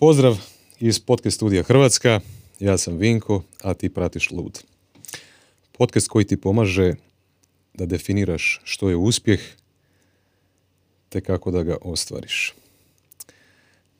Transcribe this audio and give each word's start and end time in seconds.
Pozdrav 0.00 0.38
iz 0.78 1.00
podcast 1.00 1.36
studija 1.36 1.62
Hrvatska. 1.62 2.20
Ja 2.60 2.78
sam 2.78 2.96
Vinko, 2.96 3.42
a 3.62 3.74
ti 3.74 3.88
pratiš 3.88 4.30
Lud. 4.30 4.62
Podcast 5.72 6.08
koji 6.08 6.24
ti 6.24 6.36
pomaže 6.36 6.94
da 7.74 7.86
definiraš 7.86 8.60
što 8.64 8.88
je 8.90 8.96
uspjeh 8.96 9.40
te 11.08 11.20
kako 11.20 11.50
da 11.50 11.62
ga 11.62 11.76
ostvariš. 11.82 12.54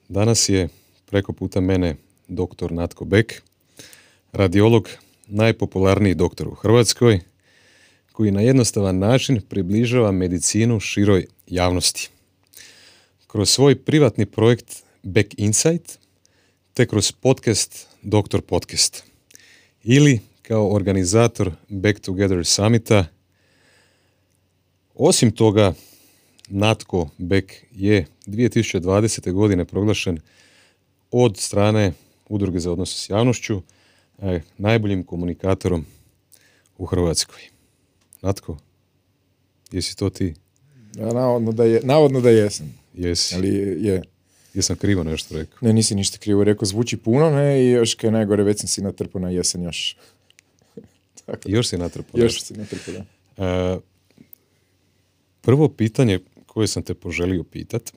Danas 0.09 0.49
je 0.49 0.69
preko 1.05 1.33
puta 1.33 1.61
mene 1.61 1.95
doktor 2.27 2.71
Natko 2.71 3.05
Bek, 3.05 3.41
radiolog, 4.31 4.89
najpopularniji 5.27 6.15
doktor 6.15 6.47
u 6.47 6.55
Hrvatskoj, 6.55 7.19
koji 8.11 8.31
na 8.31 8.41
jednostavan 8.41 8.99
način 8.99 9.41
približava 9.49 10.11
medicinu 10.11 10.79
široj 10.79 11.25
javnosti. 11.47 12.09
Kroz 13.27 13.49
svoj 13.49 13.75
privatni 13.75 14.25
projekt 14.25 14.83
Back 15.03 15.33
Insight, 15.37 15.99
te 16.73 16.87
kroz 16.87 17.11
podcast 17.11 17.87
Doktor 18.01 18.41
Podcast. 18.41 19.03
Ili 19.83 20.19
kao 20.41 20.73
organizator 20.73 21.51
Back 21.69 21.99
Together 21.99 22.45
Summita. 22.45 23.05
Osim 24.95 25.31
toga, 25.31 25.73
Natko 26.47 27.09
Beck 27.17 27.51
je 27.71 28.05
2020. 28.27 29.31
godine 29.31 29.65
proglašen 29.65 30.19
od 31.11 31.37
strane 31.37 31.93
Udruge 32.29 32.59
za 32.59 32.71
odnose 32.71 32.97
s 32.97 33.09
javnošću 33.09 33.61
e, 34.21 34.41
najboljim 34.57 35.03
komunikatorom 35.03 35.85
u 36.77 36.85
Hrvatskoj. 36.85 37.41
Natko, 38.21 38.57
jesi 39.71 39.97
to 39.97 40.09
ti? 40.09 40.33
Ja, 40.95 41.13
navodno, 41.13 41.51
da 41.51 41.63
je, 41.63 41.81
navodno 41.83 42.21
da 42.21 42.29
jesam. 42.29 42.79
Jesi. 42.93 43.35
Ali 43.35 43.47
je, 43.85 44.01
Jesam 44.53 44.75
krivo 44.75 45.03
nešto 45.03 45.37
rekao. 45.37 45.57
ne, 45.61 45.73
nisi 45.73 45.95
ništa 45.95 46.17
krivo 46.17 46.43
rekao, 46.43 46.65
zvuči 46.65 46.97
puno, 46.97 47.29
ne, 47.29 47.63
i 47.65 47.69
još 47.69 47.93
kaj 47.95 48.11
najgore, 48.11 48.43
već 48.43 48.59
sam 48.59 48.67
si 48.67 48.81
natrpao 48.81 49.21
na 49.21 49.29
jesen 49.29 49.63
još. 49.63 49.97
Tako, 51.25 51.41
još 51.45 51.67
si 51.67 51.77
natrpao. 51.77 52.21
još 52.21 52.43
si 52.43 52.53
natrpao, 52.53 52.93
da. 52.93 53.03
E, 53.45 53.79
prvo 55.41 55.69
pitanje 55.69 56.19
koje 56.45 56.67
sam 56.67 56.83
te 56.83 56.93
poželio 56.93 57.43
pitat, 57.43 57.91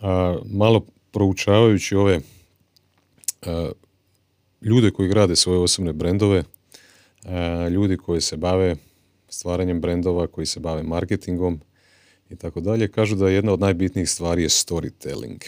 a, 0.00 0.38
malo 0.44 0.86
proučavajući 1.10 1.96
ove 1.96 2.20
a, 3.42 3.70
ljude 4.60 4.90
koji 4.90 5.08
grade 5.08 5.36
svoje 5.36 5.58
osobne 5.58 5.92
brendove, 5.92 6.44
ljudi 7.70 7.96
koji 7.96 8.20
se 8.20 8.36
bave 8.36 8.76
stvaranjem 9.28 9.80
brendova, 9.80 10.26
koji 10.26 10.46
se 10.46 10.60
bave 10.60 10.82
marketingom 10.82 11.60
i 12.30 12.36
tako 12.36 12.60
dalje, 12.60 12.88
kažu 12.88 13.16
da 13.16 13.28
jedna 13.28 13.52
od 13.52 13.60
najbitnijih 13.60 14.10
stvari 14.10 14.42
je 14.42 14.48
storytelling. 14.48 15.44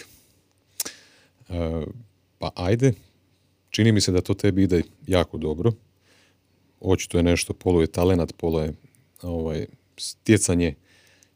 E, 1.49 1.85
pa 2.39 2.51
ajde, 2.55 2.93
čini 3.71 3.93
mi 3.93 4.01
se 4.01 4.13
da 4.13 4.21
to 4.21 4.35
tebi 4.35 4.63
ide 4.63 4.83
jako 5.07 5.39
dobro. 5.39 5.73
Očito 6.81 7.17
je 7.17 7.23
nešto, 7.23 7.53
polo 7.53 7.81
je 7.81 7.87
talenat, 7.87 8.33
polo 8.37 8.63
je 8.63 8.73
ovaj, 9.23 9.67
stjecanje 9.97 10.75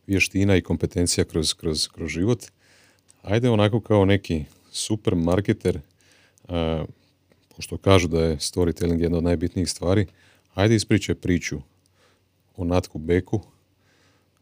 vještina 0.06 0.56
i 0.56 0.62
kompetencija 0.62 1.24
kroz, 1.24 1.54
kroz, 1.54 1.88
kroz 1.88 2.10
život. 2.10 2.44
Ajde 3.22 3.50
onako 3.50 3.80
kao 3.80 4.04
neki 4.04 4.44
super 4.70 5.14
marketer, 5.14 5.80
a, 6.48 6.84
pošto 7.56 7.76
kažu 7.76 8.08
da 8.08 8.24
je 8.24 8.36
storytelling 8.36 9.00
jedna 9.00 9.18
od 9.18 9.24
najbitnijih 9.24 9.70
stvari, 9.70 10.06
ajde 10.54 10.74
ispričaj 10.74 11.14
priču 11.14 11.60
o 12.56 12.64
Natku 12.64 12.98
Beku 12.98 13.40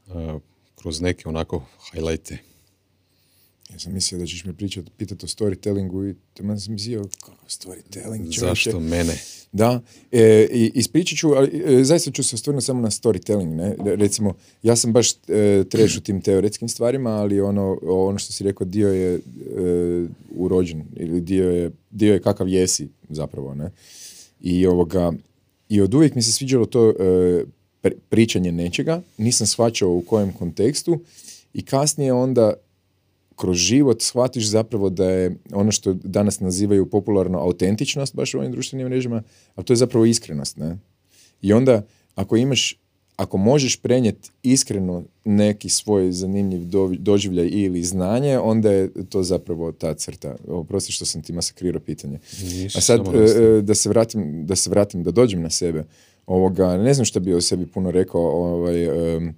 a, 0.09 0.39
kroz 0.83 1.01
neke 1.01 1.29
onako 1.29 1.63
highlighte. 1.93 2.39
Ja 3.73 3.79
sam 3.79 3.93
mislio 3.93 4.19
da 4.19 4.27
ćeš 4.27 4.45
me 4.45 4.53
pričat, 4.53 4.85
pitati 4.97 5.25
o 5.25 5.29
storytellingu 5.29 6.11
i 6.11 6.15
tamo 6.35 6.59
sam 6.59 6.73
mislio, 6.73 7.09
kako 7.21 7.47
storytelling, 7.49 8.35
čovječe. 8.35 8.41
Zašto 8.41 8.81
mene? 8.81 9.19
Da, 9.53 9.81
e, 10.13 10.49
i 10.53 10.73
ispričat 10.75 11.19
ću, 11.19 11.29
ali 11.29 11.63
e, 11.81 11.85
zaista 11.85 12.11
ću 12.11 12.23
se 12.23 12.35
osvrnuti 12.35 12.65
samo 12.65 12.81
na 12.81 12.91
storytelling, 12.91 13.55
ne? 13.55 13.77
Re- 13.85 13.97
Recimo, 13.97 14.35
ja 14.63 14.77
sam 14.77 14.93
baš 14.93 15.13
e, 15.13 15.65
treš 15.71 15.97
u 15.97 16.01
tim 16.01 16.21
teoretskim 16.21 16.69
stvarima, 16.69 17.11
ali 17.11 17.41
ono, 17.41 17.79
ono 17.83 18.19
što 18.19 18.33
si 18.33 18.45
rekao, 18.45 18.67
dio 18.67 18.89
je 18.89 19.15
e, 19.15 19.21
urođen, 20.37 20.85
ili 20.97 21.21
dio 21.21 21.51
je, 21.51 21.71
dio 21.91 22.13
je 22.13 22.23
kakav 22.23 22.49
jesi 22.49 22.89
zapravo, 23.09 23.55
ne? 23.55 23.71
I 24.41 24.67
ovoga, 24.67 25.13
i 25.69 25.81
od 25.81 25.95
uvijek 25.95 26.15
mi 26.15 26.23
se 26.23 26.33
sviđalo 26.33 26.67
to 26.67 26.91
e, 26.91 27.45
pričanje 28.09 28.53
nečega, 28.53 29.03
nisam 29.19 29.47
shvaćao 29.47 29.91
u 29.91 30.03
kojem 30.03 30.33
kontekstu 30.33 31.01
i 31.55 31.63
kasnije 31.63 32.13
onda 32.13 32.53
kroz 33.37 33.57
život 33.57 34.03
shvatiš 34.03 34.49
zapravo 34.49 34.91
da 34.91 35.11
je 35.11 35.37
ono 35.53 35.73
što 35.73 35.93
danas 35.93 36.41
nazivaju 36.41 36.91
popularno 36.91 37.39
autentičnost 37.39 38.15
baš 38.15 38.35
u 38.35 38.39
ovim 38.39 38.53
društvenim 38.53 38.87
mrežama, 38.87 39.23
ali 39.55 39.65
to 39.65 39.73
je 39.73 39.77
zapravo 39.77 40.05
iskrenost, 40.05 40.57
ne? 40.57 40.79
I 41.43 41.53
onda 41.53 41.83
ako 42.15 42.37
imaš, 42.37 42.77
ako 43.17 43.37
možeš 43.37 43.77
prenijeti 43.77 44.31
iskreno 44.43 45.05
neki 45.25 45.69
svoj 45.69 46.13
zanimljiv 46.13 46.65
do- 46.65 46.95
doživljaj 46.99 47.49
ili 47.53 47.85
znanje, 47.85 48.39
onda 48.39 48.73
je 48.73 48.91
to 49.09 49.23
zapravo 49.23 49.73
ta 49.73 49.95
crta. 49.95 50.37
Oprosti 50.49 50.93
što 50.93 51.05
sam 51.05 51.23
ti 51.23 51.33
masakrirao 51.33 51.81
pitanje. 51.81 52.19
Ništa, 52.43 52.79
A 52.79 52.83
sad 52.83 53.01
e, 53.15 53.19
e, 53.19 53.63
da 53.63 53.75
se 53.75 53.89
vratim, 53.89 54.47
da 54.47 54.57
se 54.57 54.71
vratim, 54.71 55.03
da 55.03 55.11
dođem 55.11 55.43
na 55.43 55.51
sebe. 55.51 55.85
Ovoga, 56.31 56.77
ne 56.77 56.95
znam 56.95 57.05
što 57.05 57.21
bi 57.21 57.35
o 57.35 57.41
sebi 57.41 57.67
puno 57.67 57.91
rekao, 57.91 58.21
ovaj, 58.21 59.17
em, 59.17 59.35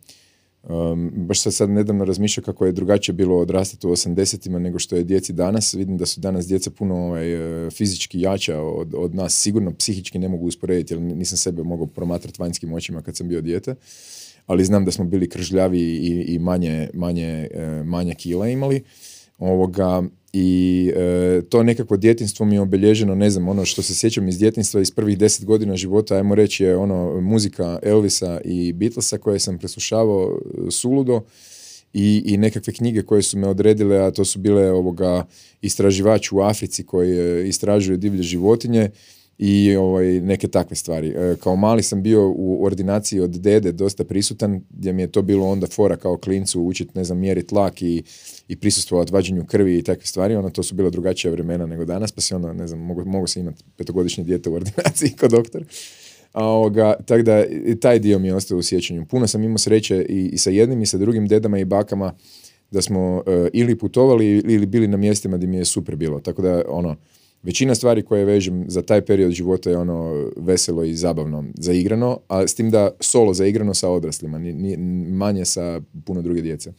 Um, 0.69 1.11
baš 1.15 1.41
sam 1.41 1.53
sad 1.53 1.71
nedavno 1.71 2.05
razmišljao 2.05 2.45
kako 2.45 2.67
je 2.67 2.73
drugačije 2.73 3.13
bilo 3.13 3.39
odrastati 3.39 3.87
u 3.87 3.91
80-ima 3.91 4.59
nego 4.59 4.79
što 4.79 4.97
je 4.97 5.05
djeci 5.05 5.33
danas. 5.33 5.75
Vidim 5.75 5.97
da 5.97 6.07
su 6.07 6.21
danas 6.21 6.47
djeca 6.47 6.71
puno 6.71 6.95
ovaj, 6.95 7.67
e, 7.67 7.71
fizički 7.71 8.21
jača 8.21 8.61
od, 8.61 8.95
od 8.95 9.15
nas. 9.15 9.35
Sigurno 9.35 9.73
psihički 9.75 10.19
ne 10.19 10.29
mogu 10.29 10.47
usporediti 10.47 10.95
jer 10.95 11.01
nisam 11.01 11.39
sebe 11.39 11.63
mogao 11.63 11.87
promatrati 11.87 12.43
vanjskim 12.43 12.73
očima 12.73 13.03
kad 13.03 13.17
sam 13.17 13.29
bio 13.29 13.41
dijete. 13.41 13.75
Ali 14.47 14.65
znam 14.65 14.85
da 14.85 14.91
smo 14.91 15.05
bili 15.05 15.29
kržljavi 15.29 15.81
i, 15.81 16.35
i 16.35 16.39
manje, 16.39 16.89
manje, 16.95 17.49
e, 17.55 17.83
manje 17.85 18.15
kila 18.15 18.49
imali. 18.49 18.83
Ovoga, 19.39 20.03
i 20.32 20.93
e, 20.97 21.43
to 21.48 21.62
nekako 21.62 21.97
djetinstvo 21.97 22.47
mi 22.47 22.54
je 22.54 22.60
obilježeno, 22.60 23.15
ne 23.15 23.31
znam, 23.31 23.48
ono 23.48 23.65
što 23.65 23.82
se 23.82 23.94
sjećam 23.94 24.28
iz 24.28 24.38
djetinstva 24.38 24.81
iz 24.81 24.91
prvih 24.91 25.19
deset 25.19 25.44
godina 25.44 25.76
života, 25.76 26.16
ajmo 26.16 26.34
reći 26.34 26.65
je 26.65 26.76
ono 26.76 27.20
muzika 27.20 27.78
Elvisa 27.82 28.41
i 28.44 28.72
Beatlesa 28.72 29.19
koje 29.19 29.38
sam 29.38 29.59
preslušavao 29.59 30.38
e, 30.38 30.70
suludo. 30.70 31.20
I, 31.94 32.22
i 32.26 32.37
nekakve 32.37 32.72
knjige 32.72 33.03
koje 33.03 33.22
su 33.22 33.38
me 33.38 33.48
odredile, 33.48 33.98
a 33.98 34.10
to 34.10 34.25
su 34.25 34.38
bile 34.38 34.70
ovoga 34.70 35.26
istraživač 35.62 36.32
u 36.32 36.41
Africi 36.41 36.87
koji 36.87 37.19
e, 37.19 37.49
istražuje 37.49 37.97
divlje 37.97 38.22
životinje 38.22 38.91
i 39.38 39.76
ovaj, 39.76 40.20
neke 40.20 40.48
takve 40.48 40.76
stvari. 40.76 41.09
E, 41.09 41.37
kao 41.41 41.56
mali 41.56 41.82
sam 41.82 42.03
bio 42.03 42.28
u 42.28 42.65
ordinaciji 42.65 43.20
od 43.20 43.31
dede 43.31 43.72
dosta 43.72 44.04
prisutan, 44.04 44.60
gdje 44.70 44.93
mi 44.93 45.03
je 45.03 45.12
to 45.12 45.22
bilo 45.22 45.48
onda 45.48 45.66
fora 45.66 45.97
kao 45.97 46.19
klincu 46.19 46.62
učiti, 46.62 46.91
ne 46.94 47.04
znam, 47.04 47.19
mjeriti 47.19 47.48
tlak 47.48 47.82
i, 47.82 48.03
i 48.48 48.56
prisustvovati 48.56 49.12
vađenju 49.12 49.44
krvi 49.47 49.78
i 49.78 49.82
takve 49.82 50.06
stvari. 50.06 50.37
Ono, 50.37 50.50
to 50.50 50.62
su 50.62 50.75
bila 50.75 50.91
drugačija 50.91 51.31
vremena 51.31 51.66
nego 51.66 51.84
danas, 51.84 52.12
pa 52.12 52.20
si 52.20 52.34
onda, 52.34 52.53
ne 52.53 52.66
znam, 52.66 52.81
mogu, 52.81 53.04
mogu 53.04 53.26
se 53.26 53.41
imati 53.41 53.65
petogodišnje 53.76 54.25
dijete 54.25 54.50
u 54.50 54.54
ordinaciji 54.54 55.10
kao 55.19 55.28
doktor. 55.28 55.64
A 56.32 56.47
ovoga, 56.47 56.94
tako 57.06 57.22
da 57.22 57.44
taj 57.81 57.99
dio 57.99 58.19
mi 58.19 58.28
je 58.28 58.34
ostao 58.34 58.59
u 58.59 58.62
sjećanju. 58.62 59.06
Puno 59.06 59.26
sam 59.26 59.44
imao 59.44 59.59
sreće 59.59 60.06
i, 60.09 60.31
i 60.32 60.38
sa 60.38 60.50
jednim 60.50 60.82
i 60.82 60.87
sa 60.87 60.99
drugim 60.99 61.26
dedama 61.26 61.59
i 61.59 61.64
bakama 61.64 62.14
da 62.70 62.82
smo 62.82 63.22
e, 63.26 63.49
ili 63.53 63.78
putovali 63.78 64.38
ili 64.38 64.66
bili 64.66 64.88
na 64.88 64.97
mjestima 64.97 65.37
gdje 65.37 65.47
mi 65.47 65.56
je 65.56 65.64
super 65.64 65.97
bilo. 65.97 66.20
Tako 66.20 66.43
da, 66.43 66.62
ono, 66.69 66.97
većina 67.43 67.75
stvari 67.75 68.03
koje 68.03 68.25
vežem 68.25 68.65
za 68.69 68.83
taj 68.83 69.01
period 69.01 69.33
života 69.33 69.71
je 69.71 69.79
ono 69.79 70.31
veselo 70.37 70.85
i 70.85 70.95
zabavno 70.95 71.45
zaigrano, 71.59 72.19
a 72.29 72.47
s 72.47 72.55
tim 72.55 72.71
da 72.71 72.91
solo 73.01 73.35
zaigrano 73.35 73.75
sa 73.75 73.89
odraslima, 73.89 74.39
ni- 74.39 74.53
ni- 74.53 74.77
manje 75.11 75.45
sa 75.45 75.81
puno 76.05 76.23
druge 76.23 76.41
djece. 76.41 76.73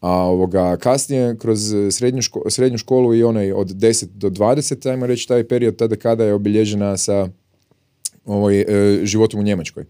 A 0.00 0.10
ovoga, 0.10 0.76
kasnije, 0.76 1.36
kroz 1.38 1.74
srednju, 1.90 2.22
ško- 2.22 2.50
srednju 2.50 2.78
školu 2.78 3.14
i 3.14 3.22
onaj 3.24 3.52
od 3.52 3.68
10 3.68 4.06
do 4.14 4.30
20, 4.30 4.90
ajmo 4.90 5.06
reći, 5.06 5.28
taj 5.28 5.48
period 5.48 5.76
tada 5.76 5.96
kada 5.96 6.24
je 6.24 6.34
obilježena 6.34 6.96
sa 6.96 7.28
ovaj, 8.24 8.64
životom 9.02 9.40
u 9.40 9.42
Njemačkoj. 9.42 9.84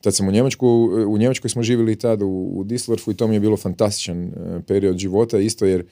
Tad 0.00 0.14
sam 0.14 0.28
u 0.28 0.32
Njemačku, 0.32 0.66
u 1.08 1.18
Njemačkoj 1.18 1.50
smo 1.50 1.62
živjeli 1.62 1.96
tad 1.96 2.22
u, 2.22 2.26
u 2.26 2.64
Düsseldorfu 2.64 3.12
i 3.12 3.16
to 3.16 3.28
mi 3.28 3.34
je 3.34 3.40
bilo 3.40 3.56
fantastičan 3.56 4.24
e, 4.24 4.32
period 4.66 4.98
života, 4.98 5.38
isto 5.38 5.66
jer 5.66 5.84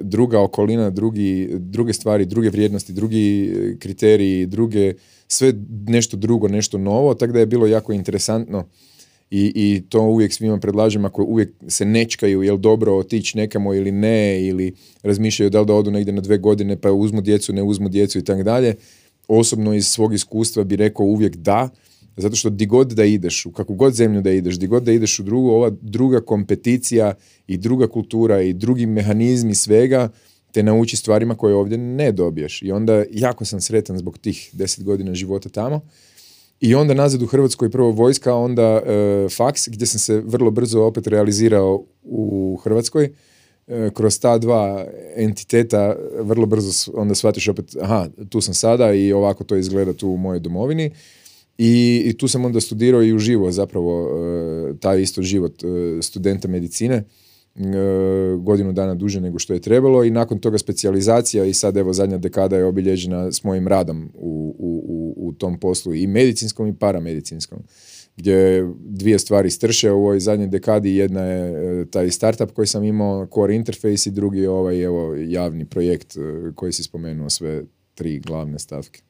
druga 0.00 0.40
okolina, 0.40 0.90
drugi, 0.90 1.48
druge 1.58 1.92
stvari, 1.92 2.24
druge 2.26 2.50
vrijednosti, 2.50 2.92
drugi 2.92 3.52
e, 3.56 3.78
kriteriji, 3.78 4.46
druge, 4.46 4.94
sve 5.28 5.52
nešto 5.86 6.16
drugo, 6.16 6.48
nešto 6.48 6.78
novo, 6.78 7.14
tako 7.14 7.32
da 7.32 7.38
je 7.38 7.46
bilo 7.46 7.66
jako 7.66 7.92
interesantno 7.92 8.64
i, 9.32 9.52
i 9.54 9.82
to 9.88 10.00
uvijek 10.02 10.32
svima 10.32 10.58
predlažem 10.58 11.04
ako 11.04 11.24
uvijek 11.24 11.50
se 11.68 11.84
nečkaju 11.84 12.42
jel 12.42 12.56
dobro 12.56 12.96
otići 12.96 13.38
nekamo 13.38 13.74
ili 13.74 13.92
ne 13.92 14.46
ili 14.46 14.74
razmišljaju 15.02 15.50
da 15.50 15.60
li 15.60 15.66
da 15.66 15.74
odu 15.74 15.90
negdje 15.90 16.12
na 16.12 16.20
dve 16.20 16.38
godine 16.38 16.76
pa 16.76 16.92
uzmu 16.92 17.20
djecu, 17.20 17.52
ne 17.52 17.62
uzmu 17.62 17.88
djecu 17.88 18.18
i 18.18 18.24
tako 18.24 18.42
dalje. 18.42 18.74
Osobno 19.28 19.74
iz 19.74 19.86
svog 19.86 20.14
iskustva 20.14 20.64
bi 20.64 20.76
rekao 20.76 21.06
uvijek 21.06 21.36
da, 21.36 21.68
zato 22.16 22.36
što 22.36 22.50
di 22.50 22.66
god 22.66 22.92
da 22.92 23.04
ideš, 23.04 23.46
u 23.46 23.52
kakvu 23.52 23.74
god 23.74 23.94
zemlju 23.94 24.20
da 24.20 24.30
ideš, 24.30 24.58
di 24.58 24.66
god 24.66 24.82
da 24.82 24.92
ideš 24.92 25.18
u 25.18 25.22
drugu, 25.22 25.50
ova 25.50 25.70
druga 25.80 26.20
kompeticija 26.20 27.14
i 27.46 27.56
druga 27.56 27.88
kultura 27.88 28.42
i 28.42 28.52
drugi 28.52 28.86
mehanizmi 28.86 29.54
svega 29.54 30.08
te 30.52 30.62
nauči 30.62 30.96
stvarima 30.96 31.34
koje 31.34 31.54
ovdje 31.54 31.78
ne 31.78 32.12
dobiješ. 32.12 32.62
I 32.62 32.72
onda 32.72 33.04
jako 33.10 33.44
sam 33.44 33.60
sretan 33.60 33.98
zbog 33.98 34.18
tih 34.18 34.50
deset 34.52 34.84
godina 34.84 35.14
života 35.14 35.48
tamo. 35.48 35.80
I 36.60 36.74
onda 36.74 36.94
nazad 36.94 37.22
u 37.22 37.26
Hrvatskoj 37.26 37.70
prvo 37.70 37.90
vojska, 37.90 38.34
onda 38.34 38.62
e, 38.62 38.82
faks, 39.36 39.68
gdje 39.68 39.86
sam 39.86 39.98
se 39.98 40.22
vrlo 40.26 40.50
brzo 40.50 40.82
opet 40.82 41.06
realizirao 41.06 41.84
u 42.02 42.58
Hrvatskoj. 42.64 43.12
E, 43.66 43.90
kroz 43.94 44.20
ta 44.20 44.38
dva 44.38 44.86
entiteta 45.16 45.96
vrlo 46.20 46.46
brzo 46.46 46.92
onda 46.94 47.14
shvatiš 47.14 47.48
opet, 47.48 47.76
aha, 47.80 48.08
tu 48.28 48.40
sam 48.40 48.54
sada 48.54 48.92
i 48.92 49.12
ovako 49.12 49.44
to 49.44 49.56
izgleda 49.56 49.92
tu 49.92 50.08
u 50.08 50.16
mojoj 50.16 50.40
domovini. 50.40 50.90
I, 51.64 52.02
i 52.06 52.12
tu 52.12 52.28
sam 52.28 52.44
onda 52.44 52.60
studirao 52.60 53.02
i 53.02 53.12
uživo 53.12 53.50
zapravo 53.50 54.08
e, 54.08 54.74
taj 54.80 55.02
isto 55.02 55.22
život 55.22 55.64
e, 55.64 56.02
studenta 56.02 56.48
medicine 56.48 57.04
godinu 58.38 58.72
dana 58.72 58.94
duže 58.94 59.20
nego 59.20 59.38
što 59.38 59.52
je 59.52 59.60
trebalo 59.60 60.04
i 60.04 60.10
nakon 60.10 60.38
toga 60.38 60.58
specijalizacija 60.58 61.44
i 61.44 61.54
sad 61.54 61.76
evo 61.76 61.92
zadnja 61.92 62.18
dekada 62.18 62.56
je 62.56 62.64
obilježena 62.64 63.32
s 63.32 63.44
mojim 63.44 63.68
radom 63.68 64.10
u, 64.14 64.56
u, 64.58 65.14
u 65.16 65.32
tom 65.32 65.60
poslu 65.60 65.94
i 65.94 66.06
medicinskom 66.06 66.66
i 66.66 66.74
paramedicinskom 66.74 67.58
gdje 68.16 68.68
dvije 68.78 69.18
stvari 69.18 69.50
strše 69.50 69.90
u 69.90 69.96
ovoj 69.96 70.20
zadnjoj 70.20 70.48
dekadi. 70.48 70.96
Jedna 70.96 71.22
je 71.22 71.80
e, 71.82 71.86
taj 71.86 72.10
startup 72.10 72.50
koji 72.50 72.66
sam 72.66 72.84
imao, 72.84 73.26
Core 73.34 73.54
Interface 73.54 74.10
i 74.10 74.12
drugi 74.12 74.38
je 74.38 74.50
ovaj 74.50 74.82
evo, 74.82 75.14
javni 75.14 75.64
projekt 75.64 76.16
e, 76.16 76.20
koji 76.54 76.72
si 76.72 76.82
spomenuo 76.82 77.30
sve 77.30 77.64
tri 77.94 78.20
glavne 78.20 78.58
stavke. 78.58 79.02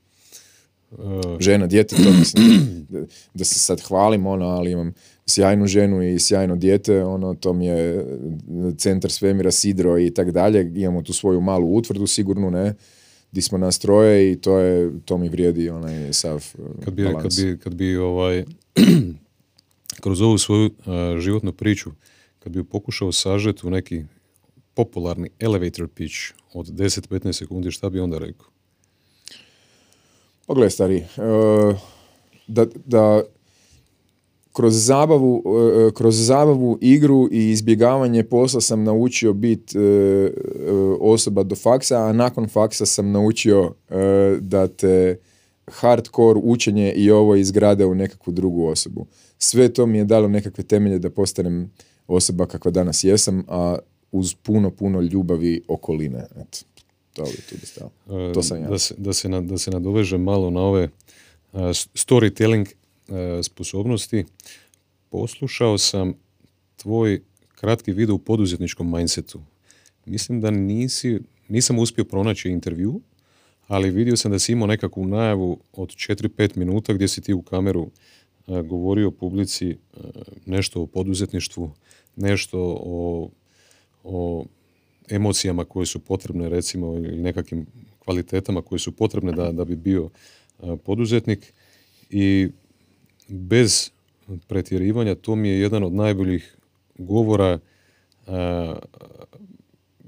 Uh, 0.98 1.40
Žena, 1.40 1.66
dijete, 1.66 1.96
to 1.96 2.12
mislim, 2.18 2.86
da, 2.88 3.00
da 3.34 3.44
se 3.44 3.58
sad 3.58 3.80
hvalim, 3.80 4.26
ono, 4.26 4.46
ali 4.46 4.70
imam 4.70 4.92
sjajnu 5.26 5.66
ženu 5.66 6.02
i 6.02 6.18
sjajno 6.18 6.56
dijete, 6.56 7.04
ono, 7.04 7.34
to 7.34 7.52
mi 7.52 7.66
je 7.66 8.06
centar 8.78 9.10
svemira 9.10 9.50
Sidro 9.50 9.98
i 9.98 10.10
tak 10.14 10.30
dalje, 10.30 10.72
imamo 10.74 11.02
tu 11.02 11.12
svoju 11.12 11.40
malu 11.40 11.74
utvrdu 11.74 12.06
sigurnu, 12.06 12.50
ne, 12.50 12.74
di 13.32 13.42
smo 13.42 13.58
nas 13.58 13.78
troje 13.78 14.32
i 14.32 14.36
to, 14.36 14.58
je, 14.58 14.92
to 15.04 15.18
mi 15.18 15.28
vrijedi 15.28 15.68
onaj 15.70 16.12
sav 16.12 16.52
kad 16.84 16.94
bi, 16.94 17.04
Kad 17.22 17.32
bi, 17.36 17.58
kad 17.58 17.74
bi 17.74 17.96
ovaj, 17.96 18.44
kroz 20.02 20.20
ovu 20.20 20.38
svoju 20.38 20.66
uh, 20.66 21.18
životnu 21.20 21.52
priču, 21.52 21.90
kad 22.38 22.52
bi 22.52 22.64
pokušao 22.64 23.12
sažeti 23.12 23.66
u 23.66 23.70
neki 23.70 24.04
popularni 24.74 25.30
elevator 25.38 25.88
pitch 25.88 26.16
od 26.52 26.66
10-15 26.66 27.32
sekundi, 27.32 27.70
šta 27.70 27.90
bi 27.90 28.00
onda 28.00 28.18
rekao? 28.18 28.51
Pogledaj, 30.46 30.70
stari, 30.70 31.04
uh, 31.16 31.76
da, 32.46 32.66
da 32.84 33.22
kroz 34.52 34.86
zabavu, 34.86 35.42
e, 35.88 35.90
kroz 35.94 36.26
zabavu, 36.26 36.78
igru 36.80 37.28
i 37.32 37.50
izbjegavanje 37.50 38.24
posla 38.24 38.60
sam 38.60 38.84
naučio 38.84 39.32
biti 39.32 39.78
osoba 41.00 41.42
do 41.42 41.56
faksa, 41.56 41.98
a 41.98 42.12
nakon 42.12 42.48
faksa 42.48 42.86
sam 42.86 43.12
naučio 43.12 43.74
da 44.40 44.68
te 44.68 45.18
hardcore 45.66 46.40
učenje 46.42 46.92
i 46.92 47.10
ovo 47.10 47.36
izgrade 47.36 47.86
u 47.86 47.94
nekakvu 47.94 48.32
drugu 48.32 48.66
osobu. 48.66 49.06
Sve 49.38 49.72
to 49.72 49.86
mi 49.86 49.98
je 49.98 50.04
dalo 50.04 50.28
nekakve 50.28 50.64
temelje 50.64 50.98
da 50.98 51.10
postanem 51.10 51.70
osoba 52.06 52.46
kakva 52.46 52.70
danas 52.70 53.04
jesam, 53.04 53.44
a 53.48 53.78
uz 54.12 54.34
puno, 54.34 54.70
puno 54.70 55.00
ljubavi 55.00 55.62
okoline. 55.68 56.26
Eto, 56.36 56.58
to, 57.12 57.24
tu 57.48 57.56
to 58.34 58.42
sam 58.42 58.62
ja. 58.62 58.68
Da 58.68 58.78
se, 58.78 58.94
da, 58.98 59.12
se, 59.12 59.28
da 59.28 59.58
se 59.58 59.70
nadoveže 59.70 60.18
malo 60.18 60.50
na 60.50 60.60
ove 60.60 60.84
uh, 61.52 61.60
storytelling 61.94 62.66
uh, 63.08 63.16
sposobnosti. 63.42 64.24
Poslušao 65.10 65.78
sam 65.78 66.14
tvoj 66.76 67.20
kratki 67.54 67.92
video 67.92 68.14
u 68.14 68.18
poduzetničkom 68.18 68.92
mindsetu. 68.92 69.40
Mislim 70.06 70.40
da 70.40 70.50
nisi, 70.50 71.20
nisam 71.48 71.78
uspio 71.78 72.04
pronaći 72.04 72.48
intervju, 72.48 73.00
ali 73.68 73.90
vidio 73.90 74.16
sam 74.16 74.30
da 74.30 74.38
si 74.38 74.52
imao 74.52 74.66
nekakvu 74.66 75.06
najavu 75.06 75.60
od 75.72 75.88
4-5 75.88 76.56
minuta 76.56 76.92
gdje 76.92 77.08
si 77.08 77.20
ti 77.20 77.32
u 77.32 77.42
kameru 77.42 77.90
e, 78.48 78.62
govorio 78.62 79.10
publici 79.10 79.70
e, 79.70 79.76
nešto 80.46 80.82
o 80.82 80.86
poduzetništvu, 80.86 81.70
nešto 82.16 82.58
o, 82.80 83.30
o 84.04 84.44
emocijama 85.14 85.64
koje 85.64 85.86
su 85.86 85.98
potrebne 85.98 86.48
recimo 86.48 86.94
ili 86.94 87.22
nekakvim 87.22 87.66
kvalitetama 87.98 88.62
koje 88.62 88.78
su 88.78 88.92
potrebne 88.92 89.32
da, 89.32 89.52
da 89.52 89.64
bi 89.64 89.76
bio 89.76 90.10
poduzetnik 90.84 91.52
i 92.10 92.48
bez 93.28 93.90
pretjerivanja 94.46 95.14
to 95.14 95.34
mi 95.34 95.48
je 95.48 95.60
jedan 95.60 95.84
od 95.84 95.92
najboljih 95.92 96.56
govora 96.98 97.58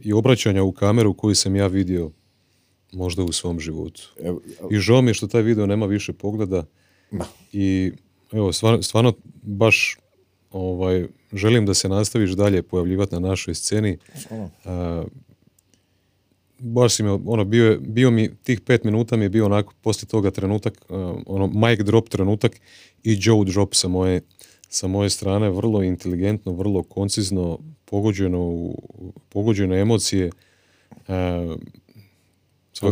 i 0.00 0.12
obraćanja 0.12 0.62
u 0.62 0.72
kameru 0.72 1.14
koji 1.14 1.34
sam 1.34 1.56
ja 1.56 1.66
vidio 1.66 2.10
možda 2.92 3.22
u 3.22 3.32
svom 3.32 3.60
životu. 3.60 4.14
I 4.70 4.76
žao 4.76 5.02
mi 5.02 5.10
je 5.10 5.14
što 5.14 5.26
taj 5.26 5.42
video 5.42 5.66
nema 5.66 5.86
više 5.86 6.12
pogleda. 6.12 6.64
I 7.52 7.92
evo, 8.32 8.52
stvarno, 8.52 8.82
stvarno 8.82 9.12
baš 9.42 9.98
ovaj, 10.54 11.06
želim 11.32 11.66
da 11.66 11.74
se 11.74 11.88
nastaviš 11.88 12.30
dalje 12.30 12.62
pojavljivati 12.62 13.14
na 13.14 13.20
našoj 13.20 13.54
sceni. 13.54 13.98
Uh, 14.30 15.06
baš 16.58 16.94
si 16.94 17.02
mi, 17.02 17.08
ono, 17.08 17.44
bio, 17.44 17.78
bio 17.80 18.10
mi, 18.10 18.34
tih 18.34 18.60
pet 18.60 18.84
minuta 18.84 19.16
mi 19.16 19.24
je 19.24 19.28
bio 19.28 19.46
onako, 19.46 19.72
poslije 19.82 20.08
toga 20.08 20.30
trenutak, 20.30 20.84
ono, 21.26 21.46
mic 21.46 21.80
drop 21.80 22.08
trenutak 22.08 22.60
i 23.04 23.18
Joe 23.20 23.44
drop 23.44 23.74
sa 23.74 23.88
moje, 23.88 24.20
sa 24.68 24.86
moje 24.86 25.10
strane, 25.10 25.50
vrlo 25.50 25.82
inteligentno, 25.82 26.52
vrlo 26.52 26.82
koncizno, 26.82 27.58
pogođeno, 27.84 28.72
pogođene 29.28 29.80
emocije. 29.80 30.30
Uh, 31.08 31.60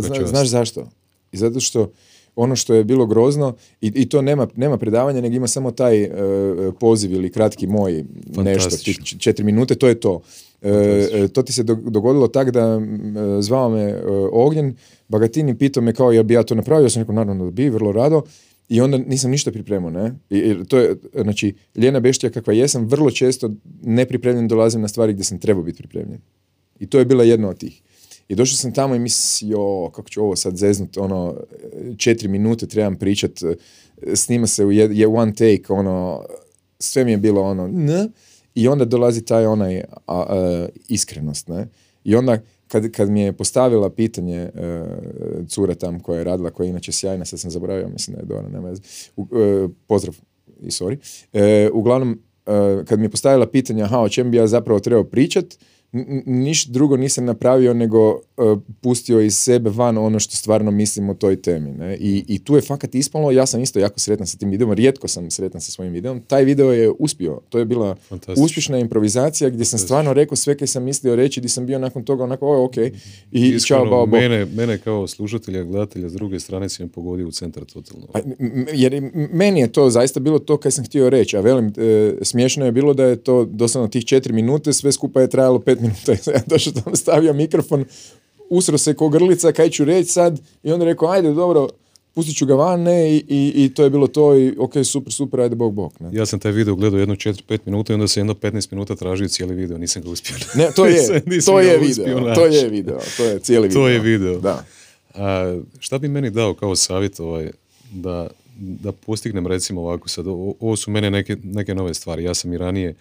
Zna, 0.01 0.27
znaš 0.27 0.49
zašto? 0.49 0.91
I 1.33 1.37
zato 1.37 1.61
što 1.61 1.93
ono 2.37 2.57
što 2.57 2.75
je 2.75 2.85
bilo 2.85 3.07
grozno 3.07 3.55
i, 3.81 3.93
i 3.95 4.09
to 4.09 4.23
nema, 4.23 4.49
nema 4.57 4.77
predavanja, 4.77 5.21
nego 5.21 5.37
ima 5.37 5.47
samo 5.47 5.71
taj 5.71 6.05
uh, 6.05 6.11
poziv 6.81 7.13
ili 7.13 7.31
kratki 7.31 7.67
moj 7.67 8.05
nešto, 8.37 8.77
četiri 9.19 9.45
minute, 9.45 9.75
to 9.75 9.89
je 9.89 10.01
to. 10.01 10.21
Uh, 10.63 10.71
to 11.33 11.43
ti 11.43 11.53
se 11.53 11.63
dogodilo 11.63 12.29
tak 12.29 12.51
da 12.51 12.77
uh, 12.77 12.83
zvao 13.41 13.71
me 13.71 14.03
Ognjen, 14.33 14.75
Bagatini 15.09 15.59
pitao 15.59 15.83
me 15.83 15.95
kao 15.95 16.13
jel 16.13 16.23
bi 16.23 16.35
ja 16.35 16.43
to 16.43 16.55
napravio, 16.55 16.85
ja 16.85 16.91
sam 16.91 17.03
rekao 17.03 17.15
naravno 17.15 17.45
da 17.45 17.51
bi, 17.51 17.71
vrlo 17.71 17.93
rado. 17.93 18.23
I 18.69 18.81
onda 18.81 18.99
nisam 18.99 19.31
ništa 19.31 19.53
pripremao, 19.53 19.91
ne? 19.91 20.15
I, 20.31 20.65
to 20.69 20.79
je, 20.79 20.97
znači, 21.23 21.55
Ljena 21.77 22.01
Beštija 22.01 22.31
kakva 22.31 22.53
jesam, 22.53 22.87
vrlo 22.87 23.11
često 23.11 23.51
nepripremljen 23.83 24.49
dolazim 24.49 24.81
na 24.81 24.89
stvari 24.89 25.13
gdje 25.13 25.25
sam 25.25 25.39
trebao 25.39 25.63
biti 25.63 25.79
pripremljen. 25.79 26.21
I 26.81 26.87
to 26.87 26.99
je 26.99 27.05
bila 27.05 27.25
jedna 27.25 27.49
od 27.49 27.59
tih. 27.59 27.83
I 28.33 28.35
došao 28.35 28.57
sam 28.57 28.75
tamo 28.75 28.95
i 28.95 28.99
mislio, 28.99 29.91
kako 29.91 30.09
ću 30.09 30.23
ovo 30.23 30.37
sad 30.37 30.57
zeznut, 30.57 30.97
ono, 30.97 31.35
četiri 31.97 32.29
minute 32.29 32.67
trebam 32.67 32.97
pričat, 32.97 33.31
snima 34.15 34.47
se 34.47 34.65
u 34.65 34.73
je 34.73 35.07
one 35.07 35.33
take, 35.33 35.63
ono, 35.69 36.25
sve 36.79 37.05
mi 37.05 37.11
je 37.11 37.17
bilo 37.17 37.43
ono, 37.43 37.65
n, 37.65 38.13
i 38.55 38.69
onda 38.69 38.85
dolazi 38.85 39.25
taj 39.25 39.47
onaj 39.47 39.83
a, 40.07 40.67
iskrenost, 40.89 41.49
ne? 41.49 41.69
I 42.05 42.15
onda 42.17 42.39
kad, 42.69 42.91
kad 42.91 43.11
mi 43.11 43.21
je 43.21 43.33
postavila 43.33 43.91
pitanje 43.91 44.51
uh, 44.55 45.47
cura 45.49 45.75
tam 45.75 46.01
koja 46.01 46.19
je 46.19 46.25
radila, 46.25 46.51
koja 46.51 46.67
je 46.67 46.71
inače 46.71 46.93
sjajna, 46.93 47.25
sad 47.25 47.41
sam 47.41 47.51
zaboravio, 47.51 47.89
mislim 47.89 48.15
da 48.15 48.21
je 48.21 48.27
Dora, 48.27 48.49
nema 48.49 48.71
uh, 49.17 49.29
pozdrav 49.87 50.17
i 50.61 50.71
sorry. 50.71 50.97
Uh, 51.33 51.77
uglavnom, 51.77 52.21
kad 52.85 52.99
mi 52.99 53.05
je 53.05 53.11
postavila 53.11 53.47
pitanje, 53.47 53.83
aha, 53.83 54.01
o 54.01 54.09
čem 54.09 54.31
bi 54.31 54.37
ja 54.37 54.47
zapravo 54.47 54.81
trebao 54.81 55.05
pričat, 55.05 55.45
ništa 56.27 56.73
drugo 56.73 56.97
nisam 56.97 57.25
napravio 57.25 57.75
nego 57.75 58.11
uh, 58.11 58.21
pustio 58.81 59.21
iz 59.21 59.37
sebe 59.37 59.71
van 59.71 59.99
ono 59.99 60.21
što 60.21 60.37
stvarno 60.37 60.71
mislim 60.71 61.11
o 61.11 61.15
toj 61.15 61.43
temi. 61.43 61.73
Ne? 61.73 61.97
I, 61.97 62.25
I 62.29 62.39
tu 62.39 62.57
je 62.57 62.63
fakat 62.63 62.95
ispalo, 62.95 63.31
ja 63.31 63.47
sam 63.47 63.63
isto 63.63 63.79
jako 63.79 64.01
sretan 64.01 64.27
sa 64.27 64.39
tim 64.39 64.51
videom, 64.51 64.73
rijetko 64.73 65.09
sam 65.09 65.31
sretan 65.31 65.61
sa 65.61 65.71
svojim 65.71 65.93
videom. 65.93 66.21
Taj 66.21 66.45
video 66.45 66.73
je 66.73 66.91
uspio, 66.99 67.41
to 67.49 67.59
je 67.59 67.65
bila 67.65 67.97
uspješna 68.37 68.79
improvizacija 68.79 69.51
gdje 69.51 69.65
sam 69.65 69.79
stvarno 69.79 70.13
rekao 70.13 70.37
sve 70.37 70.59
kaj 70.59 70.67
sam 70.67 70.85
mislio 70.85 71.17
reći, 71.17 71.41
gdje 71.41 71.49
sam 71.49 71.67
bio 71.67 71.79
nakon 71.79 72.05
toga 72.05 72.25
onako, 72.25 72.47
o, 72.47 72.65
ok, 72.65 72.77
i 73.33 73.61
čao, 73.61 73.85
bao, 73.85 74.07
mene, 74.07 74.45
mene 74.45 74.79
kao 74.79 75.07
slušatelja, 75.07 75.63
gledatelja 75.63 76.09
s 76.09 76.13
druge 76.13 76.41
strane 76.41 76.69
si 76.69 76.83
me 76.83 76.89
pogodio 76.89 77.29
u 77.29 77.31
centar 77.31 77.65
totalno. 77.65 78.07
Pa, 78.13 78.21
jer 78.73 79.11
meni 79.33 79.61
je 79.61 79.73
to 79.73 79.91
zaista 79.91 80.21
bilo 80.21 80.39
to 80.39 80.57
kaj 80.57 80.71
sam 80.71 80.85
htio 80.85 81.11
reći, 81.11 81.37
a 81.37 81.41
velim, 81.41 81.73
e, 81.77 82.15
smiješno 82.23 82.65
je 82.65 82.73
bilo 82.73 82.95
da 82.95 83.05
je 83.05 83.17
to 83.17 83.45
doslovno 83.45 83.89
tih 83.89 84.05
četiri 84.05 84.33
minute, 84.33 84.73
sve 84.73 84.93
skupa 84.93 85.21
je 85.21 85.31
trajalo 85.31 85.59
pet 85.59 85.82
minuta. 85.83 86.13
Ja 86.33 86.41
došao 86.47 86.73
tamo, 86.73 86.97
stavio 86.97 87.33
mikrofon, 87.33 87.85
usro 88.51 88.79
se 88.79 88.95
ko 88.95 89.09
grlica, 89.09 89.53
kaj 89.53 89.71
ću 89.71 89.85
reći 89.85 90.13
sad, 90.13 90.41
i 90.63 90.73
onda 90.73 90.85
rekao, 90.85 91.09
ajde, 91.09 91.33
dobro, 91.33 91.69
pustit 92.15 92.37
ću 92.37 92.47
ga 92.47 92.55
van, 92.55 92.83
ne, 92.83 93.17
i, 93.17 93.25
i, 93.55 93.75
to 93.75 93.85
je 93.85 93.91
bilo 93.91 94.07
to, 94.07 94.39
i 94.39 94.55
ok, 94.59 94.73
super, 94.85 95.13
super, 95.13 95.41
ajde, 95.41 95.57
bok, 95.57 95.73
bok. 95.73 96.01
Ne. 96.01 96.09
Ja 96.13 96.27
sam 96.27 96.41
taj 96.41 96.53
video 96.53 96.75
gledao 96.75 97.01
jedno 97.01 97.15
4-5 97.15 97.59
minuta 97.65 97.93
i 97.93 97.95
onda 97.95 98.09
sam 98.09 98.21
jedno 98.21 98.35
15 98.35 98.73
minuta 98.73 98.97
tražio 98.97 99.29
cijeli 99.29 99.55
video, 99.55 99.79
nisam 99.79 100.03
ga 100.03 100.11
uspio. 100.11 100.37
Ne, 100.55 100.69
to 100.77 100.87
je, 100.87 101.23
to 101.47 101.61
je 101.61 101.79
video, 101.79 102.35
to 102.35 102.47
je 102.47 102.69
video, 102.69 102.99
to 103.17 103.25
je 103.25 103.39
cijeli 103.39 103.69
video. 103.69 103.83
To 103.83 103.89
je 103.89 103.99
video. 103.99 104.41
Da. 104.41 104.65
A, 105.15 105.59
šta 105.79 105.99
bi 105.99 106.09
meni 106.09 106.31
dao 106.31 106.55
kao 106.55 106.77
savjet 106.77 107.21
ovaj, 107.21 107.51
da, 107.93 108.29
da 108.57 108.93
postignem 108.93 109.47
recimo 109.47 109.81
ovako 109.81 110.09
sad, 110.09 110.27
ovo 110.61 110.77
su 110.77 110.91
mene 110.91 111.11
neke, 111.11 111.37
neke 111.43 111.75
nove 111.75 111.95
stvari, 111.95 112.25
ja 112.25 112.35
sam 112.35 112.53
i 112.53 112.59
ranije 112.59 112.95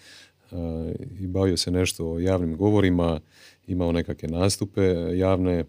i 1.20 1.28
bavio 1.28 1.58
se 1.58 1.72
nešto 1.72 2.12
o 2.12 2.20
javnim 2.20 2.58
govorima 2.58 3.20
imao 3.68 3.92
nekakve 3.92 4.30
nastupe 4.30 4.82
javne, 5.14 5.64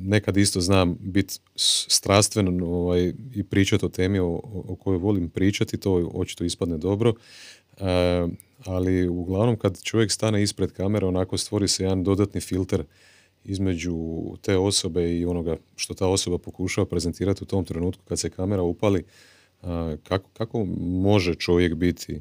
nekad 0.00 0.36
isto 0.36 0.60
znam 0.60 0.96
biti 1.00 1.34
strastven 1.88 2.62
ovaj, 2.62 3.12
i 3.34 3.42
pričati 3.42 3.86
o 3.86 3.88
temi 3.88 4.18
o, 4.18 4.40
o 4.44 4.76
kojoj 4.80 4.98
volim 4.98 5.28
pričati, 5.28 5.76
to 5.76 5.92
očito 6.14 6.44
ispadne 6.44 6.78
dobro, 6.78 7.14
ali 8.64 9.08
uglavnom 9.08 9.56
kad 9.56 9.82
čovjek 9.82 10.10
stane 10.10 10.42
ispred 10.42 10.72
kamere, 10.72 11.06
onako 11.06 11.38
stvori 11.38 11.68
se 11.68 11.82
jedan 11.82 12.04
dodatni 12.04 12.40
filter 12.40 12.84
između 13.44 13.96
te 14.42 14.56
osobe 14.56 15.18
i 15.18 15.24
onoga 15.24 15.56
što 15.76 15.94
ta 15.94 16.06
osoba 16.06 16.38
pokušava 16.38 16.86
prezentirati 16.86 17.44
u 17.44 17.46
tom 17.46 17.64
trenutku 17.64 18.02
kad 18.08 18.18
se 18.18 18.30
kamera 18.30 18.62
upali, 18.62 19.04
kako, 20.02 20.28
kako 20.32 20.64
može 20.78 21.34
čovjek 21.34 21.74
biti 21.74 22.20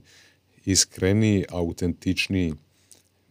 iskreniji, 0.66 1.46
autentičniji 1.50 2.54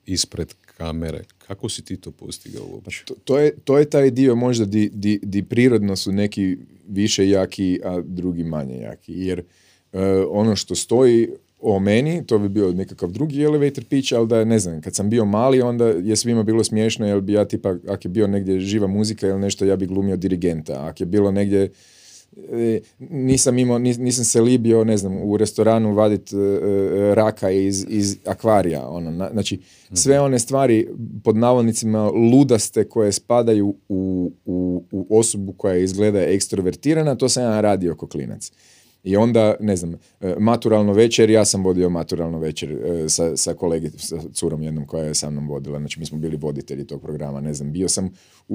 ispred 0.07 0.55
kamere? 0.77 1.25
Kako 1.39 1.69
si 1.69 1.85
ti 1.85 1.97
to 1.97 2.11
postigao 2.11 2.67
uopće? 2.73 3.05
To, 3.05 3.15
to, 3.25 3.39
je, 3.39 3.57
to 3.65 3.79
je 3.79 3.91
taj 3.91 4.11
dio 4.11 4.35
možda 4.35 4.65
di, 4.65 4.91
di, 4.93 5.21
di 5.23 5.43
prirodno 5.43 5.97
su 5.97 6.12
neki 6.12 6.57
više 6.89 7.29
jaki, 7.29 7.81
a 7.85 8.01
drugi 8.05 8.45
manje 8.45 8.77
jaki. 8.77 9.12
Jer 9.12 9.39
e, 9.93 9.99
ono 10.31 10.57
što 10.57 10.75
stoji 10.75 11.29
o 11.62 11.79
meni, 11.81 12.27
to 12.27 12.39
bi 12.39 12.49
bio 12.49 12.73
nekakav 12.73 13.11
drugi 13.11 13.43
elevator 13.43 13.85
pitch, 13.85 14.12
ali 14.12 14.27
da 14.29 14.45
ne 14.45 14.59
znam, 14.59 14.81
kad 14.81 14.95
sam 14.95 15.11
bio 15.11 15.25
mali, 15.25 15.62
onda 15.62 15.87
je 15.87 16.17
svima 16.17 16.43
bilo 16.43 16.65
smiješno, 16.65 17.07
jer 17.07 17.21
bi 17.21 17.33
ja 17.33 17.45
tipa, 17.45 17.69
ako 17.89 18.01
je 18.05 18.09
bio 18.09 18.27
negdje 18.27 18.61
živa 18.61 18.87
muzika 18.87 19.29
ili 19.29 19.41
nešto, 19.41 19.65
ja 19.65 19.77
bi 19.77 19.87
glumio 19.87 20.17
dirigenta. 20.17 20.87
Ako 20.87 21.03
je 21.03 21.07
bilo 21.07 21.31
negdje 21.31 21.71
nisam 22.99 23.59
imao, 23.59 23.79
nisam 23.79 24.25
se 24.25 24.41
libio, 24.41 24.85
ne 24.85 24.97
znam, 24.97 25.17
u 25.23 25.37
restoranu 25.37 25.95
vadit 25.95 26.33
e, 26.33 26.37
e, 26.37 27.15
raka 27.15 27.51
iz, 27.51 27.87
iz 27.89 28.17
akvarija, 28.27 28.89
ono, 28.89 29.29
znači 29.33 29.61
sve 29.93 30.21
one 30.21 30.39
stvari 30.39 30.89
pod 31.25 31.37
navodnicima 31.37 32.11
ludaste 32.11 32.85
koje 32.85 33.12
spadaju 33.12 33.75
u, 33.89 34.33
u, 34.45 34.85
u 34.91 35.19
osobu 35.19 35.53
koja 35.53 35.77
izgleda 35.77 36.21
ekstrovertirana, 36.21 37.15
to 37.15 37.29
sam 37.29 37.43
ja 37.43 37.61
radio 37.61 37.97
ko 37.97 38.07
klinac. 38.07 38.53
I 39.04 39.16
onda, 39.16 39.54
ne 39.61 39.76
znam, 39.76 39.94
e, 40.21 40.35
maturalno 40.38 40.92
večer, 40.92 41.30
ja 41.30 41.44
sam 41.44 41.64
vodio 41.64 41.90
maturalno 41.90 42.38
večer 42.38 42.73
e, 42.73 43.09
sa, 43.09 43.37
sa 43.37 43.54
kolegi, 43.54 43.90
sa 43.90 44.16
curom 44.32 44.62
jednom 44.62 44.87
koja 44.87 45.04
je 45.04 45.14
sa 45.14 45.30
mnom 45.30 45.49
vodila, 45.49 45.78
znači 45.78 46.00
mi 46.00 46.06
smo 46.06 46.18
bili 46.18 46.37
voditelji 46.37 46.87
tog 46.87 47.02
programa, 47.02 47.40
ne 47.40 47.54
znam, 47.54 47.73
bio 47.73 47.88
sam 47.88 48.11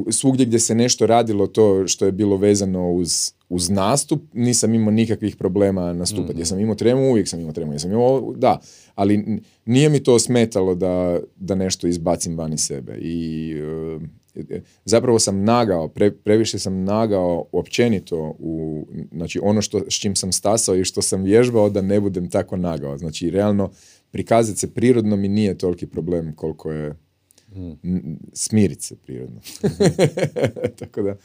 svugdje 0.10 0.46
gdje 0.46 0.60
se 0.60 0.76
nešto 0.76 1.06
radilo 1.06 1.48
to 1.48 1.88
što 1.88 2.06
je 2.06 2.12
bilo 2.12 2.38
vezano 2.38 2.92
uz, 2.92 3.32
uz 3.50 3.70
nastup, 3.70 4.22
nisam 4.34 4.74
imao 4.74 4.92
nikakvih 4.92 5.36
problema 5.36 5.94
nastupati. 5.94 6.32
Mm-hmm. 6.32 6.42
Ja 6.42 6.46
sam 6.46 6.60
imao 6.60 6.76
tremu, 6.76 7.10
uvijek 7.10 7.28
sam 7.28 7.40
imao 7.40 7.54
tremu, 7.54 7.74
ja 7.74 7.80
sam 7.80 7.92
imao, 7.92 8.34
da, 8.36 8.60
ali 8.96 9.42
nije 9.66 9.90
mi 9.90 10.04
to 10.04 10.20
smetalo 10.20 10.76
da, 10.76 11.20
da 11.36 11.56
nešto 11.56 11.88
izbacim 11.88 12.38
van 12.38 12.54
iz 12.54 12.62
sebe 12.62 12.98
i 13.02 13.54
e, 13.54 14.00
zapravo 14.86 15.20
sam 15.20 15.44
nagao, 15.44 15.88
pre, 15.88 16.12
previše 16.12 16.60
sam 16.60 16.84
nagao 16.84 17.46
općenito 17.52 18.36
u, 18.40 18.86
znači 19.12 19.40
ono 19.44 19.62
što, 19.62 19.82
s 19.90 20.00
čim 20.00 20.16
sam 20.16 20.32
stasao 20.32 20.76
i 20.76 20.84
što 20.84 21.02
sam 21.02 21.24
vježbao 21.24 21.70
da 21.70 21.82
ne 21.82 22.00
budem 22.00 22.30
tako 22.30 22.58
nagao. 22.58 22.98
Znači, 22.98 23.30
realno, 23.30 23.72
prikazati 24.12 24.60
se 24.60 24.74
prirodno 24.74 25.16
mi 25.16 25.28
nije 25.28 25.58
toliki 25.58 25.88
problem 25.88 26.36
koliko 26.36 26.72
je 26.72 26.96
hmm. 27.54 28.20
smirit 28.34 28.82
se 28.82 28.96
prirodno. 28.96 29.40
tako 30.80 31.02
da, 31.02 31.18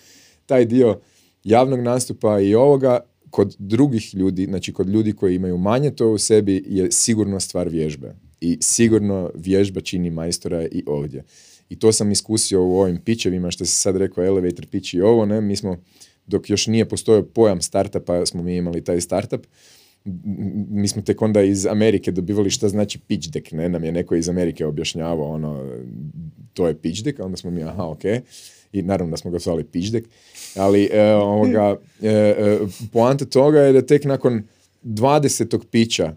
taj 0.47 0.65
dio 0.65 1.01
javnog 1.45 1.81
nastupa 1.81 2.41
i 2.41 2.55
ovoga, 2.55 3.01
kod 3.31 3.57
drugih 3.59 4.15
ljudi, 4.15 4.45
znači 4.45 4.73
kod 4.73 4.89
ljudi 4.89 5.13
koji 5.13 5.35
imaju 5.35 5.59
manje 5.59 5.91
to 5.91 6.11
u 6.11 6.19
sebi, 6.19 6.65
je 6.67 6.93
sigurno 6.93 7.41
stvar 7.41 7.69
vježbe. 7.69 8.15
I 8.41 8.59
sigurno 8.61 9.31
vježba 9.35 9.81
čini 9.81 10.11
majstora 10.11 10.67
i 10.67 10.83
ovdje. 10.87 11.25
I 11.73 11.79
to 11.79 11.93
sam 11.93 12.11
iskusio 12.11 12.65
u 12.65 12.81
ovim 12.81 12.99
pićevima 13.05 13.51
što 13.51 13.65
se 13.65 13.73
sad 13.73 13.97
rekao 13.97 14.25
elevator 14.25 14.67
pitch 14.67 14.95
i 14.95 15.01
ovo, 15.01 15.27
ne, 15.27 15.41
mi 15.41 15.57
smo 15.57 15.77
dok 16.27 16.51
još 16.51 16.67
nije 16.67 16.89
postojao 16.89 17.23
pojam 17.23 17.61
startupa, 17.61 18.27
smo 18.27 18.43
mi 18.43 18.57
imali 18.57 18.85
taj 18.85 19.01
startup, 19.01 19.47
mi 20.69 20.89
smo 20.89 21.03
tek 21.03 21.23
onda 21.23 21.43
iz 21.43 21.67
Amerike 21.67 22.13
dobivali 22.13 22.51
šta 22.51 22.69
znači 22.69 22.99
pitch 22.99 23.31
deck, 23.31 23.53
ne, 23.53 23.69
nam 23.69 23.85
je 23.85 23.93
neko 23.93 24.15
iz 24.15 24.29
Amerike 24.29 24.67
objašnjavao 24.67 25.33
ono, 25.33 25.71
to 26.55 26.69
je 26.69 26.79
pitch 26.79 27.05
deck, 27.05 27.21
onda 27.21 27.37
smo 27.37 27.51
mi, 27.51 27.63
aha, 27.63 27.85
ok, 27.85 28.05
i 28.73 28.83
naravno 28.83 29.11
da 29.11 29.17
smo 29.17 29.31
ga 29.31 29.39
zvali 29.39 29.65
pitch 29.65 29.93
deck, 29.93 30.09
ali 30.57 30.89
e, 30.93 31.15
ovoga, 31.15 31.77
e, 32.03 32.09
e, 32.09 32.59
poanta 32.93 33.25
toga 33.25 33.61
je 33.61 33.73
da 33.73 33.87
tek 33.87 34.05
nakon 34.05 34.43
20. 34.85 35.65
pića 35.71 36.17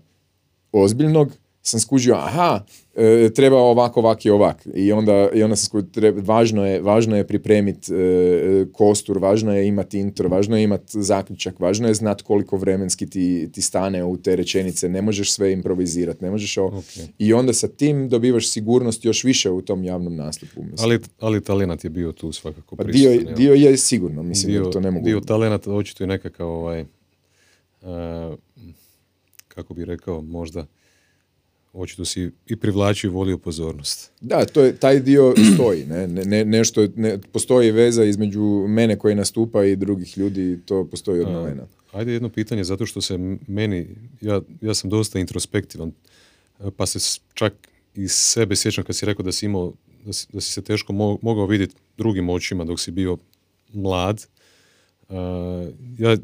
ozbiljnog 0.72 1.32
sam 1.68 1.80
skužio, 1.80 2.16
aha, 2.16 2.66
e, 2.96 3.30
treba 3.36 3.58
ovako, 3.58 4.00
ovak 4.00 4.26
i 4.26 4.30
ovak. 4.30 4.68
I 4.74 4.92
onda, 4.92 5.30
i 5.34 5.44
onda 5.44 5.56
sam 5.56 5.66
skužio, 5.66 5.88
treba, 5.92 6.22
važno 6.22 6.66
je, 6.66 6.82
važno 6.82 7.18
je 7.18 7.28
pripremiti 7.28 7.94
e, 7.94 8.66
kostur, 8.74 9.18
važno 9.18 9.56
je 9.56 9.68
imati 9.68 10.00
intro, 10.00 10.30
važno 10.30 10.58
je 10.58 10.64
imati 10.64 11.02
zaključak, 11.02 11.60
važno 11.60 11.88
je 11.88 11.94
znati 11.94 12.24
koliko 12.24 12.58
vremenski 12.58 13.10
ti, 13.10 13.50
ti 13.52 13.62
stane 13.62 14.04
u 14.04 14.18
te 14.18 14.36
rečenice, 14.36 14.90
ne 14.90 15.02
možeš 15.02 15.32
sve 15.32 15.54
improvizirati, 15.54 16.24
ne 16.24 16.32
možeš 16.32 16.58
ovo. 16.58 16.84
I 17.18 17.34
onda 17.34 17.54
sa 17.54 17.68
tim 17.68 18.10
dobivaš 18.10 18.50
sigurnost 18.50 19.06
još 19.06 19.24
više 19.24 19.50
u 19.50 19.62
tom 19.62 19.84
javnom 19.84 20.16
nastupu. 20.16 20.64
Mislim. 20.64 20.80
Ali, 20.80 21.00
ali 21.20 21.44
talenat 21.44 21.84
je 21.84 21.90
bio 21.90 22.12
tu 22.12 22.32
svakako 22.32 22.76
pa 22.76 22.84
dio, 22.84 23.22
dio 23.36 23.54
je 23.54 23.78
sigurno, 23.78 24.24
mislim 24.24 24.52
dio, 24.52 24.66
to 24.66 24.80
ne 24.80 24.92
mogu. 24.92 25.06
Dio 25.06 25.20
talenat 25.20 25.68
očito 25.68 26.04
je 26.04 26.08
nekakav 26.08 26.48
ovaj, 26.48 26.82
uh, 26.82 27.88
kako 29.48 29.74
bi 29.74 29.86
rekao, 29.86 30.22
možda 30.22 30.66
očito 31.76 32.06
si 32.06 32.32
i 32.48 32.56
privlačio 32.56 33.08
i 33.08 33.12
volio 33.12 33.38
pozornost. 33.38 34.12
Da, 34.22 34.46
to 34.46 34.64
je, 34.64 34.76
taj 34.76 35.00
dio 35.00 35.34
stoji. 35.54 35.86
Ne? 35.86 36.08
Ne, 36.08 36.46
nešto, 36.46 36.88
ne, 36.96 37.20
postoji 37.32 37.72
veza 37.72 38.04
između 38.04 38.66
mene 38.68 39.00
koji 39.00 39.16
nastupa 39.16 39.66
i 39.66 39.76
drugih 39.76 40.18
ljudi, 40.18 40.60
to 40.66 40.88
postoji 40.88 41.22
od 41.22 41.32
malena. 41.32 41.68
Ajde 41.92 42.14
jedno 42.14 42.30
pitanje, 42.30 42.64
zato 42.64 42.86
što 42.86 43.02
se 43.02 43.38
meni, 43.48 43.88
ja, 44.22 44.42
ja 44.62 44.74
sam 44.74 44.90
dosta 44.90 45.20
introspektivan, 45.20 45.92
pa 46.78 46.86
se 46.86 47.20
čak 47.34 47.54
iz 47.96 48.12
sebe 48.12 48.56
sjećam 48.56 48.84
kad 48.84 48.96
si 48.96 49.06
rekao 49.06 49.24
da 49.24 49.32
si 49.32 49.46
imao, 49.46 49.74
da 50.06 50.14
si, 50.14 50.28
da 50.34 50.42
si 50.42 50.52
se 50.52 50.62
teško 50.62 50.94
mogao 51.22 51.46
vidjeti 51.46 51.76
drugim 51.98 52.30
očima 52.30 52.66
dok 52.66 52.80
si 52.80 52.92
bio 52.92 53.18
mlad. 53.74 54.26
Uh, 55.10 55.16
ja 55.98 56.18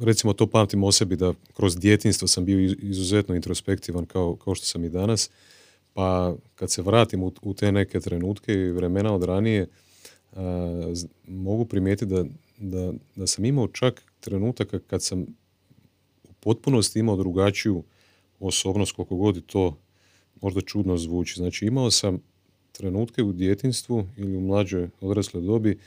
recimo 0.00 0.32
to 0.32 0.46
pamtim 0.46 0.84
o 0.84 0.92
sebi 0.92 1.16
da 1.16 1.34
kroz 1.56 1.76
djetinstvo 1.76 2.28
sam 2.28 2.44
bio 2.44 2.60
izuzetno 2.78 3.34
introspektivan 3.34 4.06
kao, 4.06 4.36
kao 4.36 4.54
što 4.54 4.66
sam 4.66 4.84
i 4.84 4.88
danas, 4.88 5.30
pa 5.94 6.34
kad 6.54 6.70
se 6.70 6.82
vratim 6.82 7.22
u, 7.22 7.32
u 7.42 7.54
te 7.54 7.72
neke 7.72 8.00
trenutke 8.00 8.52
i 8.52 8.72
vremena 8.72 9.14
od 9.14 9.24
ranije, 9.24 9.66
mogu 11.26 11.64
primijetiti 11.64 12.12
da, 12.14 12.24
da, 12.58 12.92
da 13.16 13.26
sam 13.26 13.44
imao 13.44 13.68
čak 13.68 14.02
trenutaka 14.20 14.78
kad 14.78 15.02
sam 15.02 15.22
u 16.24 16.32
potpunosti 16.40 16.98
imao 16.98 17.16
drugačiju 17.16 17.82
osobnost, 18.40 18.92
koliko 18.92 19.16
god 19.16 19.46
to 19.46 19.76
možda 20.40 20.60
čudno 20.60 20.96
zvuči. 20.96 21.34
Znači 21.36 21.66
imao 21.66 21.90
sam 21.90 22.22
trenutke 22.72 23.22
u 23.22 23.32
djetinstvu 23.32 24.06
ili 24.16 24.36
u 24.36 24.40
mlađoj 24.40 24.88
odrasloj 25.00 25.42
dobi 25.42 25.78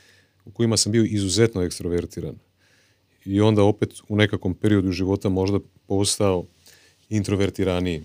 u 0.44 0.50
kojima 0.50 0.76
sam 0.76 0.92
bio 0.92 1.04
izuzetno 1.04 1.62
ekstrovertiran 1.62 2.34
i 3.24 3.40
onda 3.40 3.62
opet 3.62 3.92
u 4.08 4.16
nekakvom 4.16 4.54
periodu 4.54 4.92
života 4.92 5.28
možda 5.28 5.58
postao 5.86 6.44
introvertiraniji. 7.08 8.02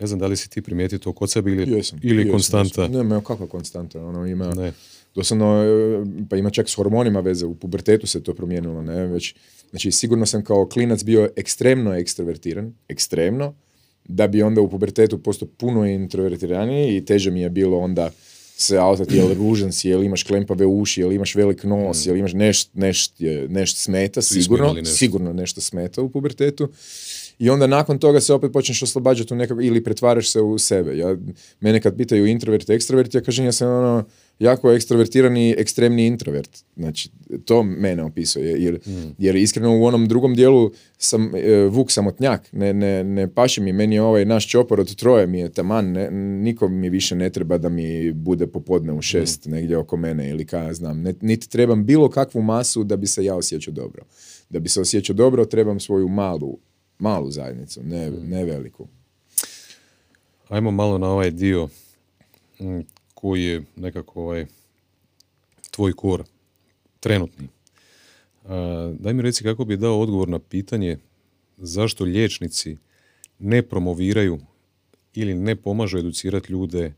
Ne 0.00 0.06
znam 0.06 0.18
da 0.18 0.26
li 0.26 0.36
si 0.36 0.50
ti 0.50 0.62
primijetio 0.62 0.98
to 0.98 1.12
kod 1.12 1.30
sebe 1.30 1.50
ili, 1.50 1.72
jesam, 1.72 1.98
ili 2.02 2.30
konstanta. 2.30 2.88
Ne, 2.88 3.04
ne, 3.04 3.20
kakva 3.24 3.46
konstanta. 3.46 4.04
Ono 4.04 4.26
ima, 4.26 4.54
ne. 4.54 4.72
Doslovno, 5.14 5.64
e, 5.64 6.04
pa 6.30 6.36
ima 6.36 6.50
čak 6.50 6.68
s 6.68 6.74
hormonima 6.74 7.20
veze, 7.20 7.46
u 7.46 7.54
pubertetu 7.54 8.06
se 8.06 8.22
to 8.22 8.34
promijenilo, 8.34 8.82
ne, 8.82 9.06
već, 9.06 9.34
znači 9.70 9.90
sigurno 9.90 10.26
sam 10.26 10.44
kao 10.44 10.68
klinac 10.68 11.02
bio 11.02 11.28
ekstremno 11.36 11.94
ekstrovertiran, 11.94 12.74
ekstremno, 12.88 13.54
da 14.04 14.26
bi 14.26 14.42
onda 14.42 14.60
u 14.60 14.70
pubertetu 14.70 15.18
postao 15.18 15.48
puno 15.56 15.86
introvertiraniji 15.86 16.96
i 16.96 17.04
teže 17.04 17.30
mi 17.30 17.40
je 17.40 17.50
bilo 17.50 17.78
onda 17.78 18.10
se 18.62 18.78
autati, 18.78 19.16
jel 19.16 19.34
ružan 19.34 19.72
si, 19.72 19.88
jel 19.88 20.02
imaš 20.02 20.22
klempave 20.22 20.66
uši, 20.66 21.00
jel 21.00 21.12
imaš 21.12 21.34
velik 21.34 21.64
nos, 21.64 22.06
mm. 22.06 22.08
jel 22.08 22.16
imaš 22.16 22.32
nešto 22.32 22.70
nešt, 22.74 23.14
nešt 23.48 23.76
smeta, 23.76 24.22
sigurno, 24.22 24.72
nešto. 24.72 24.96
sigurno 24.96 25.32
nešto 25.32 25.60
smeta 25.60 26.02
u 26.02 26.08
pubertetu. 26.08 26.68
I 27.38 27.50
onda 27.50 27.66
nakon 27.66 27.98
toga 27.98 28.20
se 28.20 28.34
opet 28.34 28.52
počneš 28.52 28.82
oslobađati 28.82 29.34
u 29.34 29.36
nekako, 29.36 29.60
ili 29.60 29.84
pretvaraš 29.84 30.30
se 30.30 30.40
u 30.40 30.58
sebe. 30.58 30.96
Ja, 30.96 31.16
mene 31.60 31.80
kad 31.80 31.96
pitaju 31.96 32.26
introvert, 32.26 32.70
ekstrovert, 32.70 33.14
ja 33.14 33.20
kažem 33.20 33.44
ja 33.44 33.52
sam 33.52 33.68
ono, 33.68 34.04
jako 34.42 34.72
ekstrovertirani, 34.72 35.54
ekstremni 35.58 36.06
introvert. 36.06 36.64
Znači, 36.76 37.10
to 37.44 37.62
mene 37.62 38.02
opisuje. 38.02 38.62
Jer, 38.62 38.78
mm. 38.86 39.14
jer 39.18 39.36
iskreno 39.36 39.78
u 39.78 39.84
onom 39.84 40.08
drugom 40.08 40.34
dijelu 40.34 40.70
sam 40.98 41.34
e, 41.34 41.68
vuk 41.70 41.90
samotnjak. 41.90 42.48
Ne, 42.52 42.72
ne, 42.72 43.04
ne 43.04 43.34
paše 43.34 43.60
mi. 43.60 43.72
Meni 43.72 43.94
je 43.94 44.02
ovaj 44.02 44.24
naš 44.24 44.48
čopor 44.48 44.80
od 44.80 44.94
troje 44.94 45.26
mi 45.26 45.38
je 45.38 45.52
taman. 45.52 45.92
Ne, 45.92 46.10
niko 46.10 46.68
mi 46.68 46.88
više 46.88 47.16
ne 47.16 47.30
treba 47.30 47.58
da 47.58 47.68
mi 47.68 48.12
bude 48.12 48.46
popodne 48.46 48.92
u 48.92 49.02
šest 49.02 49.46
mm. 49.46 49.50
negdje 49.50 49.76
oko 49.76 49.96
mene 49.96 50.30
ili 50.30 50.46
kaj 50.46 50.66
ja 50.66 50.74
znam. 50.74 51.02
Ne, 51.02 51.14
niti 51.20 51.48
trebam 51.48 51.84
bilo 51.84 52.10
kakvu 52.10 52.42
masu 52.42 52.84
da 52.84 52.96
bi 52.96 53.06
se 53.06 53.24
ja 53.24 53.34
osjećao 53.34 53.74
dobro. 53.74 54.04
Da 54.50 54.58
bi 54.58 54.68
se 54.68 54.80
osjećao 54.80 55.14
dobro 55.14 55.44
trebam 55.44 55.80
svoju 55.80 56.08
malu, 56.08 56.58
malu 56.98 57.30
zajednicu, 57.30 57.82
ne, 57.82 58.10
mm. 58.10 58.28
ne 58.28 58.44
veliku. 58.44 58.88
Ajmo 60.48 60.70
malo 60.70 60.98
na 60.98 61.08
ovaj 61.08 61.30
dio 61.30 61.68
koji 63.22 63.44
je 63.44 63.62
nekako 63.76 64.22
ovaj, 64.22 64.46
tvoj 65.70 65.92
kor 65.92 66.24
trenutni. 67.00 67.48
daj 68.98 69.14
mi 69.14 69.22
reci 69.22 69.44
kako 69.44 69.64
bi 69.64 69.76
dao 69.76 70.00
odgovor 70.00 70.28
na 70.28 70.38
pitanje 70.38 70.98
zašto 71.56 72.04
liječnici 72.04 72.76
ne 73.38 73.62
promoviraju 73.62 74.38
ili 75.14 75.34
ne 75.34 75.56
pomažu 75.56 75.98
educirati 75.98 76.52
ljude 76.52 76.92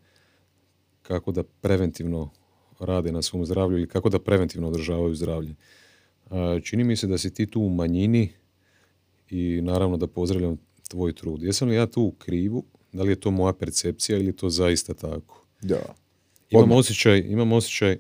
kako 1.03 1.33
da 1.33 1.43
preventivno 1.43 2.31
rade 2.81 3.13
na 3.13 3.23
svom 3.23 3.45
zdravlju 3.47 3.79
ili 3.79 3.89
kako 3.89 4.09
da 4.09 4.19
preventivno 4.19 4.69
održavaju 4.69 5.15
zdravlje. 5.15 5.55
Čini 6.63 6.85
mi 6.85 6.97
se 6.97 7.07
da 7.07 7.19
si 7.19 7.35
ti 7.35 7.47
tu 7.47 7.61
u 7.61 7.71
manjini 7.71 8.33
i 9.31 9.61
naravno 9.63 9.97
da 9.97 10.07
pozdravljam 10.07 10.57
tvoj 10.89 11.13
trud. 11.13 11.43
Jesam 11.43 11.69
li 11.69 11.75
ja 11.75 11.87
tu 11.87 12.03
u 12.03 12.13
krivu? 12.13 12.65
Da 12.93 13.03
li 13.03 13.13
je 13.13 13.21
to 13.21 13.31
moja 13.31 13.53
percepcija 13.53 14.19
ili 14.19 14.27
je 14.27 14.37
to 14.37 14.51
zaista 14.51 14.95
tako? 14.95 15.47
Da. 15.63 16.04
Imam 16.59 16.73
osjećaj, 16.73 17.19
imam 17.19 17.53
osjećaj 17.53 17.99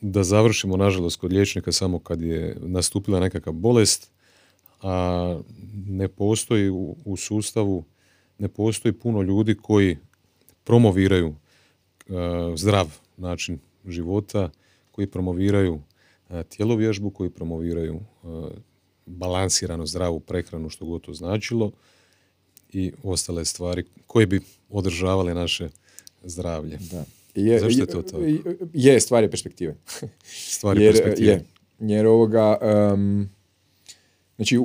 da 0.00 0.24
završimo, 0.24 0.76
nažalost, 0.76 1.20
kod 1.20 1.32
liječnika 1.32 1.72
samo 1.72 1.98
kad 1.98 2.22
je 2.22 2.56
nastupila 2.60 3.20
nekakva 3.20 3.52
bolest, 3.52 4.10
a 4.82 5.38
ne 5.86 6.08
postoji 6.08 6.70
u, 7.04 7.16
sustavu, 7.16 7.84
ne 8.38 8.48
postoji 8.48 8.92
puno 8.92 9.22
ljudi 9.22 9.54
koji 9.62 9.96
promoviraju 10.64 11.28
uh, 11.28 12.14
zdrav 12.56 12.98
način 13.16 13.58
života, 13.86 14.50
koji 14.90 15.06
promoviraju 15.06 15.74
uh, 15.74 16.42
tjelovježbu, 16.42 17.10
koji 17.10 17.30
promoviraju 17.30 18.00
uh, 18.22 18.48
balansirano 19.06 19.86
zdravu 19.86 20.20
prehranu, 20.20 20.68
što 20.68 20.86
god 20.86 21.02
to 21.02 21.14
značilo, 21.14 21.70
i 22.72 22.92
ostale 23.02 23.44
stvari 23.44 23.84
koje 24.06 24.26
bi 24.26 24.40
održavale 24.70 25.34
naše 25.34 25.68
zdravlje. 26.24 26.78
Da. 26.90 27.04
Je, 27.34 27.60
Zašto 27.60 27.82
je 27.82 27.86
to 27.86 28.02
to? 28.02 28.18
Je, 28.72 29.00
stvar 29.00 29.22
je 29.22 29.30
perspektive. 29.30 29.74
Stvar 30.56 30.78
je 30.78 30.92
perspektive. 30.92 31.32
Je, 31.32 31.44
jer 31.78 32.06
ovoga, 32.06 32.58
um, 32.94 33.28
znači, 34.36 34.58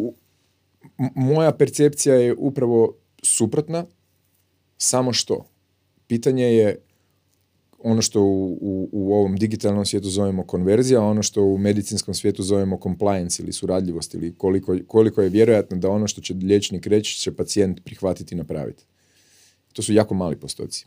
moja 1.16 1.52
percepcija 1.52 2.16
je 2.16 2.36
upravo 2.38 2.96
suprotna, 3.24 3.86
samo 4.78 5.14
što. 5.14 5.46
Pitanje 6.08 6.46
je 6.46 6.78
ono 7.80 8.02
što 8.02 8.22
u, 8.22 8.58
u, 8.62 8.90
u, 8.92 9.14
ovom 9.14 9.36
digitalnom 9.36 9.86
svijetu 9.86 10.10
zovemo 10.10 10.44
konverzija, 10.44 11.02
ono 11.02 11.24
što 11.24 11.44
u 11.44 11.58
medicinskom 11.58 12.14
svijetu 12.14 12.44
zovemo 12.44 12.80
compliance 12.84 13.44
ili 13.44 13.54
suradljivost 13.54 14.14
ili 14.14 14.36
koliko, 14.38 14.78
koliko 14.88 15.22
je 15.22 15.30
vjerojatno 15.30 15.78
da 15.78 15.90
ono 15.90 16.08
što 16.08 16.22
će 16.22 16.34
liječnik 16.34 16.88
reći 16.88 17.20
će 17.20 17.36
pacijent 17.36 17.84
prihvatiti 17.84 18.36
i 18.36 18.38
napraviti. 18.38 18.84
To 19.74 19.82
su 19.82 19.94
jako 19.94 20.14
mali 20.14 20.36
postoci. 20.36 20.86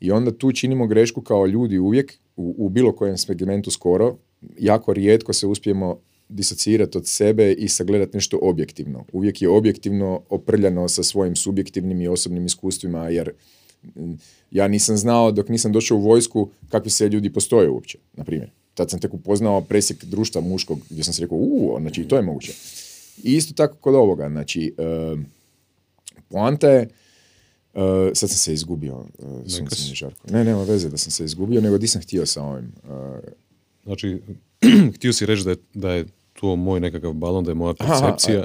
I 0.00 0.10
onda 0.10 0.30
tu 0.30 0.52
činimo 0.52 0.86
grešku 0.86 1.20
kao 1.20 1.46
ljudi 1.46 1.78
uvijek, 1.78 2.18
u, 2.36 2.54
u 2.58 2.68
bilo 2.68 2.92
kojem 2.92 3.18
segmentu 3.18 3.70
skoro, 3.70 4.16
jako 4.58 4.92
rijetko 4.92 5.32
se 5.32 5.46
uspijemo 5.46 5.98
disocirati 6.28 6.98
od 6.98 7.06
sebe 7.06 7.52
i 7.52 7.68
sagledati 7.68 8.16
nešto 8.16 8.38
objektivno. 8.42 9.04
Uvijek 9.12 9.42
je 9.42 9.48
objektivno 9.48 10.22
oprljano 10.28 10.88
sa 10.88 11.02
svojim 11.02 11.36
subjektivnim 11.36 12.00
i 12.00 12.08
osobnim 12.08 12.46
iskustvima, 12.46 13.08
jer 13.08 13.30
mm, 13.96 14.12
ja 14.50 14.68
nisam 14.68 14.96
znao 14.96 15.32
dok 15.32 15.48
nisam 15.48 15.72
došao 15.72 15.98
u 15.98 16.00
vojsku 16.00 16.48
kakvi 16.68 16.90
se 16.90 17.08
ljudi 17.08 17.32
postoje 17.32 17.68
uopće, 17.68 17.98
na 18.16 18.24
primjer. 18.24 18.50
Tad 18.74 18.90
sam 18.90 19.00
tek 19.00 19.14
upoznao 19.14 19.60
presjek 19.60 20.04
društva 20.04 20.40
muškog 20.40 20.78
gdje 20.90 21.04
sam 21.04 21.14
se 21.14 21.22
rekao, 21.22 21.38
u, 21.38 21.76
znači 21.80 22.04
to 22.04 22.16
je 22.16 22.22
moguće. 22.22 22.52
I 23.22 23.36
isto 23.36 23.54
tako 23.54 23.76
kod 23.76 23.94
ovoga, 23.94 24.28
znači, 24.28 24.74
uh, 24.78 25.20
poanta 26.28 26.68
je, 26.68 26.88
uh, 27.76 27.82
sad 28.14 28.30
sam 28.30 28.38
se 28.38 28.54
izgubio, 28.54 28.96
uh, 29.18 29.68
žarko. 29.92 30.30
Ne, 30.30 30.44
nema 30.44 30.62
veze 30.62 30.88
da 30.88 30.96
sam 30.96 31.10
se 31.10 31.24
izgubio, 31.24 31.60
nego 31.60 31.78
di 31.78 31.86
sam 31.86 32.02
htio 32.02 32.26
sa 32.26 32.42
ovim. 32.42 32.72
Uh, 32.84 32.90
znači, 33.84 34.22
htio 34.96 35.12
si 35.12 35.26
reći 35.26 35.44
da 35.44 35.50
je, 35.50 35.56
da 35.74 35.92
je 35.92 36.06
to 36.32 36.56
moj 36.56 36.80
nekakav 36.80 37.12
balon, 37.12 37.44
da 37.44 37.50
je 37.50 37.54
moja 37.54 37.74
percepcija 37.74 38.44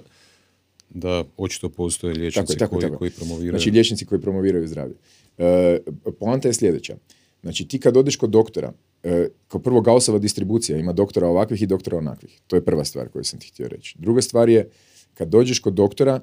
da 0.90 1.24
očito 1.38 1.70
postoje 1.70 2.14
liječnici 2.14 2.58
tako, 2.58 2.80
koji, 2.80 2.92
koji 2.98 3.12
promoviraju. 3.12 3.52
Znači 3.52 3.72
liječnici 3.72 4.06
koji 4.06 4.22
promoviraju 4.22 4.68
zdravlje. 4.68 4.96
E, 5.38 5.80
poanta 6.20 6.48
je 6.48 6.54
sljedeća. 6.54 6.96
Znači 7.42 7.68
ti 7.68 7.80
kad 7.80 7.98
odeš 7.98 8.16
kod 8.16 8.30
doktora, 8.30 8.74
e, 9.04 9.28
kao 9.48 9.62
prvo 9.62 9.82
Gaussova 9.82 10.20
distribucija 10.20 10.78
ima 10.78 10.94
doktora 10.94 11.28
ovakvih 11.28 11.62
i 11.62 11.68
doktora 11.68 11.98
onakvih. 11.98 12.40
To 12.48 12.56
je 12.56 12.66
prva 12.66 12.86
stvar 12.86 13.10
koju 13.10 13.24
sam 13.24 13.40
ti 13.40 13.48
htio 13.48 13.68
reći. 13.68 13.96
Druga 14.00 14.22
stvar 14.22 14.50
je, 14.50 14.70
kad 15.14 15.28
dođeš 15.28 15.60
kod 15.60 15.74
doktora, 15.74 16.20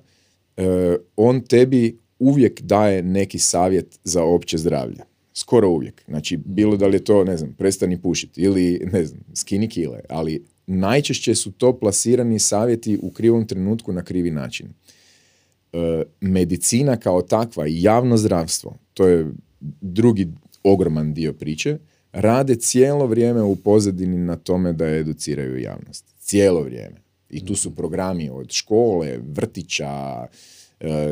on 1.17 1.41
tebi 1.41 1.99
uvijek 2.19 2.61
daje 2.61 3.03
neki 3.03 3.39
savjet 3.39 3.99
za 4.05 4.23
opće 4.23 4.59
zdravlje. 4.59 5.01
Skoro 5.35 5.69
uvijek. 5.69 6.03
Znači, 6.09 6.37
bilo 6.37 6.77
da 6.77 6.87
li 6.87 6.97
je 6.97 7.05
to, 7.05 7.25
ne 7.25 7.37
znam, 7.37 7.55
prestani 7.59 8.03
pušiti 8.03 8.41
ili, 8.41 8.89
ne 8.93 9.05
znam, 9.05 9.21
skini 9.35 9.69
kile, 9.69 10.01
ali 10.09 10.45
najčešće 10.67 11.35
su 11.35 11.53
to 11.53 11.79
plasirani 11.79 12.39
savjeti 12.39 12.99
u 13.03 13.11
krivom 13.11 13.47
trenutku 13.47 13.93
na 13.93 14.03
krivi 14.03 14.31
način. 14.31 14.69
E, 15.73 16.03
medicina 16.21 16.97
kao 16.97 17.23
takva 17.23 17.67
i 17.67 17.83
javno 17.83 18.17
zdravstvo, 18.17 18.77
to 18.95 19.09
je 19.09 19.31
drugi 19.81 20.29
ogroman 20.63 21.15
dio 21.15 21.33
priče, 21.33 21.79
rade 22.13 22.55
cijelo 22.55 23.07
vrijeme 23.07 23.43
u 23.43 23.57
pozadini 23.57 24.19
na 24.19 24.37
tome 24.37 24.73
da 24.73 24.87
educiraju 24.87 25.59
javnost. 25.59 26.05
Cijelo 26.19 26.63
vrijeme. 26.63 26.97
I 27.31 27.47
tu 27.47 27.55
su 27.55 27.75
programi 27.75 28.31
od 28.31 28.53
škole, 28.53 29.19
vrtića, 29.23 30.27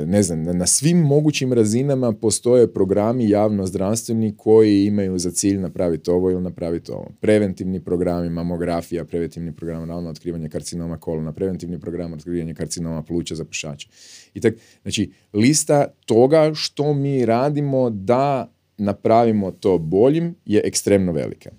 ne 0.07 0.23
znam, 0.23 0.43
na 0.43 0.67
svim 0.67 0.99
mogućim 0.99 1.53
razinama 1.53 2.13
postoje 2.13 2.73
programi 2.73 3.29
javno-zdravstveni 3.29 4.37
koji 4.37 4.87
imaju 4.87 5.19
za 5.19 5.31
cilj 5.31 5.59
napraviti 5.59 6.11
ovo 6.11 6.31
ili 6.31 6.43
napraviti 6.43 6.93
ovo. 6.93 7.11
Preventivni 7.21 7.81
programi, 7.81 8.31
mamografija, 8.31 9.05
preventivni 9.05 9.53
program 9.53 9.91
rano 9.91 10.11
otkrivanje 10.11 10.49
karcinoma 10.49 10.99
kolona, 10.99 11.33
preventivni 11.33 11.81
program 11.81 12.13
otkrivanje 12.13 12.55
karcinoma 12.55 13.03
pluća 13.03 13.35
za 13.35 13.45
pušače. 13.45 13.89
I 14.35 14.41
tak, 14.41 14.55
znači, 14.83 15.11
lista 15.33 15.87
toga 16.07 16.51
što 16.55 16.95
mi 16.95 17.27
radimo 17.27 17.91
da 17.91 18.53
napravimo 18.79 19.51
to 19.51 19.79
boljim 19.79 20.35
je 20.45 20.63
ekstremno 20.65 21.13
velika. 21.13 21.51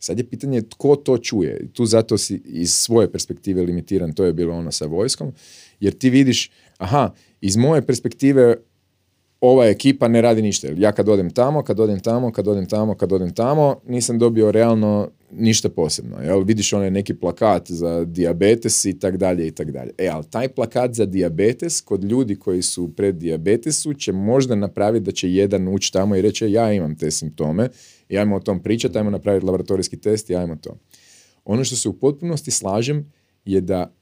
Sad 0.00 0.18
je 0.18 0.24
pitanje 0.24 0.62
tko 0.62 0.96
to 0.96 1.18
čuje. 1.18 1.68
Tu 1.72 1.86
zato 1.86 2.18
si 2.18 2.42
iz 2.44 2.74
svoje 2.74 3.12
perspektive 3.12 3.62
limitiran, 3.62 4.12
to 4.12 4.24
je 4.24 4.32
bilo 4.32 4.54
ono 4.54 4.72
sa 4.72 4.86
vojskom, 4.86 5.32
jer 5.80 5.92
ti 5.92 6.10
vidiš, 6.10 6.50
aha, 6.82 7.10
iz 7.40 7.56
moje 7.56 7.82
perspektive 7.86 8.56
ova 9.40 9.66
ekipa 9.66 10.08
ne 10.08 10.20
radi 10.20 10.42
ništa. 10.42 10.68
Ja 10.76 10.92
kad 10.92 11.08
odem 11.08 11.30
tamo, 11.30 11.62
kad 11.62 11.80
odem 11.80 12.00
tamo, 12.00 12.32
kad 12.32 12.48
odem 12.48 12.66
tamo, 12.66 12.94
kad 12.94 13.12
odem 13.12 13.34
tamo, 13.34 13.80
nisam 13.86 14.18
dobio 14.18 14.52
realno 14.52 15.08
ništa 15.32 15.68
posebno. 15.68 16.20
Jel? 16.22 16.44
Vidiš 16.44 16.72
onaj 16.72 16.90
neki 16.90 17.14
plakat 17.14 17.70
za 17.70 18.04
diabetes 18.04 18.84
i 18.84 18.98
tak 18.98 19.16
dalje 19.16 19.46
i 19.46 19.50
tak 19.50 19.70
dalje. 19.70 19.90
E, 19.98 20.08
ali 20.08 20.24
taj 20.30 20.48
plakat 20.48 20.94
za 20.94 21.06
diabetes 21.06 21.80
kod 21.80 22.04
ljudi 22.04 22.36
koji 22.36 22.62
su 22.62 22.92
pred 22.96 23.14
diabetesu 23.14 23.94
će 23.94 24.12
možda 24.12 24.54
napraviti 24.54 25.04
da 25.04 25.12
će 25.12 25.32
jedan 25.32 25.68
ući 25.68 25.92
tamo 25.92 26.16
i 26.16 26.22
reći 26.22 26.52
ja 26.52 26.72
imam 26.72 26.96
te 26.96 27.10
simptome, 27.10 27.68
i 28.08 28.18
ajmo 28.18 28.36
o 28.36 28.40
tom 28.40 28.62
pričati, 28.62 28.98
ajmo 28.98 29.10
napraviti 29.10 29.46
laboratorijski 29.46 29.96
test 29.96 30.30
i 30.30 30.36
ajmo 30.36 30.56
to. 30.56 30.78
Ono 31.44 31.64
što 31.64 31.76
se 31.76 31.88
u 31.88 31.92
potpunosti 31.92 32.50
slažem 32.50 33.12
je 33.44 33.60
da 33.60 33.94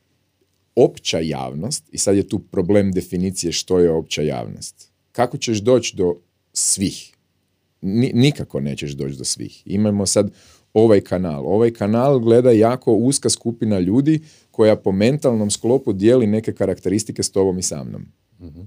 opća 0.85 1.19
javnost, 1.19 1.85
i 1.93 1.99
sad 1.99 2.17
je 2.17 2.29
tu 2.29 2.39
problem 2.39 2.93
definicije 2.93 3.53
što 3.53 3.79
je 3.79 3.91
opća 3.91 4.23
javnost. 4.23 4.91
Kako 5.13 5.37
ćeš 5.39 5.59
doći 5.59 5.97
do 5.97 6.17
svih? 6.53 7.15
Nikako 8.13 8.61
nećeš 8.61 8.91
doći 8.93 9.17
do 9.17 9.25
svih. 9.25 9.63
Imamo 9.65 10.07
sad 10.07 10.31
ovaj 10.75 11.01
kanal. 11.01 11.47
Ovaj 11.47 11.71
kanal 11.71 12.19
gleda 12.19 12.51
jako 12.51 12.93
uska 12.93 13.31
skupina 13.31 13.79
ljudi 13.79 14.21
koja 14.51 14.77
po 14.77 14.93
mentalnom 14.93 15.51
sklopu 15.51 15.93
dijeli 15.93 16.27
neke 16.27 16.53
karakteristike 16.53 17.23
s 17.23 17.31
tobom 17.31 17.59
i 17.59 17.63
sa 17.63 17.85
mnom. 17.85 18.07
Mhm. 18.41 18.61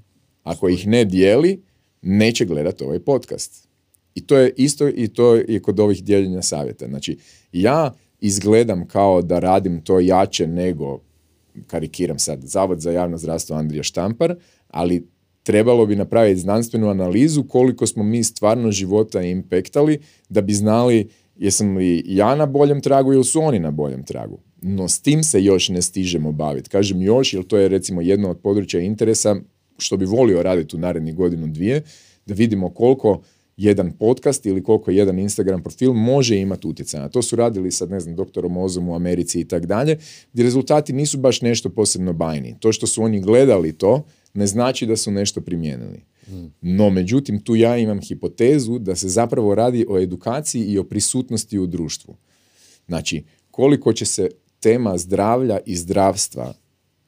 Ako 0.43 0.69
ih 0.69 0.87
ne 0.87 1.05
dijeli, 1.05 1.61
neće 2.01 2.45
gledati 2.45 2.83
ovaj 2.83 2.99
podcast. 2.99 3.67
I 4.15 4.27
to 4.27 4.37
je 4.37 4.53
isto 4.57 4.87
i 4.89 5.07
to 5.07 5.35
je 5.35 5.59
kod 5.59 5.79
ovih 5.79 6.03
dijeljenja 6.03 6.41
savjeta. 6.41 6.87
Znači, 6.87 7.17
ja 7.51 7.93
izgledam 8.19 8.87
kao 8.87 9.21
da 9.21 9.39
radim 9.39 9.81
to 9.81 9.99
jače 9.99 10.47
nego 10.47 10.99
karikiram 11.67 12.19
sad, 12.19 12.39
Zavod 12.43 12.79
za 12.79 12.91
javno 12.91 13.17
zdravstvo 13.17 13.55
Andrija 13.55 13.83
Štampar, 13.83 14.35
ali 14.67 15.07
trebalo 15.43 15.85
bi 15.85 15.95
napraviti 15.95 16.39
znanstvenu 16.39 16.89
analizu 16.89 17.43
koliko 17.43 17.87
smo 17.87 18.03
mi 18.03 18.23
stvarno 18.23 18.71
života 18.71 19.21
impektali 19.21 19.99
da 20.29 20.41
bi 20.41 20.53
znali 20.53 21.09
jesam 21.35 21.77
li 21.77 22.03
ja 22.05 22.35
na 22.35 22.45
boljem 22.45 22.81
tragu 22.81 23.13
ili 23.13 23.23
su 23.23 23.41
oni 23.41 23.59
na 23.59 23.71
boljem 23.71 24.03
tragu. 24.03 24.39
No 24.61 24.87
s 24.87 25.01
tim 25.01 25.23
se 25.23 25.43
još 25.43 25.69
ne 25.69 25.81
stižemo 25.81 26.31
baviti. 26.31 26.69
Kažem 26.69 27.01
još, 27.01 27.33
jer 27.33 27.43
to 27.43 27.57
je 27.57 27.67
recimo 27.67 28.01
jedno 28.01 28.29
od 28.29 28.39
područja 28.39 28.79
interesa 28.79 29.35
što 29.77 29.97
bi 29.97 30.05
volio 30.05 30.43
raditi 30.43 30.75
u 30.75 30.79
narednih 30.79 31.15
godinu 31.15 31.47
dvije, 31.47 31.81
da 32.25 32.33
vidimo 32.33 32.69
koliko 32.69 33.21
jedan 33.57 33.91
podcast 33.91 34.45
ili 34.45 34.63
koliko 34.63 34.91
jedan 34.91 35.19
Instagram 35.19 35.63
profil 35.63 35.93
može 35.93 36.37
imati 36.37 36.67
utjecaja. 36.67 37.09
To 37.09 37.21
su 37.21 37.35
radili 37.35 37.71
sad, 37.71 37.91
ne 37.91 37.99
znam, 37.99 38.15
doktorom 38.15 38.57
Ozom 38.57 38.89
u 38.89 38.95
Americi 38.95 39.39
i 39.39 39.47
tak 39.47 39.65
dalje, 39.65 39.97
gdje 40.33 40.43
rezultati 40.43 40.93
nisu 40.93 41.17
baš 41.17 41.41
nešto 41.41 41.69
posebno 41.69 42.13
bajni. 42.13 42.55
To 42.59 42.71
što 42.71 42.87
su 42.87 43.03
oni 43.03 43.21
gledali 43.21 43.73
to, 43.73 44.05
ne 44.33 44.47
znači 44.47 44.85
da 44.85 44.95
su 44.95 45.11
nešto 45.11 45.41
primijenili. 45.41 46.01
No, 46.61 46.89
međutim, 46.89 47.39
tu 47.39 47.55
ja 47.55 47.77
imam 47.77 48.01
hipotezu 48.01 48.79
da 48.79 48.95
se 48.95 49.09
zapravo 49.09 49.55
radi 49.55 49.85
o 49.89 49.99
edukaciji 49.99 50.63
i 50.63 50.77
o 50.77 50.83
prisutnosti 50.83 51.59
u 51.59 51.67
društvu. 51.67 52.15
Znači, 52.87 53.23
koliko 53.51 53.93
će 53.93 54.05
se 54.05 54.29
tema 54.59 54.97
zdravlja 54.97 55.59
i 55.65 55.75
zdravstva 55.75 56.53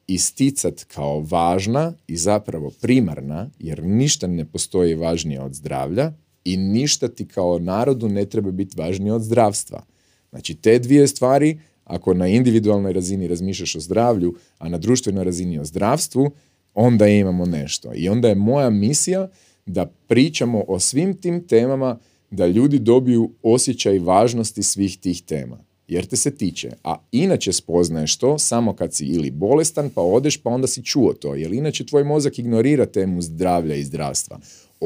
isticat 0.08 0.84
kao 0.84 1.20
važna 1.20 1.94
i 2.08 2.18
zapravo 2.18 2.72
primarna, 2.82 3.50
jer 3.60 3.84
ništa 3.84 4.28
ne 4.28 4.46
postoji 4.46 4.96
važnije 4.96 5.42
od 5.42 5.54
zdravlja 5.54 6.14
i 6.46 6.58
ništa 6.58 7.08
ti 7.08 7.28
kao 7.28 7.60
narodu 7.60 8.10
ne 8.10 8.26
treba 8.26 8.52
biti 8.52 8.78
važnije 8.78 9.14
od 9.14 9.22
zdravstva. 9.22 9.84
Znači, 10.30 10.56
te 10.56 10.80
dvije 10.80 11.08
stvari, 11.08 11.60
ako 11.84 12.14
na 12.14 12.28
individualnoj 12.28 12.94
razini 12.94 13.28
razmišljaš 13.28 13.76
o 13.76 13.80
zdravlju, 13.80 14.36
a 14.58 14.70
na 14.70 14.78
društvenoj 14.78 15.24
razini 15.24 15.60
o 15.60 15.66
zdravstvu, 15.66 16.32
onda 16.74 17.08
imamo 17.08 17.46
nešto. 17.46 17.92
I 17.96 18.10
onda 18.10 18.28
je 18.30 18.36
moja 18.36 18.70
misija 18.70 19.30
da 19.66 19.86
pričamo 19.86 20.64
o 20.68 20.80
svim 20.80 21.14
tim 21.14 21.48
temama, 21.48 21.98
da 22.32 22.48
ljudi 22.48 22.80
dobiju 22.80 23.32
osjećaj 23.44 24.00
važnosti 24.00 24.64
svih 24.64 24.98
tih 24.98 25.22
tema. 25.22 25.58
Jer 25.88 26.06
te 26.06 26.16
se 26.16 26.32
tiče. 26.32 26.72
A 26.84 26.96
inače 27.12 27.54
spoznaješ 27.54 28.18
to 28.18 28.40
samo 28.40 28.74
kad 28.74 28.94
si 28.94 29.06
ili 29.06 29.32
bolestan, 29.32 29.90
pa 29.90 30.02
odeš, 30.02 30.38
pa 30.38 30.50
onda 30.50 30.68
si 30.68 30.84
čuo 30.84 31.14
to. 31.14 31.36
Jer 31.36 31.54
inače 31.54 31.86
tvoj 31.86 32.04
mozak 32.04 32.40
ignorira 32.40 32.86
temu 32.86 33.22
zdravlja 33.22 33.76
i 33.76 33.84
zdravstva. 33.84 34.40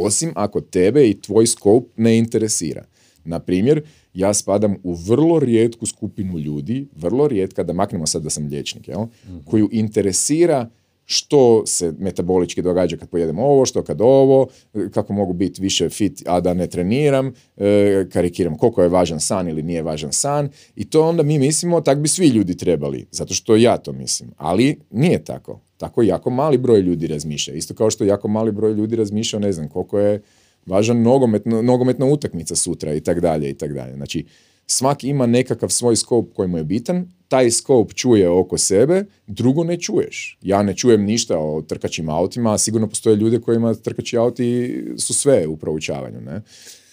Osim 0.05 0.31
ako 0.35 0.62
tebe 0.62 1.09
i 1.09 1.21
tvoj 1.21 1.47
skop 1.47 1.88
ne 1.97 2.17
interesira. 2.17 2.85
Na 3.25 3.39
primjer, 3.39 3.81
ja 4.13 4.33
spadam 4.33 4.75
u 4.83 4.93
vrlo 4.93 5.39
rijetku 5.39 5.85
skupinu 5.85 6.38
ljudi, 6.39 6.88
vrlo 6.95 7.27
rijetka, 7.27 7.63
da 7.63 7.73
maknemo 7.73 8.07
sad 8.07 8.23
da 8.23 8.29
sam 8.29 8.47
liječnik, 8.47 8.88
jel? 8.88 9.05
koju 9.45 9.69
interesira 9.71 10.69
što 11.12 11.65
se 11.65 11.93
metabolički 12.00 12.62
događa 12.62 12.98
kad 12.98 13.10
pojedem 13.10 13.39
ovo, 13.39 13.65
što 13.65 13.84
kad 13.84 14.02
ovo, 14.02 14.48
kako 14.91 15.13
mogu 15.13 15.34
biti 15.34 15.62
više 15.62 15.89
fit, 15.89 16.24
a 16.26 16.39
da 16.39 16.54
ne 16.54 16.67
treniram, 16.67 17.34
e, 17.58 18.06
karikiram 18.13 18.58
koliko 18.58 18.84
je 18.84 18.89
važan 18.89 19.19
san 19.19 19.48
ili 19.48 19.63
nije 19.63 19.84
važan 19.84 20.13
san 20.13 20.50
i 20.76 20.89
to 20.89 21.08
onda 21.08 21.24
mi 21.24 21.39
mislimo 21.39 21.82
tak 21.82 22.00
bi 22.00 22.08
svi 22.08 22.28
ljudi 22.28 22.58
trebali, 22.58 23.08
zato 23.12 23.34
što 23.34 23.56
ja 23.56 23.78
to 23.78 23.91
mislim, 23.91 24.32
ali 24.38 24.80
nije 24.91 25.24
tako. 25.24 25.60
Tako 25.78 26.02
jako 26.02 26.30
mali 26.30 26.58
broj 26.58 26.82
ljudi 26.82 27.08
razmišlja. 27.08 27.54
Isto 27.54 27.74
kao 27.74 27.89
što 27.89 28.04
jako 28.04 28.28
mali 28.28 28.52
broj 28.52 28.74
ljudi 28.74 28.95
razmišlja, 28.95 29.39
ne 29.39 29.52
znam, 29.52 29.67
koliko 29.69 30.00
je 30.00 30.22
važan 30.65 31.02
nogometno, 31.02 31.62
nogometna 31.62 32.06
utakmica 32.06 32.56
sutra 32.56 32.93
i 32.93 33.02
tak 33.02 33.19
dalje 33.19 33.50
i 33.50 33.54
tak 33.54 33.74
dalje. 33.74 33.95
Znači, 33.95 34.26
svaki 34.71 35.10
ima 35.10 35.25
nekakav 35.25 35.69
svoj 35.69 35.95
skop 35.95 36.25
koji 36.36 36.47
mu 36.47 36.58
je 36.58 36.63
bitan, 36.63 37.12
taj 37.27 37.51
skop 37.51 37.93
čuje 37.93 38.29
oko 38.29 38.58
sebe, 38.58 39.05
drugo 39.27 39.63
ne 39.63 39.77
čuješ. 39.77 40.38
Ja 40.41 40.63
ne 40.63 40.75
čujem 40.75 41.05
ništa 41.05 41.38
o 41.38 41.62
trkačim 41.62 42.10
autima, 42.10 42.53
a 42.53 42.58
sigurno 42.58 42.88
postoje 42.88 43.15
ljude 43.15 43.39
kojima 43.39 43.73
trkači 43.73 44.17
auti 44.17 44.84
su 44.97 45.13
sve 45.13 45.47
u 45.47 45.58
proučavanju. 45.58 46.21
Ne? 46.21 46.41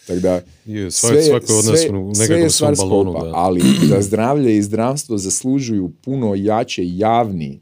Tako 0.07 0.21
da, 0.21 0.41
je, 0.65 0.91
sve, 0.91 1.23
svako 1.23 1.59
od 1.59 1.65
nas 1.65 1.81
u 2.11 2.15
sve 2.15 2.41
je 2.41 2.51
stvar 2.51 2.77
balonu, 2.77 3.13
skopa, 3.13 3.31
ali 3.35 3.63
da 3.91 4.03
zdravlje 4.03 4.57
i 4.57 4.63
zdravstvo 4.63 5.19
zaslužuju 5.19 5.93
puno 6.05 6.35
jače 6.35 6.83
javni 6.85 7.61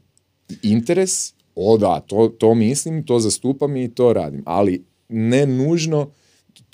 interes, 0.63 1.33
o 1.55 1.77
da, 1.77 1.99
to, 1.99 2.27
to 2.27 2.55
mislim, 2.55 3.05
to 3.05 3.19
zastupam 3.19 3.77
i 3.77 3.95
to 3.95 4.13
radim, 4.13 4.43
ali 4.45 4.85
ne 5.09 5.45
nužno 5.45 6.09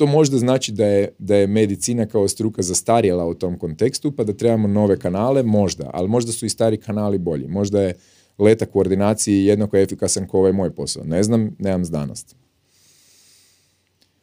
to 0.02 0.08
možda 0.08 0.38
znači 0.38 0.72
da 0.72 0.86
je, 0.86 1.10
da 1.18 1.36
je 1.36 1.48
medicina 1.48 2.06
kao 2.06 2.28
struka 2.28 2.62
zastarjela 2.62 3.26
u 3.26 3.34
tom 3.34 3.60
kontekstu, 3.60 4.12
pa 4.12 4.24
da 4.24 4.34
trebamo 4.34 4.68
nove 4.68 4.98
kanale, 5.00 5.44
možda, 5.44 5.90
ali 5.94 6.08
možda 6.08 6.32
su 6.32 6.46
i 6.46 6.50
stari 6.50 6.78
kanali 6.78 7.18
bolji. 7.18 7.48
Možda 7.48 7.82
je 7.82 7.94
letak 8.38 8.72
koordinaciji 8.72 9.46
jednako 9.46 9.78
efikasan 9.78 10.28
kao 10.28 10.40
ovaj 10.40 10.52
moj 10.52 10.72
posao. 10.76 11.04
Ne 11.04 11.24
znam, 11.24 11.56
nemam 11.60 11.86
znanost. 11.86 12.36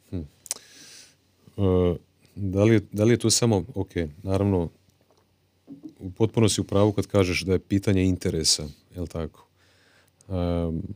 Hm. 0.09 0.19
Uh, 1.57 1.95
da, 2.35 2.63
li 2.63 2.73
je, 2.73 2.81
da 2.91 3.03
li 3.03 3.13
je 3.13 3.17
to 3.17 3.29
samo, 3.29 3.63
ok, 3.75 3.91
naravno, 4.23 4.69
potpuno 6.17 6.49
si 6.49 6.61
u 6.61 6.63
pravu 6.63 6.91
kad 6.91 7.07
kažeš 7.07 7.41
da 7.41 7.53
je 7.53 7.59
pitanje 7.59 8.03
interesa, 8.03 8.67
jel 8.95 9.07
tako? 9.07 9.47
Uh, 10.27 10.35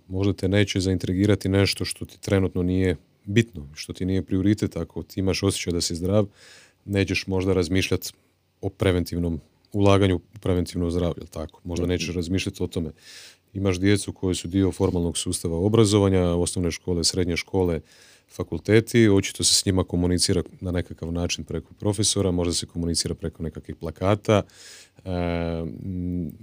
možda 0.07 0.33
te 0.33 0.47
neće 0.47 0.79
zaintrigirati 0.79 1.49
nešto 1.49 1.85
što 1.85 2.05
ti 2.05 2.21
trenutno 2.21 2.63
nije 2.63 2.95
bitno, 3.25 3.67
što 3.73 3.93
ti 3.93 4.05
nije 4.05 4.21
prioritet, 4.21 4.77
ako 4.77 5.03
ti 5.03 5.19
imaš 5.19 5.43
osjećaj 5.43 5.73
da 5.73 5.81
si 5.81 5.95
zdrav, 5.95 6.27
nećeš 6.85 7.27
možda 7.27 7.53
razmišljati 7.53 8.11
o 8.61 8.69
preventivnom 8.69 9.41
ulaganju 9.73 10.15
u 10.15 10.39
preventivno 10.39 10.89
zdravlje, 10.91 11.25
tako? 11.29 11.61
Možda 11.63 11.85
nećeš 11.85 12.15
razmišljati 12.15 12.63
o 12.63 12.67
tome. 12.67 12.91
Imaš 13.53 13.79
djecu 13.79 14.13
koji 14.13 14.35
su 14.35 14.47
dio 14.47 14.71
formalnog 14.71 15.17
sustava 15.17 15.57
obrazovanja, 15.57 16.23
osnovne 16.23 16.71
škole, 16.71 17.03
srednje 17.03 17.37
škole, 17.37 17.81
fakulteti, 18.35 19.09
očito 19.09 19.43
se 19.43 19.53
s 19.53 19.65
njima 19.65 19.83
komunicira 19.83 20.43
na 20.61 20.71
nekakav 20.71 21.11
način 21.11 21.43
preko 21.43 21.73
profesora, 21.73 22.31
možda 22.31 22.53
se 22.53 22.65
komunicira 22.65 23.15
preko 23.15 23.43
nekakvih 23.43 23.75
plakata, 23.75 24.41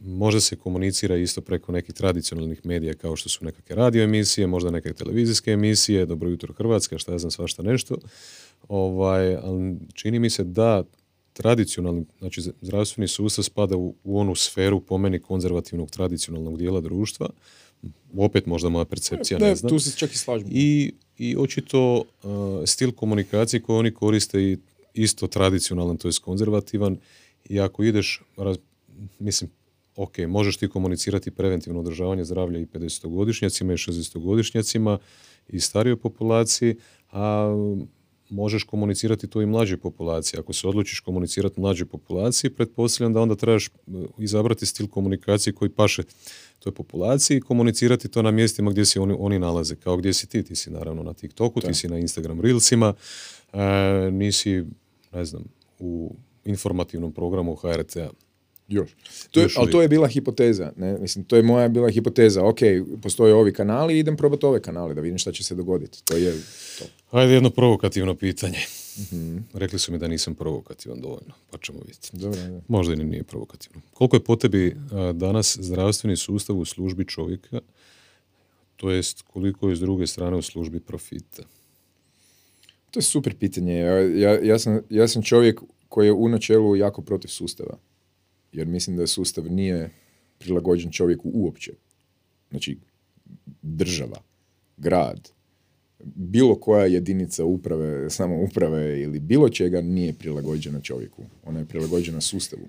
možda 0.04 0.40
se 0.40 0.56
komunicira 0.56 1.16
isto 1.16 1.40
preko 1.40 1.72
nekih 1.72 1.94
tradicionalnih 1.94 2.66
medija 2.66 2.94
kao 2.94 3.16
što 3.16 3.28
su 3.28 3.44
nekakve 3.44 3.76
radio 3.76 4.02
emisije, 4.02 4.46
možda 4.46 4.70
neke 4.70 4.92
televizijske 4.92 5.50
emisije, 5.50 6.06
Dobro 6.06 6.30
jutro 6.30 6.54
Hrvatska, 6.54 6.98
šta 6.98 7.12
ja 7.12 7.18
znam, 7.18 7.30
svašta 7.30 7.62
nešto. 7.62 7.96
Ovaj, 8.68 9.36
ali 9.36 9.76
čini 9.94 10.18
mi 10.18 10.30
se 10.30 10.44
da 10.44 10.84
tradicionalni, 11.32 12.04
znači 12.18 12.40
zdravstveni 12.60 13.08
sustav 13.08 13.42
spada 13.42 13.76
u, 13.76 13.94
u 14.04 14.18
onu 14.20 14.34
sferu 14.34 14.80
po 14.80 14.98
meni 14.98 15.18
konzervativnog 15.18 15.90
tradicionalnog 15.90 16.58
dijela 16.58 16.80
društva, 16.80 17.28
opet 18.16 18.46
možda 18.46 18.68
moja 18.68 18.84
percepcija, 18.84 19.38
ne, 19.38 19.46
ne 19.46 19.54
znam. 19.54 19.70
Tu 19.70 19.78
se 19.78 19.96
čak 19.96 20.10
i 20.14 20.18
I, 20.50 20.92
i 21.18 21.36
očito 21.36 21.96
uh, 21.98 22.04
stil 22.66 22.92
komunikacije 22.92 23.60
koji 23.60 23.78
oni 23.78 23.94
koriste 23.94 24.42
i 24.42 24.58
isto 24.94 25.26
tradicionalan, 25.26 25.96
to 25.96 26.08
je 26.08 26.12
konzervativan 26.24 26.96
i 27.44 27.60
ako 27.60 27.84
ideš, 27.84 28.22
mislim, 29.18 29.50
ok, 29.96 30.18
možeš 30.18 30.56
ti 30.56 30.68
komunicirati 30.68 31.30
preventivno 31.30 31.80
održavanje 31.80 32.24
zdravlja 32.24 32.58
i 32.58 32.66
50-godišnjacima 32.66 33.72
i 33.72 33.76
60-godišnjacima 33.76 34.98
i 35.48 35.60
starijoj 35.60 35.96
populaciji, 35.96 36.76
a 37.12 37.54
možeš 38.30 38.64
komunicirati 38.64 39.26
to 39.26 39.42
i 39.42 39.46
mlađoj 39.46 39.78
populaciji. 39.78 40.40
Ako 40.40 40.52
se 40.52 40.68
odlučiš 40.68 41.00
komunicirati 41.00 41.60
mlađoj 41.60 41.86
populaciji, 41.86 42.50
pretpostavljam 42.50 43.12
da 43.12 43.20
onda 43.20 43.34
trebaš 43.34 43.66
e, 43.66 43.70
izabrati 44.18 44.66
stil 44.66 44.88
komunikacije 44.88 45.52
koji 45.52 45.70
paše 45.70 46.02
toj 46.58 46.72
populaciji 46.72 47.36
i 47.36 47.40
komunicirati 47.40 48.08
to 48.08 48.22
na 48.22 48.30
mjestima 48.30 48.70
gdje 48.70 48.84
se 48.84 49.00
oni, 49.00 49.16
oni 49.18 49.38
nalaze, 49.38 49.76
kao 49.76 49.96
gdje 49.96 50.12
si 50.12 50.26
ti, 50.26 50.42
ti 50.42 50.56
si 50.56 50.70
naravno 50.70 51.02
na 51.02 51.14
TikToku, 51.14 51.60
ti 51.60 51.74
si 51.74 51.88
na 51.88 51.98
Instagram 51.98 52.40
Reelsima, 52.40 52.94
e, 53.52 53.58
nisi, 54.12 54.64
ne 55.12 55.24
znam, 55.24 55.44
u 55.78 56.14
informativnom 56.44 57.12
programu 57.12 57.54
HRT-a. 57.54 58.10
Još. 58.68 58.90
To 59.30 59.40
je, 59.40 59.48
ali 59.56 59.70
to 59.70 59.82
je 59.82 59.88
bila 59.88 60.08
hipoteza. 60.08 60.72
Ne? 60.76 60.98
Mislim, 60.98 61.24
to 61.24 61.36
je 61.36 61.42
moja 61.42 61.68
bila 61.68 61.90
hipoteza. 61.90 62.44
Ok, 62.44 62.58
postoje 63.02 63.34
ovi 63.34 63.52
kanali, 63.52 63.98
idem 63.98 64.16
probati 64.16 64.46
ove 64.46 64.62
kanale 64.62 64.94
da 64.94 65.00
vidim 65.00 65.18
šta 65.18 65.32
će 65.32 65.44
se 65.44 65.54
dogoditi. 65.54 66.04
To 66.04 66.16
je 66.16 66.34
to. 66.78 66.84
Ajde 67.10 67.34
jedno 67.34 67.50
provokativno 67.50 68.14
pitanje. 68.14 68.58
mm 69.12 69.36
Rekli 69.54 69.78
su 69.78 69.92
mi 69.92 69.98
da 69.98 70.08
nisam 70.08 70.34
provokativan 70.34 71.00
dovoljno, 71.00 71.34
pa 71.50 71.58
ćemo 71.58 71.78
vidjeti. 71.78 72.08
Dobro, 72.12 72.40
Možda 72.68 72.94
i 72.94 72.96
nije 72.96 73.22
provokativno. 73.22 73.80
Koliko 73.94 74.16
je 74.16 74.24
po 74.24 74.36
tebi 74.36 74.76
danas 75.14 75.58
zdravstveni 75.60 76.16
sustav 76.16 76.58
u 76.58 76.64
službi 76.64 77.04
čovjeka, 77.04 77.60
to 78.76 78.90
jest 78.90 79.22
koliko 79.22 79.68
je 79.68 79.76
s 79.76 79.80
druge 79.80 80.06
strane 80.06 80.36
u 80.36 80.42
službi 80.42 80.80
profita? 80.80 81.42
To 82.90 82.98
je 82.98 83.02
super 83.02 83.34
pitanje. 83.34 83.74
Ja, 83.74 84.00
ja, 84.00 84.38
ja, 84.42 84.58
sam, 84.58 84.80
ja 84.90 85.08
sam 85.08 85.22
čovjek 85.22 85.60
koji 85.90 86.06
je 86.06 86.12
u 86.12 86.28
načelu 86.28 86.76
jako 86.76 87.02
protiv 87.02 87.28
sustava 87.28 87.78
jer 88.52 88.66
mislim 88.66 88.96
da 88.96 89.06
sustav 89.06 89.52
nije 89.52 89.90
prilagođen 90.38 90.90
čovjeku 90.90 91.30
uopće. 91.34 91.72
Znači, 92.50 92.78
država, 93.62 94.22
grad, 94.76 95.28
bilo 96.04 96.54
koja 96.54 96.86
jedinica 96.86 97.44
uprave, 97.44 98.10
samo 98.10 98.42
uprave 98.42 99.02
ili 99.02 99.20
bilo 99.20 99.48
čega 99.48 99.80
nije 99.80 100.12
prilagođena 100.12 100.80
čovjeku. 100.80 101.22
Ona 101.44 101.58
je 101.58 101.64
prilagođena 101.64 102.20
sustavu. 102.20 102.68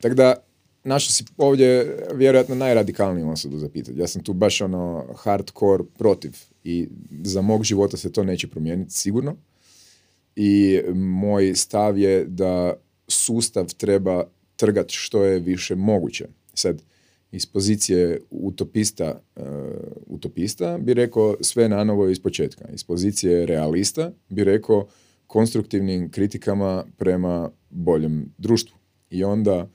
Tako 0.00 0.14
da, 0.14 0.34
našao 0.84 1.12
si 1.12 1.24
ovdje 1.36 1.96
vjerojatno 2.14 2.54
najradikalniju 2.54 3.30
osobu 3.30 3.58
za 3.58 3.68
pitanje. 3.68 4.00
Ja 4.00 4.06
sam 4.06 4.22
tu 4.22 4.32
baš 4.32 4.60
ono 4.60 5.06
hardcore 5.16 5.84
protiv 5.98 6.36
i 6.64 6.88
za 7.22 7.40
mog 7.40 7.64
života 7.64 7.96
se 7.96 8.12
to 8.12 8.24
neće 8.24 8.48
promijeniti 8.48 8.92
sigurno. 8.92 9.36
I 10.42 10.80
moj 10.94 11.54
stav 11.54 11.98
je 11.98 12.24
da 12.24 12.74
sustav 13.08 13.74
treba 13.76 14.24
trgati 14.56 14.94
što 14.94 15.24
je 15.24 15.40
više 15.40 15.74
moguće. 15.74 16.26
Sad, 16.54 16.82
iz 17.32 17.46
pozicije 17.46 18.20
utopista, 18.30 19.22
uh, 19.36 19.44
utopista 20.06 20.78
bi 20.78 20.94
rekao 20.94 21.36
sve 21.40 21.68
na 21.68 21.84
novo 21.84 22.08
iz 22.08 22.20
početka. 22.20 22.68
Iz 22.72 22.84
pozicije 22.84 23.46
realista 23.46 24.12
bi 24.28 24.44
rekao 24.44 24.86
konstruktivnim 25.26 26.10
kritikama 26.10 26.84
prema 26.96 27.50
boljem 27.70 28.34
društvu. 28.38 28.76
I 29.10 29.24
onda, 29.24 29.70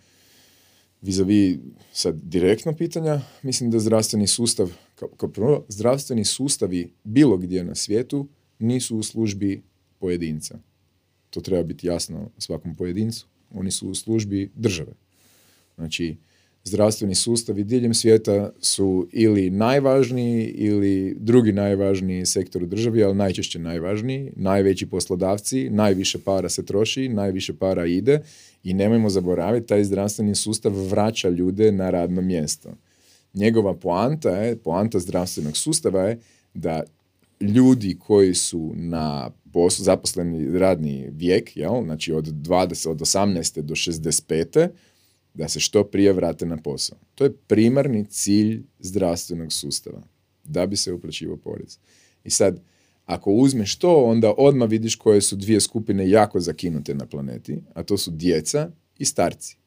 vis-a-vis 1.01 1.57
sad 1.91 2.15
direktno 2.23 2.75
pitanja, 2.75 3.21
mislim 3.43 3.71
da 3.71 3.79
zdravstveni 3.79 4.27
sustav 4.27 4.71
Kao, 4.95 5.09
kao 5.17 5.29
prvo, 5.29 5.65
zdravstveni 5.67 6.25
sustavi 6.25 6.93
bilo 7.03 7.37
gdje 7.37 7.63
na 7.63 7.75
svijetu 7.75 8.27
nisu 8.59 8.97
u 8.97 9.03
službi 9.03 9.63
pojedinca. 10.05 10.59
To 11.29 11.41
treba 11.41 11.63
biti 11.63 11.87
jasno 11.87 12.29
svakom 12.37 12.75
pojedincu. 12.75 13.25
Oni 13.53 13.71
su 13.71 13.89
u 13.89 13.95
službi 13.95 14.51
države. 14.55 14.93
Znači, 15.75 16.15
zdravstveni 16.63 17.15
sustavi 17.15 17.63
diljem 17.63 17.93
svijeta 17.93 18.51
su 18.59 19.07
ili 19.11 19.49
najvažniji 19.49 20.45
ili 20.45 21.15
drugi 21.19 21.51
najvažniji 21.51 22.25
sektor 22.25 22.63
u 22.63 22.65
državi, 22.65 23.03
ali 23.03 23.15
najčešće 23.15 23.59
najvažniji, 23.59 24.31
najveći 24.35 24.85
poslodavci, 24.85 25.69
najviše 25.69 26.19
para 26.19 26.49
se 26.49 26.65
troši, 26.65 27.09
najviše 27.09 27.53
para 27.57 27.85
ide 27.85 28.21
i 28.63 28.73
nemojmo 28.73 29.09
zaboraviti, 29.09 29.67
taj 29.67 29.83
zdravstveni 29.83 30.35
sustav 30.35 30.73
vraća 30.89 31.29
ljude 31.29 31.71
na 31.71 31.89
radno 31.89 32.21
mjesto. 32.21 32.77
Njegova 33.33 33.73
poanta 33.73 34.29
je, 34.29 34.55
poanta 34.55 34.99
zdravstvenog 34.99 35.57
sustava 35.57 36.03
je 36.03 36.19
da 36.53 36.83
ljudi 37.41 37.97
koji 37.99 38.33
su 38.33 38.71
na 38.75 39.31
poslu, 39.53 39.83
zaposleni 39.83 40.59
radni 40.59 41.09
vijek, 41.11 41.57
jel? 41.57 41.83
znači 41.83 42.13
od 42.13 42.25
20, 42.25 42.89
od 42.89 42.99
18. 42.99 43.61
do 43.61 43.75
65 43.75 44.69
da 45.33 45.49
se 45.49 45.59
što 45.59 45.83
prije 45.83 46.13
vrate 46.13 46.45
na 46.45 46.57
posao. 46.57 46.97
To 47.15 47.23
je 47.23 47.33
primarni 47.33 48.05
cilj 48.05 48.63
zdravstvenog 48.79 49.53
sustava, 49.53 50.01
da 50.43 50.65
bi 50.65 50.75
se 50.75 50.93
uplaćivao 50.93 51.37
porez. 51.37 51.77
I 52.23 52.29
sad, 52.29 52.61
ako 53.05 53.31
uzmeš 53.31 53.75
to, 53.75 54.03
onda 54.03 54.33
odmah 54.37 54.69
vidiš 54.69 54.95
koje 54.95 55.21
su 55.21 55.35
dvije 55.35 55.61
skupine 55.61 56.09
jako 56.09 56.39
zakinute 56.39 56.95
na 56.95 57.05
planeti, 57.05 57.61
a 57.73 57.83
to 57.83 57.97
su 57.97 58.11
djeca 58.11 58.71
i 58.97 59.05
starci. 59.05 59.57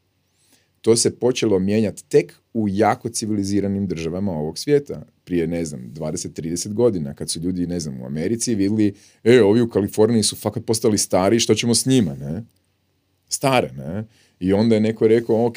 To 0.80 0.96
se 0.96 1.18
počelo 1.18 1.58
mijenjati 1.58 2.04
tek 2.08 2.34
u 2.54 2.66
jako 2.68 3.08
civiliziranim 3.08 3.86
državama 3.86 4.32
ovog 4.32 4.58
svijeta. 4.58 5.06
Prije, 5.24 5.46
ne 5.46 5.64
znam, 5.64 5.92
20-30 5.94 6.72
godina, 6.72 7.14
kad 7.14 7.30
su 7.30 7.40
ljudi, 7.40 7.66
ne 7.66 7.80
znam, 7.80 8.00
u 8.00 8.06
Americi 8.06 8.54
vidjeli, 8.54 8.94
e, 9.24 9.42
ovi 9.42 9.60
u 9.60 9.68
Kaliforniji 9.68 10.22
su 10.22 10.36
fakat 10.36 10.64
postali 10.64 10.98
stari, 10.98 11.40
što 11.40 11.54
ćemo 11.54 11.74
s 11.74 11.86
njima, 11.86 12.14
ne? 12.14 12.44
Stare, 13.28 13.72
ne? 13.72 14.04
I 14.40 14.52
onda 14.52 14.74
je 14.74 14.80
neko 14.80 15.08
rekao, 15.08 15.46
ok, 15.46 15.56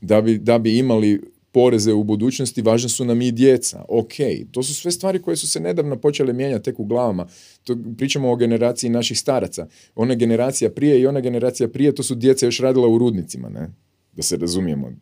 da 0.00 0.20
bi, 0.20 0.38
da 0.38 0.58
bi 0.58 0.78
imali 0.78 1.20
poreze 1.52 1.92
u 1.92 2.04
budućnosti, 2.04 2.62
važna 2.62 2.88
su 2.88 3.04
nam 3.04 3.22
i 3.22 3.32
djeca. 3.32 3.84
Ok, 3.88 4.12
to 4.50 4.62
su 4.62 4.74
sve 4.74 4.90
stvari 4.90 5.22
koje 5.22 5.36
su 5.36 5.48
se 5.48 5.60
nedavno 5.60 5.96
počele 5.96 6.32
mijenjati 6.32 6.64
tek 6.64 6.80
u 6.80 6.84
glavama. 6.84 7.26
To, 7.64 7.76
pričamo 7.96 8.30
o 8.30 8.36
generaciji 8.36 8.90
naših 8.90 9.18
staraca. 9.18 9.66
Ona 9.94 10.14
generacija 10.14 10.70
prije 10.70 11.00
i 11.00 11.06
ona 11.06 11.20
generacija 11.20 11.68
prije, 11.68 11.94
to 11.94 12.02
su 12.02 12.14
djeca 12.14 12.46
još 12.46 12.60
radila 12.60 12.88
u 12.88 12.98
rudnicima, 12.98 13.48
ne? 13.48 13.68
Da 14.12 14.22
se 14.22 14.36
razumijemo 14.36 14.92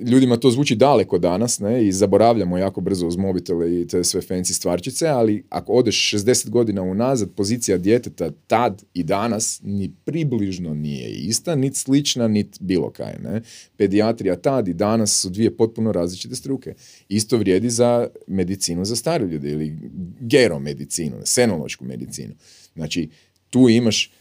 ljudima 0.00 0.36
to 0.36 0.50
zvuči 0.50 0.76
daleko 0.76 1.18
danas 1.18 1.58
ne, 1.58 1.86
i 1.86 1.92
zaboravljamo 1.92 2.58
jako 2.58 2.80
brzo 2.80 3.06
uz 3.06 3.16
mobitele 3.16 3.80
i 3.80 3.86
te 3.86 4.04
sve 4.04 4.20
fancy 4.20 4.52
stvarčice, 4.52 5.08
ali 5.08 5.44
ako 5.48 5.72
odeš 5.72 6.10
60 6.14 6.48
godina 6.48 6.82
unazad, 6.82 7.30
pozicija 7.30 7.78
djeteta 7.78 8.30
tad 8.46 8.82
i 8.94 9.02
danas 9.02 9.60
ni 9.64 9.94
približno 10.04 10.74
nije 10.74 11.10
ista, 11.10 11.54
nit 11.54 11.76
slična, 11.76 12.28
nit 12.28 12.56
bilo 12.60 12.90
kaj. 12.90 13.14
Ne. 13.22 13.42
Pediatrija 13.76 14.36
tad 14.36 14.68
i 14.68 14.74
danas 14.74 15.20
su 15.20 15.30
dvije 15.30 15.56
potpuno 15.56 15.92
različite 15.92 16.34
struke. 16.34 16.74
Isto 17.08 17.36
vrijedi 17.36 17.70
za 17.70 18.08
medicinu 18.26 18.84
za 18.84 18.96
stare 18.96 19.26
ljude 19.26 19.50
ili 19.50 19.78
geromedicinu, 20.20 21.16
senološku 21.24 21.84
medicinu. 21.84 22.34
Znači, 22.74 23.08
tu 23.50 23.68
imaš 23.68 24.12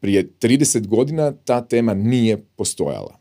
prije 0.00 0.30
30 0.40 0.86
godina 0.86 1.32
ta 1.32 1.60
tema 1.60 1.94
nije 1.94 2.36
postojala 2.56 3.18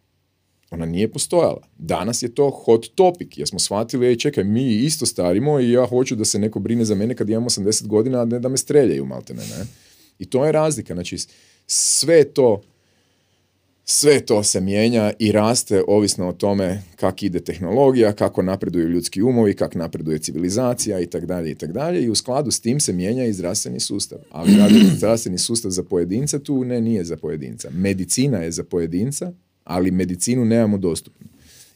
ona 0.72 0.86
nije 0.86 1.12
postojala. 1.12 1.62
Danas 1.78 2.24
je 2.24 2.36
to 2.36 2.50
hot 2.50 2.86
topic, 2.96 3.38
jer 3.38 3.48
smo 3.48 3.60
shvatili, 3.60 4.08
ej 4.08 4.16
čekaj, 4.16 4.44
mi 4.44 4.76
isto 4.76 5.06
starimo 5.06 5.60
i 5.60 5.72
ja 5.72 5.86
hoću 5.86 6.16
da 6.16 6.26
se 6.26 6.40
neko 6.40 6.60
brine 6.60 6.86
za 6.86 6.96
mene 6.96 7.16
kad 7.16 7.30
imam 7.30 7.46
80 7.46 7.88
godina, 7.88 8.22
a 8.22 8.26
ne 8.26 8.40
da 8.40 8.50
me 8.50 8.58
streljaju, 8.58 9.06
maltene, 9.06 9.42
ne? 9.42 9.66
I 10.20 10.26
to 10.26 10.46
je 10.46 10.52
razlika, 10.52 10.94
znači 10.94 11.18
sve 11.68 12.24
to 12.24 12.62
sve 13.90 14.20
to 14.20 14.44
se 14.44 14.62
mijenja 14.62 15.14
i 15.20 15.32
raste 15.32 15.84
ovisno 15.88 16.28
o 16.28 16.34
tome 16.34 16.84
kak 16.96 17.24
ide 17.24 17.40
tehnologija, 17.40 18.14
kako 18.14 18.42
napreduju 18.42 18.90
ljudski 18.90 19.22
umovi, 19.22 19.54
kak 19.54 19.76
napreduje 19.76 20.20
civilizacija 20.20 21.00
i 21.00 21.06
tak 21.06 21.26
dalje 21.26 21.52
i 21.52 21.56
tak 21.56 21.72
dalje 21.72 22.04
i 22.04 22.10
u 22.10 22.16
skladu 22.16 22.52
s 22.52 22.60
tim 22.60 22.80
se 22.80 22.94
mijenja 22.94 23.26
i 23.26 23.34
zdravstveni 23.34 23.80
sustav. 23.80 24.20
Ali 24.32 24.52
zdravstveni 24.98 25.38
sustav 25.38 25.72
za 25.72 25.84
pojedinca 25.84 26.40
tu 26.40 26.64
ne 26.64 26.82
nije 26.82 27.04
za 27.04 27.18
pojedinca. 27.18 27.70
Medicina 27.72 28.38
je 28.38 28.52
za 28.52 28.64
pojedinca, 28.64 29.32
ali 29.64 29.92
medicinu 29.92 30.46
nemamo 30.46 30.78
dostupnu. 30.78 31.28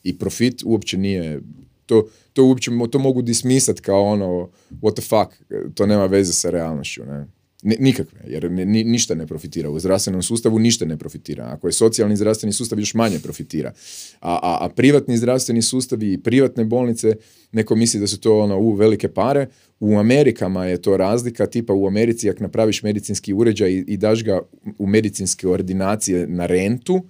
I 0.04 0.17
profit 0.17 0.62
uopće 0.65 0.97
nije, 0.97 1.41
to, 1.86 2.10
to 2.34 2.45
uopće, 2.45 2.71
to 2.91 3.00
mogu 3.00 3.21
dismisat 3.21 3.80
kao 3.80 4.04
ono, 4.04 4.50
what 4.82 4.93
the 4.93 5.02
fuck, 5.02 5.62
to 5.76 5.86
nema 5.86 6.06
veze 6.06 6.34
sa 6.34 6.50
realnošću, 6.50 7.06
ne. 7.06 7.40
Nikakve, 7.63 8.19
jer 8.28 8.52
ništa 8.67 9.15
ne 9.15 9.28
profitira. 9.28 9.69
U 9.69 9.80
zdravstvenom 9.80 10.24
sustavu 10.24 10.60
ništa 10.60 10.86
ne 10.86 10.97
profitira. 10.97 11.45
Ako 11.45 11.67
je 11.67 11.71
socijalni 11.71 12.15
zdravstveni 12.15 12.54
sustav, 12.54 12.80
još 12.80 12.93
manje 12.93 13.19
profitira. 13.19 13.74
A, 14.19 14.34
a, 14.34 14.65
a 14.65 14.69
privatni 14.69 15.17
zdravstveni 15.17 15.62
sustavi 15.62 16.13
i 16.13 16.17
privatne 16.17 16.65
bolnice, 16.65 17.15
neko 17.52 17.76
misli 17.76 18.00
da 18.00 18.08
su 18.08 18.19
to 18.19 18.39
ono, 18.39 18.58
u 18.58 18.74
velike 18.74 19.08
pare. 19.08 19.47
U 19.80 19.97
Amerikama 19.97 20.65
je 20.65 20.82
to 20.82 20.97
razlika, 20.97 21.45
tipa 21.45 21.74
u 21.74 21.88
Americi 21.88 22.30
ako 22.30 22.43
napraviš 22.43 22.84
medicinski 22.84 23.34
uređaj 23.34 23.71
i, 23.71 23.84
i 23.88 23.97
daš 23.97 24.24
ga 24.24 24.41
u 24.78 24.88
medicinske 24.88 25.47
ordinacije 25.47 26.28
na 26.28 26.45
rentu, 26.45 27.04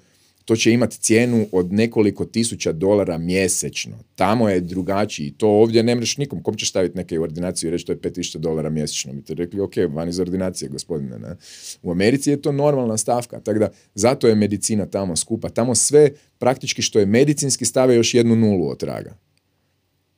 to 0.46 0.56
će 0.56 0.72
imati 0.72 0.98
cijenu 1.00 1.48
od 1.52 1.74
nekoliko 1.74 2.26
tisuća 2.26 2.72
dolara 2.72 3.18
mjesečno. 3.18 3.98
Tamo 4.16 4.50
je 4.50 4.60
drugačiji. 4.60 5.32
To 5.32 5.48
ovdje 5.48 5.84
ne 5.84 5.96
mreš 5.96 6.18
nikom. 6.18 6.44
Kom 6.44 6.56
ćeš 6.56 6.70
staviti 6.70 6.98
neke 6.98 7.20
ordinaciju 7.20 7.68
i 7.68 7.72
reći 7.72 7.86
to 7.86 7.92
je 7.92 8.00
5000 8.00 8.38
dolara 8.38 8.70
mjesečno? 8.70 9.14
Mi 9.14 9.24
te 9.24 9.34
rekli, 9.34 9.62
ok, 9.62 9.74
van 9.90 10.10
iz 10.10 10.20
ordinacije, 10.20 10.70
gospodine. 10.70 11.20
Ne? 11.20 11.36
U 11.82 11.92
Americi 11.92 12.30
je 12.30 12.42
to 12.42 12.52
normalna 12.52 12.98
stavka. 12.98 13.40
Tako 13.40 13.60
da, 13.60 13.70
zato 13.96 14.28
je 14.28 14.36
medicina 14.36 14.86
tamo 14.86 15.16
skupa. 15.16 15.50
Tamo 15.50 15.76
sve, 15.76 16.10
praktički 16.38 16.82
što 16.82 17.00
je 17.00 17.06
medicinski, 17.06 17.66
stave 17.66 17.96
još 17.96 18.14
jednu 18.14 18.36
nulu 18.36 18.70
od 18.70 18.80
traga. 18.80 19.18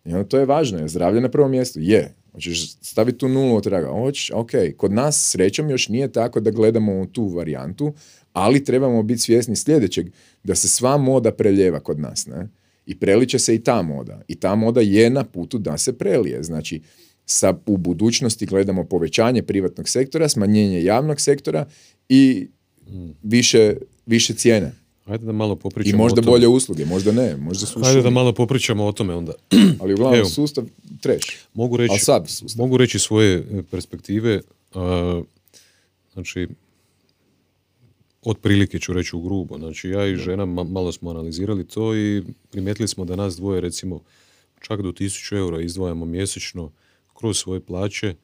I 0.05 0.13
onda 0.13 0.23
to 0.23 0.39
je 0.39 0.45
važno. 0.45 0.79
Je 0.79 0.87
zdravlje 0.87 1.21
na 1.21 1.29
prvom 1.29 1.51
mjestu? 1.51 1.79
Je. 1.79 2.13
Hoćeš 2.31 2.71
staviti 2.71 3.17
tu 3.17 3.29
nulu 3.29 3.55
od 3.55 3.63
traga? 3.63 3.87
Hoćeš, 3.87 4.31
ok. 4.33 4.51
Kod 4.77 4.91
nas, 4.91 5.29
srećom, 5.31 5.69
još 5.69 5.89
nije 5.89 6.11
tako 6.11 6.39
da 6.39 6.51
gledamo 6.51 7.01
u 7.01 7.05
tu 7.05 7.27
varijantu, 7.27 7.93
ali 8.33 8.63
trebamo 8.63 9.03
biti 9.03 9.21
svjesni 9.21 9.55
sljedećeg, 9.55 10.07
da 10.43 10.55
se 10.55 10.69
sva 10.69 10.97
moda 10.97 11.31
preljeva 11.31 11.79
kod 11.79 11.99
nas, 11.99 12.25
ne? 12.25 12.49
I 12.85 12.99
preliče 12.99 13.39
se 13.39 13.55
i 13.55 13.63
ta 13.63 13.81
moda. 13.81 14.21
I 14.27 14.35
ta 14.35 14.55
moda 14.55 14.81
je 14.81 15.09
na 15.09 15.23
putu 15.23 15.57
da 15.57 15.77
se 15.77 15.97
prelije. 15.97 16.43
Znači, 16.43 16.81
sa, 17.25 17.53
u 17.65 17.77
budućnosti 17.77 18.45
gledamo 18.45 18.83
povećanje 18.83 19.41
privatnog 19.41 19.89
sektora, 19.89 20.29
smanjenje 20.29 20.83
javnog 20.83 21.21
sektora 21.21 21.65
i 22.09 22.47
više, 23.23 23.75
više 24.05 24.33
cijene. 24.33 24.71
Ajde 25.05 25.25
da 25.25 25.31
malo 25.31 25.55
popričamo 25.55 25.95
I 25.95 25.97
možda 25.97 26.21
bolje 26.21 26.47
usluge, 26.47 26.85
možda 26.85 27.11
ne, 27.11 27.37
možda 27.37 27.65
su 27.65 27.79
Ajde 27.83 28.01
da 28.01 28.09
malo 28.09 28.33
popričamo 28.33 28.85
o 28.85 28.91
tome 28.91 29.15
onda. 29.15 29.33
Ali 29.81 29.93
uglavnom 29.93 30.19
Evo, 30.19 30.29
sustav 30.29 30.63
treš. 31.01 31.23
Mogu 31.53 31.77
reći, 31.77 31.99
sad 31.99 32.27
mogu 32.55 32.77
reći 32.77 32.99
svoje 32.99 33.35
e, 33.35 33.63
perspektive. 33.71 34.41
znači, 36.13 36.47
otprilike 38.25 38.79
ću 38.79 38.93
reći 38.93 39.15
u 39.15 39.21
grubo. 39.21 39.57
Znači 39.57 39.89
ja 39.89 40.07
i 40.07 40.15
žena 40.15 40.45
malo 40.45 40.91
smo 40.91 41.09
analizirali 41.09 41.67
to 41.67 41.95
i 41.95 42.23
primijetili 42.51 42.87
smo 42.87 43.05
da 43.05 43.15
nas 43.15 43.35
dvoje 43.35 43.61
recimo 43.61 44.01
čak 44.61 44.81
do 44.81 44.91
1000 44.91 45.37
eura 45.37 45.61
izdvajamo 45.61 46.05
mjesečno 46.05 46.71
kroz 47.13 47.37
svoje 47.37 47.59
plaće 47.59 48.15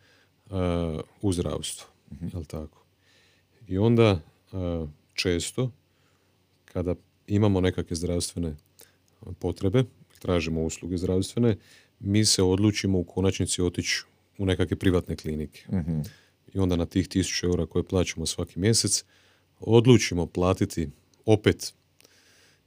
uh, 0.46 0.56
u 1.22 1.34
zdravstvo. 1.34 1.88
uh 2.12 2.34
Jel 2.34 2.46
tako? 2.46 2.84
I 3.68 3.78
onda 3.78 4.20
uh, 4.52 4.90
često 5.14 5.72
kada 6.66 6.96
imamo 7.28 7.62
nekakve 7.62 7.96
zdravstvene 7.96 8.56
potrebe, 9.40 9.84
tražimo 10.20 10.64
usluge 10.64 10.98
zdravstvene, 10.98 11.58
mi 12.00 12.26
se 12.26 12.44
odlučimo 12.44 13.00
u 13.00 13.04
konačnici 13.04 13.62
otići 13.62 14.04
u 14.38 14.46
nekakve 14.46 14.78
privatne 14.78 15.16
klinike. 15.16 15.66
uh 15.68 16.06
I 16.54 16.60
onda 16.60 16.76
na 16.76 16.86
tih 16.86 17.08
1000 17.08 17.46
eura 17.46 17.66
koje 17.66 17.84
plaćamo 17.84 18.26
svaki 18.26 18.60
mjesec, 18.60 19.04
odlučimo 19.60 20.26
platiti 20.26 20.90
opet 21.26 21.74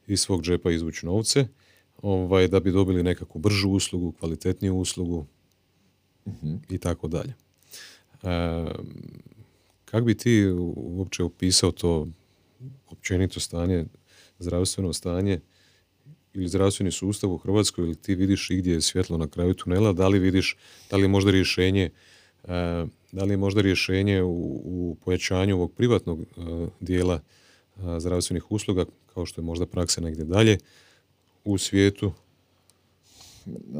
iz 0.06 0.20
svog 0.20 0.42
džepa 0.42 0.70
izvući 0.70 1.06
novce, 1.06 1.46
ovaj, 2.02 2.48
da 2.48 2.60
bi 2.60 2.72
dobili 2.72 3.02
nekakvu 3.02 3.38
bržu 3.38 3.70
uslugu, 3.70 4.12
kvalitetniju 4.12 4.76
uslugu 4.76 5.26
i 6.68 6.78
tako 6.78 7.08
dalje. 7.08 7.34
Kako 9.84 10.04
bi 10.04 10.16
ti 10.16 10.46
uopće 10.76 11.22
opisao 11.22 11.70
to 11.70 12.08
općenito 12.88 13.40
stanje, 13.40 13.84
zdravstveno 14.38 14.92
stanje 14.92 15.40
ili 16.34 16.48
zdravstveni 16.48 16.92
sustav 16.92 17.32
u 17.32 17.36
Hrvatskoj 17.36 17.84
ili 17.84 17.94
ti 17.94 18.14
vidiš 18.14 18.50
i 18.50 18.56
gdje 18.56 18.72
je 18.72 18.80
svjetlo 18.80 19.18
na 19.18 19.28
kraju 19.28 19.54
tunela, 19.54 19.92
da 19.92 20.08
li 20.08 20.18
vidiš, 20.18 20.56
da 20.90 20.96
li 20.96 21.02
je 21.02 21.08
možda 21.08 21.30
rješenje 21.30 21.90
da 23.12 23.24
li 23.24 23.32
je 23.32 23.36
možda 23.36 23.60
rješenje 23.60 24.22
u, 24.22 24.60
u 24.64 24.96
pojačanju 25.04 25.56
ovog 25.56 25.72
privatnog 25.72 26.20
uh, 26.20 26.68
dijela 26.80 27.20
uh, 27.76 27.98
zdravstvenih 27.98 28.50
usluga, 28.50 28.84
kao 29.14 29.26
što 29.26 29.40
je 29.40 29.44
možda 29.44 29.66
praksa 29.66 30.00
negdje 30.00 30.24
dalje 30.24 30.58
u 31.44 31.58
svijetu? 31.58 32.12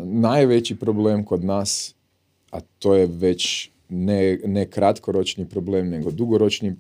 najveći 0.05 0.77
problem 0.77 1.25
kod 1.25 1.45
nas, 1.45 1.95
a 2.51 2.61
to 2.61 2.95
je 2.95 3.07
već 3.07 3.71
ne, 3.89 4.39
ne 4.45 4.67
kratkoročni 4.67 5.49
problem, 5.49 5.89
nego 5.89 6.11
dugoročni 6.11 6.77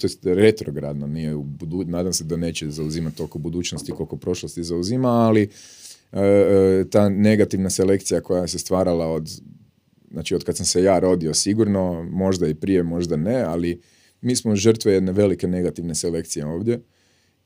to 0.00 0.28
je 0.28 0.34
retrogradno, 0.34 1.06
nije 1.06 1.34
u 1.34 1.42
budu, 1.42 1.84
nadam 1.84 2.12
se 2.12 2.24
da 2.24 2.36
neće 2.36 2.70
zauzimati 2.70 3.16
toliko 3.16 3.38
budućnosti 3.38 3.92
koliko 3.92 4.16
prošlosti 4.16 4.62
zauzima, 4.62 5.08
ali 5.08 5.42
e, 6.12 6.20
e, 6.20 6.84
ta 6.90 7.08
negativna 7.08 7.70
selekcija 7.70 8.20
koja 8.20 8.46
se 8.46 8.58
stvarala 8.58 9.06
od 9.06 9.40
znači 10.16 10.34
od 10.34 10.44
kad 10.44 10.56
sam 10.56 10.66
se 10.66 10.82
ja 10.82 10.98
rodio 10.98 11.34
sigurno, 11.34 12.08
možda 12.10 12.48
i 12.48 12.54
prije, 12.54 12.82
možda 12.82 13.16
ne, 13.16 13.42
ali 13.42 13.80
mi 14.20 14.36
smo 14.36 14.56
žrtve 14.56 14.92
jedne 14.92 15.12
velike 15.12 15.46
negativne 15.46 15.94
selekcije 15.94 16.46
ovdje 16.46 16.80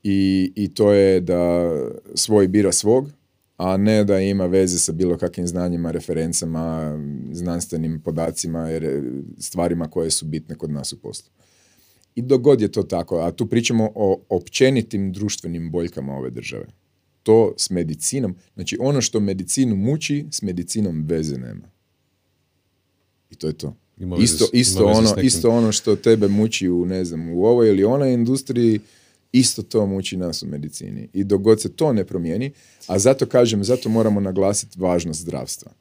i, 0.03 0.51
i 0.55 0.73
to 0.73 0.93
je 0.93 1.19
da 1.21 1.71
svoj 2.15 2.47
bira 2.47 2.71
svog, 2.71 3.11
a 3.57 3.77
ne 3.77 4.03
da 4.03 4.19
ima 4.19 4.45
veze 4.45 4.79
sa 4.79 4.91
bilo 4.91 5.17
kakvim 5.17 5.47
znanjima, 5.47 5.91
referencama, 5.91 6.97
znanstvenim 7.31 8.01
podacima, 8.01 8.69
jer 8.69 9.03
stvarima 9.37 9.87
koje 9.87 10.11
su 10.11 10.25
bitne 10.25 10.55
kod 10.55 10.71
nas 10.71 10.93
u 10.93 11.01
poslu. 11.01 11.31
I 12.15 12.21
dogod 12.21 12.61
je 12.61 12.71
to 12.71 12.83
tako, 12.83 13.19
a 13.19 13.31
tu 13.31 13.47
pričamo 13.47 13.91
o 13.95 14.21
općenitim 14.29 15.11
društvenim 15.11 15.71
boljkama 15.71 16.13
ove 16.13 16.29
države. 16.29 16.65
To 17.23 17.53
s 17.57 17.69
medicinom, 17.69 18.35
znači 18.53 18.77
ono 18.79 19.01
što 19.01 19.19
medicinu 19.19 19.75
muči, 19.75 20.25
s 20.31 20.41
medicinom 20.41 21.05
veze 21.07 21.37
nema. 21.37 21.80
I 23.31 23.35
to 23.35 23.47
je 23.47 23.53
to. 23.53 23.75
isto, 24.19 24.45
isto, 24.53 24.85
ono, 24.85 25.21
isto 25.21 25.49
ono 25.49 25.71
što 25.71 25.95
tebe 25.95 26.27
muči 26.27 26.69
u, 26.69 26.85
ne 26.85 27.05
znam, 27.05 27.29
u 27.29 27.45
ovoj 27.45 27.69
ili 27.69 27.83
onoj 27.83 28.13
industriji, 28.13 28.79
isto 29.31 29.61
to 29.61 29.85
muči 29.85 30.17
nas 30.17 30.43
u 30.43 30.47
medicini. 30.47 31.07
I 31.13 31.23
dok 31.23 31.41
god 31.41 31.61
se 31.61 31.73
to 31.73 31.93
ne 31.93 32.03
promijeni, 32.05 32.51
a 32.87 32.99
zato 32.99 33.25
kažem, 33.25 33.63
zato 33.63 33.89
moramo 33.89 34.19
naglasiti 34.19 34.79
važnost 34.79 35.21
zdravstva. 35.21 35.71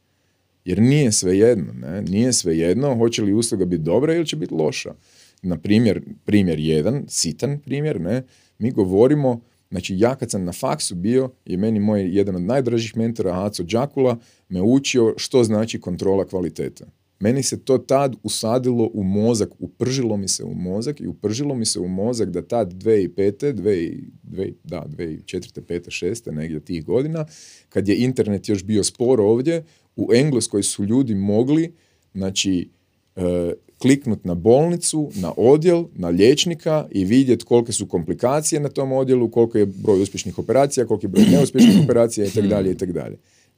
Jer 0.65 0.83
nije 0.83 1.13
sve 1.13 1.39
jedno, 1.39 1.73
ne? 1.73 2.03
Nije 2.03 2.33
sve 2.33 2.59
jedno, 2.59 2.95
hoće 2.95 3.23
li 3.23 3.33
usluga 3.33 3.65
biti 3.65 3.83
dobra 3.83 4.15
ili 4.15 4.27
će 4.27 4.37
biti 4.37 4.55
loša. 4.55 4.95
Na 5.43 5.59
primjer, 5.59 6.03
primjer 6.25 6.59
jedan, 6.59 7.05
sitan 7.09 7.59
primjer, 7.59 8.01
ne? 8.01 8.23
Mi 8.59 8.71
govorimo, 8.71 9.41
znači 9.71 9.95
ja 9.99 10.15
kad 10.15 10.31
sam 10.31 10.45
na 10.45 10.53
faksu 10.53 10.95
bio, 10.95 11.31
je 11.45 11.57
meni 11.57 11.81
moj 11.81 12.17
jedan 12.17 12.37
od 12.37 12.43
najdražih 12.43 12.97
mentora, 12.97 13.45
Aco 13.45 13.63
Đakula, 13.63 14.19
me 14.49 14.63
učio 14.63 15.15
što 15.17 15.45
znači 15.45 15.81
kontrola 15.81 16.25
kvalitete. 16.25 16.85
Meni 17.21 17.43
se 17.43 17.65
to 17.65 17.79
tad 17.79 18.17
usadilo 18.23 18.91
u 18.95 19.03
mozak, 19.03 19.49
upržilo 19.59 20.17
mi 20.17 20.29
se 20.29 20.45
u 20.45 20.55
mozak 20.55 21.01
i 21.01 21.07
upržilo 21.07 21.55
mi 21.55 21.67
se 21.67 21.81
u 21.81 21.89
mozak 21.89 22.31
da 22.31 22.43
tad 22.43 22.73
2005. 22.73 23.53
2000, 23.53 24.55
da, 24.65 24.87
2004. 24.89 25.61
5. 25.61 26.07
6. 26.07 26.33
negdje 26.33 26.61
tih 26.61 26.85
godina, 26.85 27.27
kad 27.69 27.89
je 27.89 27.97
internet 27.97 28.49
još 28.49 28.65
bio 28.65 28.85
spor 28.85 29.21
ovdje, 29.21 29.65
u 29.97 30.09
Engleskoj 30.15 30.63
su 30.63 30.85
ljudi 30.85 31.15
mogli, 31.15 31.73
znači, 32.15 32.69
e, 33.17 33.53
kliknut 33.79 34.25
na 34.25 34.35
bolnicu, 34.35 35.11
na 35.15 35.33
odjel, 35.37 35.85
na 35.95 36.09
liječnika 36.09 36.89
i 36.91 37.05
vidjeti 37.05 37.45
kolike 37.45 37.73
su 37.73 37.87
komplikacije 37.87 38.61
na 38.61 38.69
tom 38.69 38.93
odjelu, 38.93 39.31
koliko 39.31 39.59
je 39.59 39.67
broj 39.67 40.03
uspješnih 40.03 40.39
operacija, 40.39 40.87
koliko 40.87 41.07
je 41.07 41.11
broj 41.11 41.25
neuspješnih 41.31 41.85
operacija 41.85 42.27
i 42.27 42.31
tako 42.31 42.93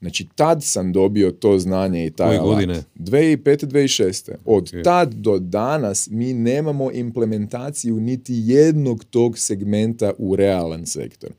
tako. 0.02 0.10
Znači, 0.10 0.26
tad 0.34 0.64
sam 0.64 0.92
dobio 0.92 1.30
to 1.30 1.58
znanje 1.58 2.06
i 2.06 2.10
taj 2.10 2.36
alat. 2.36 2.54
godine? 2.54 2.82
2005. 2.96 3.66
2006. 3.66 4.32
Od 4.44 4.72
tad 4.84 5.14
do 5.14 5.38
danas 5.38 6.08
mi 6.10 6.32
nemamo 6.34 6.92
implementaciju 6.92 8.00
niti 8.00 8.34
jednog 8.36 9.04
tog 9.04 9.38
segmenta 9.38 10.12
u 10.18 10.36
realan 10.36 10.86
sektor. 10.86 11.30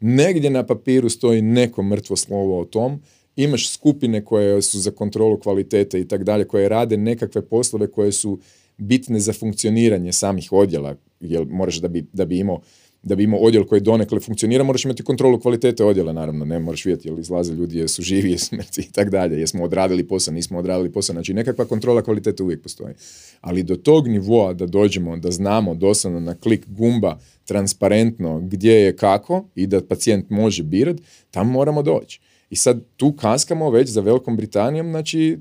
Negdje 0.00 0.50
na 0.50 0.66
papiru 0.66 1.08
stoji 1.08 1.42
neko 1.42 1.82
mrtvo 1.82 2.16
slovo 2.16 2.60
o 2.60 2.64
tom, 2.64 3.00
imaš 3.36 3.70
skupine 3.70 4.24
koje 4.24 4.62
su 4.62 4.80
za 4.80 4.90
kontrolu 4.90 5.38
kvalitete 5.38 6.00
i 6.00 6.08
tak 6.08 6.24
dalje, 6.24 6.44
koje 6.44 6.68
rade 6.68 6.96
nekakve 6.96 7.42
poslove 7.42 7.86
koje 7.86 8.12
su 8.12 8.38
bitne 8.78 9.20
za 9.20 9.32
funkcioniranje 9.32 10.12
samih 10.12 10.52
odjela, 10.52 10.96
jer 11.20 11.46
moraš 11.46 11.76
da 11.76 11.88
bi, 11.88 12.04
da 12.12 12.24
bi 12.24 12.38
imao 12.38 12.60
da 13.04 13.14
bi 13.14 13.22
imao 13.22 13.40
odjel 13.40 13.64
koji 13.64 13.80
donekle 13.80 14.20
funkcionira, 14.20 14.64
moraš 14.64 14.84
imati 14.84 15.02
kontrolu 15.02 15.40
kvalitete 15.40 15.84
odjela, 15.84 16.12
naravno, 16.12 16.44
ne 16.44 16.58
moraš 16.58 16.84
vidjeti 16.84 17.08
jel 17.08 17.18
izlaze 17.18 17.54
ljudi, 17.54 17.78
jesu 17.78 18.02
živi, 18.02 18.30
jesu 18.30 18.56
mrtvi 18.56 18.84
i 18.88 18.92
tak 18.92 19.10
dalje, 19.10 19.40
jesmo 19.40 19.64
odradili 19.64 20.08
posao, 20.08 20.34
nismo 20.34 20.58
odradili 20.58 20.92
posao, 20.92 21.14
znači 21.14 21.34
nekakva 21.34 21.64
kontrola 21.64 22.02
kvalitete 22.02 22.42
uvijek 22.42 22.62
postoji. 22.62 22.94
Ali 23.40 23.62
do 23.62 23.76
tog 23.76 24.08
nivoa 24.08 24.52
da 24.52 24.66
dođemo, 24.66 25.16
da 25.16 25.30
znamo 25.30 25.74
doslovno 25.74 26.20
na 26.20 26.34
klik 26.34 26.66
gumba 26.68 27.18
transparentno 27.44 28.40
gdje 28.40 28.72
je 28.72 28.96
kako 28.96 29.44
i 29.54 29.66
da 29.66 29.84
pacijent 29.84 30.30
može 30.30 30.62
birat, 30.62 30.96
tam 31.30 31.50
moramo 31.50 31.82
doći. 31.82 32.20
I 32.50 32.56
sad 32.56 32.84
tu 32.96 33.12
kaskamo 33.12 33.70
već 33.70 33.88
za 33.88 34.00
Velikom 34.00 34.36
Britanijom, 34.36 34.90
znači 34.90 35.38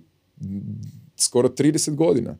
skoro 1.15 1.49
30 1.49 1.95
godina. 1.95 2.37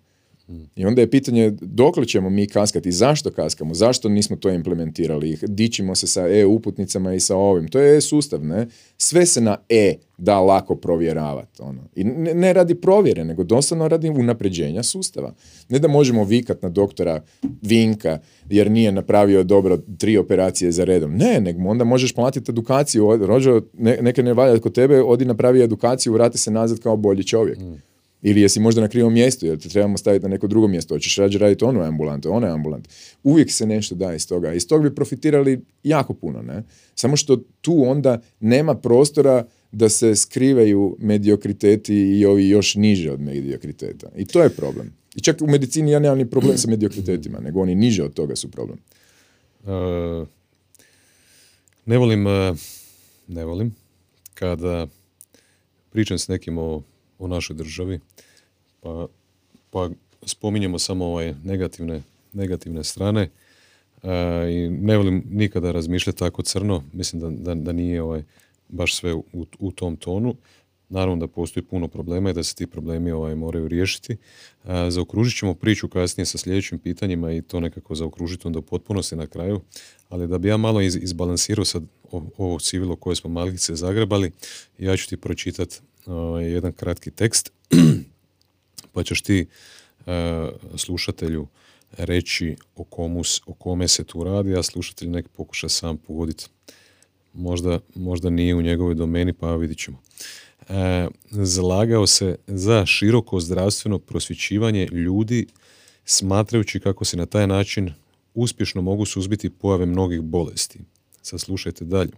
I 0.76 0.86
onda 0.86 1.02
je 1.02 1.10
pitanje 1.10 1.52
dokle 1.62 2.06
ćemo 2.06 2.30
mi 2.30 2.48
kaskati, 2.48 2.92
zašto 2.92 3.32
kaskamo, 3.32 3.74
zašto 3.74 4.10
nismo 4.10 4.36
to 4.36 4.50
implementirali, 4.50 5.38
dičimo 5.48 5.96
se 5.96 6.08
sa 6.08 6.28
e-uputnicama 6.28 7.14
i 7.14 7.20
sa 7.20 7.36
ovim, 7.36 7.68
to 7.68 7.80
je 7.80 7.98
e-sustav, 7.98 8.46
ne? 8.46 8.68
Sve 8.98 9.26
se 9.26 9.42
na 9.42 9.58
e 9.70 9.96
da 10.18 10.40
lako 10.40 10.76
provjeravati. 10.76 11.62
Ono. 11.62 11.82
I 11.96 12.04
ne, 12.04 12.34
ne, 12.34 12.54
radi 12.54 12.76
provjere, 12.76 13.26
nego 13.26 13.44
doslovno 13.44 13.88
radi 13.88 14.10
unapređenja 14.10 14.84
sustava. 14.84 15.34
Ne 15.70 15.80
da 15.80 15.88
možemo 15.88 16.24
vikat 16.24 16.62
na 16.62 16.70
doktora 16.70 17.22
Vinka 17.62 18.20
jer 18.50 18.72
nije 18.72 18.92
napravio 18.92 19.44
dobro 19.44 19.78
tri 19.98 20.18
operacije 20.18 20.72
za 20.72 20.84
redom. 20.84 21.16
Ne, 21.16 21.42
nego 21.42 21.70
onda 21.70 21.84
možeš 21.84 22.14
platiti 22.14 22.52
edukaciju. 22.52 23.18
Rođo, 23.26 23.62
ne, 23.74 23.98
neke 24.02 24.24
ne 24.24 24.34
valja 24.34 24.60
kod 24.60 24.74
tebe, 24.74 25.02
odi 25.02 25.26
napravi 25.26 25.62
edukaciju, 25.62 26.14
vrati 26.14 26.38
se 26.38 26.52
nazad 26.52 26.80
kao 26.80 26.98
bolji 26.98 27.24
čovjek. 27.24 27.60
Mm. 27.60 27.93
Ili 28.24 28.42
jesi 28.42 28.60
možda 28.60 28.82
na 28.82 28.88
krivom 28.88 29.14
mjestu, 29.14 29.46
jer 29.46 29.60
te 29.60 29.70
trebamo 29.70 29.98
staviti 29.98 30.24
na 30.24 30.30
neko 30.30 30.48
drugo 30.48 30.68
mjesto, 30.68 30.96
hoćeš 30.96 31.16
rađe 31.16 31.40
raditi 31.40 31.66
onu 31.66 31.82
ambulantu, 31.82 32.34
onaj 32.34 32.50
ambulant. 32.50 32.88
Uvijek 33.24 33.52
se 33.52 33.66
nešto 33.66 33.96
da 33.96 34.14
iz 34.14 34.28
toga. 34.28 34.54
Iz 34.54 34.68
toga 34.68 34.90
bi 34.90 34.96
profitirali 34.96 35.62
jako 35.84 36.14
puno, 36.14 36.42
ne? 36.42 36.64
Samo 36.96 37.18
što 37.18 37.38
tu 37.62 37.84
onda 37.86 38.22
nema 38.40 38.76
prostora 38.76 39.46
da 39.72 39.90
se 39.90 40.16
skrivaju 40.16 40.98
mediokriteti 41.00 41.96
i 41.96 42.26
ovi 42.26 42.50
još 42.50 42.76
niže 42.76 43.12
od 43.12 43.22
mediokriteta. 43.22 44.08
I 44.16 44.26
to 44.26 44.44
je 44.44 44.50
problem. 44.50 44.94
I 45.16 45.22
čak 45.22 45.42
u 45.42 45.48
medicini 45.48 45.92
ja 45.92 46.00
nemam 46.00 46.18
ni 46.18 46.30
problem 46.30 46.58
sa 46.58 46.70
mediokritetima, 46.70 47.40
nego 47.40 47.62
oni 47.62 47.76
niže 47.76 48.04
od 48.04 48.14
toga 48.14 48.36
su 48.36 48.52
problem. 48.52 48.80
Uh, 49.64 50.28
ne 51.86 51.98
volim, 51.98 52.26
uh, 52.26 52.58
ne 53.28 53.46
volim 53.46 53.76
kada 54.34 54.88
pričam 55.90 56.18
s 56.18 56.28
nekim 56.28 56.58
o 56.58 56.82
u 57.24 57.28
našoj 57.28 57.56
državi. 57.56 58.00
Pa, 58.82 59.08
pa 59.72 59.90
spominjemo 60.26 60.80
samo 60.80 61.06
ovaj 61.06 61.34
negativne, 61.44 62.02
negativne 62.34 62.84
strane 62.84 63.30
e, 64.04 64.10
i 64.52 64.70
ne 64.70 64.98
volim 64.98 65.24
nikada 65.30 65.72
razmišljati 65.72 66.20
tako 66.20 66.42
crno. 66.42 66.84
Mislim 66.94 67.22
da, 67.22 67.30
da, 67.30 67.62
da 67.62 67.72
nije 67.72 68.02
ovaj, 68.02 68.24
baš 68.70 68.96
sve 68.96 69.14
u, 69.14 69.26
u 69.60 69.72
tom 69.72 69.96
tonu. 69.96 70.36
Naravno 70.90 71.16
da 71.16 71.28
postoji 71.28 71.64
puno 71.64 71.88
problema 71.88 72.30
i 72.30 72.34
da 72.34 72.44
se 72.44 72.56
ti 72.56 72.68
problemi 72.68 73.12
ovaj, 73.12 73.36
moraju 73.36 73.68
riješiti. 73.68 74.18
E, 74.66 74.90
zaokružit 74.90 75.40
ćemo 75.40 75.54
priču 75.54 75.88
kasnije 75.88 76.26
sa 76.26 76.38
sljedećim 76.38 76.80
pitanjima 76.80 77.32
i 77.32 77.42
to 77.42 77.60
nekako 77.60 77.96
zaokružiti 77.96 78.48
onda 78.48 78.60
u 78.60 78.62
potpunosti 78.62 79.16
na 79.16 79.28
kraju. 79.28 79.62
Ali 80.10 80.28
da 80.28 80.38
bi 80.38 80.48
ja 80.48 80.58
malo 80.58 80.82
iz, 80.82 80.96
izbalansirao 80.96 81.66
sad 81.66 81.84
ovo 82.38 82.60
civilo 82.60 82.96
koje 82.96 83.16
smo 83.16 83.30
malice 83.30 83.76
zagrebali, 83.76 84.32
ja 84.78 84.98
ću 84.98 85.10
ti 85.10 85.18
pročitati 85.18 85.80
ovaj, 86.06 86.52
jedan 86.52 86.74
kratki 86.74 87.12
tekst, 87.12 87.52
pa 88.94 89.04
ćeš 89.04 89.22
ti 89.22 89.48
eh, 90.06 90.50
slušatelju 90.76 91.48
reći 91.98 92.56
o, 92.76 92.84
komu, 92.84 93.22
o 93.46 93.54
kome 93.54 93.88
se 93.88 94.04
tu 94.04 94.24
radi, 94.24 94.56
a 94.56 94.64
slušatelj 94.64 95.10
nek 95.10 95.28
pokuša 95.28 95.70
sam 95.70 95.98
pogoditi. 95.98 96.46
Možda, 97.34 97.80
možda 97.96 98.30
nije 98.30 98.56
u 98.56 98.62
njegovoj 98.62 98.96
domeni, 98.96 99.34
pa 99.34 99.56
vidit 99.56 99.78
ćemo. 99.78 100.02
E, 100.70 101.08
zalagao 101.32 102.08
se 102.08 102.36
za 102.48 102.86
široko 102.86 103.40
zdravstveno 103.40 104.00
prosvjećivanje 104.00 104.88
ljudi 104.92 105.48
smatrajući 106.06 106.80
kako 106.80 107.06
se 107.06 107.18
na 107.18 107.26
taj 107.26 107.48
način 107.48 107.94
uspješno 108.34 108.82
mogu 108.82 109.06
suzbiti 109.06 109.50
pojave 109.50 109.86
mnogih 109.86 110.22
bolesti. 110.22 110.80
Sad 111.22 111.42
slušajte 111.42 111.86
dalje. 111.86 112.12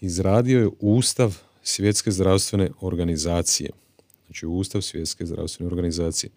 Izradio 0.00 0.60
je 0.60 0.70
ustav 0.80 1.38
svjetske 1.62 2.10
zdravstvene 2.10 2.70
organizacije. 2.80 3.70
Znači 4.26 4.46
Ustav 4.46 4.82
svjetske 4.82 5.26
zdravstvene 5.26 5.66
organizacije. 5.66 6.30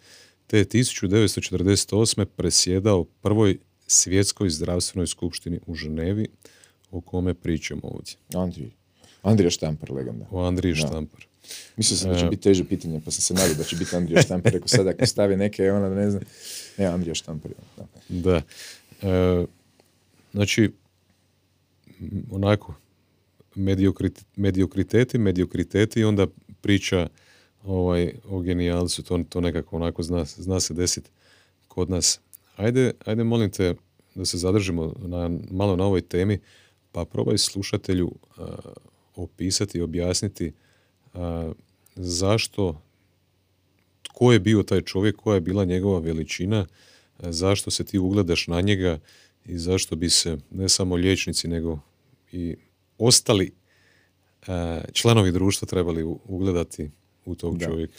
Te 0.48 0.58
je 0.58 0.66
1948. 0.66 2.26
presjedao 2.26 3.04
prvoj 3.04 3.58
svjetskoj 3.88 4.50
zdravstvenoj 4.50 5.08
skupštini 5.08 5.60
u 5.68 5.76
Ženevi 5.76 6.28
o 6.92 7.02
kome 7.02 7.34
pričamo 7.34 7.82
ovdje. 7.84 8.14
Andrij. 8.34 8.70
Andrija 9.24 9.50
Štampar, 9.50 9.92
legenda. 9.92 10.26
O 10.32 10.44
Andriji 10.44 10.76
Štampar. 10.76 11.26
Mislio 11.78 11.98
sam 11.98 12.12
da 12.12 12.20
će 12.20 12.26
e, 12.26 12.30
biti 12.30 12.44
teže 12.44 12.64
pitanje, 12.64 13.02
pa 13.06 13.12
sam 13.12 13.22
se 13.22 13.34
nadao 13.34 13.56
da 13.56 13.64
će 13.64 13.76
biti 13.76 13.96
Andrija 13.96 14.22
Štampar. 14.22 14.54
Rekao 14.54 14.68
sad 14.68 14.88
ako 14.88 15.06
stavi 15.06 15.36
neke, 15.36 15.72
ona 15.72 15.90
ne 15.90 16.12
znam. 16.12 16.24
Ne, 16.78 16.86
Andrija 16.86 17.16
Štampar. 17.16 17.52
Da. 17.78 17.86
da. 18.10 18.42
E, 19.10 19.46
znači, 20.34 20.72
onako, 22.32 22.74
mediokrit, 23.56 24.26
mediokriteti, 24.36 25.18
mediokriteti 25.18 26.00
i 26.00 26.04
onda 26.04 26.28
priča 26.62 27.10
ovaj, 27.64 28.14
o 28.26 28.42
genijalcu, 28.42 29.04
to, 29.04 29.24
to 29.30 29.42
nekako 29.42 29.76
onako 29.76 30.04
zna, 30.04 30.26
zna 30.26 30.60
se 30.60 30.74
desiti 30.74 31.10
kod 31.68 31.90
nas. 31.90 32.20
Ajde, 32.56 32.92
ajde 33.06 33.24
molim 33.24 33.52
te 33.52 33.76
da 34.16 34.26
se 34.26 34.38
zadržimo 34.38 34.94
na, 35.00 35.30
malo 35.52 35.76
na 35.76 35.86
ovoj 35.86 36.02
temi, 36.02 36.40
pa 36.92 37.06
probaj 37.06 37.38
slušatelju 37.38 38.12
opisati 39.16 39.78
i 39.78 39.82
objasniti 39.82 40.54
zašto, 41.96 42.82
tko 44.02 44.34
je 44.34 44.40
bio 44.40 44.64
taj 44.64 44.82
čovjek, 44.82 45.16
koja 45.16 45.36
je 45.36 45.42
bila 45.42 45.66
njegova 45.66 46.00
veličina, 46.00 46.66
zašto 47.20 47.72
se 47.72 47.84
ti 47.84 48.00
ugledaš 48.00 48.48
na 48.48 48.62
njega 48.62 49.00
i 49.46 49.58
zašto 49.58 49.96
bi 49.96 50.10
se 50.10 50.38
ne 50.52 50.70
samo 50.70 50.96
liječnici 50.96 51.48
nego 51.48 51.80
i 52.32 52.56
ostali 53.02 53.52
članovi 54.92 55.32
društva 55.32 55.66
trebali 55.66 56.04
ugledati 56.26 56.90
u 57.26 57.36
tog 57.36 57.58
da. 57.58 57.66
čovjeka. 57.66 57.94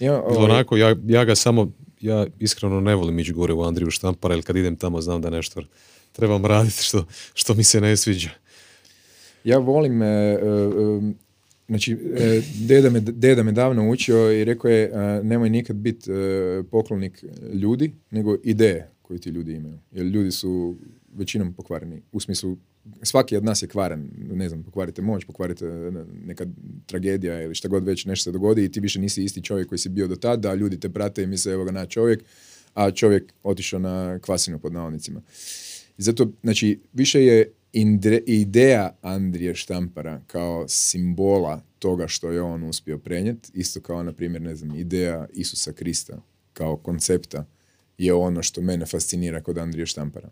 Ja, 0.00 0.22
ovaj... 0.22 0.44
onako, 0.44 0.76
ja, 0.76 0.96
ja 1.06 1.24
ga 1.24 1.34
samo, 1.34 1.72
ja 2.00 2.26
iskreno 2.38 2.80
ne 2.80 2.94
volim 2.94 3.18
ići 3.18 3.32
gore 3.32 3.52
u 3.52 3.62
Andriju 3.62 3.90
Štampara, 3.90 4.34
jer 4.34 4.44
kad 4.44 4.56
idem 4.56 4.76
tamo 4.76 5.00
znam 5.00 5.20
da 5.20 5.30
nešto 5.30 5.62
trebam 6.12 6.46
raditi 6.46 6.82
što, 6.82 7.06
što 7.34 7.54
mi 7.54 7.64
se 7.64 7.80
ne 7.80 7.96
sviđa. 7.96 8.30
Ja 9.44 9.58
volim, 9.58 10.02
e, 10.02 10.06
e, 10.06 10.36
e 10.36 11.12
znači, 11.68 11.92
e, 12.16 12.42
deda, 12.60 12.90
me, 12.90 13.00
deda 13.00 13.42
me 13.42 13.52
davno 13.52 13.90
učio 13.90 14.32
i 14.32 14.44
rekao 14.44 14.70
je, 14.70 14.84
e, 14.84 15.22
nemoj 15.22 15.50
nikad 15.50 15.76
biti 15.76 16.10
poklonik 16.70 17.24
ljudi, 17.52 17.92
nego 18.10 18.36
ideje 18.44 18.90
koje 19.02 19.20
ti 19.20 19.30
ljudi 19.30 19.52
imaju. 19.52 19.78
Jer 19.92 20.06
ljudi 20.06 20.30
su 20.30 20.76
većinom 21.14 21.52
pokvareni. 21.52 22.02
U 22.12 22.20
smislu, 22.20 22.56
svaki 23.02 23.36
od 23.36 23.44
nas 23.44 23.62
je 23.62 23.68
kvaren. 23.68 24.10
Ne 24.16 24.48
znam, 24.48 24.62
pokvarite 24.62 25.02
moć, 25.02 25.24
pokvarite 25.24 25.64
neka 26.24 26.46
tragedija 26.86 27.42
ili 27.42 27.54
šta 27.54 27.68
god 27.68 27.84
već 27.84 28.04
nešto 28.04 28.24
se 28.24 28.32
dogodi 28.32 28.64
i 28.64 28.72
ti 28.72 28.80
više 28.80 29.00
nisi 29.00 29.24
isti 29.24 29.42
čovjek 29.42 29.68
koji 29.68 29.78
si 29.78 29.88
bio 29.88 30.08
do 30.08 30.16
tada, 30.16 30.50
a 30.50 30.54
ljudi 30.54 30.80
te 30.80 30.88
prate 30.88 31.22
i 31.22 31.26
misle 31.26 31.52
evo 31.52 31.64
ga 31.64 31.70
na 31.70 31.86
čovjek, 31.86 32.24
a 32.74 32.90
čovjek 32.90 33.32
otišao 33.42 33.80
na 33.80 34.18
kvasinu 34.18 34.58
pod 34.58 34.72
navodnicima. 34.72 35.22
Zato, 35.98 36.30
znači, 36.42 36.80
više 36.92 37.24
je 37.24 37.52
ideja 38.26 38.96
Andrije 39.02 39.54
Štampara 39.54 40.20
kao 40.26 40.68
simbola 40.68 41.62
toga 41.78 42.08
što 42.08 42.30
je 42.30 42.42
on 42.42 42.64
uspio 42.64 42.98
prenijeti, 42.98 43.50
isto 43.54 43.80
kao, 43.80 44.02
na 44.02 44.12
primjer, 44.12 44.42
ne 44.42 44.54
znam, 44.54 44.74
ideja 44.74 45.26
Isusa 45.32 45.72
Krista 45.72 46.22
kao 46.52 46.76
koncepta 46.76 47.46
je 47.98 48.14
ono 48.14 48.42
što 48.42 48.60
mene 48.60 48.86
fascinira 48.86 49.42
kod 49.42 49.58
Andrije 49.58 49.86
Štampara. 49.86 50.30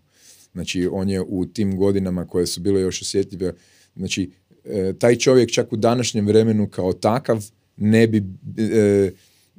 Znači, 0.58 0.88
on 0.92 1.08
je 1.08 1.20
u 1.20 1.46
tim 1.46 1.76
godinama 1.76 2.26
koje 2.26 2.46
su 2.46 2.60
bile 2.60 2.80
još 2.80 3.02
osjetljive, 3.02 3.52
znači, 3.96 4.30
e, 4.64 4.92
taj 4.98 5.16
čovjek 5.16 5.50
čak 5.50 5.72
u 5.72 5.76
današnjem 5.76 6.26
vremenu 6.26 6.68
kao 6.68 6.92
takav 6.92 7.44
ne 7.76 8.06
bi, 8.06 8.22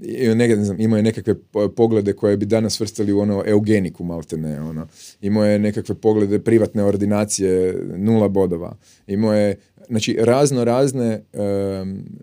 e, 0.08 0.36
ne 0.36 0.64
znam, 0.64 0.80
imao 0.80 0.98
je 0.98 1.04
nekakve 1.04 1.36
poglede 1.76 2.14
koje 2.14 2.38
bi 2.38 2.46
danas 2.46 2.80
vrstali 2.80 3.14
u 3.14 3.20
ono 3.20 3.44
eugeniku 3.46 4.04
maltene, 4.04 4.62
ono. 4.62 4.88
Imao 5.22 5.46
je 5.46 5.60
nekakve 5.60 5.96
poglede 5.96 6.40
privatne 6.40 6.84
ordinacije, 6.84 7.84
nula 7.98 8.28
bodova. 8.28 8.78
Imao 9.08 9.34
je, 9.34 9.56
znači, 9.88 10.18
razno 10.20 10.64
razne 10.64 11.24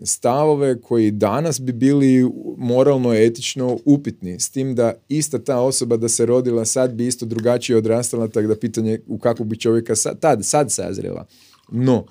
stavove 0.03 0.81
koji 0.81 1.11
danas 1.11 1.61
bi 1.61 1.71
bili 1.71 2.31
moralno, 2.57 3.13
etično 3.13 3.77
upitni. 3.85 4.39
S 4.39 4.49
tim 4.49 4.75
da 4.75 4.93
ista 5.09 5.39
ta 5.39 5.59
osoba 5.59 5.97
da 5.97 6.09
se 6.09 6.25
rodila 6.25 6.65
sad 6.65 6.93
bi 6.93 7.07
isto 7.07 7.25
drugačije 7.25 7.77
odrastala, 7.77 8.27
tako 8.27 8.47
da 8.47 8.55
pitanje 8.55 8.99
u 9.07 9.17
kakvog 9.17 9.47
bi 9.47 9.59
čovjeka 9.59 9.95
sad, 9.95 10.19
tad, 10.19 10.45
sad 10.45 10.71
sazrela. 10.71 11.25
No, 11.71 12.05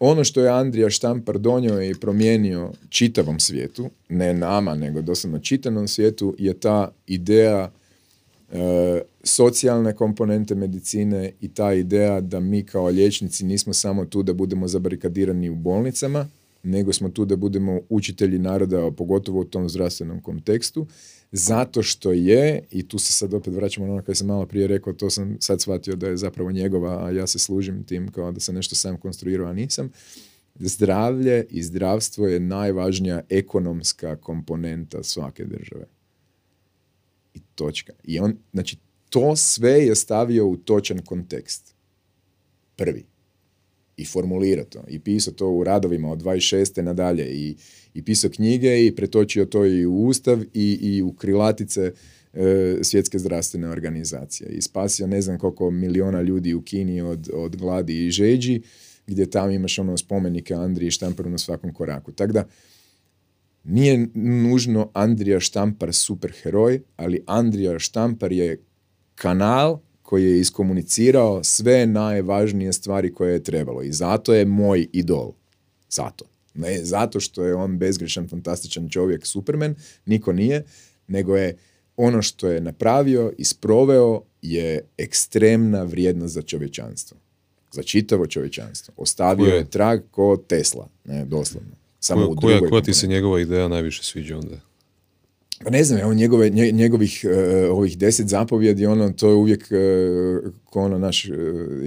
ono 0.00 0.24
što 0.24 0.40
je 0.40 0.48
Andrija 0.48 0.90
Štampar 0.90 1.38
donio 1.38 1.82
i 1.82 1.94
promijenio 1.94 2.72
čitavom 2.88 3.40
svijetu, 3.40 3.90
ne 4.08 4.34
nama, 4.34 4.74
nego 4.74 5.02
doslovno 5.02 5.38
čitanom 5.38 5.88
svijetu, 5.88 6.34
je 6.38 6.54
ta 6.54 6.90
ideja 7.06 7.70
e, 8.52 9.02
socijalne 9.24 9.94
komponente 9.94 10.54
medicine 10.54 11.32
i 11.40 11.48
ta 11.48 11.72
ideja 11.72 12.20
da 12.20 12.40
mi 12.40 12.62
kao 12.62 12.86
liječnici 12.86 13.44
nismo 13.44 13.72
samo 13.72 14.04
tu 14.04 14.22
da 14.22 14.32
budemo 14.32 14.68
zabarikadirani 14.68 15.50
u 15.50 15.54
bolnicama, 15.54 16.28
nego 16.68 16.92
smo 16.92 17.08
tu 17.08 17.24
da 17.24 17.36
budemo 17.36 17.80
učitelji 17.88 18.38
naroda, 18.38 18.90
pogotovo 18.90 19.40
u 19.40 19.44
tom 19.44 19.68
zdravstvenom 19.68 20.22
kontekstu, 20.22 20.86
zato 21.32 21.82
što 21.82 22.12
je, 22.12 22.64
i 22.70 22.88
tu 22.88 22.98
se 22.98 23.12
sad 23.12 23.34
opet 23.34 23.54
vraćamo 23.54 23.86
na 23.86 23.92
ono 23.92 24.02
koje 24.02 24.14
sam 24.14 24.26
malo 24.26 24.46
prije 24.46 24.66
rekao, 24.66 24.92
to 24.92 25.10
sam 25.10 25.36
sad 25.40 25.60
shvatio 25.60 25.96
da 25.96 26.08
je 26.08 26.16
zapravo 26.16 26.52
njegova, 26.52 27.04
a 27.06 27.10
ja 27.10 27.26
se 27.26 27.38
služim 27.38 27.84
tim 27.84 28.12
kao 28.12 28.32
da 28.32 28.40
sam 28.40 28.54
nešto 28.54 28.74
sam 28.74 28.96
konstruirao, 28.96 29.48
a 29.48 29.52
nisam. 29.52 29.90
Zdravlje 30.54 31.44
i 31.50 31.62
zdravstvo 31.62 32.26
je 32.26 32.40
najvažnija 32.40 33.20
ekonomska 33.28 34.16
komponenta 34.16 35.02
svake 35.02 35.44
države. 35.44 35.84
I 37.34 37.40
točka. 37.54 37.92
I 38.04 38.18
on, 38.18 38.36
znači, 38.52 38.76
to 39.10 39.36
sve 39.36 39.70
je 39.70 39.94
stavio 39.94 40.46
u 40.46 40.56
točan 40.56 40.98
kontekst. 40.98 41.74
Prvi. 42.76 43.06
I 43.98 44.04
formulirao 44.04 44.64
to. 44.64 44.84
I 44.88 44.98
pisao 44.98 45.34
to 45.34 45.50
u 45.50 45.64
radovima 45.64 46.10
od 46.10 46.22
26. 46.22 46.82
nadalje. 46.82 47.26
I, 47.30 47.56
i 47.94 48.02
pisao 48.02 48.30
knjige 48.30 48.86
i 48.86 48.96
pretočio 48.96 49.44
to 49.44 49.66
i 49.66 49.86
u 49.86 49.94
ustav 49.94 50.42
i, 50.54 50.78
i 50.82 51.02
u 51.02 51.12
krilatice 51.12 51.92
e, 52.32 52.78
svjetske 52.82 53.18
zdravstvene 53.18 53.68
organizacije. 53.68 54.50
I 54.50 54.62
spasio 54.62 55.06
ne 55.06 55.22
znam 55.22 55.38
koliko 55.38 55.70
miliona 55.70 56.22
ljudi 56.22 56.54
u 56.54 56.62
Kini 56.62 57.00
od, 57.00 57.30
od 57.32 57.56
gladi 57.56 58.06
i 58.06 58.10
žeđi, 58.10 58.62
gdje 59.06 59.30
tamo 59.30 59.50
imaš 59.50 59.78
ono 59.78 59.96
spomenike 59.96 60.54
Andriji 60.54 60.90
Štamparu 60.90 61.30
na 61.30 61.38
svakom 61.38 61.74
koraku. 61.74 62.12
Tako 62.12 62.32
da, 62.32 62.44
nije 63.64 64.08
nužno 64.14 64.90
Andrija 64.94 65.40
Štampar 65.40 65.92
superheroj, 65.92 66.80
ali 66.96 67.22
Andrija 67.26 67.78
Štampar 67.78 68.32
je 68.32 68.62
kanal 69.14 69.78
koji 70.08 70.24
je 70.24 70.40
iskomunicirao 70.40 71.44
sve 71.44 71.86
najvažnije 71.86 72.72
stvari 72.72 73.14
koje 73.14 73.32
je 73.32 73.42
trebalo 73.42 73.82
i 73.82 73.92
zato 73.92 74.34
je 74.34 74.44
moj 74.44 74.86
idol. 74.92 75.32
Zato. 75.90 76.24
Ne 76.54 76.84
zato 76.84 77.20
što 77.20 77.44
je 77.44 77.54
on 77.54 77.78
bezgrešan, 77.78 78.28
fantastičan 78.28 78.88
čovjek, 78.88 79.26
superman, 79.26 79.74
niko 80.06 80.32
nije, 80.32 80.64
nego 81.08 81.36
je 81.36 81.56
ono 81.96 82.22
što 82.22 82.48
je 82.48 82.60
napravio 82.60 83.32
i 83.38 83.44
sproveo 83.44 84.22
je 84.42 84.88
ekstremna 84.98 85.82
vrijednost 85.82 86.34
za 86.34 86.42
čovječanstvo. 86.42 87.16
Za 87.72 87.82
čitavo 87.82 88.26
čovječanstvo. 88.26 88.94
Ostavio 88.96 89.54
je 89.54 89.70
trag 89.70 90.00
ko 90.10 90.36
Tesla, 90.36 90.88
ne, 91.04 91.24
doslovno. 91.24 91.70
Samo 92.00 92.34
koja, 92.34 92.60
koja 92.68 92.82
ti 92.82 92.94
se 92.94 93.06
njegova 93.06 93.40
ideja 93.40 93.68
najviše 93.68 94.02
sviđa 94.02 94.38
onda? 94.38 94.67
Pa 95.64 95.70
ne 95.70 95.84
znam, 95.84 96.00
evo 96.00 96.14
njegove, 96.14 96.50
njegovih 96.50 97.24
uh, 97.24 97.76
ovih 97.76 97.98
deset 97.98 98.28
zapovjedi, 98.28 98.86
ono, 98.86 99.12
to 99.12 99.28
je 99.28 99.34
uvijek 99.34 99.68
uh, 99.70 100.52
ko 100.64 100.80
ono 100.80 100.98
naš, 100.98 101.24
uh, 101.24 101.36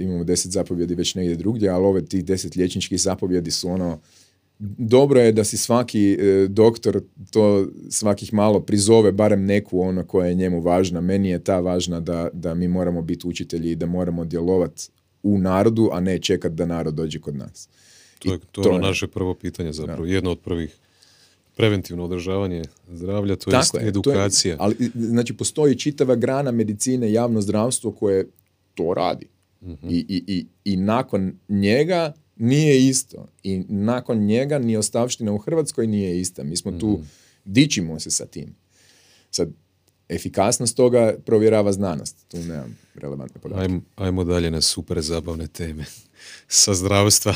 imamo 0.02 0.24
deset 0.24 0.52
zapovjedi 0.52 0.94
već 0.94 1.14
negdje 1.14 1.36
drugdje, 1.36 1.68
ali 1.68 1.86
ove 1.86 2.04
tih 2.04 2.24
deset 2.24 2.56
liječničkih 2.56 3.00
zapovjedi 3.00 3.50
su 3.50 3.68
ono, 3.68 4.00
dobro 4.78 5.20
je 5.20 5.32
da 5.32 5.44
si 5.44 5.56
svaki 5.56 6.18
doktor 6.48 7.02
to 7.30 7.66
svakih 7.90 8.34
malo 8.34 8.60
prizove 8.60 9.12
barem 9.12 9.44
neku 9.44 9.80
ono 9.80 10.04
koja 10.04 10.26
je 10.26 10.34
njemu 10.34 10.60
važna. 10.60 11.00
Meni 11.00 11.28
je 11.28 11.44
ta 11.44 11.60
važna 11.60 12.00
da, 12.00 12.28
da 12.32 12.54
mi 12.54 12.68
moramo 12.68 13.02
biti 13.02 13.26
učitelji 13.26 13.70
i 13.70 13.76
da 13.76 13.86
moramo 13.86 14.24
djelovati 14.24 14.88
u 15.22 15.38
narodu, 15.38 15.88
a 15.92 16.00
ne 16.00 16.18
čekati 16.18 16.54
da 16.54 16.66
narod 16.66 16.94
dođe 16.94 17.20
kod 17.20 17.36
nas. 17.36 17.68
To 18.18 18.32
je, 18.32 18.38
to, 18.52 18.60
ono 18.60 18.78
naše 18.78 19.06
prvo 19.06 19.34
pitanje 19.34 19.72
zapravo, 19.72 20.04
jedno 20.04 20.30
od 20.30 20.40
prvih 20.40 20.76
preventivno 21.56 22.04
održavanje 22.04 22.62
zdravlja, 22.88 23.36
to 23.36 23.50
je 23.50 23.88
edukacija. 23.88 24.56
ali, 24.58 24.90
znači, 24.94 25.36
postoji 25.36 25.78
čitava 25.78 26.14
grana 26.14 26.50
medicine, 26.50 27.12
javno 27.12 27.40
zdravstvo 27.40 27.92
koje 27.92 28.26
to 28.74 28.94
radi. 28.96 29.26
Mhm. 29.62 29.88
I, 29.88 30.06
i, 30.08 30.24
i, 30.26 30.46
I 30.64 30.76
nakon 30.76 31.32
njega 31.48 32.12
nije 32.36 32.88
isto. 32.88 33.28
I 33.42 33.64
nakon 33.68 34.18
njega 34.18 34.58
ni 34.58 34.76
ostavština 34.76 35.32
u 35.32 35.38
Hrvatskoj 35.38 35.86
nije 35.86 36.20
ista. 36.20 36.44
Mi 36.44 36.56
smo 36.56 36.72
tu, 36.72 36.92
mhm. 36.92 37.02
dičimo 37.44 38.00
se 38.00 38.10
sa 38.10 38.26
tim. 38.26 38.54
Sad, 39.30 39.48
efikasnost 40.08 40.76
toga 40.76 41.14
provjerava 41.26 41.72
znanost. 41.72 42.16
Tu 42.28 42.36
nemam 42.36 42.78
relevantne 42.94 43.40
podatke. 43.40 43.64
Ajmo, 43.64 43.80
ajmo 43.96 44.24
dalje 44.24 44.50
na 44.50 44.60
super 44.60 45.00
zabavne 45.00 45.46
teme. 45.46 45.84
sa 46.48 46.74
zdravstva. 46.74 47.34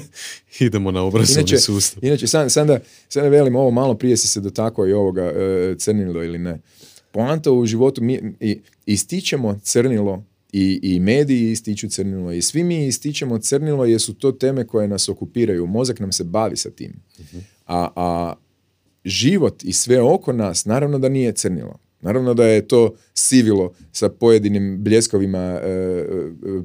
idemo 0.60 0.90
na 0.90 1.02
obrazovni 1.02 1.40
inače, 1.40 1.58
sustav. 1.58 2.04
Inače, 2.04 2.26
sam, 2.26 2.50
sam, 2.50 2.66
da, 2.66 2.80
sam 3.08 3.22
da 3.22 3.28
velim 3.28 3.56
ovo, 3.56 3.70
malo 3.70 3.94
prije 3.94 4.16
si 4.16 4.28
se 4.28 4.40
dotakao 4.40 4.88
i 4.88 4.92
ovoga 4.92 5.22
e, 5.22 5.74
crnilo 5.78 6.24
ili 6.24 6.38
ne. 6.38 6.60
Poanta 7.10 7.52
u 7.52 7.66
životu, 7.66 8.02
mi 8.02 8.20
i, 8.40 8.60
ističemo 8.86 9.60
crnilo 9.62 10.24
i, 10.52 10.80
i 10.82 11.00
mediji 11.00 11.50
ističu 11.50 11.88
crnilo 11.88 12.32
i 12.32 12.42
svi 12.42 12.64
mi 12.64 12.86
ističemo 12.86 13.38
crnilo 13.38 13.84
jer 13.84 14.00
su 14.00 14.14
to 14.14 14.32
teme 14.32 14.66
koje 14.66 14.88
nas 14.88 15.08
okupiraju. 15.08 15.66
Mozak 15.66 16.00
nam 16.00 16.12
se 16.12 16.24
bavi 16.24 16.56
sa 16.56 16.70
tim. 16.70 16.92
A, 17.66 17.88
a 17.96 18.34
život 19.04 19.64
i 19.64 19.72
sve 19.72 20.00
oko 20.00 20.32
nas 20.32 20.64
naravno 20.64 20.98
da 20.98 21.08
nije 21.08 21.32
crnilo. 21.32 21.78
Naravno 22.02 22.34
da 22.34 22.46
je 22.46 22.68
to 22.68 22.94
sivilo 23.14 23.72
sa 23.92 24.08
pojedinim 24.08 24.78
bljeskovima 24.82 25.38
e, 25.38 25.68
e, 25.68 26.04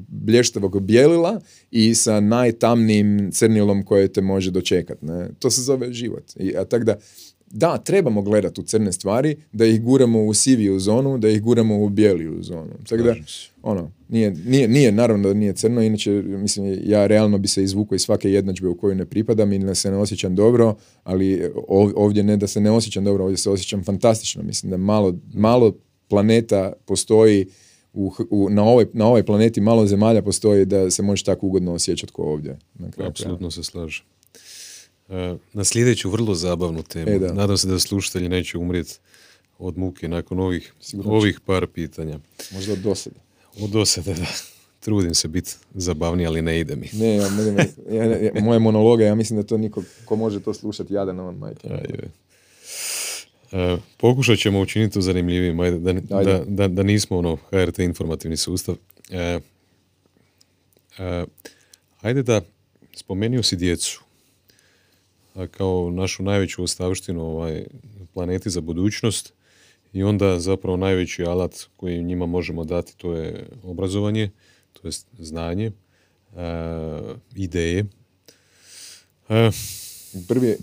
blještavog 0.08 0.80
bijelila 0.80 1.40
i 1.70 1.94
sa 1.94 2.20
najtamnijim 2.20 3.30
crnilom 3.32 3.84
koje 3.84 4.12
te 4.12 4.20
može 4.20 4.50
dočekat. 4.50 5.02
Ne? 5.02 5.28
To 5.38 5.50
se 5.50 5.62
zove 5.62 5.92
život. 5.92 6.24
I, 6.36 6.56
a 6.56 6.64
tak 6.64 6.84
da, 6.84 6.96
da, 7.50 7.78
trebamo 7.78 8.22
gledati 8.22 8.60
u 8.60 8.64
crne 8.64 8.92
stvari, 8.92 9.36
da 9.52 9.66
ih 9.66 9.82
guramo 9.82 10.24
u 10.24 10.34
siviju 10.34 10.78
zonu, 10.78 11.18
da 11.18 11.28
ih 11.28 11.42
guramo 11.42 11.78
u 11.78 11.88
bijeliju 11.88 12.42
zonu. 12.42 12.70
Tako 12.88 13.02
da, 13.02 13.14
ono, 13.62 13.90
nije, 14.08 14.30
nije, 14.30 14.68
nije, 14.68 14.92
naravno 14.92 15.28
da 15.28 15.34
nije 15.34 15.52
crno, 15.52 15.82
inače, 15.82 16.10
mislim, 16.22 16.78
ja 16.84 17.06
realno 17.06 17.38
bi 17.38 17.48
se 17.48 17.62
izvukao 17.62 17.96
iz 17.96 18.02
svake 18.02 18.32
jednadžbe 18.32 18.68
u 18.68 18.76
koju 18.76 18.94
ne 18.94 19.04
pripadam 19.04 19.52
i 19.52 19.58
da 19.58 19.74
se 19.74 19.90
ne 19.90 19.96
osjećam 19.96 20.34
dobro, 20.34 20.74
ali 21.04 21.50
ovdje 21.96 22.22
ne 22.22 22.36
da 22.36 22.46
se 22.46 22.60
ne 22.60 22.70
osjećam 22.70 23.04
dobro, 23.04 23.24
ovdje 23.24 23.36
se 23.36 23.50
osjećam 23.50 23.84
fantastično. 23.84 24.42
Mislim 24.42 24.70
da 24.70 24.76
malo, 24.76 25.14
malo 25.34 25.72
planeta 26.08 26.72
postoji 26.86 27.46
u, 27.92 28.12
u, 28.30 28.50
na, 28.50 28.62
ovoj, 28.62 28.86
na 28.92 29.06
ovoj 29.06 29.22
planeti 29.22 29.60
malo 29.60 29.86
zemalja 29.86 30.22
postoji 30.22 30.64
da 30.64 30.90
se 30.90 31.02
možeš 31.02 31.22
tako 31.22 31.46
ugodno 31.46 31.72
osjećati 31.72 32.12
kao 32.12 32.24
ovdje. 32.24 32.58
Apsolutno 32.98 33.50
se 33.50 33.62
slažem. 33.62 34.04
E, 35.08 35.36
na 35.52 35.64
sljedeću 35.64 36.10
vrlo 36.10 36.34
zabavnu 36.34 36.82
temu. 36.82 37.10
E, 37.10 37.18
Nadam 37.18 37.56
se 37.56 37.68
da 37.68 37.78
slušatelji 37.78 38.28
neće 38.28 38.58
umrijeti 38.58 38.98
od 39.58 39.78
muke 39.78 40.08
nakon 40.08 40.40
ovih, 40.40 40.74
ovih 41.04 41.40
par 41.40 41.66
pitanja. 41.66 42.18
Možda 42.52 42.72
od 42.72 42.78
dosade. 42.78 43.16
Od 43.60 43.70
dosade, 43.70 44.14
da. 44.14 44.26
Trudim 44.84 45.14
se 45.14 45.28
biti 45.28 45.54
zabavniji, 45.74 46.26
ali 46.26 46.42
ne 46.42 46.60
ide 46.60 46.76
mi. 46.76 46.90
Ne, 46.92 47.14
ja, 47.14 47.28
ja, 47.90 48.04
ja, 48.04 48.32
moje 48.42 48.58
monologe, 48.58 49.04
ja 49.04 49.14
mislim 49.14 49.40
da 49.40 49.46
to 49.46 49.56
niko 49.56 49.82
ko 50.04 50.16
može 50.16 50.40
to 50.40 50.54
slušati, 50.54 50.94
jadan 50.94 51.20
on 51.20 51.36
majke. 51.36 51.68
E, 53.52 53.76
pokušat 53.96 54.38
ćemo 54.38 54.60
učiniti 54.60 54.94
to 54.94 55.00
zanimljivim, 55.00 55.58
da, 55.80 55.92
da, 55.92 56.44
da, 56.46 56.68
da, 56.68 56.82
nismo 56.82 57.18
ono 57.18 57.36
HRT 57.36 57.78
informativni 57.78 58.36
sustav. 58.36 58.76
E, 59.10 59.38
e, 60.98 61.24
ajde 62.00 62.22
da 62.22 62.40
spomenio 62.94 63.42
si 63.42 63.56
djecu 63.56 64.07
kao 65.46 65.90
našu 65.90 66.22
najveću 66.22 66.62
ostavštinu 66.62 67.22
ovaj, 67.22 67.66
planeti 68.14 68.50
za 68.50 68.60
budućnost 68.60 69.32
i 69.92 70.02
onda 70.02 70.40
zapravo 70.40 70.76
najveći 70.76 71.24
alat 71.24 71.66
koji 71.76 72.04
njima 72.04 72.26
možemo 72.26 72.64
dati 72.64 72.96
to 72.96 73.14
je 73.14 73.46
obrazovanje, 73.64 74.30
to 74.72 74.88
je 74.88 74.92
znanje, 75.18 75.72
ideje. 77.34 77.86
Prvi, 80.28 80.56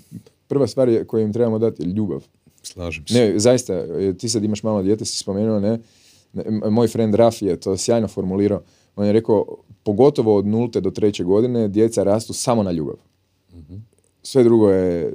prva 0.48 0.68
stvar 0.68 0.90
je 0.90 1.06
koju 1.08 1.24
im 1.24 1.34
trebamo 1.34 1.60
dati 1.60 1.84
je 1.84 1.88
ljubav. 1.88 2.24
Slažem 2.64 3.08
se. 3.08 3.14
Ne, 3.14 3.40
zaista, 3.40 3.74
ti 4.18 4.30
sad 4.30 4.44
imaš 4.44 4.64
malo 4.64 4.84
dijete, 4.84 5.06
si 5.06 5.18
spomenuo, 5.18 5.60
ne? 5.60 5.80
Moj 6.70 6.88
friend 6.88 7.16
Raf 7.16 7.42
je 7.42 7.60
to 7.60 7.78
sjajno 7.78 8.08
formulirao. 8.08 8.64
On 8.96 9.06
je 9.06 9.14
rekao, 9.14 9.46
pogotovo 9.84 10.36
od 10.36 10.46
nulte 10.46 10.82
do 10.82 10.92
treće 10.92 11.24
godine, 11.24 11.68
djeca 11.68 12.04
rastu 12.04 12.34
samo 12.34 12.64
na 12.64 12.72
ljubav. 12.72 12.96
uh 13.54 13.95
sve 14.26 14.44
drugo 14.44 14.70
je 14.70 15.14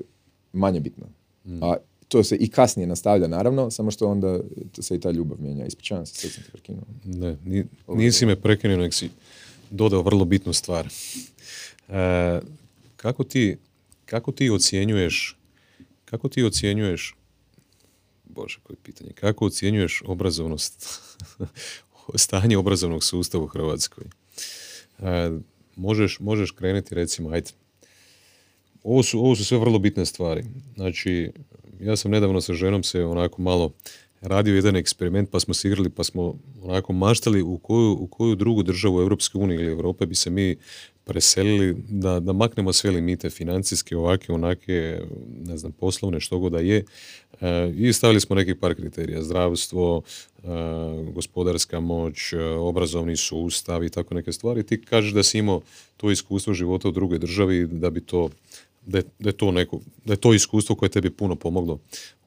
manje 0.53 0.81
bitno. 0.81 1.07
Mm. 1.45 1.63
A 1.63 1.77
to 2.09 2.25
se 2.25 2.37
i 2.37 2.49
kasnije 2.49 2.87
nastavlja 2.87 3.29
naravno, 3.29 3.71
samo 3.71 3.91
što 3.91 4.09
onda 4.09 4.41
se 4.81 4.95
i 4.95 5.01
ta 5.01 5.11
ljubav 5.11 5.41
mijenja. 5.41 5.67
Ispričavam 5.67 6.07
se, 6.07 6.15
sad 6.15 6.31
sam 6.31 6.43
te 6.43 6.51
prekinuo. 6.51 6.83
Ne, 7.05 7.37
nisi 7.89 8.27
me 8.27 8.37
prekinuo, 8.37 8.77
nek 8.77 8.95
si 8.95 9.11
dodao 9.71 10.03
vrlo 10.03 10.25
bitnu 10.25 10.53
stvar. 10.53 10.89
E, 11.89 12.41
kako, 12.97 13.25
ti, 13.25 13.57
kako 14.07 14.33
ti 14.33 14.51
ocjenjuješ 14.51 15.37
kako 16.11 16.29
ti 16.29 16.43
ocjenjuješ 16.43 17.17
Bože, 18.25 18.59
koje 18.63 18.77
pitanje. 18.83 19.13
Kako 19.13 19.47
ocjenjuješ 19.47 20.03
obrazovnost, 20.07 21.01
stanje 22.15 22.57
obrazovnog 22.59 23.05
sustava 23.05 23.45
u 23.45 23.47
Hrvatskoj? 23.47 24.05
E, 24.99 25.31
možeš, 25.77 26.21
možeš 26.21 26.51
krenuti 26.51 26.95
recimo, 26.95 27.31
ajde, 27.31 27.51
ovo 28.85 29.03
su, 29.03 29.19
ovo 29.19 29.37
su 29.37 29.45
sve 29.45 29.59
vrlo 29.59 29.79
bitne 29.79 30.07
stvari. 30.07 30.45
Znači, 30.75 31.31
ja 31.81 31.97
sam 31.97 32.11
nedavno 32.11 32.41
sa 32.41 32.55
ženom 32.55 32.83
se 32.83 33.05
onako 33.05 33.43
malo 33.43 33.73
radio 34.21 34.55
jedan 34.55 34.77
eksperiment 34.77 35.31
pa 35.31 35.41
smo 35.41 35.55
se 35.55 35.69
igrali 35.69 35.91
pa 35.91 36.05
smo 36.05 36.35
onako 36.63 36.93
maštali 36.93 37.43
u 37.43 37.59
koju, 37.59 37.93
u 37.93 38.07
koju 38.07 38.35
drugu 38.35 38.63
državu 38.63 39.01
Europske 39.01 39.39
unije 39.39 39.61
ili 39.61 39.73
Europe 39.73 40.07
bi 40.07 40.15
se 40.15 40.31
mi 40.31 40.57
preselili 41.05 41.77
da, 41.89 42.21
da 42.21 42.33
maknemo 42.33 42.73
sve 42.73 42.91
limite 42.91 43.31
financijske, 43.31 43.97
ovake, 43.97 44.33
onake, 44.33 45.01
ne 45.45 45.57
znam, 45.57 45.73
poslovne, 45.73 46.21
što 46.21 46.39
god 46.39 46.53
da 46.53 46.59
je. 46.59 46.85
E, 47.41 47.73
I 47.77 47.93
stavili 47.93 48.21
smo 48.21 48.37
nekih 48.37 48.57
par 48.57 48.75
kriterija. 48.75 49.23
Zdravstvo, 49.23 50.03
e, 50.03 50.47
gospodarska 51.13 51.81
moć, 51.81 52.33
e, 52.33 52.45
obrazovni 52.45 53.17
sustav 53.17 53.85
i 53.85 53.91
tako 53.91 54.15
neke 54.15 54.33
stvari. 54.33 54.63
Ti 54.63 54.83
kažeš 54.83 55.13
da 55.13 55.23
si 55.23 55.39
imao 55.39 55.61
to 55.97 56.11
iskustvo 56.11 56.55
života 56.55 56.89
u 56.89 56.93
drugoj 56.93 57.19
državi 57.19 57.67
da 57.67 57.91
bi 57.91 58.01
to 58.01 58.31
da 58.87 58.99
je, 58.99 59.05
da 59.19 59.29
je, 59.29 59.33
to 59.33 59.51
neko, 59.53 59.81
da 60.05 60.13
je 60.13 60.17
to 60.17 60.35
iskustvo 60.35 60.77
koje 60.77 60.89
tebi 60.89 61.11
puno 61.11 61.37
pomoglo 61.37 61.79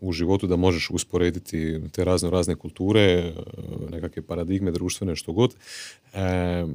u 0.01 0.11
životu, 0.11 0.47
da 0.47 0.55
možeš 0.55 0.89
usporediti 0.89 1.79
te 1.91 2.03
razne 2.03 2.29
razne 2.29 2.55
kulture, 2.55 3.01
e, 3.01 3.33
nekakve 3.91 4.21
paradigme 4.21 4.71
društvene, 4.71 5.15
što 5.15 5.33
god. 5.33 5.55
E, 6.13 6.65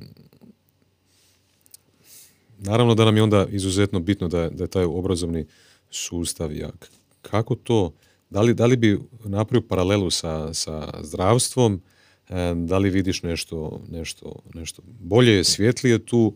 naravno 2.59 2.95
da 2.95 3.05
nam 3.05 3.17
je 3.17 3.23
onda 3.23 3.47
izuzetno 3.51 4.01
bitno 4.01 4.29
da, 4.29 4.49
da 4.51 4.65
je 4.65 4.69
taj 4.69 4.85
obrazovni 4.85 5.47
sustav 5.91 6.57
jak. 6.57 6.91
Kako 7.23 7.55
to, 7.55 7.93
da 8.31 8.41
li, 8.41 8.55
da 8.55 8.67
li 8.67 8.77
bi 8.77 8.99
napravio 9.25 9.69
paralelu 9.69 10.11
sa, 10.11 10.55
sa 10.55 11.01
zdravstvom, 11.03 11.81
e, 12.29 12.55
da 12.55 12.79
li 12.79 12.91
vidiš 12.91 13.23
nešto, 13.23 13.81
nešto, 13.91 14.37
nešto 14.55 14.83
bolje, 15.01 15.45
svjetlije 15.45 15.99
tu 15.99 16.35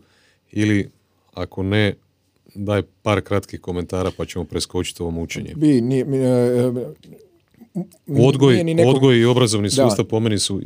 ili 0.51 0.89
ako 1.33 1.63
ne, 1.63 1.93
daj 2.55 2.81
par 3.01 3.21
kratkih 3.21 3.61
komentara 3.61 4.11
pa 4.17 4.25
ćemo 4.25 4.45
preskočiti 4.45 5.03
ovo 5.03 5.11
mučenje. 5.11 5.53
Bi, 5.55 5.81
nije, 5.81 6.05
e, 6.05 6.71
odgoj, 8.07 8.65
odgoj 8.87 9.19
i 9.19 9.25
obrazovni 9.25 9.69
sustav 9.69 10.05
po 10.05 10.19
meni 10.19 10.39
su 10.39 10.61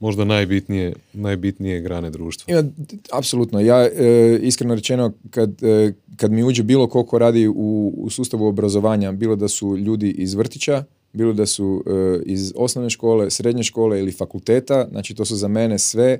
možda 0.00 0.24
najbitnije, 0.24 0.92
najbitnije 1.12 1.80
grane 1.80 2.10
društva. 2.10 2.52
Ima, 2.52 2.70
apsolutno. 3.12 3.60
Ja 3.60 3.84
e, 3.84 4.38
iskreno 4.42 4.74
rečeno 4.74 5.12
kad, 5.30 5.62
e, 5.62 5.92
kad 6.16 6.32
mi 6.32 6.44
uđe 6.44 6.62
bilo 6.62 6.88
koliko 6.88 7.18
radi 7.18 7.48
u, 7.48 7.94
u 7.96 8.10
sustavu 8.10 8.46
obrazovanja, 8.46 9.12
bilo 9.12 9.36
da 9.36 9.48
su 9.48 9.76
ljudi 9.76 10.10
iz 10.10 10.34
vrtića, 10.34 10.84
bilo 11.12 11.32
da 11.32 11.46
su 11.46 11.84
iz 12.26 12.52
osnovne 12.56 12.90
škole, 12.90 13.30
srednje 13.30 13.62
škole 13.62 13.98
ili 13.98 14.12
fakulteta, 14.12 14.88
znači 14.90 15.14
to 15.14 15.24
su 15.24 15.36
za 15.36 15.48
mene 15.48 15.78
sve 15.78 16.18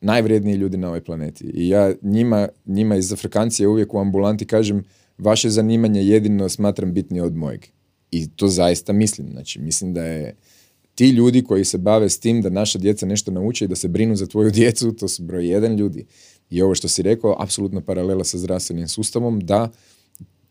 najvrijedniji 0.00 0.54
ljudi 0.54 0.76
na 0.76 0.88
ovoj 0.88 1.04
planeti. 1.04 1.44
I 1.44 1.68
ja 1.68 1.94
njima, 2.02 2.48
njima 2.66 2.96
iz 2.96 3.12
Afrikancije 3.12 3.68
uvijek 3.68 3.94
u 3.94 3.98
ambulanti 3.98 4.46
kažem 4.46 4.84
vaše 5.18 5.50
zanimanje 5.50 6.02
jedino 6.02 6.48
smatram 6.48 6.92
bitnije 6.92 7.22
od 7.22 7.36
mojeg. 7.36 7.64
I 8.10 8.28
to 8.28 8.48
zaista 8.48 8.92
mislim. 8.92 9.28
Znači, 9.30 9.60
mislim 9.60 9.94
da 9.94 10.04
je 10.04 10.36
ti 10.94 11.08
ljudi 11.08 11.44
koji 11.44 11.64
se 11.64 11.78
bave 11.78 12.08
s 12.08 12.20
tim 12.20 12.42
da 12.42 12.50
naša 12.50 12.78
djeca 12.78 13.06
nešto 13.06 13.30
nauče 13.30 13.64
i 13.64 13.68
da 13.68 13.76
se 13.76 13.88
brinu 13.88 14.16
za 14.16 14.26
tvoju 14.26 14.50
djecu, 14.60 14.92
to 14.92 15.08
su 15.08 15.22
broj 15.22 15.48
jedan 15.48 15.76
ljudi. 15.76 16.06
I 16.50 16.62
ovo 16.62 16.74
što 16.74 16.88
si 16.88 17.02
rekao, 17.02 17.36
apsolutno 17.42 17.80
paralela 17.80 18.24
sa 18.24 18.38
zdravstvenim 18.38 18.88
sustavom, 18.88 19.40
da 19.40 19.70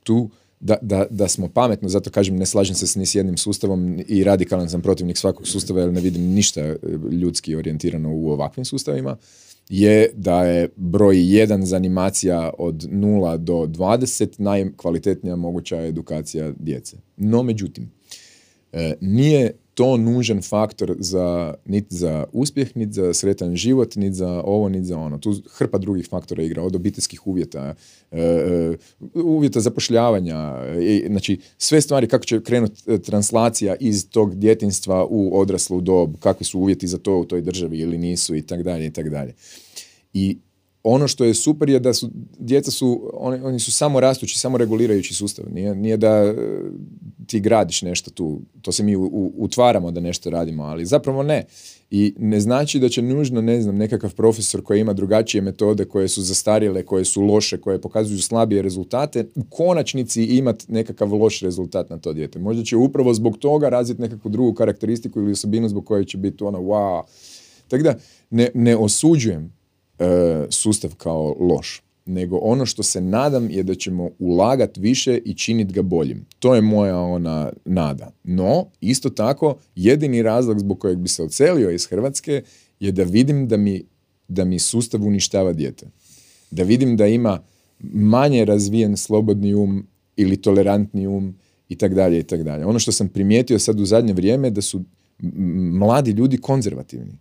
tu 0.04 0.30
da, 0.66 0.78
da, 0.82 1.05
da 1.09 1.28
smo 1.28 1.47
pametno, 1.47 1.89
zato 1.89 2.09
kažem 2.09 2.36
ne 2.36 2.45
slažem 2.45 2.76
se 2.76 2.88
s 2.88 2.95
ni 2.95 3.05
s 3.05 3.16
jednim 3.16 3.38
sustavom 3.38 4.01
i 4.07 4.24
radikalan 4.24 4.70
sam 4.70 4.82
protivnik 4.82 5.18
svakog 5.18 5.47
sustava 5.47 5.80
jer 5.80 5.93
ne 5.93 6.01
vidim 6.01 6.22
ništa 6.22 6.61
e, 6.61 6.78
ljudski 7.11 7.55
orijentirano 7.55 8.09
u 8.13 8.32
ovakvim 8.32 8.66
sustavima, 8.66 9.18
je 9.70 10.09
da 10.13 10.43
je 10.43 10.70
broj 10.76 11.36
jedan 11.36 11.66
za 11.66 11.76
animacija 11.76 12.51
od 12.57 12.76
0 12.76 13.38
do 13.38 13.53
20 13.53 14.28
najkvalitetnija 14.38 15.36
moguća 15.36 15.82
edukacija 15.82 16.51
djece. 16.59 16.97
No, 17.18 17.43
međutim, 17.43 17.91
e, 18.74 18.93
nije 19.01 19.51
to 19.76 19.97
nužan 19.97 20.41
faktor 20.41 20.95
za, 20.99 21.53
niti 21.65 21.95
za 21.95 22.26
uspjeh, 22.34 22.78
niti 22.78 22.93
za 22.93 23.13
sretan 23.13 23.55
život, 23.55 23.95
niti 23.95 24.13
za 24.13 24.41
ovo, 24.45 24.69
niti 24.69 24.86
za 24.86 24.97
ono. 24.97 25.17
Tu 25.17 25.36
hrpa 25.51 25.78
drugih 25.78 26.07
faktora 26.09 26.43
igra, 26.43 26.63
od 26.63 26.76
obiteljskih 26.76 27.28
uvjeta, 27.28 27.76
e, 28.11 28.21
e, 28.21 28.78
uvjeta 29.13 29.59
zapošljavanja, 29.59 30.53
znači 31.07 31.39
sve 31.57 31.82
stvari 31.82 32.07
kako 32.07 32.26
će 32.26 32.41
krenuti 32.41 32.91
e, 32.91 32.97
translacija 32.97 33.76
iz 33.80 34.09
tog 34.09 34.36
djetinstva 34.36 35.05
u 35.09 35.39
odraslu 35.39 35.82
dob, 35.82 36.15
kakvi 36.19 36.45
su 36.45 36.59
uvjeti 36.59 36.88
za 36.88 36.97
to 36.97 37.17
u 37.17 37.26
toj 37.26 37.41
državi 37.41 37.80
ili 37.80 37.97
nisu 37.97 38.36
i 38.36 38.41
tak 38.41 38.63
dalje 38.63 38.86
i 38.86 38.91
tak 38.91 39.09
dalje. 39.09 39.34
I 40.13 40.38
ono 40.88 41.08
što 41.08 41.26
je 41.26 41.34
super 41.34 41.70
je 41.70 41.80
da 41.80 41.94
su 41.94 42.10
djeca 42.40 42.72
su 42.72 43.12
oni, 43.14 43.42
oni 43.42 43.60
su 43.60 43.72
samo 43.72 44.00
rastući, 44.00 44.40
samo 44.40 44.58
regulirajući 44.58 45.14
sustav. 45.14 45.46
Nije, 45.54 45.76
nije 45.76 45.98
da 45.98 46.34
ti 47.28 47.40
gradiš 47.40 47.82
nešto 47.82 48.12
tu, 48.12 48.42
to 48.62 48.72
se 48.72 48.84
mi 48.84 48.96
u- 48.96 49.04
u- 49.04 49.34
utvaramo 49.38 49.92
da 49.92 50.00
nešto 50.00 50.30
radimo, 50.30 50.64
ali 50.64 50.86
zapravo 50.86 51.24
ne. 51.24 51.46
I 51.92 52.14
ne 52.20 52.40
znači 52.40 52.80
da 52.80 52.90
će 52.90 53.02
nužno, 53.02 53.42
ne 53.42 53.62
znam, 53.62 53.76
nekakav 53.76 54.14
profesor 54.16 54.64
koji 54.64 54.82
ima 54.82 54.94
drugačije 54.94 55.42
metode 55.42 55.86
koje 55.86 56.08
su 56.08 56.22
zastarjele, 56.22 56.84
koje 56.86 57.06
su 57.06 57.22
loše, 57.22 57.58
koje 57.58 57.82
pokazuju 57.82 58.20
slabije 58.22 58.62
rezultate, 58.62 59.28
u 59.36 59.44
konačnici 59.50 60.24
imat 60.24 60.64
nekakav 60.68 61.14
loš 61.14 61.42
rezultat 61.42 61.90
na 61.90 61.98
to 61.98 62.14
dijete. 62.14 62.40
Možda 62.40 62.64
će 62.64 62.76
upravo 62.78 63.14
zbog 63.14 63.38
toga 63.38 63.70
razviti 63.70 64.02
nekakvu 64.02 64.30
drugu 64.32 64.54
karakteristiku 64.54 65.20
ili 65.22 65.32
osobinu 65.32 65.70
zbog 65.70 65.86
koje 65.86 66.06
će 66.06 66.18
biti 66.18 66.44
ono 66.44 66.60
wow. 66.60 67.02
Tako 67.68 67.84
da 67.84 67.96
ne, 68.30 68.50
ne 68.54 68.76
osuđujem 68.78 69.44
e, 69.44 69.64
sustav 70.50 70.96
kao 70.96 71.36
loš, 71.39 71.82
nego 72.06 72.38
ono 72.38 72.66
što 72.66 72.84
se 72.84 73.02
nadam 73.02 73.50
je 73.50 73.64
da 73.64 73.76
ćemo 73.76 74.10
ulagat 74.20 74.78
više 74.78 75.18
i 75.26 75.34
činit 75.34 75.72
ga 75.72 75.82
boljim. 75.82 76.26
To 76.39 76.56
je 76.56 76.62
moja 76.62 77.00
ona 77.00 77.52
nada. 77.66 78.12
No, 78.24 78.66
isto 78.82 79.10
tako, 79.10 79.58
jedini 79.76 80.22
razlog 80.22 80.60
zbog 80.60 80.80
kojeg 80.80 80.98
bi 80.98 81.08
se 81.08 81.24
odselio 81.24 81.72
iz 81.72 81.86
Hrvatske 81.86 82.43
je 82.80 82.91
da 82.91 83.04
vidim 83.04 83.48
da 83.48 83.58
mi, 83.58 83.84
da 84.28 84.46
mi 84.46 84.60
sustav 84.60 85.04
uništava 85.04 85.54
dijete. 85.54 85.88
Da 86.52 86.64
vidim 86.64 86.98
da 86.98 87.08
ima 87.08 87.39
manje 87.93 88.46
razvijen 88.46 88.98
slobodni 88.98 89.54
um 89.54 89.88
ili 90.16 90.38
tolerantni 90.38 91.08
um 91.08 91.36
i 91.70 91.76
tak 91.76 91.93
dalje 91.93 92.20
i 92.20 92.24
tak 92.24 92.43
dalje. 92.43 92.66
Ono 92.66 92.80
što 92.80 92.91
sam 92.91 93.10
primijetio 93.10 93.60
sad 93.60 93.80
u 93.80 93.86
zadnje 93.86 94.14
vrijeme 94.14 94.50
da 94.50 94.62
su 94.62 94.84
mladi 95.80 96.12
ljudi 96.12 96.38
konzervativni 96.38 97.18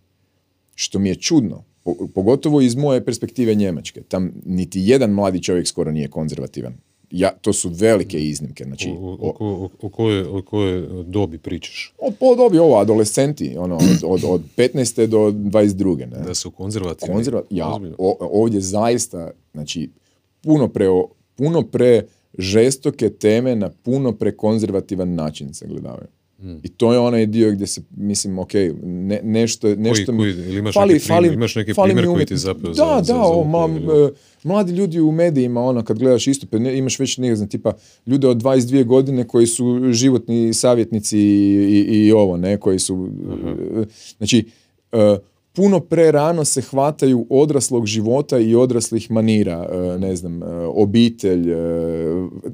što 0.75 0.99
mi 0.99 1.09
je 1.09 1.15
čudno, 1.15 1.63
pogotovo 2.07 2.61
iz 2.61 2.75
moje 2.75 3.05
perspektive 3.05 3.55
Njemačke. 3.55 4.01
Tam 4.01 4.31
niti 4.45 4.81
jedan 4.81 5.11
mladi 5.11 5.41
čovjek 5.41 5.67
skoro 5.67 5.91
nije 5.91 6.07
konzervativan. 6.07 6.73
Ja, 7.11 7.31
to 7.31 7.53
su 7.53 7.69
velike 7.71 8.19
iznimke. 8.19 8.63
Znači, 8.63 8.89
O, 8.91 9.17
o, 9.21 9.35
o, 9.39 9.69
o 9.81 9.89
kojoj, 9.89 10.23
o 10.23 10.41
kojoj 10.41 11.03
dobi 11.03 11.37
pričaš? 11.37 11.93
o, 11.99 12.11
po 12.11 12.35
dobi 12.35 12.59
ovo, 12.59 12.77
adolescenti, 12.77 13.55
ono, 13.57 13.75
od, 13.75 13.81
od, 14.05 14.23
od 14.25 14.41
15. 14.57 15.05
do 15.05 15.17
22. 15.19 15.97
Ne? 15.99 16.05
Da 16.17 16.33
su 16.33 16.51
konzervativni? 16.51 17.15
Konzerva- 17.15 17.43
ja, 17.49 17.67
o- 17.97 18.17
ovdje 18.21 18.61
zaista, 18.61 19.31
znači, 19.53 19.89
puno 20.41 20.67
pre, 20.67 20.85
puno 21.35 21.61
pre 21.63 22.03
žestoke 22.37 23.09
teme 23.09 23.55
na 23.55 23.69
puno 23.71 24.11
prekonzervativan 24.11 25.13
način 25.13 25.53
se 25.53 25.67
gledavaju. 25.67 26.07
Hmm. 26.37 26.59
I 26.63 26.69
to 26.69 26.93
je 26.93 26.99
onaj 26.99 27.25
dio 27.25 27.51
gdje 27.51 27.67
se, 27.67 27.81
mislim, 27.91 28.39
ok, 28.39 28.53
ne, 28.83 29.19
nešto, 29.23 29.75
nešto 29.75 30.11
mi- 30.11 30.17
koji- 30.17 30.31
ili 30.31 30.57
imaš 30.57 30.75
neki 30.87 31.05
primjer- 31.19 31.33
imaš 31.33 31.55
neki 31.55 31.73
fali 31.73 31.87
primjer 31.87 32.05
koji 32.07 32.25
ti 32.25 32.37
zapeo 32.37 32.61
Da, 32.63 32.73
za- 32.73 32.85
da, 32.85 32.95
za- 32.95 33.03
za 33.05 33.21
o, 33.21 33.43
ma, 33.43 33.67
ili- 33.67 34.11
mladi 34.43 34.71
ljudi 34.71 34.99
u 34.99 35.11
medijima, 35.13 35.61
ono, 35.61 35.83
kad 35.83 35.99
gledaš 35.99 36.27
istupe, 36.27 36.59
ne, 36.59 36.77
imaš 36.77 36.99
već, 36.99 37.17
ne 37.17 37.35
znam, 37.35 37.49
tipa, 37.49 37.73
ljude 38.05 38.27
od 38.27 38.37
22 38.37 38.83
godine 38.83 39.23
koji 39.23 39.47
su 39.47 39.63
životni 39.91 40.53
savjetnici 40.53 41.19
i, 41.19 41.55
i, 41.89 42.05
i 42.05 42.11
ovo, 42.11 42.37
ne, 42.37 42.57
koji 42.57 42.79
su, 42.79 43.09
e, 43.75 43.83
znači, 44.17 44.45
e, 44.91 45.17
puno 45.55 45.79
pre 45.79 46.11
rano 46.11 46.45
se 46.45 46.61
hvataju 46.61 47.27
odraslog 47.29 47.85
života 47.85 48.39
i 48.39 48.55
odraslih 48.55 49.11
manira, 49.11 49.69
e, 49.71 49.99
ne 49.99 50.15
znam, 50.15 50.43
e, 50.43 50.45
obitelj, 50.65 51.51
e, 51.51 51.55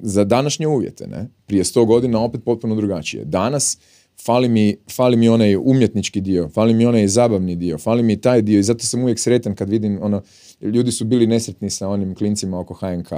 za 0.02 0.24
današnje 0.24 0.68
uvjete, 0.68 1.08
ne? 1.08 1.30
Prije 1.46 1.64
100 1.64 1.86
godina 1.86 2.24
opet 2.24 2.44
potpuno 2.46 2.76
drugačije. 2.76 3.26
Danas 3.26 3.78
fali 4.26 4.50
mi, 4.50 4.78
fali 4.96 5.18
mi 5.18 5.30
onaj 5.30 5.56
umjetnički 5.56 6.22
dio, 6.22 6.50
fali 6.50 6.74
mi 6.74 6.86
onaj 6.86 7.08
zabavni 7.08 7.56
dio, 7.56 7.78
fali 7.78 8.04
mi 8.04 8.22
taj 8.22 8.42
dio 8.42 8.60
i 8.60 8.64
zato 8.64 8.86
sam 8.86 9.02
uvijek 9.02 9.20
sretan 9.20 9.56
kad 9.56 9.70
vidim 9.70 10.00
ono, 10.02 10.22
ljudi 10.62 10.92
su 10.92 11.06
bili 11.06 11.28
nesretni 11.28 11.70
sa 11.70 11.88
onim 11.88 12.16
klincima 12.16 12.60
oko 12.60 12.74
HNK. 12.74 13.12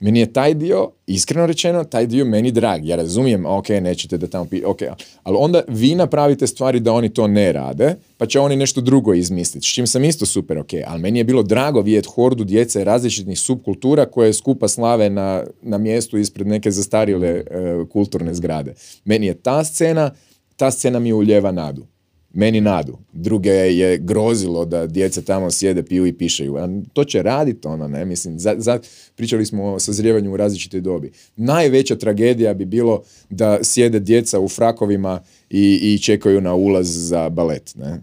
Meni 0.00 0.20
je 0.20 0.32
taj 0.32 0.54
dio, 0.54 0.90
iskreno 1.06 1.46
rečeno, 1.46 1.84
taj 1.84 2.06
dio 2.06 2.24
meni 2.24 2.50
drag. 2.50 2.84
Ja 2.84 2.96
razumijem, 2.96 3.46
ok, 3.46 3.68
nećete 3.68 4.18
da 4.18 4.26
tamo 4.26 4.44
pi... 4.44 4.62
ok, 4.64 4.78
ali 5.22 5.36
onda 5.40 5.62
vi 5.68 5.94
napravite 5.94 6.46
stvari 6.46 6.80
da 6.80 6.92
oni 6.92 7.08
to 7.08 7.26
ne 7.26 7.52
rade, 7.52 7.94
pa 8.16 8.26
će 8.26 8.40
oni 8.40 8.56
nešto 8.56 8.80
drugo 8.80 9.14
izmisliti, 9.14 9.66
s 9.66 9.74
čim 9.74 9.86
sam 9.86 10.04
isto 10.04 10.26
super 10.26 10.58
ok, 10.58 10.70
ali 10.86 11.00
meni 11.00 11.18
je 11.18 11.24
bilo 11.24 11.42
drago 11.42 11.80
vidjeti 11.80 12.08
hordu 12.14 12.44
djece 12.44 12.84
različitih 12.84 13.40
subkultura 13.40 14.06
koje 14.06 14.32
skupa 14.32 14.68
slave 14.68 15.10
na, 15.10 15.44
na 15.62 15.78
mjestu 15.78 16.18
ispred 16.18 16.46
neke 16.46 16.70
zastarjele 16.70 17.28
e, 17.28 17.44
kulturne 17.92 18.34
zgrade. 18.34 18.74
Meni 19.04 19.26
je 19.26 19.34
ta 19.34 19.64
scena, 19.64 20.10
ta 20.56 20.70
scena 20.70 20.98
mi 20.98 21.12
uljeva 21.12 21.52
nadu. 21.52 21.86
Meni 22.32 22.60
nadu. 22.60 22.98
Druge 23.12 23.50
je 23.50 23.98
grozilo 23.98 24.64
da 24.64 24.86
djeca 24.86 25.22
tamo 25.22 25.50
sjede, 25.50 25.82
piju 25.82 26.06
i 26.06 26.12
pišaju. 26.12 26.56
A 26.56 26.68
to 26.92 27.04
će 27.04 27.22
raditi 27.22 27.68
ono, 27.68 27.88
ne? 27.88 28.04
Mislim, 28.04 28.38
za, 28.38 28.54
za- 28.58 28.80
pričali 29.16 29.46
smo 29.46 29.64
o 29.72 29.78
sazrijevanju 29.78 30.32
u 30.32 30.36
različitoj 30.36 30.80
dobi. 30.80 31.12
Najveća 31.36 31.96
tragedija 31.96 32.54
bi 32.54 32.64
bilo 32.64 33.02
da 33.30 33.58
sjede 33.62 34.00
djeca 34.00 34.40
u 34.40 34.48
frakovima 34.48 35.20
i, 35.50 35.80
i 35.82 35.98
čekaju 35.98 36.40
na 36.40 36.54
ulaz 36.54 36.86
za 37.08 37.28
balet, 37.28 37.74
ne? 37.76 38.00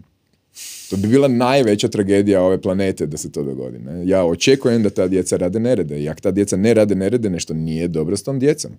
To 0.90 0.96
bi 0.96 1.08
bila 1.08 1.28
najveća 1.28 1.88
tragedija 1.88 2.42
ove 2.42 2.60
planete 2.62 3.06
da 3.06 3.16
se 3.16 3.32
to 3.32 3.42
dogodi. 3.42 3.78
Ne? 3.78 4.08
Ja 4.08 4.24
očekujem 4.24 4.82
da 4.82 4.90
ta 4.90 5.08
djeca 5.08 5.36
rade 5.36 5.60
nerede. 5.60 6.02
I 6.02 6.08
ako 6.08 6.20
ta 6.20 6.30
djeca 6.30 6.56
ne 6.56 6.74
rade 6.74 6.94
nerede, 6.94 7.30
nešto 7.30 7.54
nije 7.54 7.88
dobro 7.88 8.16
s 8.16 8.22
tom 8.22 8.38
djecom. 8.38 8.70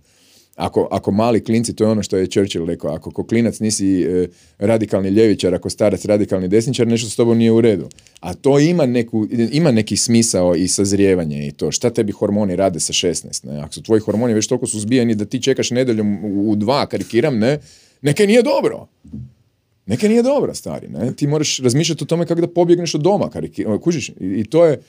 Ako, 0.60 0.88
ako 0.92 1.12
mali 1.12 1.44
klinci, 1.44 1.74
to 1.76 1.84
je 1.84 1.90
ono 1.90 2.04
što 2.04 2.18
je 2.18 2.28
Churchill 2.28 2.66
rekao, 2.66 2.92
ako 2.92 3.12
ko 3.12 3.24
klinac 3.24 3.60
nisi 3.60 4.02
e, 4.02 4.28
radikalni 4.58 5.10
ljevičar, 5.10 5.54
ako 5.56 5.70
starac 5.70 6.06
radikalni 6.06 6.48
desničar, 6.48 6.88
nešto 6.88 7.10
s 7.10 7.16
tobom 7.16 7.38
nije 7.38 7.52
u 7.52 7.62
redu. 7.62 7.90
A 8.20 8.34
to 8.34 8.60
ima, 8.60 8.86
neku, 8.86 9.28
ima 9.52 9.72
neki 9.72 9.98
smisao 9.98 10.56
i 10.56 10.68
sazrijevanje 10.68 11.48
i 11.48 11.52
to. 11.52 11.72
Šta 11.72 11.90
tebi 11.90 12.12
hormoni 12.12 12.56
rade 12.56 12.80
sa 12.80 12.94
16? 12.94 13.46
Ne? 13.46 13.60
Ako 13.60 13.74
su 13.74 13.84
tvoji 13.84 14.02
hormoni 14.02 14.34
već 14.34 14.48
toliko 14.48 14.68
suzbijeni 14.68 15.16
da 15.16 15.26
ti 15.26 15.42
čekaš 15.42 15.72
nedeljom 15.72 16.26
u, 16.26 16.52
u 16.52 16.56
dva, 16.56 16.86
karikiram, 16.86 17.40
ne? 17.40 17.60
Neke 18.02 18.28
nije 18.28 18.42
dobro. 18.42 18.88
Neke 19.86 20.10
nije 20.10 20.24
dobro, 20.24 20.54
stari, 20.54 20.88
ne? 20.88 21.14
Ti 21.16 21.28
moraš 21.28 21.60
razmišljati 21.60 22.04
o 22.04 22.08
tome 22.08 22.26
kako 22.26 22.42
da 22.42 22.48
pobjegneš 22.48 22.96
od 22.96 23.02
doma, 23.02 23.30
kariki, 23.30 23.66
kužiš, 23.82 24.10
i, 24.10 24.14
i 24.20 24.44
to 24.44 24.66
je, 24.66 24.82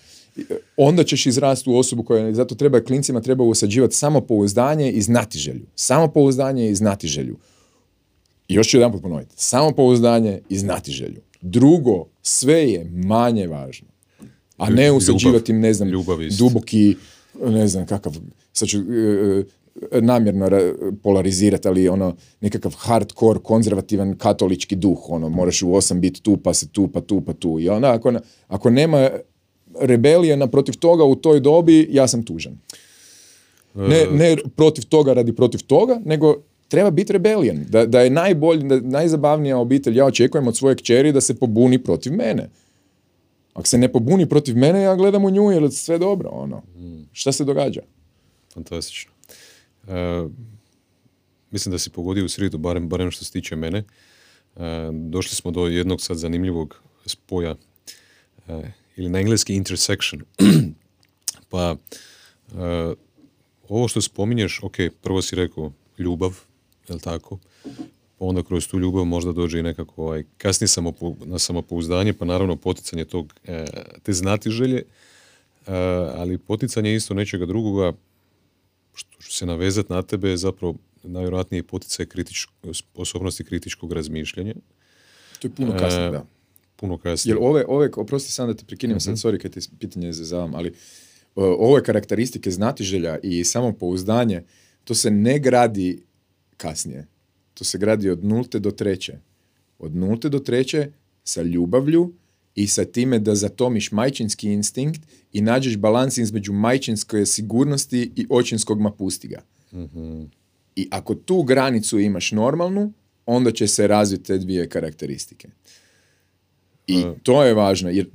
onda 0.77 1.05
ćeš 1.05 1.27
izrasti 1.27 1.71
u 1.71 1.77
osobu 1.77 2.03
koja, 2.03 2.35
zato 2.35 2.55
treba 2.55 2.81
klincima 2.81 3.21
treba 3.21 3.45
usađivati 3.45 3.97
samopouzdanje 3.97 4.91
i 4.91 5.03
znatiželju. 5.03 5.67
Samopouzdanje 5.75 6.71
i 6.71 6.75
znatiželju. 6.75 7.37
I 8.49 8.55
još 8.55 8.69
ću 8.69 8.77
jedan 8.77 9.01
ponoviti. 9.01 9.35
Samopouzdanje 9.37 10.41
i 10.49 10.59
znatiželju. 10.59 11.21
Drugo, 11.41 12.07
sve 12.23 12.71
je 12.71 12.85
manje 12.85 13.47
važno. 13.47 13.89
A 14.57 14.71
ne 14.71 14.93
usađivati 14.93 15.53
im, 15.53 15.61
ne 15.61 15.75
znam, 15.75 15.91
duboki, 16.39 16.97
ne 17.47 17.69
znam 17.69 17.87
kakav, 17.87 18.17
sad 18.53 18.69
ću 18.69 18.79
e, 18.79 19.45
e, 19.93 20.01
namjerno 20.01 20.49
ra- 20.49 20.93
polarizirati, 21.03 21.69
ali 21.69 21.89
ono 21.89 22.17
nekakav 22.41 22.75
hardcore, 22.79 23.41
konzervativan 23.41 24.17
katolički 24.17 24.77
duh, 24.77 24.99
ono, 25.09 25.29
moraš 25.29 25.63
u 25.63 25.75
osam 25.75 26.01
biti 26.01 26.23
tu, 26.23 26.37
pa 26.37 26.55
se 26.55 26.69
tu, 26.69 26.89
pa 26.89 27.01
tu, 27.01 27.21
pa 27.21 27.33
tu. 27.33 27.61
I 27.61 27.69
onda 27.69 27.93
ako, 27.93 28.13
ako 28.49 28.71
nema 28.71 29.11
rebelije 29.81 30.37
naprotiv 30.37 30.79
toga 30.79 31.05
u 31.05 31.15
toj 31.15 31.41
dobi, 31.41 31.89
ja 31.91 32.09
sam 32.09 32.23
tužan. 32.23 32.59
Ne, 33.75 34.07
ne 34.11 34.37
protiv 34.57 34.85
toga 34.89 35.13
radi 35.13 35.33
protiv 35.33 35.61
toga, 35.67 36.01
nego 36.05 36.37
treba 36.69 36.91
biti 36.91 37.13
rebelijan. 37.13 37.65
Da, 37.69 37.87
da 37.87 38.01
je 38.01 38.11
najbolji, 38.11 38.69
da 38.69 38.81
najzabavnija 38.81 39.59
obitelj, 39.59 39.97
ja 39.97 40.07
očekujem 40.07 40.49
od 40.49 40.57
svoje 40.57 40.77
kćeri 40.77 41.13
da 41.13 41.21
se 41.21 41.35
pobuni 41.35 41.79
protiv 41.79 42.13
mene. 42.13 42.49
Ako 43.55 43.67
se 43.67 43.79
ne 43.79 43.93
pobuni 43.93 44.29
protiv 44.29 44.57
mene, 44.57 44.83
ja 44.83 44.97
gledam 44.97 45.25
u 45.25 45.31
nju 45.31 45.51
jer 45.51 45.63
je 45.63 45.71
sve 45.71 45.99
dobro, 45.99 46.29
ono. 46.33 46.63
Šta 47.13 47.33
se 47.33 47.45
događa? 47.45 47.81
Fantastično. 48.55 49.13
E, 49.89 50.25
mislim 51.51 51.73
da 51.73 51.79
si 51.79 51.91
pogodio 51.91 52.25
u 52.25 52.29
sridu, 52.29 52.59
barem, 52.59 52.89
barem 52.89 53.11
što 53.11 53.25
se 53.25 53.33
tiče 53.33 53.57
mene. 53.57 53.79
E, 53.79 54.63
došli 54.93 55.37
smo 55.37 55.51
do 55.51 55.67
jednog 55.67 56.01
sad 56.01 56.17
zanimljivog 56.17 56.83
spoja, 57.07 57.55
e, 58.49 58.73
ili 59.01 59.09
na 59.09 59.21
engleski 59.21 59.55
intersection. 59.55 60.23
pa, 61.51 61.77
e, 62.53 62.95
ovo 63.69 63.89
što 63.89 64.01
spominješ, 64.01 64.61
ok, 64.63 64.77
prvo 65.03 65.23
si 65.23 65.37
rekao 65.37 65.73
ljubav, 65.99 66.39
je 66.89 66.95
li 66.95 67.01
tako? 67.01 67.39
Pa 68.19 68.25
onda 68.25 68.43
kroz 68.43 68.69
tu 68.69 68.79
ljubav 68.79 69.05
možda 69.05 69.33
dođe 69.33 69.59
i 69.59 69.63
nekako 69.63 70.03
ovaj, 70.03 70.25
kasnije 70.39 70.69
samopou, 70.69 71.17
na 71.25 71.39
samopouzdanje, 71.39 72.13
pa 72.13 72.25
naravno 72.25 72.57
poticanje 72.57 73.05
tog, 73.05 73.35
e, 73.45 73.65
te 74.03 74.13
znatiželje, 74.13 74.79
e, 74.79 74.85
ali 76.17 76.39
poticanje 76.39 76.95
isto 76.95 77.15
nečega 77.15 77.47
drugoga, 77.47 77.93
što 78.95 79.23
će 79.23 79.37
se 79.37 79.47
navezati 79.47 79.93
na 79.93 80.03
tebe 80.03 80.31
je 80.31 80.37
zapravo 80.37 80.75
najvjerojatnije 81.03 81.63
poticaj 81.63 82.07
kritič, 82.07 82.47
sposobnosti 82.73 83.45
kritičkog 83.45 83.93
razmišljanja. 83.93 84.55
To 85.39 85.49
je 85.49 85.53
puno 85.53 85.79
kasnije, 85.79 86.11
da. 86.11 86.25
Puno 86.81 86.99
kasnije. 86.99 87.33
Jer 87.33 87.39
ove, 87.41 87.65
ove, 87.69 87.91
oprosti 87.97 88.33
sam 88.33 88.49
da 88.49 88.55
te 88.55 88.65
prekinem 88.65 89.01
sad, 89.01 89.15
sorry 89.15 89.39
kad 89.39 89.53
ti 89.53 89.61
pitanje 89.79 90.13
zazavam, 90.13 90.55
ali 90.55 90.73
ove 91.35 91.83
karakteristike 91.85 92.51
znatiželja 92.51 93.19
i 93.23 93.45
samopouzdanje, 93.45 94.43
to 94.85 94.95
se 94.95 95.11
ne 95.11 95.39
gradi 95.39 96.03
kasnije. 96.57 97.07
To 97.55 97.65
se 97.65 97.79
gradi 97.79 98.11
od 98.11 98.25
nulte 98.25 98.59
do 98.59 98.71
treće. 98.71 99.19
Od 99.79 99.97
nulte 99.97 100.29
do 100.29 100.39
treće 100.39 100.93
sa 101.25 101.43
ljubavlju 101.43 102.13
i 102.55 102.67
sa 102.67 102.85
time 102.85 103.19
da 103.19 103.35
zatomiš 103.35 103.93
majčinski 103.93 104.53
instinkt 104.53 105.01
i 105.33 105.41
nađeš 105.41 105.77
balans 105.77 106.19
između 106.19 106.53
majčinske 106.53 107.27
sigurnosti 107.27 108.13
i 108.17 108.27
očinskog 108.31 108.81
mapustiga. 108.81 109.43
I 110.77 110.89
ako 110.91 111.15
tu 111.15 111.43
granicu 111.43 111.99
imaš 111.99 112.33
normalnu, 112.33 112.93
onda 113.27 113.53
će 113.53 113.67
se 113.67 113.87
razviti 113.87 114.25
te 114.25 114.39
dvije 114.39 114.69
karakteristike. 114.69 115.49
I 116.91 117.05
to 117.23 117.45
je 117.45 117.55
važno, 117.55 117.91
jer 117.91 118.07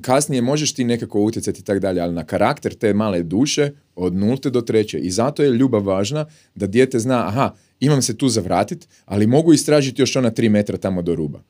kasnije 0.00 0.42
možeš 0.42 0.74
ti 0.74 0.84
nekako 0.84 1.20
utjecati 1.20 1.60
i 1.60 1.64
tak 1.64 1.78
dalje, 1.78 2.00
ali 2.00 2.14
na 2.14 2.24
karakter 2.24 2.74
te 2.74 2.94
male 2.94 3.22
duše 3.22 3.70
od 3.96 4.14
nulte 4.14 4.50
do 4.50 4.60
treće. 4.60 4.98
I 4.98 5.10
zato 5.10 5.42
je 5.42 5.50
ljubav 5.50 5.86
važna 5.86 6.26
da 6.54 6.66
dijete 6.66 6.98
zna, 6.98 7.26
aha, 7.28 7.54
imam 7.80 8.02
se 8.02 8.16
tu 8.16 8.28
zavratit, 8.28 8.88
ali 9.04 9.26
mogu 9.26 9.52
istražiti 9.52 10.02
još 10.02 10.16
ona 10.16 10.30
tri 10.30 10.48
metra 10.48 10.76
tamo 10.76 11.02
do 11.02 11.14
ruba. 11.14 11.42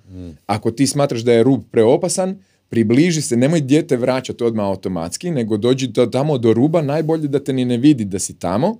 Ako 0.47 0.71
ti 0.71 0.87
smatraš 0.87 1.21
da 1.21 1.33
je 1.33 1.43
rub 1.43 1.63
preopasan, 1.71 2.39
približi 2.69 3.23
se, 3.23 3.37
nemoj 3.37 3.61
dijete 3.61 3.97
vraćati 3.97 4.45
odmah 4.45 4.67
automatski, 4.67 5.31
nego 5.31 5.57
dođi 5.57 5.87
do, 5.87 6.07
tamo 6.07 6.39
do 6.39 6.53
ruba, 6.53 6.83
najbolje 6.83 7.29
da 7.29 7.45
te 7.45 7.53
ni 7.53 7.65
ne 7.65 7.77
vidi 7.77 8.05
da 8.05 8.19
si 8.19 8.39
tamo, 8.39 8.77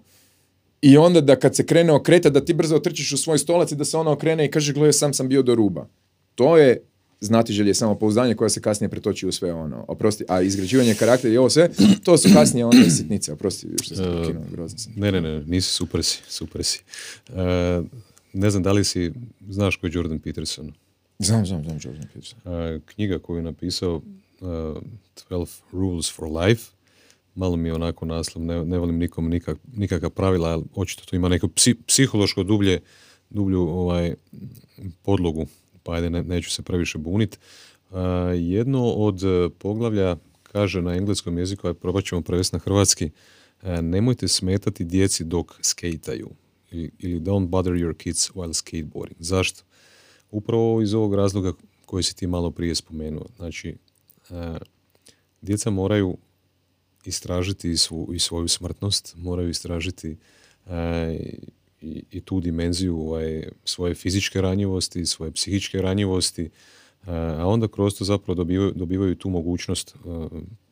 i 0.83 0.97
onda 0.97 1.21
da 1.21 1.37
kad 1.37 1.57
se 1.57 1.67
krene 1.67 1.93
okreta, 1.93 2.31
da 2.31 2.45
ti 2.45 2.55
brzo 2.55 2.77
otrčiš 2.77 3.13
u 3.13 3.17
svoj 3.17 3.39
stolac 3.39 3.73
i 3.73 3.77
da 3.77 3.85
se 3.85 3.97
ona 3.97 4.11
okrene 4.11 4.45
i 4.45 4.51
kaže, 4.51 4.73
gledaj, 4.73 4.93
sam 4.93 5.15
sam 5.15 5.29
bio 5.29 5.43
do 5.43 5.55
ruba. 5.55 5.87
To 6.35 6.59
je 6.59 6.83
znati 7.25 7.53
želje 7.53 7.75
samopouzdanje 7.75 8.35
koja 8.35 8.49
se 8.49 8.61
kasnije 8.61 8.89
pretoči 8.89 9.27
u 9.27 9.33
sve 9.33 9.53
ono. 9.53 9.85
Oprosti, 9.89 10.25
a 10.29 10.43
izgrađivanje 10.43 10.95
karaktera 10.95 11.35
i 11.35 11.37
ovo 11.37 11.51
sve, 11.51 11.71
to 12.05 12.19
su 12.19 12.29
kasnije 12.35 12.65
one 12.65 12.91
sitnice. 12.91 13.33
Oprosti, 13.33 13.69
što 13.83 13.95
sam 13.95 14.05
prekinuo, 14.05 14.45
grozno 14.51 14.79
sam. 14.79 14.93
Ne, 14.97 15.13
ne, 15.13 15.21
ne, 15.21 15.45
nisi 15.45 15.73
super 15.73 16.05
si, 16.05 16.19
super 16.29 16.65
si. 16.65 16.83
E, 17.29 17.83
ne 18.33 18.51
znam 18.51 18.63
da 18.63 18.73
li 18.73 18.85
si, 18.85 19.13
znaš 19.49 19.77
ko 19.77 19.87
je 19.87 19.91
Jordan 19.95 20.19
Peterson? 20.19 20.73
Znam, 21.19 21.47
znam, 21.47 21.65
znam, 21.65 21.79
Jordan 21.85 22.07
Peterson. 22.15 22.39
E, 22.53 22.81
knjiga 22.87 23.19
koju 23.19 23.37
je 23.37 23.43
napisao 23.43 24.03
e, 24.41 24.45
12 25.31 25.61
Rules 25.73 26.13
for 26.13 26.29
Life, 26.29 26.63
malo 27.35 27.57
mi 27.57 27.69
je 27.69 27.75
onako 27.75 28.07
naslov, 28.07 28.45
ne, 28.45 28.65
ne 28.65 28.79
volim 28.79 28.99
nikom 28.99 29.29
nikak, 29.29 29.59
nikakva 29.77 30.11
pravila, 30.11 30.49
ali 30.49 30.65
očito 30.75 31.05
to 31.05 31.17
ima 31.17 31.29
neku 31.29 31.49
psi- 31.49 31.77
psihološko 31.87 32.43
dublje, 32.43 32.81
dublju 33.31 33.61
ovaj, 33.61 34.15
podlogu, 35.03 35.47
pa 35.85 35.93
ajde, 35.93 36.11
ne, 36.11 36.23
neću 36.23 36.51
se 36.51 36.63
previše 36.63 36.99
bunit. 36.99 37.39
E, 37.39 37.97
jedno 38.37 38.85
od 38.85 39.25
e, 39.25 39.49
poglavlja 39.59 40.17
kaže 40.43 40.83
na 40.83 40.95
engleskom 40.95 41.39
jeziku, 41.39 41.69
a 41.69 41.75
probat 41.75 42.05
ćemo 42.05 42.23
prevesti 42.23 42.57
na 42.57 42.61
hrvatski, 42.61 43.11
e, 43.63 43.83
nemojte 43.83 44.29
smetati 44.29 44.85
djeci 44.85 45.25
dok 45.25 45.53
skejtaju 45.63 46.31
ili, 46.71 46.91
ili 46.99 47.21
don't 47.21 47.47
bother 47.47 47.73
your 47.73 47.97
kids 47.97 48.31
while 48.31 48.53
skateboarding. 48.53 49.21
Zašto? 49.21 49.63
Upravo 50.31 50.83
iz 50.83 50.95
ovog 50.95 51.15
razloga 51.15 51.53
koji 51.87 52.03
si 52.03 52.17
ti 52.17 52.27
malo 52.27 52.51
prije 52.51 52.75
spomenuo. 52.75 53.27
Znači, 53.37 53.77
djeca 55.43 55.71
moraju 55.71 56.17
istražiti 57.05 57.69
i, 57.69 57.77
i 58.15 58.19
svoju 58.19 58.49
smrtnost, 58.49 59.15
moraju 59.17 59.49
istražiti 59.49 60.17
i, 61.85 62.05
i 62.11 62.21
tu 62.21 62.41
dimenziju 62.41 63.01
ovaj, 63.01 63.49
svoje 63.65 63.95
fizičke 63.95 64.41
ranjivosti, 64.41 65.07
svoje 65.07 65.33
psihičke 65.33 65.83
ranjivosti, 65.83 66.43
e, 66.45 66.51
a 67.13 67.47
onda 67.47 67.69
kroz 67.69 67.99
to 67.99 68.05
zapravo 68.05 68.35
dobivaju, 68.35 68.73
dobivaju 68.77 69.15
tu 69.15 69.31
mogućnost 69.31 69.95
e, 69.95 69.99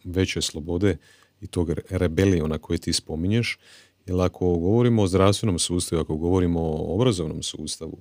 veće 0.05 0.43
slobode 0.43 0.97
i 1.41 1.47
tog 1.47 1.71
re- 1.71 1.83
rebeliona 1.91 2.59
koji 2.59 2.79
ti 2.79 2.93
spominješ. 2.93 3.59
Jer 4.07 4.21
ako 4.21 4.57
govorimo 4.57 5.03
o 5.03 5.07
zdravstvenom 5.07 5.59
sustavu, 5.59 6.03
ako 6.03 6.17
govorimo 6.17 6.61
o 6.61 6.95
obrazovnom 6.95 7.43
sustavu 7.43 7.99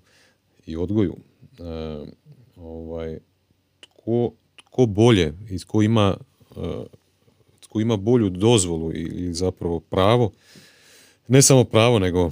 i 0.66 0.76
odgoju, 0.76 1.16
e, 1.60 1.64
ovaj, 2.56 3.20
tko, 3.80 4.32
tko 4.56 4.86
bolje 4.86 5.34
i 5.50 5.60
tko 5.60 5.82
ima, 5.82 6.18
tko 7.60 7.82
ima 7.82 7.98
bolju 7.98 8.30
dozvolu 8.30 8.92
ili 8.94 9.34
zapravo 9.34 9.80
pravo, 9.80 10.32
ne 11.28 11.42
samo 11.42 11.64
pravo, 11.64 12.00
nego 12.00 12.32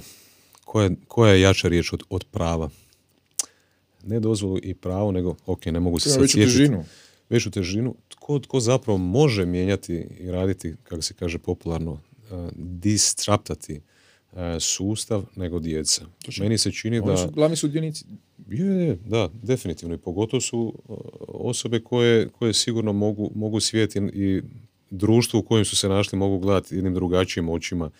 koja, 0.70 0.90
koja 1.08 1.32
je 1.32 1.40
jača 1.40 1.68
riječ 1.68 1.92
od, 1.92 2.02
od 2.10 2.24
prava. 2.30 2.70
Ne 4.04 4.20
dozvolu 4.20 4.58
i 4.62 4.74
pravo, 4.74 5.12
nego, 5.12 5.36
ok, 5.46 5.66
ne 5.66 5.80
mogu 5.80 5.98
se 5.98 6.08
Ima 6.08 6.12
sad 6.12 6.22
veću 6.22 6.32
sjetiti. 6.32 6.58
težinu. 6.58 6.84
Veću 7.30 7.50
težinu. 7.50 7.94
Tko, 8.08 8.38
tko 8.38 8.60
zapravo 8.60 8.98
može 8.98 9.46
mijenjati 9.46 10.06
i 10.20 10.30
raditi, 10.30 10.74
kako 10.82 11.02
se 11.02 11.14
kaže 11.14 11.38
popularno, 11.38 11.92
uh, 11.92 11.98
distraptati 12.56 13.80
uh, 14.32 14.38
sustav 14.60 15.24
nego 15.36 15.58
djeca. 15.58 16.04
Meni 16.40 16.58
se 16.58 16.72
čini 16.72 16.98
Oni 16.98 17.06
da... 17.06 17.16
su 17.16 17.30
glavni 17.30 17.56
sudionici. 17.56 18.04
Je, 18.48 18.66
je, 18.66 18.98
da, 19.06 19.30
definitivno. 19.42 19.94
I 19.94 19.98
pogotovo 19.98 20.40
su 20.40 20.74
uh, 20.88 20.96
osobe 21.28 21.80
koje, 21.80 22.28
koje 22.28 22.54
sigurno 22.54 22.92
mogu, 22.92 23.30
mogu 23.34 23.60
svijet 23.60 23.96
i, 23.96 23.98
i 23.98 24.42
društvo 24.90 25.40
u 25.40 25.42
kojem 25.42 25.64
su 25.64 25.76
se 25.76 25.88
našli 25.88 26.18
mogu 26.18 26.38
gledati 26.38 26.74
jednim 26.74 26.94
drugačijim 26.94 27.48
očima 27.48 27.90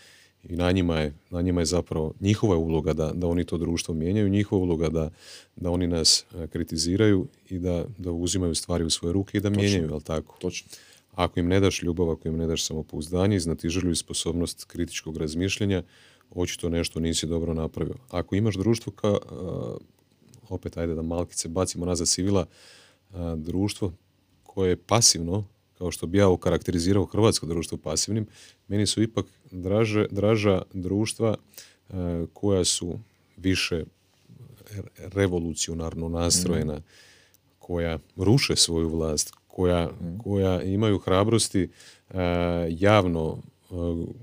i 0.45 0.57
na 0.57 0.73
njima 0.73 0.99
je, 0.99 1.15
na 1.31 1.43
njima 1.43 1.61
je 1.61 1.65
zapravo 1.65 2.13
njihova 2.21 2.55
je 2.55 2.59
uloga 2.59 2.93
da, 2.93 3.13
da 3.13 3.27
oni 3.27 3.45
to 3.45 3.59
društvo 3.59 3.95
mijenjaju, 3.95 4.29
njihova 4.29 4.63
uloga 4.63 4.89
da, 4.89 5.11
da 5.57 5.71
oni 5.71 5.87
nas 5.87 6.25
uh, 6.35 6.47
kritiziraju 6.47 7.27
i 7.51 7.59
da, 7.59 7.85
da 7.99 8.13
uzimaju 8.13 8.55
stvari 8.55 8.85
u 8.85 8.91
svoje 8.91 9.13
ruke 9.13 9.39
i 9.39 9.41
da 9.41 9.51
mijenjaju, 9.51 9.89
jel 9.89 10.01
tako? 10.01 10.37
Točno. 10.39 10.69
Ako 11.15 11.41
im 11.41 11.49
ne 11.49 11.61
daš 11.61 11.83
ljubav, 11.83 12.11
ako 12.11 12.29
im 12.29 12.37
ne 12.37 12.47
daš 12.47 12.65
samopouzdanje, 12.65 13.41
znatiželju 13.41 13.91
i 13.91 13.97
sposobnost 13.97 14.65
kritičkog 14.65 15.17
razmišljanja, 15.17 15.83
očito 16.31 16.69
nešto 16.69 17.01
nisi 17.01 17.27
dobro 17.27 17.55
napravio. 17.55 17.95
Ako 18.11 18.35
imaš 18.35 18.57
društvo 18.57 18.93
ka, 18.93 19.09
a, 19.09 19.77
opet 20.49 20.77
ajde 20.77 20.95
da 20.95 21.03
malkice 21.03 21.49
bacimo 21.49 21.87
nazad 21.87 22.09
civila, 22.09 22.47
a, 23.13 23.37
društvo 23.39 23.93
koje 24.43 24.69
je 24.69 24.77
pasivno, 24.77 25.45
kao 25.81 25.91
što 25.91 26.07
bi 26.07 26.19
ja 26.19 26.29
okarakterizirao 26.29 27.05
hrvatsko 27.05 27.47
društvo 27.47 27.79
pasivnim, 27.79 28.27
meni 28.69 28.87
su 28.87 29.03
ipak 29.03 29.27
draže, 29.51 30.07
draža 30.11 30.63
društva 30.73 31.37
a, 31.89 32.27
koja 32.33 32.65
su 32.65 32.99
više 33.37 33.85
re- 34.71 35.09
revolucionarno 35.15 36.09
nastrojena, 36.09 36.81
koja 37.59 37.99
ruše 38.17 38.57
svoju 38.57 38.89
vlast, 38.89 39.33
koja, 39.47 39.91
koja 40.25 40.63
imaju 40.63 40.99
hrabrosti 40.99 41.63
e, 41.63 41.69
javno 42.71 43.39
e, 43.39 43.75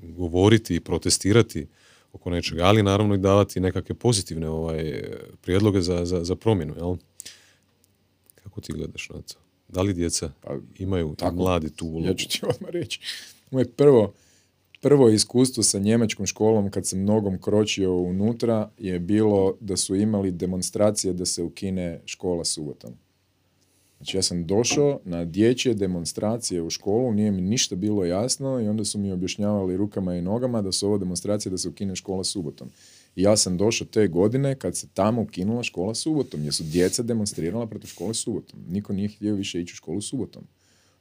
govoriti 0.02 0.76
i 0.76 0.80
protestirati 0.80 1.68
oko 2.14 2.30
nečega, 2.30 2.64
ali 2.64 2.84
naravno 2.84 3.16
i 3.16 3.18
davati 3.18 3.60
nekakve 3.60 3.96
pozitivne 3.96 4.50
ovaj, 4.50 5.04
prijedloge 5.42 5.82
za, 5.82 6.06
za, 6.06 6.24
za 6.24 6.36
promjenu. 6.36 6.76
Jel? 6.78 6.96
Kako 8.44 8.62
ti 8.62 8.74
gledaš 8.74 9.10
na 9.10 9.22
to? 9.22 9.47
Da 9.68 9.82
li 9.82 9.94
djeca 9.94 10.32
Pa, 10.42 10.58
imaju 10.78 11.14
i 11.14 11.16
tako. 11.16 11.36
mladi 11.36 11.70
tu 11.70 11.88
ulogu? 11.88 12.08
Ja 12.08 12.14
ću 12.14 12.30
ti 12.30 12.40
odmah 12.44 12.72
reći. 12.72 13.00
Moje 13.52 13.68
prvo, 13.68 14.14
prvo 14.82 15.10
iskustvo 15.10 15.64
sa 15.64 15.80
njemačkom 15.80 16.26
školom 16.26 16.72
kad 16.72 16.88
sam 16.88 17.04
nogom 17.04 17.42
kročio 17.42 17.96
unutra 17.96 18.70
je 18.78 19.00
bilo 19.00 19.58
da 19.60 19.78
su 19.78 19.96
imali 19.96 20.32
demonstracije 20.32 21.14
da 21.14 21.26
se 21.26 21.44
ukine 21.44 22.02
škola 22.06 22.46
subotom. 22.46 22.94
Znači 23.98 24.18
ja 24.18 24.22
sam 24.22 24.46
došao 24.46 25.00
na 25.06 25.26
dječje 25.26 25.74
demonstracije 25.74 26.62
u 26.62 26.70
školu, 26.70 27.14
nije 27.14 27.32
mi 27.32 27.42
ništa 27.42 27.76
bilo 27.76 28.06
jasno 28.06 28.60
i 28.60 28.68
onda 28.68 28.86
su 28.86 29.00
mi 29.00 29.12
objašnjavali 29.12 29.78
rukama 29.78 30.16
i 30.16 30.22
nogama 30.22 30.62
da 30.62 30.72
su 30.72 30.88
ovo 30.88 30.98
demonstracije 30.98 31.50
da 31.50 31.58
se 31.58 31.70
ukine 31.70 31.96
škola 31.96 32.24
subotom. 32.24 32.70
Ja 33.18 33.38
sam 33.38 33.58
došao 33.58 33.88
te 33.88 34.08
godine 34.08 34.56
kad 34.56 34.78
se 34.78 34.88
tamo 34.94 35.22
ukinula 35.22 35.64
škola 35.64 35.96
subotom, 35.96 36.44
jer 36.44 36.54
su 36.54 36.64
djeca 36.64 37.04
demonstrirala 37.04 37.68
protiv 37.68 37.88
škole 37.88 38.14
subotom. 38.14 38.60
Niko 38.70 38.94
nije 38.94 39.10
htio 39.10 39.36
više 39.36 39.62
ići 39.62 39.74
u 39.74 39.76
školu 39.76 40.02
subotom. 40.02 40.44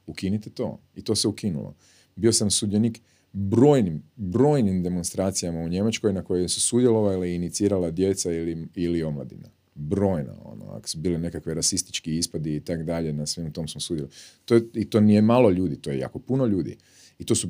Ukinite 0.07 0.49
to. 0.49 0.79
I 0.95 1.01
to 1.01 1.15
se 1.15 1.27
ukinulo. 1.27 1.75
Bio 2.15 2.33
sam 2.33 2.51
sudionik 2.51 3.01
brojnim, 3.33 4.03
brojnim 4.15 4.83
demonstracijama 4.83 5.59
u 5.59 5.69
Njemačkoj 5.69 6.13
na 6.13 6.23
koje 6.23 6.49
su 6.49 6.61
sudjelovala 6.61 7.25
i 7.25 7.35
inicirala 7.35 7.91
djeca 7.91 8.31
ili, 8.31 8.67
ili 8.75 9.03
omladina. 9.03 9.49
Brojna, 9.75 10.33
ono, 10.43 10.65
ako 10.65 10.89
su 10.89 10.97
bile 10.97 11.19
nekakve 11.19 11.53
rasistički 11.53 12.17
ispadi 12.17 12.55
i 12.55 12.59
tak 12.59 12.83
dalje, 12.83 13.13
na 13.13 13.25
svem 13.25 13.51
tom 13.51 13.67
smo 13.67 13.81
sudjelovali. 13.81 14.15
To 14.45 14.55
je, 14.55 14.61
I 14.73 14.89
to 14.89 14.99
nije 14.99 15.21
malo 15.21 15.49
ljudi, 15.49 15.81
to 15.81 15.91
je 15.91 15.99
jako 15.99 16.19
puno 16.19 16.45
ljudi. 16.45 16.77
I 17.19 17.25
to 17.25 17.35
su, 17.35 17.49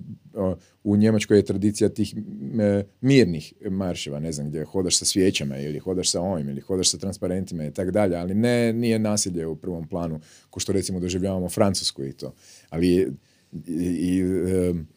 u 0.83 0.97
Njemačkoj 0.97 1.37
je 1.37 1.45
tradicija 1.45 1.89
tih 1.89 2.15
e, 2.59 2.83
mirnih 3.01 3.53
marševa, 3.69 4.19
ne 4.19 4.31
znam, 4.31 4.47
gdje 4.47 4.63
hodaš 4.63 4.97
sa 4.97 5.05
svijećama 5.05 5.57
ili 5.57 5.79
hodaš 5.79 6.11
sa 6.11 6.21
ovim 6.21 6.49
ili 6.49 6.61
hodaš 6.61 6.89
sa 6.91 6.97
transparentima 6.97 7.65
i 7.65 7.73
tak 7.73 7.91
dalje, 7.91 8.15
ali 8.15 8.35
ne, 8.35 8.73
nije 8.73 8.99
nasilje 8.99 9.47
u 9.47 9.55
prvom 9.55 9.87
planu, 9.87 10.19
ko 10.49 10.59
što 10.59 10.71
recimo 10.71 10.99
doživljavamo 10.99 11.49
Francusku 11.49 12.03
i 12.03 12.13
to. 12.13 12.33
Ali 12.69 12.87
i, 12.87 13.07
i, 13.77 14.19
em, 14.19 14.87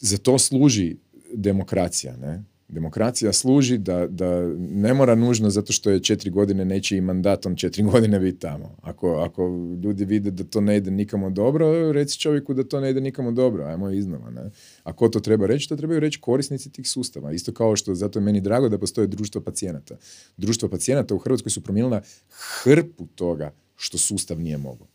za 0.00 0.18
to 0.18 0.38
služi 0.38 0.96
demokracija, 1.34 2.16
ne? 2.16 2.44
Demokracija 2.74 3.32
služi 3.32 3.78
da, 3.78 4.06
da 4.06 4.40
ne 4.56 4.94
mora 4.94 5.14
nužno 5.14 5.50
zato 5.50 5.72
što 5.72 5.90
je 5.90 6.00
četiri 6.00 6.30
godine 6.30 6.64
nečiji 6.64 7.00
mandat, 7.00 7.46
on 7.46 7.56
četiri 7.56 7.82
godine 7.92 8.20
biti 8.20 8.38
tamo. 8.38 8.76
Ako, 8.82 9.14
ako 9.14 9.42
ljudi 9.82 10.04
vide 10.04 10.30
da 10.30 10.44
to 10.44 10.60
ne 10.60 10.76
ide 10.76 10.90
nikamo 10.90 11.30
dobro, 11.30 11.92
reci 11.92 12.18
čovjeku 12.18 12.54
da 12.54 12.64
to 12.64 12.80
ne 12.80 12.90
ide 12.90 13.00
nikamo 13.00 13.32
dobro, 13.32 13.64
ajmo 13.64 13.90
iznova. 13.90 14.30
Ne? 14.30 14.50
A 14.82 14.92
ko 14.92 15.08
to 15.08 15.20
treba 15.20 15.46
reći? 15.46 15.68
To 15.68 15.76
trebaju 15.76 16.00
reći 16.00 16.20
korisnici 16.20 16.72
tih 16.72 16.88
sustava. 16.88 17.32
Isto 17.32 17.52
kao 17.52 17.76
što, 17.76 17.94
zato 17.94 18.18
je 18.18 18.22
meni 18.22 18.40
drago 18.40 18.68
da 18.68 18.78
postoje 18.78 19.06
društvo 19.06 19.40
pacijenata. 19.40 19.96
Društvo 20.36 20.68
pacijenata 20.68 21.14
u 21.14 21.18
Hrvatskoj 21.18 21.50
su 21.50 21.64
promijenila 21.64 22.02
hrpu 22.30 23.06
toga 23.06 23.52
što 23.76 23.98
sustav 23.98 24.40
nije 24.40 24.58
mogao 24.58 24.93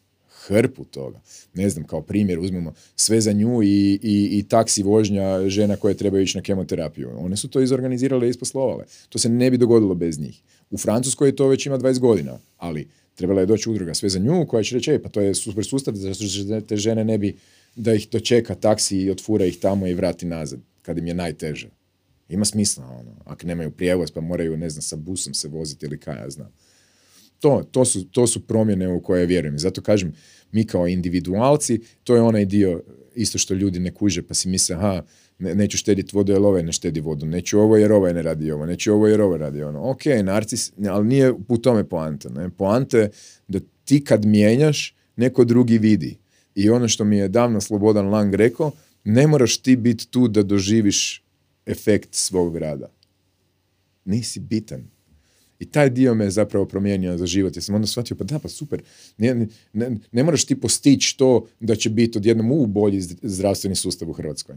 hrpu 0.53 0.85
toga. 0.85 1.19
Ne 1.53 1.69
znam, 1.69 1.85
kao 1.87 2.01
primjer, 2.01 2.39
uzmemo 2.39 2.73
sve 2.95 3.21
za 3.21 3.31
nju 3.33 3.63
i, 3.63 3.99
i, 4.03 4.39
i 4.39 4.43
taksi 4.43 4.83
vožnja 4.83 5.49
žena 5.49 5.75
koje 5.75 5.93
trebaju 5.93 6.23
ići 6.23 6.37
na 6.37 6.41
kemoterapiju. 6.41 7.09
One 7.17 7.37
su 7.37 7.47
to 7.47 7.61
izorganizirale 7.61 8.27
i 8.27 8.29
isposlovale. 8.29 8.85
To 9.09 9.19
se 9.19 9.29
ne 9.29 9.51
bi 9.51 9.57
dogodilo 9.57 9.95
bez 9.95 10.19
njih. 10.19 10.41
U 10.69 10.77
Francuskoj 10.77 11.35
to 11.35 11.47
već 11.47 11.65
ima 11.65 11.77
20 11.77 11.99
godina, 11.99 12.39
ali 12.57 12.87
trebala 13.15 13.39
je 13.39 13.45
doći 13.45 13.69
udruga 13.69 13.93
sve 13.93 14.09
za 14.09 14.19
nju 14.19 14.45
koja 14.47 14.63
će 14.63 14.75
reći, 14.75 14.99
pa 15.03 15.09
to 15.09 15.21
je 15.21 15.35
super 15.35 15.65
sustav, 15.65 15.93
zašto 15.95 16.61
te 16.61 16.77
žene 16.77 17.03
ne 17.03 17.17
bi 17.17 17.35
da 17.75 17.93
ih 17.93 18.07
dočeka 18.11 18.55
taksi 18.55 18.97
i 18.97 19.11
otfura 19.11 19.45
ih 19.45 19.59
tamo 19.59 19.87
i 19.87 19.93
vrati 19.93 20.25
nazad, 20.25 20.59
kad 20.81 20.97
im 20.97 21.07
je 21.07 21.13
najteže. 21.13 21.69
Ima 22.29 22.45
smisla, 22.45 22.85
ono, 22.85 23.15
ako 23.25 23.47
nemaju 23.47 23.71
prijevoz 23.71 24.11
pa 24.11 24.21
moraju, 24.21 24.57
ne 24.57 24.69
znam, 24.69 24.81
sa 24.81 24.95
busom 24.95 25.33
se 25.33 25.47
voziti 25.47 25.85
ili 25.85 25.99
kaj 25.99 26.17
ja 26.17 26.29
znam. 26.29 26.51
To, 27.39 27.63
to, 27.71 27.85
su, 27.85 28.03
to 28.03 28.27
su 28.27 28.47
promjene 28.47 28.87
u 28.87 29.01
koje 29.01 29.25
vjerujem. 29.25 29.59
Zato 29.59 29.81
kažem, 29.81 30.13
mi 30.51 30.67
kao 30.67 30.87
individualci, 30.87 31.79
to 32.03 32.15
je 32.15 32.21
onaj 32.21 32.45
dio 32.45 32.81
isto 33.15 33.37
što 33.37 33.53
ljudi 33.53 33.79
ne 33.79 33.93
kuže 33.93 34.21
pa 34.21 34.33
si 34.33 34.49
misle, 34.49 34.75
aha, 34.75 35.03
ne, 35.39 35.55
neću 35.55 35.77
štediti 35.77 36.15
vodu 36.15 36.31
jer 36.31 36.41
ovaj 36.41 36.63
ne 36.63 36.71
štedi 36.71 36.99
vodu, 36.99 37.25
neću 37.25 37.59
ovo 37.59 37.77
jer 37.77 37.91
ovaj 37.91 38.13
ne 38.13 38.21
radi 38.21 38.51
ovo, 38.51 38.65
neću 38.65 38.93
ovo 38.93 39.07
jer 39.07 39.21
ovaj 39.21 39.37
radi 39.37 39.63
ono. 39.63 39.89
Ok, 39.89 40.05
narcis, 40.23 40.71
ali 40.89 41.07
nije 41.07 41.33
u 41.47 41.57
tome 41.57 41.83
poanta. 41.83 42.29
Ne? 42.29 42.49
Poanta 42.49 43.07
da 43.47 43.59
ti 43.85 44.03
kad 44.03 44.25
mijenjaš, 44.25 44.95
neko 45.15 45.43
drugi 45.43 45.77
vidi. 45.77 46.17
I 46.55 46.69
ono 46.69 46.87
što 46.87 47.03
mi 47.03 47.17
je 47.17 47.27
davno 47.27 47.61
Slobodan 47.61 48.09
Lang 48.09 48.35
rekao, 48.35 48.71
ne 49.03 49.27
moraš 49.27 49.57
ti 49.57 49.75
biti 49.75 50.07
tu 50.07 50.27
da 50.27 50.43
doživiš 50.43 51.23
efekt 51.65 52.09
svog 52.11 52.57
rada. 52.57 52.91
Nisi 54.05 54.39
bitan. 54.39 54.98
I 55.59 55.65
taj 55.65 55.89
dio 55.89 56.15
me 56.15 56.29
zapravo 56.29 56.65
promijenio 56.65 57.17
za 57.17 57.25
život. 57.25 57.55
Ja 57.55 57.61
sam 57.61 57.75
onda 57.75 57.87
shvatio, 57.87 58.17
pa 58.17 58.23
da, 58.23 58.39
pa 58.39 58.49
super. 58.49 58.81
Ne, 59.17 59.47
ne, 59.73 59.97
ne 60.11 60.23
moraš 60.23 60.45
ti 60.45 60.61
postići 60.61 61.17
to 61.17 61.47
da 61.59 61.75
će 61.75 61.89
biti 61.89 62.17
odjednom 62.17 62.51
u 62.51 62.65
bolji 62.65 63.01
zdravstveni 63.21 63.75
sustav 63.75 64.09
u 64.09 64.13
Hrvatskoj. 64.13 64.55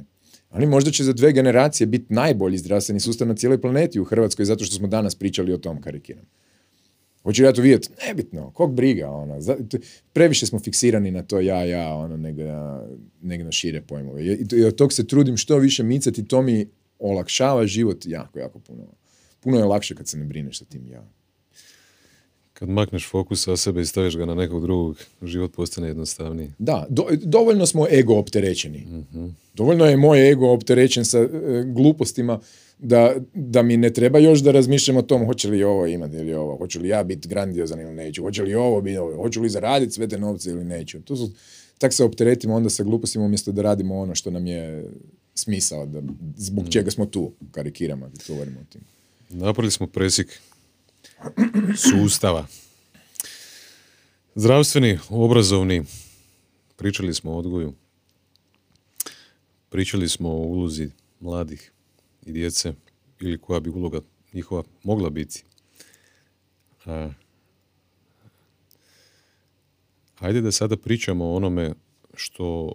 Ali 0.51 0.67
možda 0.67 0.91
će 0.91 1.05
za 1.05 1.13
dve 1.13 1.33
generacije 1.33 1.87
biti 1.87 2.15
najbolji 2.15 2.59
zdravstveni 2.59 3.01
sustav 3.01 3.29
na 3.29 3.35
cijeloj 3.35 3.61
planeti 3.61 4.01
u 4.01 4.05
Hrvatskoj 4.05 4.45
zato 4.45 4.65
što 4.65 4.77
smo 4.77 4.89
danas 4.89 5.15
pričali 5.15 5.53
o 5.53 5.59
tom 5.59 5.81
karikiram. 5.81 6.25
Hoću 7.23 7.43
ja 7.43 7.53
to 7.53 7.63
vidjeti? 7.63 7.89
Nebitno, 8.07 8.51
kog 8.51 8.75
briga, 8.75 9.11
ono. 9.11 9.39
Previše 10.13 10.47
smo 10.47 10.59
fiksirani 10.59 11.11
na 11.11 11.23
to 11.23 11.41
ja, 11.41 11.65
ja, 11.65 11.95
ono, 11.95 12.17
nego 13.23 13.45
na 13.45 13.53
šire 13.53 13.81
pojmove. 13.81 14.25
I 14.25 14.65
od 14.65 14.75
tog 14.75 14.93
se 14.93 15.07
trudim 15.07 15.37
što 15.37 15.59
više 15.59 15.83
micati, 15.83 16.25
to 16.25 16.43
mi 16.43 16.67
olakšava 16.99 17.67
život 17.67 18.07
jako, 18.07 18.39
jako 18.39 18.59
puno. 18.59 18.83
Puno 19.43 19.59
je 19.59 19.65
lakše 19.65 19.95
kad 19.95 20.09
se 20.09 20.19
ne 20.19 20.25
brineš 20.25 20.59
sa 20.59 20.65
tim 20.65 20.89
ja. 20.89 21.05
Kad 22.53 22.69
makneš 22.69 23.09
fokus 23.11 23.45
sa 23.45 23.57
sebe 23.57 23.81
i 23.81 23.87
staviš 23.87 24.17
ga 24.17 24.27
na 24.27 24.35
nekog 24.35 24.63
drugog, 24.63 24.97
život 25.23 25.53
postane 25.55 25.89
jednostavniji. 25.89 26.51
Da, 26.59 26.87
dovoljno 27.23 27.67
smo 27.67 27.87
ego 27.91 28.15
opterećeni. 28.15 28.79
mm 28.79 29.43
Dovoljno 29.55 29.85
je 29.85 29.97
moj 29.97 30.31
ego 30.31 30.53
opterećen 30.53 31.05
sa 31.05 31.19
e, 31.19 31.29
glupostima 31.67 32.41
da, 32.79 33.15
da 33.35 33.63
mi 33.63 33.77
ne 33.77 33.93
treba 33.93 34.19
još 34.19 34.41
da 34.41 34.53
razmišljam 34.53 34.97
o 34.97 35.03
tom 35.03 35.27
hoće 35.27 35.49
li 35.49 35.65
ovo 35.65 35.87
imati 35.87 36.17
ili 36.17 36.35
ovo, 36.35 36.57
hoće 36.57 36.79
li 36.79 36.89
ja 36.89 37.03
biti 37.03 37.29
grandiozan 37.29 37.81
ili 37.81 37.95
neću, 37.95 38.23
hoće 38.23 38.43
li 38.43 38.55
ovo 38.55 38.81
biti 38.81 38.97
ovo, 38.97 39.23
hoću 39.23 39.41
li 39.41 39.49
zaraditi 39.49 39.93
sve 39.93 40.09
te 40.09 40.19
novce 40.19 40.51
ili 40.51 40.65
neću. 40.65 41.01
To 41.01 41.17
su, 41.17 41.31
tak 41.79 41.93
se 41.93 42.05
opteretimo 42.05 42.55
onda 42.55 42.71
sa 42.71 42.85
glupostima 42.85 43.25
umjesto 43.25 43.53
da 43.53 43.63
radimo 43.63 43.99
ono 43.99 44.15
što 44.15 44.31
nam 44.31 44.47
je 44.47 44.85
smisao, 45.35 45.87
da, 45.87 46.03
zbog 46.37 46.65
mm. 46.65 46.71
čega 46.71 46.91
smo 46.91 47.07
tu, 47.07 47.33
karikiramo, 47.51 48.11
govorimo 48.29 48.61
o 48.61 48.65
tim. 48.73 48.81
Napravili 49.35 49.71
smo 49.71 49.87
presik 49.87 50.41
sustava. 51.77 52.47
Zdravstveni, 54.35 54.99
obrazovni, 55.09 55.85
pričali 56.77 57.15
smo 57.15 57.33
o 57.33 57.39
odgoju, 57.39 57.75
pričali 59.69 60.09
smo 60.09 60.29
o 60.29 60.37
ulozi 60.37 60.91
mladih 61.21 61.73
i 62.27 62.33
djece 62.33 62.73
ili 63.21 63.39
koja 63.39 63.61
bi 63.61 63.71
uloga 63.71 64.01
njihova 64.33 64.63
mogla 64.83 65.11
biti. 65.11 65.45
Hajde 70.15 70.41
da 70.41 70.53
sada 70.53 70.77
pričamo 70.77 71.25
o 71.25 71.37
onome 71.37 71.75
što 72.15 72.73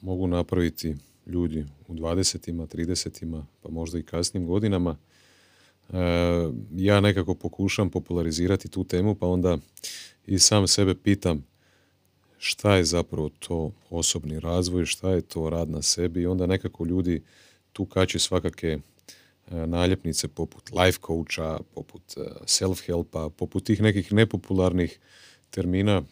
mogu 0.00 0.26
napraviti 0.26 0.96
ljudi 1.30 1.66
u 1.88 1.94
20 1.94 2.66
30 2.66 3.42
pa 3.62 3.70
možda 3.70 3.98
i 3.98 4.02
kasnim 4.02 4.46
godinama. 4.46 4.96
E, 5.92 5.96
ja 6.76 7.00
nekako 7.00 7.34
pokušam 7.34 7.90
popularizirati 7.90 8.68
tu 8.68 8.84
temu, 8.84 9.14
pa 9.14 9.26
onda 9.26 9.58
i 10.26 10.38
sam 10.38 10.68
sebe 10.68 10.94
pitam 10.94 11.44
šta 12.38 12.76
je 12.76 12.84
zapravo 12.84 13.30
to 13.38 13.72
osobni 13.90 14.40
razvoj, 14.40 14.86
šta 14.86 15.10
je 15.10 15.20
to 15.20 15.50
rad 15.50 15.70
na 15.70 15.82
sebi 15.82 16.20
i 16.20 16.26
onda 16.26 16.46
nekako 16.46 16.84
ljudi 16.84 17.22
tu 17.72 17.84
kači 17.84 18.18
svakake 18.18 18.68
e, 18.68 19.66
naljepnice 19.66 20.28
poput 20.28 20.70
life 20.70 20.98
coacha, 21.06 21.58
poput 21.74 22.02
e, 22.16 22.20
self-helpa, 22.44 23.30
poput 23.30 23.64
tih 23.64 23.82
nekih 23.82 24.12
nepopularnih 24.12 24.98
termina 25.50 26.02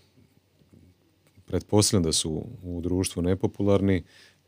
pretpostavljam 1.49 2.03
da 2.03 2.13
su 2.13 2.45
u 2.63 2.81
društvu 2.81 3.23
nepopularni, 3.23 4.03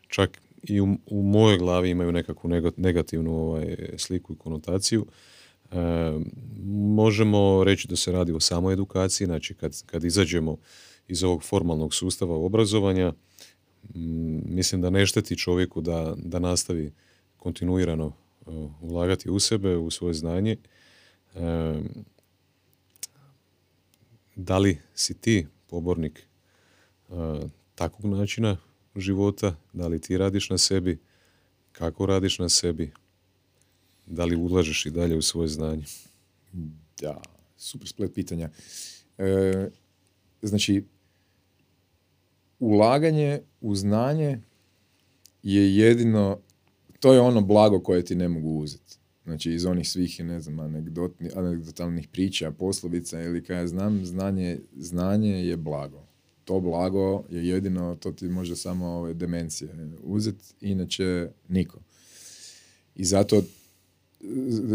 čak 0.08 0.40
i 0.62 0.80
u, 0.80 0.96
u 1.06 1.22
mojoj 1.22 1.58
glavi 1.58 1.90
imaju 1.90 2.12
nekakvu 2.12 2.50
negativnu 2.76 3.34
ovaj, 3.34 3.76
sliku 3.96 4.32
i 4.32 4.36
konotaciju. 4.36 5.06
E, 5.70 5.76
možemo 6.94 7.64
reći 7.64 7.88
da 7.88 7.96
se 7.96 8.12
radi 8.12 8.32
o 8.32 8.40
samoj 8.40 8.72
edukaciji, 8.72 9.26
znači 9.26 9.54
kad, 9.54 9.82
kad 9.86 10.04
izađemo 10.04 10.56
iz 11.08 11.24
ovog 11.24 11.42
formalnog 11.42 11.94
sustava 11.94 12.36
obrazovanja, 12.36 13.12
mislim 14.44 14.80
da 14.80 14.90
ne 14.90 15.06
šteti 15.06 15.38
čovjeku 15.38 15.80
da, 15.80 16.14
da 16.16 16.38
nastavi 16.38 16.92
kontinuirano 17.36 18.06
e, 18.06 18.50
ulagati 18.80 19.30
u 19.30 19.38
sebe, 19.38 19.76
u 19.76 19.90
svoje 19.90 20.14
znanje. 20.14 20.56
E, 21.34 21.74
da 24.36 24.58
li 24.58 24.78
si 24.94 25.14
ti 25.14 25.46
pobornik 25.66 26.26
takvog 27.74 28.12
načina 28.12 28.56
života, 28.96 29.56
da 29.72 29.88
li 29.88 30.00
ti 30.00 30.18
radiš 30.18 30.50
na 30.50 30.58
sebi, 30.58 30.98
kako 31.72 32.06
radiš 32.06 32.38
na 32.38 32.48
sebi, 32.48 32.92
da 34.06 34.24
li 34.24 34.36
ulažeš 34.36 34.86
i 34.86 34.90
dalje 34.90 35.16
u 35.16 35.22
svoje 35.22 35.48
znanje? 35.48 35.84
Da, 37.00 37.22
super 37.56 37.88
splet 37.88 38.14
pitanja. 38.14 38.50
E, 39.18 39.68
znači, 40.42 40.84
ulaganje 42.58 43.40
u 43.60 43.74
znanje 43.74 44.40
je 45.42 45.76
jedino, 45.76 46.38
to 47.00 47.12
je 47.12 47.20
ono 47.20 47.40
blago 47.40 47.80
koje 47.80 48.04
ti 48.04 48.14
ne 48.14 48.28
mogu 48.28 48.58
uzeti. 48.58 48.96
Znači, 49.24 49.52
iz 49.52 49.66
onih 49.66 49.88
svih, 49.88 50.20
ne 50.20 50.40
znam, 50.40 50.60
anegdotalnih 51.36 52.08
priča, 52.08 52.50
poslovica 52.50 53.22
ili 53.22 53.44
kaj 53.44 53.56
ja 53.56 53.66
znam, 53.66 54.06
znanje, 54.06 54.58
znanje 54.76 55.46
je 55.46 55.56
blago 55.56 56.09
to 56.44 56.60
blago 56.60 57.24
je 57.30 57.48
jedino, 57.48 57.96
to 58.00 58.12
ti 58.12 58.28
može 58.28 58.56
samo 58.56 58.86
ove 58.86 59.14
demencije 59.14 59.70
uzeti, 60.02 60.54
inače 60.60 61.30
niko. 61.48 61.80
I 62.94 63.04
zato 63.04 63.42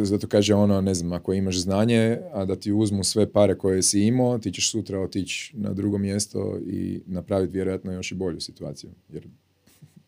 zato 0.04 0.28
kaže 0.28 0.54
ono, 0.54 0.82
ne 0.82 0.94
znam, 0.94 1.14
ako 1.14 1.34
imaš 1.34 1.60
znanje, 1.60 2.20
a 2.34 2.46
da 2.46 2.56
ti 2.56 2.72
uzmu 2.72 3.04
sve 3.04 3.32
pare 3.32 3.58
koje 3.58 3.84
si 3.84 4.02
imao, 4.02 4.38
ti 4.38 4.52
ćeš 4.52 4.72
sutra 4.72 5.00
otići 5.00 5.58
na 5.58 5.74
drugo 5.74 5.98
mjesto 5.98 6.60
i 6.68 7.02
napraviti 7.06 7.54
vjerojatno 7.54 7.92
još 7.92 8.12
i 8.12 8.16
bolju 8.16 8.42
situaciju. 8.42 8.90
Jer 9.10 9.28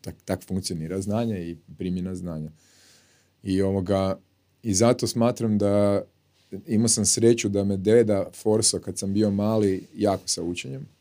tak, 0.00 0.14
tak 0.24 0.44
funkcionira 0.44 1.00
znanje 1.00 1.50
i 1.50 1.56
primjena 1.78 2.14
znanja. 2.14 2.50
I 3.42 3.62
ovoga, 3.62 4.18
i 4.62 4.74
zato 4.74 5.06
smatram 5.06 5.58
da 5.58 6.02
imao 6.66 6.88
sam 6.88 7.06
sreću 7.06 7.48
da 7.48 7.64
me 7.64 7.76
deda 7.76 8.30
forso 8.34 8.78
kad 8.78 8.98
sam 8.98 9.12
bio 9.12 9.30
mali 9.30 9.86
jako 9.94 10.22
sa 10.28 10.42
učenjem 10.42 10.97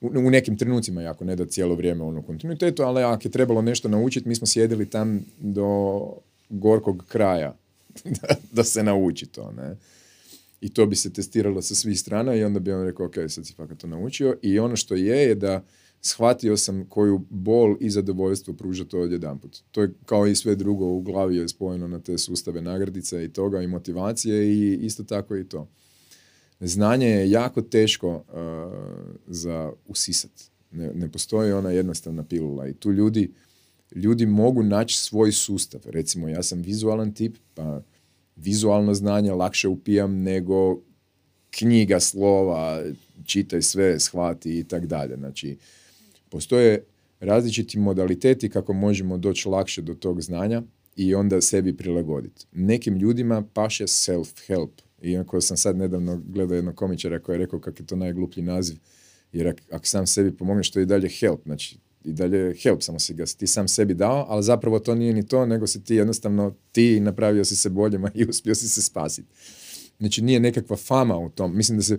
u 0.00 0.30
nekim 0.30 0.56
trenucima 0.58 1.02
jako, 1.02 1.24
ne 1.24 1.36
da 1.36 1.46
cijelo 1.46 1.74
vrijeme 1.74 2.04
ono 2.04 2.22
kontinuitetu, 2.22 2.82
ali 2.82 3.02
ako 3.02 3.28
je 3.28 3.32
trebalo 3.32 3.62
nešto 3.62 3.88
naučiti, 3.88 4.28
mi 4.28 4.34
smo 4.34 4.46
sjedili 4.46 4.90
tam 4.90 5.24
do 5.38 6.00
gorkog 6.48 7.04
kraja 7.08 7.56
da, 8.20 8.34
da 8.52 8.64
se 8.64 8.82
nauči 8.82 9.26
to, 9.26 9.52
ne. 9.52 9.76
I 10.60 10.68
to 10.74 10.86
bi 10.86 10.96
se 10.96 11.12
testiralo 11.12 11.62
sa 11.62 11.74
svih 11.74 12.00
strana 12.00 12.34
i 12.34 12.44
onda 12.44 12.60
bi 12.60 12.72
on 12.72 12.84
rekao, 12.84 13.06
ok, 13.06 13.14
sad 13.28 13.46
si 13.46 13.52
fakat 13.52 13.78
to 13.78 13.86
naučio. 13.86 14.36
I 14.42 14.58
ono 14.58 14.76
što 14.76 14.94
je, 14.94 15.16
je 15.16 15.34
da 15.34 15.64
shvatio 16.00 16.56
sam 16.56 16.84
koju 16.88 17.18
bol 17.30 17.76
i 17.80 17.90
zadovoljstvo 17.90 18.54
pruža 18.54 18.84
to 18.84 19.00
odjedanput. 19.00 19.58
To 19.70 19.82
je 19.82 19.92
kao 20.04 20.26
i 20.26 20.34
sve 20.34 20.54
drugo 20.54 20.86
u 20.86 21.00
glavi 21.00 21.36
je 21.36 21.48
spojeno 21.48 21.88
na 21.88 21.98
te 21.98 22.18
sustave 22.18 22.62
nagradice 22.62 23.24
i 23.24 23.32
toga 23.32 23.62
i 23.62 23.66
motivacije 23.66 24.46
i 24.46 24.74
isto 24.74 25.04
tako 25.04 25.36
i 25.36 25.48
to 25.48 25.68
znanje 26.60 27.06
je 27.06 27.30
jako 27.30 27.62
teško 27.62 28.14
uh, 28.16 28.22
za 29.26 29.72
usisat. 29.86 30.30
Ne, 30.70 30.90
ne 30.94 31.12
postoji 31.12 31.52
ona 31.52 31.70
jednostavna 31.70 32.24
pilula 32.24 32.68
i 32.68 32.74
tu 32.74 32.92
ljudi, 32.92 33.32
ljudi 33.94 34.26
mogu 34.26 34.62
naći 34.62 34.98
svoj 34.98 35.32
sustav. 35.32 35.80
Recimo, 35.84 36.28
ja 36.28 36.42
sam 36.42 36.62
vizualan 36.62 37.14
tip, 37.14 37.36
pa 37.54 37.82
vizualno 38.36 38.94
znanje 38.94 39.32
lakše 39.32 39.68
upijam 39.68 40.22
nego 40.22 40.80
knjiga, 41.50 42.00
slova, 42.00 42.82
čitaj 43.24 43.62
sve, 43.62 44.00
shvati 44.00 44.58
i 44.58 44.64
tak 44.64 44.86
dalje. 44.86 45.16
Znači, 45.16 45.56
postoje 46.30 46.84
različiti 47.20 47.78
modaliteti 47.78 48.48
kako 48.48 48.72
možemo 48.72 49.18
doći 49.18 49.48
lakše 49.48 49.82
do 49.82 49.94
tog 49.94 50.22
znanja 50.22 50.62
i 50.96 51.14
onda 51.14 51.40
sebi 51.40 51.76
prilagoditi. 51.76 52.46
Nekim 52.52 52.96
ljudima 52.96 53.42
paše 53.52 53.84
self-help. 53.84 54.85
Iako 55.02 55.40
sam 55.40 55.56
sad 55.56 55.76
nedavno 55.76 56.22
gledao 56.26 56.54
jednog 56.54 56.74
komičara 56.74 57.18
koji 57.18 57.34
je 57.34 57.38
rekao 57.38 57.60
kako 57.60 57.82
je 57.82 57.86
to 57.86 57.96
najgluplji 57.96 58.42
naziv, 58.42 58.76
jer 59.32 59.54
ako 59.70 59.86
sam 59.86 60.06
sebi 60.06 60.36
pomogneš, 60.36 60.70
to 60.70 60.78
je 60.78 60.82
i 60.82 60.86
dalje 60.86 61.08
help. 61.08 61.42
Znači, 61.44 61.78
i 62.04 62.12
dalje 62.12 62.54
help, 62.54 62.82
samo 62.82 62.98
si 62.98 63.14
ga 63.14 63.24
ti 63.38 63.46
sam 63.46 63.68
sebi 63.68 63.94
dao, 63.94 64.26
ali 64.28 64.42
zapravo 64.42 64.78
to 64.78 64.94
nije 64.94 65.14
ni 65.14 65.26
to, 65.26 65.46
nego 65.46 65.66
si 65.66 65.84
ti 65.84 65.94
jednostavno 65.94 66.54
ti 66.72 67.00
napravio 67.00 67.44
si 67.44 67.56
se 67.56 67.70
boljima 67.70 68.10
i 68.14 68.24
uspio 68.30 68.54
si 68.54 68.68
se 68.68 68.82
spasiti. 68.82 69.28
Znači 69.98 70.22
nije 70.22 70.40
nekakva 70.40 70.76
fama 70.76 71.18
u 71.18 71.30
tom. 71.30 71.56
Mislim 71.56 71.78
da 71.78 71.82
se 71.82 71.98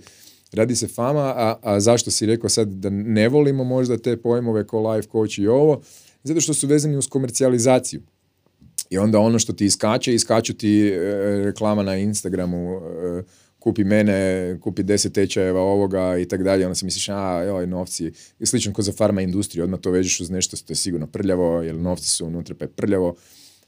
radi 0.52 0.76
se 0.76 0.88
fama, 0.88 1.34
a, 1.36 1.60
a 1.62 1.80
zašto 1.80 2.12
si 2.12 2.26
rekao 2.26 2.50
sad 2.50 2.68
da 2.68 2.90
ne 2.90 3.30
volimo 3.30 3.64
možda 3.64 3.98
te 3.98 4.18
pojmove 4.18 4.68
ko 4.68 4.92
life 4.92 5.10
coach 5.12 5.40
i 5.40 5.48
ovo? 5.48 5.82
Zato 6.24 6.42
što 6.42 6.54
su 6.54 6.68
vezani 6.68 6.98
uz 6.98 7.08
komercijalizaciju. 7.08 8.02
I 8.90 8.98
onda 8.98 9.20
ono 9.20 9.40
što 9.40 9.54
ti 9.54 9.66
iskače, 9.66 10.14
iskaču 10.14 10.54
ti 10.54 10.88
e, 10.88 11.00
reklama 11.46 11.84
na 11.84 11.96
Instagramu, 11.96 12.76
e, 12.76 13.24
kupi 13.60 13.84
mene, 13.84 14.58
kupi 14.62 14.84
deset 14.84 15.14
tečajeva 15.14 15.62
ovoga 15.62 16.18
i 16.18 16.26
tak 16.26 16.44
dalje, 16.44 16.66
onda 16.66 16.76
si 16.76 16.86
misliš, 16.86 17.10
a, 17.10 17.44
joj, 17.44 17.68
novci, 17.68 18.12
i 18.40 18.46
slično 18.46 18.74
kao 18.74 18.84
za 18.84 18.92
farma 18.92 19.22
industriju, 19.22 19.64
odmah 19.64 19.80
to 19.80 19.92
vežeš 19.92 20.20
uz 20.20 20.30
nešto 20.30 20.58
što 20.58 20.72
je 20.72 20.76
sigurno 20.78 21.08
prljavo, 21.08 21.62
jer 21.62 21.76
novci 21.76 22.10
su 22.10 22.26
unutra 22.26 22.56
pa 22.56 22.66
je 22.66 22.70
prljavo, 22.70 23.16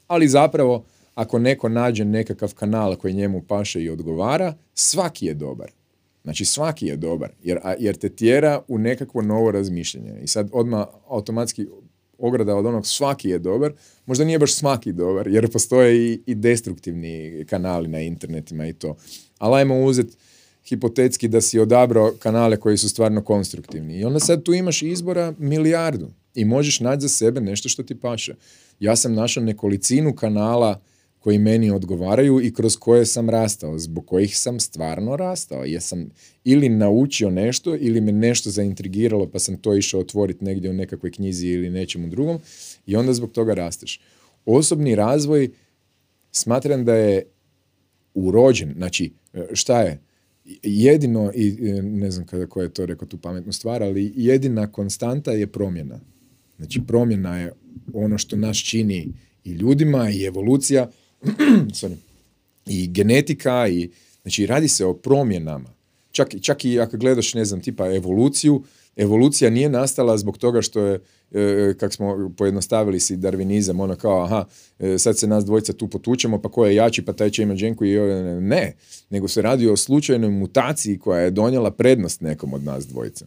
ali 0.06 0.28
zapravo, 0.28 0.84
ako 1.14 1.38
neko 1.38 1.68
nađe 1.68 2.04
nekakav 2.04 2.54
kanal 2.54 2.96
koji 2.96 3.14
njemu 3.14 3.42
paše 3.42 3.82
i 3.82 3.90
odgovara, 3.90 4.54
svaki 4.74 5.26
je 5.26 5.34
dobar. 5.34 5.70
Znači 6.22 6.44
svaki 6.44 6.86
je 6.86 6.96
dobar, 6.96 7.32
jer, 7.42 7.58
jer 7.78 7.96
te 7.96 8.08
tjera 8.08 8.62
u 8.68 8.78
nekakvo 8.78 9.22
novo 9.22 9.50
razmišljanje. 9.50 10.20
I 10.22 10.26
sad 10.26 10.48
odmah 10.52 10.86
automatski 11.08 11.66
ograda 12.20 12.56
od 12.56 12.66
onog 12.66 12.86
svaki 12.86 13.28
je 13.28 13.38
dobar, 13.38 13.72
možda 14.06 14.24
nije 14.24 14.38
baš 14.38 14.54
svaki 14.54 14.92
dobar, 14.92 15.28
jer 15.28 15.50
postoje 15.50 16.12
i, 16.12 16.20
i 16.26 16.34
destruktivni 16.34 17.44
kanali 17.48 17.88
na 17.88 18.00
internetima 18.00 18.66
i 18.66 18.72
to. 18.72 18.96
Ali 19.38 19.56
ajmo 19.56 19.80
uzeti 19.80 20.16
hipotetski 20.68 21.28
da 21.28 21.40
si 21.40 21.58
odabrao 21.58 22.12
kanale 22.18 22.56
koji 22.56 22.76
su 22.76 22.88
stvarno 22.88 23.24
konstruktivni. 23.24 23.98
I 23.98 24.04
onda 24.04 24.20
sad 24.20 24.42
tu 24.42 24.54
imaš 24.54 24.82
izbora 24.82 25.34
milijardu 25.38 26.08
i 26.34 26.44
možeš 26.44 26.80
naći 26.80 27.00
za 27.00 27.08
sebe 27.08 27.40
nešto 27.40 27.68
što 27.68 27.82
ti 27.82 28.00
paše. 28.00 28.34
Ja 28.80 28.96
sam 28.96 29.14
našao 29.14 29.42
nekolicinu 29.42 30.14
kanala 30.14 30.80
koji 31.20 31.38
meni 31.38 31.70
odgovaraju 31.70 32.40
i 32.40 32.52
kroz 32.54 32.76
koje 32.76 33.06
sam 33.06 33.30
rastao, 33.30 33.78
zbog 33.78 34.06
kojih 34.06 34.38
sam 34.38 34.60
stvarno 34.60 35.16
rastao. 35.16 35.64
Jer 35.64 35.82
sam 35.82 36.10
ili 36.44 36.68
naučio 36.68 37.30
nešto 37.30 37.76
ili 37.76 38.00
me 38.00 38.12
nešto 38.12 38.50
zaintrigiralo 38.50 39.26
pa 39.26 39.38
sam 39.38 39.56
to 39.56 39.76
išao 39.76 40.00
otvoriti 40.00 40.44
negdje 40.44 40.70
u 40.70 40.74
nekakvoj 40.74 41.12
knjizi 41.12 41.46
ili 41.46 41.70
nečemu 41.70 42.08
drugom 42.08 42.38
i 42.86 42.96
onda 42.96 43.12
zbog 43.12 43.32
toga 43.32 43.54
rasteš. 43.54 44.00
Osobni 44.46 44.94
razvoj 44.94 45.50
smatram 46.32 46.84
da 46.84 46.94
je 46.94 47.22
urođen, 48.14 48.72
znači 48.76 49.12
šta 49.52 49.82
je? 49.82 50.00
Jedino, 50.62 51.32
i 51.34 51.52
ne 51.82 52.10
znam 52.10 52.26
kada 52.26 52.46
ko 52.46 52.62
je 52.62 52.68
to 52.68 52.86
rekao 52.86 53.08
tu 53.08 53.18
pametnu 53.18 53.52
stvar, 53.52 53.82
ali 53.82 54.12
jedina 54.16 54.72
konstanta 54.72 55.32
je 55.32 55.46
promjena. 55.46 56.00
Znači 56.56 56.80
promjena 56.86 57.38
je 57.38 57.52
ono 57.92 58.18
što 58.18 58.36
nas 58.36 58.56
čini 58.56 59.08
i 59.44 59.52
ljudima 59.52 60.10
i 60.10 60.24
evolucija 60.24 60.90
i 62.66 62.88
genetika 62.88 63.68
i 63.68 63.90
znači 64.22 64.46
radi 64.46 64.68
se 64.68 64.84
o 64.84 64.94
promjenama. 64.94 65.70
Čak, 66.12 66.34
čak 66.42 66.64
i 66.64 66.80
ako 66.80 66.96
gledaš, 66.96 67.34
ne 67.34 67.44
znam, 67.44 67.60
tipa 67.60 67.94
evoluciju, 67.94 68.62
evolucija 68.96 69.50
nije 69.50 69.68
nastala 69.68 70.18
zbog 70.18 70.38
toga 70.38 70.62
što 70.62 70.80
je, 70.80 71.00
e, 71.32 71.74
kak 71.78 71.92
smo 71.92 72.32
pojednostavili 72.36 73.00
si 73.00 73.16
darvinizam, 73.16 73.80
ono 73.80 73.96
kao, 73.96 74.24
aha, 74.24 74.44
e, 74.78 74.98
sad 74.98 75.18
se 75.18 75.26
nas 75.26 75.44
dvojica 75.44 75.72
tu 75.72 75.88
potučemo, 75.88 76.42
pa 76.42 76.48
ko 76.48 76.66
je 76.66 76.74
jači, 76.74 77.04
pa 77.04 77.12
taj 77.12 77.30
će 77.30 77.42
imati 77.42 77.60
dženku 77.60 77.84
i 77.84 77.96
ne, 78.40 78.74
nego 79.10 79.28
se 79.28 79.42
radi 79.42 79.68
o 79.68 79.76
slučajnoj 79.76 80.30
mutaciji 80.30 80.98
koja 80.98 81.20
je 81.20 81.30
donijela 81.30 81.70
prednost 81.70 82.20
nekom 82.20 82.54
od 82.54 82.64
nas 82.64 82.86
dvojica. 82.86 83.26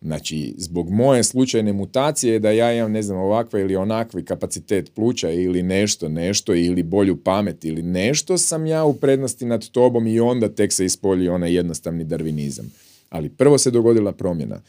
Znači, 0.00 0.54
zbog 0.58 0.90
moje 0.90 1.24
slučajne 1.24 1.72
mutacije 1.72 2.38
da 2.38 2.50
ja 2.50 2.72
imam, 2.72 2.92
ne 2.92 3.02
znam, 3.02 3.18
ovakva 3.18 3.60
ili 3.60 3.76
onakvi 3.76 4.24
kapacitet 4.24 4.94
pluća 4.94 5.30
ili 5.30 5.62
nešto, 5.62 6.08
nešto, 6.08 6.54
ili 6.54 6.82
bolju 6.82 7.16
pamet 7.16 7.64
ili 7.64 7.82
nešto, 7.82 8.38
sam 8.38 8.66
ja 8.66 8.84
u 8.84 8.94
prednosti 8.94 9.44
nad 9.44 9.68
tobom 9.68 10.06
i 10.06 10.20
onda 10.20 10.48
tek 10.48 10.72
se 10.72 10.84
ispolji 10.84 11.28
onaj 11.28 11.54
jednostavni 11.54 12.04
darvinizam. 12.04 12.72
Ali 13.10 13.28
prvo 13.28 13.58
se 13.58 13.70
dogodila 13.70 14.12
promjena. 14.12 14.60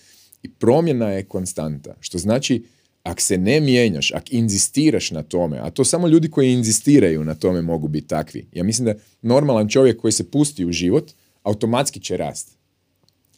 I 0.44 0.50
promjena 0.50 1.10
je 1.10 1.24
konstanta, 1.24 1.96
što 2.00 2.18
znači 2.18 2.64
ako 3.04 3.22
se 3.22 3.38
ne 3.38 3.60
mijenjaš, 3.60 4.12
ako 4.12 4.26
inzistiraš 4.32 5.12
na 5.12 5.24
tome, 5.24 5.58
a 5.58 5.70
to 5.70 5.84
samo 5.84 6.08
ljudi 6.08 6.32
koji 6.32 6.54
inzistiraju 6.54 7.24
na 7.24 7.36
tome 7.36 7.62
mogu 7.62 7.88
biti 7.88 8.08
takvi. 8.08 8.48
Ja 8.54 8.64
mislim 8.64 8.86
da 8.86 8.94
normalan 9.22 9.70
čovjek 9.70 10.02
koji 10.02 10.12
se 10.12 10.32
pusti 10.32 10.66
u 10.66 10.72
život, 10.72 11.12
automatski 11.44 12.00
će 12.00 12.18
rasti 12.18 12.57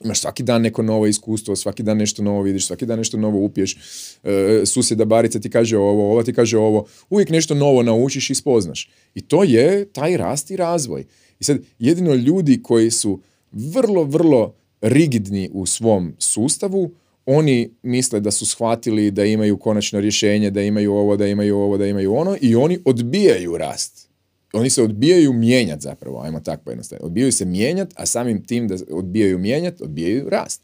imaš 0.04 0.22
svaki 0.22 0.43
dan 0.43 0.62
neko 0.62 0.82
novo 0.82 1.08
iskustvo, 1.08 1.56
svaki 1.56 1.84
dan 1.84 1.97
nešto 1.97 2.24
novo 2.24 2.41
vidiš, 2.41 2.68
svaki 2.68 2.86
dan 2.86 2.97
nešto 2.97 3.18
novo 3.18 3.39
upiješ, 3.39 3.78
e, 4.24 4.62
susjeda 4.66 5.06
Barica 5.06 5.39
ti 5.39 5.50
kaže 5.50 5.78
ovo, 5.78 6.12
ova 6.12 6.24
ti 6.24 6.34
kaže 6.34 6.58
ovo, 6.58 6.86
uvijek 7.10 7.30
nešto 7.30 7.56
novo 7.56 7.84
naučiš 7.84 8.30
i 8.30 8.36
spoznaš. 8.36 8.89
I 9.16 9.22
to 9.22 9.43
je 9.43 9.86
taj 9.86 10.18
rast 10.18 10.52
i 10.52 10.56
razvoj. 10.56 11.06
I 11.39 11.43
sad, 11.43 11.60
jedino 11.80 12.14
ljudi 12.14 12.64
koji 12.64 12.91
su 12.91 13.20
vrlo, 13.52 14.04
vrlo 14.04 14.56
rigidni 14.82 15.50
u 15.54 15.66
svom 15.66 16.16
sustavu, 16.20 16.91
oni 17.26 17.70
misle 17.84 18.20
da 18.20 18.32
su 18.32 18.45
shvatili 18.45 19.12
da 19.12 19.26
imaju 19.26 19.58
konačno 19.58 20.00
rješenje, 20.00 20.50
da 20.52 20.62
imaju 20.62 20.93
ovo, 20.93 21.18
da 21.18 21.28
imaju 21.28 21.58
ovo, 21.58 21.78
da 21.78 21.88
imaju 21.88 22.14
ono 22.16 22.38
i 22.41 22.56
oni 22.56 22.80
odbijaju 22.86 23.58
rast 23.58 24.09
oni 24.54 24.70
se 24.70 24.84
odbijaju 24.84 25.34
mijenjati 25.34 25.82
zapravo, 25.82 26.22
ajmo 26.22 26.39
tako 26.39 26.64
pojednostavno. 26.64 27.06
Odbijaju 27.06 27.32
se 27.32 27.45
mijenjati, 27.45 27.95
a 27.97 28.06
samim 28.06 28.45
tim 28.45 28.68
da 28.68 28.76
odbijaju 28.91 29.38
mijenjati, 29.38 29.84
odbijaju 29.84 30.30
rast. 30.30 30.62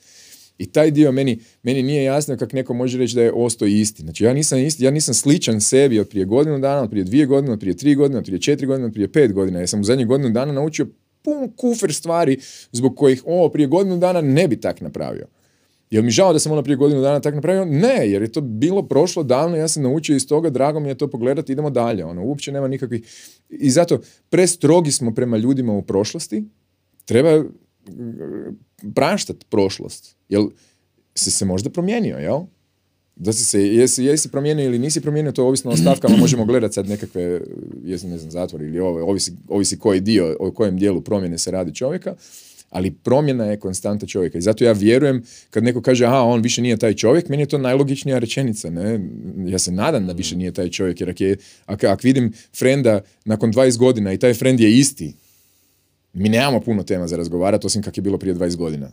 I 0.57 0.65
taj 0.65 0.91
dio 0.91 1.11
meni, 1.11 1.39
meni 1.63 1.83
nije 1.83 2.03
jasno 2.03 2.37
kako 2.37 2.55
neko 2.55 2.73
može 2.73 2.97
reći 2.97 3.15
da 3.15 3.21
je 3.21 3.31
ostao 3.33 3.67
isti. 3.67 4.01
Znači 4.01 4.23
ja 4.23 4.33
nisam 4.33 4.59
isti, 4.59 4.83
ja 4.83 4.91
nisam 4.91 5.13
sličan 5.13 5.61
sebi 5.61 5.99
od 5.99 6.09
prije 6.09 6.25
godinu 6.25 6.59
dana, 6.59 6.81
od 6.81 6.89
prije 6.89 7.03
dvije 7.03 7.25
godine, 7.25 7.53
od 7.53 7.59
prije 7.59 7.77
tri 7.77 7.95
godine, 7.95 8.17
od 8.17 8.25
prije 8.25 8.41
četiri 8.41 8.67
godine, 8.67 8.85
od 8.85 8.93
prije 8.93 9.11
pet 9.11 9.33
godina. 9.33 9.59
Ja 9.59 9.67
sam 9.67 9.81
u 9.81 9.83
zadnjih 9.83 10.07
godinu 10.07 10.29
dana 10.29 10.53
naučio 10.53 10.87
pun 11.21 11.51
kufer 11.55 11.93
stvari 11.93 12.39
zbog 12.71 12.95
kojih 12.97 13.23
ovo 13.25 13.49
prije 13.49 13.67
godinu 13.67 13.97
dana 13.97 14.21
ne 14.21 14.47
bi 14.47 14.61
tak 14.61 14.81
napravio. 14.81 15.27
Jel 15.95 16.03
mi 16.03 16.11
žao 16.11 16.33
da 16.33 16.39
sam 16.39 16.51
ono 16.51 16.63
prije 16.63 16.75
godinu 16.77 17.01
dana 17.01 17.19
tako 17.19 17.35
napravio? 17.35 17.65
Ne, 17.65 18.09
jer 18.11 18.21
je 18.21 18.31
to 18.31 18.41
bilo 18.41 18.83
prošlo 18.87 19.23
davno, 19.23 19.57
ja 19.57 19.67
sam 19.67 19.83
naučio 19.83 20.15
iz 20.15 20.27
toga, 20.27 20.49
drago 20.49 20.79
mi 20.79 20.89
je 20.89 20.97
to 20.97 21.07
pogledati, 21.07 21.51
idemo 21.51 21.69
dalje. 21.69 22.05
Ono, 22.05 22.23
uopće 22.23 22.51
nema 22.51 22.67
nikakvih... 22.67 23.01
I 23.49 23.69
zato 23.69 23.99
prestrogi 24.29 24.91
smo 24.91 25.13
prema 25.13 25.37
ljudima 25.37 25.73
u 25.73 25.81
prošlosti, 25.81 26.43
treba 27.05 27.39
mm, 27.39 27.49
praštati 28.95 29.45
prošlost. 29.49 30.15
Jel 30.29 30.49
si 31.15 31.31
se 31.31 31.45
možda 31.45 31.69
promijenio, 31.69 32.17
jel? 32.17 32.39
Da 33.15 33.33
si 33.33 33.45
se, 33.45 33.67
jesi, 33.67 34.03
jesi 34.03 34.31
promijenio 34.31 34.65
ili 34.65 34.79
nisi 34.79 35.01
promijenio, 35.01 35.31
to 35.31 35.47
ovisno 35.47 35.71
o 35.71 35.77
stavkama, 35.77 36.17
možemo 36.17 36.45
gledati 36.45 36.73
sad 36.73 36.89
nekakve, 36.89 37.41
jesam 37.83 38.09
ne 38.09 38.17
znam, 38.17 38.31
zatvor 38.31 38.61
ili 38.61 38.79
ovo, 38.79 39.05
ovisi, 39.09 39.31
ovisi 39.47 39.79
koji 39.79 39.99
dio, 39.99 40.35
o 40.39 40.51
kojem 40.51 40.77
dijelu 40.77 41.01
promjene 41.01 41.37
se 41.37 41.51
radi 41.51 41.75
čovjeka, 41.75 42.15
ali 42.69 42.91
promjena 42.91 43.45
je 43.45 43.59
konstanta 43.59 44.05
čovjeka. 44.05 44.37
I 44.37 44.41
zato 44.41 44.63
ja 44.63 44.71
vjerujem 44.71 45.23
kad 45.49 45.63
neko 45.63 45.81
kaže, 45.81 46.05
aha, 46.05 46.21
on 46.21 46.41
više 46.41 46.61
nije 46.61 46.77
taj 46.77 46.93
čovjek, 46.93 47.29
meni 47.29 47.43
je 47.43 47.47
to 47.47 47.57
najlogičnija 47.57 48.19
rečenica. 48.19 48.69
Ne? 48.69 48.99
Ja 49.45 49.59
se 49.59 49.71
nadam 49.71 50.07
da 50.07 50.13
više 50.13 50.35
nije 50.35 50.51
taj 50.51 50.69
čovjek, 50.69 51.01
jer 51.01 51.37
ako, 51.65 51.87
ako 51.87 52.01
vidim 52.03 52.33
frenda 52.57 53.01
nakon 53.25 53.53
20 53.53 53.77
godina 53.77 54.13
i 54.13 54.17
taj 54.17 54.33
frend 54.33 54.59
je 54.59 54.77
isti, 54.77 55.13
mi 56.13 56.29
nemamo 56.29 56.59
puno 56.61 56.83
tema 56.83 57.07
za 57.07 57.17
razgovarati, 57.17 57.67
osim 57.67 57.81
kak 57.81 57.97
je 57.97 58.01
bilo 58.01 58.17
prije 58.17 58.35
20 58.35 58.55
godina. 58.55 58.91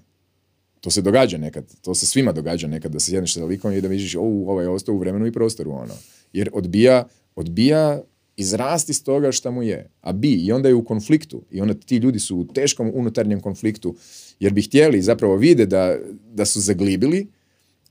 To 0.80 0.90
se 0.90 1.02
događa 1.02 1.38
nekad, 1.38 1.64
to 1.82 1.94
se 1.94 2.06
svima 2.06 2.32
događa 2.32 2.68
nekad, 2.68 2.92
da 2.92 3.00
se 3.00 3.10
sjedneš 3.10 3.34
sa 3.34 3.44
likom 3.44 3.72
i 3.72 3.80
da 3.80 3.88
vidiš, 3.88 4.14
o, 4.14 4.20
ovaj 4.20 4.64
je 4.64 4.68
ostao 4.68 4.94
u 4.94 4.98
vremenu 4.98 5.26
i 5.26 5.32
prostoru, 5.32 5.70
ono. 5.70 5.94
Jer 6.32 6.50
odbija, 6.52 7.08
odbija 7.36 8.02
izrasti 8.36 8.90
iz 8.90 9.04
toga 9.04 9.32
šta 9.32 9.50
mu 9.50 9.62
je. 9.62 9.90
A 10.00 10.12
bi, 10.12 10.32
i 10.32 10.52
onda 10.52 10.68
je 10.68 10.74
u 10.74 10.84
konfliktu. 10.84 11.42
I 11.50 11.60
onda 11.60 11.74
ti 11.74 11.96
ljudi 11.96 12.18
su 12.18 12.36
u 12.36 12.44
teškom 12.44 12.90
unutarnjem 12.94 13.40
konfliktu, 13.40 13.96
jer 14.40 14.52
bi 14.52 14.62
htjeli, 14.62 15.02
zapravo 15.02 15.36
vide 15.36 15.66
da, 15.66 15.96
da 16.32 16.44
su 16.44 16.60
zaglibili, 16.60 17.26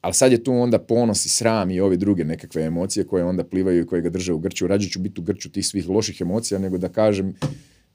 ali 0.01 0.13
sad 0.13 0.31
je 0.31 0.43
tu 0.43 0.53
onda 0.53 0.79
ponos 0.79 1.25
i 1.25 1.29
sram 1.29 1.71
i 1.71 1.79
ove 1.79 1.97
druge 1.97 2.23
nekakve 2.23 2.63
emocije 2.63 3.07
koje 3.07 3.23
onda 3.23 3.43
plivaju 3.43 3.81
i 3.81 3.85
koje 3.85 4.01
ga 4.01 4.09
drže 4.09 4.33
u 4.33 4.39
grču. 4.39 4.67
Rađe 4.67 4.89
ću 4.89 4.99
biti 4.99 5.21
u 5.21 5.23
grču 5.23 5.51
tih 5.51 5.67
svih 5.67 5.89
loših 5.89 6.21
emocija 6.21 6.59
nego 6.59 6.77
da 6.77 6.89
kažem 6.89 7.35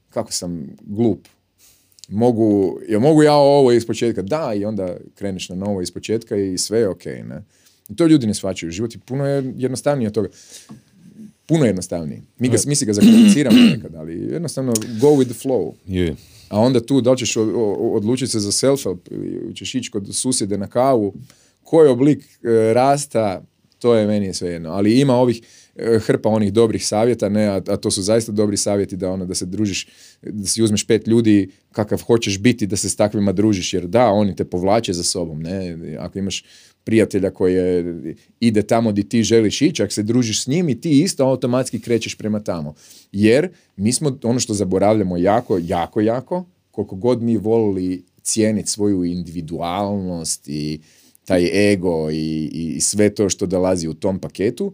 kako 0.09 0.31
sam 0.31 0.67
glup. 0.81 1.27
Mogu, 2.09 2.79
ja 2.89 2.99
mogu 2.99 3.23
ja 3.23 3.33
ovo 3.33 3.71
iz 3.71 3.87
početka? 3.87 4.21
Da, 4.21 4.53
i 4.55 4.65
onda 4.65 4.97
kreneš 5.15 5.49
na 5.49 5.55
novo 5.55 5.81
iz 5.81 5.91
početka 5.91 6.35
i 6.35 6.57
sve 6.57 6.79
je 6.79 6.89
ok. 6.89 7.05
Ne? 7.05 7.43
I 7.89 7.95
to 7.95 8.05
ljudi 8.05 8.27
ne 8.27 8.33
shvaćaju. 8.33 8.71
Život 8.71 8.95
je 8.95 8.99
puno 9.05 9.25
jednostavnije 9.57 10.07
od 10.07 10.13
toga 10.13 10.29
puno 11.47 11.65
jednostavniji. 11.65 12.21
Mi, 12.39 12.49
ga, 12.49 12.57
mi 12.65 12.75
si 12.75 12.85
ga 12.85 12.93
zakompliciramo 12.93 13.57
nekad, 13.75 13.95
ali 13.95 14.13
jednostavno 14.13 14.73
go 15.01 15.07
with 15.07 15.25
the 15.25 15.47
flow. 15.47 15.73
Je. 15.87 16.15
A 16.49 16.59
onda 16.59 16.79
tu, 16.79 17.01
da 17.01 17.11
li 17.11 17.17
ćeš 17.17 17.37
odlučiti 17.77 18.31
se 18.31 18.39
za 18.39 18.51
self-help 18.51 18.97
ili 19.11 19.55
ćeš 19.55 19.75
ići 19.75 19.91
kod 19.91 20.15
susjede 20.15 20.57
na 20.57 20.67
kavu, 20.67 21.13
koji 21.63 21.89
oblik 21.89 22.23
e, 22.23 22.73
rasta, 22.73 23.41
to 23.79 23.95
je 23.95 24.07
meni 24.07 24.33
svejedno. 24.33 24.69
Ali 24.69 24.99
ima 24.99 25.15
ovih 25.15 25.41
hrpa 25.99 26.29
onih 26.29 26.53
dobrih 26.53 26.87
savjeta, 26.87 27.29
ne, 27.29 27.45
a, 27.45 27.61
a, 27.67 27.77
to 27.77 27.91
su 27.91 28.01
zaista 28.01 28.31
dobri 28.31 28.57
savjeti 28.57 28.97
da 28.97 29.11
ono 29.11 29.25
da 29.25 29.35
se 29.35 29.45
družiš, 29.45 29.87
da 30.21 30.47
si 30.47 30.63
uzmeš 30.63 30.87
pet 30.87 31.07
ljudi 31.07 31.49
kakav 31.71 32.01
hoćeš 32.01 32.39
biti, 32.39 32.67
da 32.67 32.75
se 32.75 32.89
s 32.89 32.95
takvima 32.95 33.31
družiš, 33.31 33.73
jer 33.73 33.87
da, 33.87 34.07
oni 34.07 34.35
te 34.35 34.45
povlače 34.45 34.93
za 34.93 35.03
sobom, 35.03 35.41
ne, 35.41 35.77
ako 35.99 36.19
imaš 36.19 36.43
prijatelja 36.83 37.29
koji 37.29 37.55
ide 38.39 38.61
tamo 38.61 38.91
gdje 38.91 39.09
ti 39.09 39.23
želiš 39.23 39.61
ići, 39.61 39.83
ako 39.83 39.93
se 39.93 40.03
družiš 40.03 40.43
s 40.43 40.47
njim 40.47 40.69
i 40.69 40.81
ti 40.81 41.01
isto 41.01 41.25
automatski 41.25 41.79
krećeš 41.79 42.15
prema 42.15 42.39
tamo. 42.39 42.73
Jer 43.11 43.49
mi 43.77 43.93
smo, 43.93 44.17
ono 44.23 44.39
što 44.39 44.53
zaboravljamo 44.53 45.17
jako, 45.17 45.59
jako, 45.61 46.01
jako, 46.01 46.45
koliko 46.71 46.95
god 46.95 47.21
mi 47.21 47.37
volili 47.37 48.03
cijeniti 48.21 48.69
svoju 48.69 49.03
individualnost 49.03 50.47
i 50.47 50.79
taj 51.25 51.73
ego 51.73 52.11
i, 52.11 52.49
i 52.53 52.81
sve 52.81 53.15
to 53.15 53.29
što 53.29 53.45
dolazi 53.45 53.87
u 53.87 53.93
tom 53.93 54.19
paketu, 54.19 54.73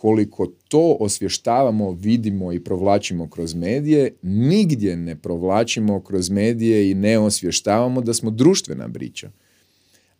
koliko 0.00 0.46
to 0.46 0.96
osvještavamo, 1.00 1.90
vidimo 1.90 2.52
i 2.52 2.60
provlačimo 2.64 3.30
kroz 3.30 3.54
medije, 3.54 4.14
nigdje 4.22 4.96
ne 4.96 5.16
provlačimo 5.16 6.00
kroz 6.00 6.30
medije 6.30 6.90
i 6.90 6.94
ne 6.94 7.18
osvještavamo 7.18 8.00
da 8.00 8.14
smo 8.14 8.30
društvena 8.30 8.88
brića. 8.88 9.30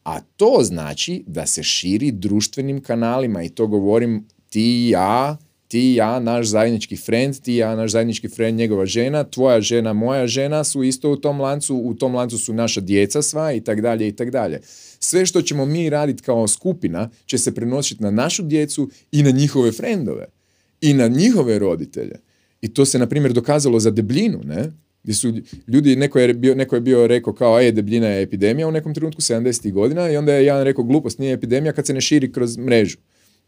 A 0.04 0.20
to 0.20 0.58
znači 0.62 1.24
da 1.26 1.46
se 1.46 1.62
širi 1.62 2.10
društvenim 2.10 2.82
kanalima 2.82 3.42
i 3.42 3.48
to 3.48 3.66
govorim 3.66 4.26
ti 4.48 4.88
ja, 4.92 5.36
ti 5.68 5.94
ja, 5.94 6.20
naš 6.20 6.46
zajednički 6.46 6.96
friend, 6.96 7.40
ti 7.40 7.54
ja, 7.54 7.76
naš 7.76 7.90
zajednički 7.90 8.28
friend, 8.28 8.58
njegova 8.58 8.86
žena, 8.86 9.24
tvoja 9.24 9.60
žena, 9.60 9.92
moja 9.92 10.26
žena 10.26 10.64
su 10.64 10.82
isto 10.82 11.10
u 11.10 11.16
tom 11.16 11.40
lancu, 11.40 11.76
u 11.76 11.94
tom 11.94 12.14
lancu 12.14 12.38
su 12.38 12.52
naša 12.52 12.80
djeca 12.80 13.22
sva 13.22 13.52
i 13.52 13.60
tak 13.60 13.80
dalje 13.80 14.08
i 14.08 14.12
tak 14.12 14.30
dalje. 14.30 14.60
Sve 15.00 15.26
što 15.26 15.42
ćemo 15.42 15.66
mi 15.66 15.90
raditi 15.90 16.22
kao 16.22 16.48
skupina 16.48 17.10
će 17.26 17.38
se 17.38 17.54
prenositi 17.54 18.02
na 18.02 18.10
našu 18.10 18.42
djecu 18.42 18.90
i 19.12 19.22
na 19.22 19.30
njihove 19.30 19.72
frendove 19.72 20.26
i 20.80 20.94
na 20.94 21.08
njihove 21.08 21.58
roditelje. 21.58 22.16
I 22.60 22.74
to 22.74 22.84
se, 22.84 22.98
na 22.98 23.06
primjer, 23.06 23.32
dokazalo 23.32 23.80
za 23.80 23.90
debljinu, 23.90 24.40
ne? 24.44 24.72
Gdje 25.02 25.14
su 25.14 25.32
ljudi, 25.68 25.96
neko 25.96 26.18
je 26.18 26.34
bio, 26.34 26.54
neko 26.54 26.74
je 26.74 26.80
bio 26.80 27.06
rekao 27.06 27.32
kao, 27.32 27.60
e, 27.60 27.72
debljina 27.72 28.06
je 28.06 28.22
epidemija 28.22 28.68
u 28.68 28.72
nekom 28.72 28.94
trenutku 28.94 29.22
70. 29.22 29.72
godina 29.72 30.10
i 30.10 30.16
onda 30.16 30.34
je 30.34 30.44
jedan 30.44 30.64
rekao, 30.64 30.84
glupost 30.84 31.18
nije 31.18 31.32
epidemija 31.32 31.72
kad 31.72 31.86
se 31.86 31.94
ne 31.94 32.00
širi 32.00 32.32
kroz 32.32 32.56
mrežu. 32.56 32.98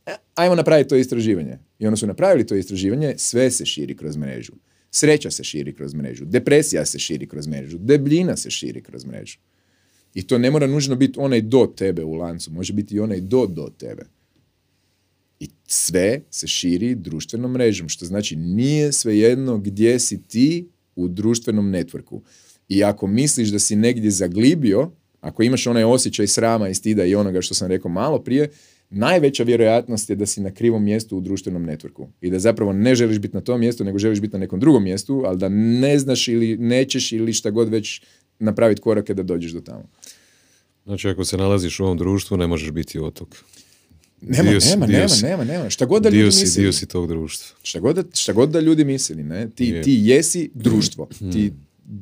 E, 0.07 0.11
ajmo 0.35 0.55
napraviti 0.55 0.89
to 0.89 0.97
istraživanje. 0.97 1.59
I 1.79 1.87
onda 1.87 1.97
su 1.97 2.07
napravili 2.07 2.47
to 2.47 2.55
istraživanje, 2.55 3.15
sve 3.17 3.51
se 3.51 3.67
širi 3.67 3.97
kroz 3.97 4.17
mrežu. 4.17 4.53
Sreća 4.91 5.31
se 5.31 5.45
širi 5.45 5.75
kroz 5.75 5.95
mrežu, 5.95 6.25
depresija 6.25 6.85
se 6.85 6.99
širi 6.99 7.27
kroz 7.27 7.47
mrežu, 7.47 7.79
debljina 7.79 8.37
se 8.37 8.51
širi 8.51 8.83
kroz 8.83 9.05
mrežu. 9.05 9.39
I 10.15 10.23
to 10.23 10.39
ne 10.39 10.51
mora 10.51 10.67
nužno 10.67 10.97
biti 10.97 11.19
onaj 11.19 11.41
do 11.41 11.73
tebe 11.77 12.05
u 12.05 12.15
lancu, 12.15 12.53
može 12.53 12.73
biti 12.73 12.95
i 12.95 13.01
onaj 13.01 13.21
do 13.21 13.47
do 13.47 13.71
tebe. 13.79 14.03
I 15.41 15.49
sve 15.67 16.21
se 16.31 16.47
širi 16.47 16.95
društvenom 16.95 17.53
mrežom, 17.53 17.89
što 17.89 18.07
znači 18.07 18.37
nije 18.37 18.93
svejedno 18.93 19.59
gdje 19.59 19.99
si 19.99 20.23
ti 20.23 20.69
u 20.97 21.09
društvenom 21.09 21.73
networku. 21.73 22.21
I 22.69 22.85
ako 22.85 23.07
misliš 23.07 23.49
da 23.49 23.59
si 23.59 23.77
negdje 23.77 24.11
zaglibio, 24.11 24.91
ako 25.21 25.43
imaš 25.43 25.67
onaj 25.67 25.85
osjećaj 25.85 26.27
srama 26.27 26.69
i 26.69 26.75
stida 26.75 27.05
i 27.05 27.15
onoga 27.15 27.43
što 27.43 27.55
sam 27.55 27.69
rekao 27.69 27.91
malo 27.91 28.23
prije, 28.23 28.51
najveća 28.91 29.43
vjerojatnost 29.43 30.11
je 30.11 30.17
da 30.17 30.27
si 30.27 30.41
na 30.41 30.51
krivom 30.51 30.85
mjestu 30.85 31.17
u 31.17 31.21
društvenom 31.21 31.67
networku 31.67 32.07
i 32.21 32.31
da 32.31 32.39
zapravo 32.39 32.73
ne 32.73 32.95
želiš 32.95 33.19
biti 33.19 33.35
na 33.35 33.41
tom 33.41 33.61
mjestu, 33.61 33.85
nego 33.85 33.99
želiš 33.99 34.21
biti 34.21 34.33
na 34.33 34.39
nekom 34.39 34.61
drugom 34.61 34.85
mjestu, 34.85 35.23
ali 35.27 35.39
da 35.39 35.49
ne 35.49 35.99
znaš 35.99 36.29
ili 36.29 36.57
nećeš 36.57 37.13
ili 37.13 37.33
šta 37.33 37.51
god 37.51 37.69
već 37.69 38.03
napraviti 38.39 38.81
korake 38.81 39.15
da 39.15 39.23
dođeš 39.23 39.53
do 39.53 39.61
tamo. 39.61 39.89
Znači, 40.85 41.09
ako 41.09 41.25
se 41.25 41.37
nalaziš 41.37 41.81
u 41.81 41.85
ovom 41.85 41.99
društvu, 41.99 42.37
ne 42.37 42.47
možeš 42.47 42.71
biti 42.71 42.99
otok. 42.99 43.29
Nema, 44.21 44.51
nema, 44.51 44.87
nema, 44.87 45.15
nema, 45.23 45.45
nema. 45.45 45.71
Šta 45.71 45.85
god 45.85 46.03
da 46.03 46.09
ljudi 46.09 46.33
si, 46.33 46.61
Dio 46.61 46.73
si 46.73 46.87
tog 46.87 47.09
društva. 47.09 47.57
Šta 47.63 47.81
god 47.81 47.97
da, 47.97 48.03
šta 48.15 48.33
god 48.33 48.51
da 48.51 48.61
ljudi 48.61 48.85
misli, 48.85 49.23
ne? 49.23 49.51
Ti, 49.51 49.81
ti 49.85 50.01
jesi 50.03 50.51
društvo. 50.55 51.09
Hmm. 51.19 51.33
Ti 51.33 51.53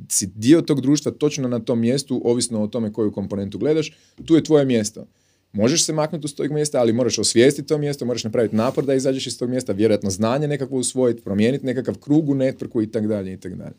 si 0.09 0.27
dio 0.27 0.61
tog 0.61 0.81
društva 0.81 1.13
točno 1.13 1.49
na 1.49 1.59
tom 1.59 1.81
mjestu, 1.81 2.23
ovisno 2.25 2.63
o 2.63 2.67
tome 2.67 2.93
koju 2.93 3.13
komponentu 3.13 3.59
gledaš, 3.59 3.93
tu 4.25 4.35
je 4.35 4.45
tvoje 4.45 4.65
mjesto. 4.65 5.07
Možeš 5.53 5.85
se 5.85 5.93
maknuti 5.93 6.25
iz 6.25 6.35
tog 6.35 6.53
mjesta, 6.53 6.81
ali 6.81 6.93
moraš 6.93 7.19
osvijestiti 7.19 7.69
to 7.69 7.79
mjesto, 7.79 8.05
moraš 8.05 8.25
napraviti 8.25 8.57
napor 8.57 8.85
da 8.85 8.95
izađeš 8.95 9.27
iz 9.27 9.39
tog 9.39 9.51
mjesta, 9.51 9.73
vjerojatno 9.73 10.11
znanje 10.11 10.49
nekako 10.49 10.77
usvojiti, 10.77 11.23
promijeniti 11.23 11.67
nekakav 11.67 11.99
krug 11.99 12.29
u 12.29 12.35
networku 12.35 12.83
i 12.83 12.91
tako 12.91 13.07
dalje 13.07 13.33
i 13.33 13.37
tako 13.37 13.55
dalje. 13.55 13.75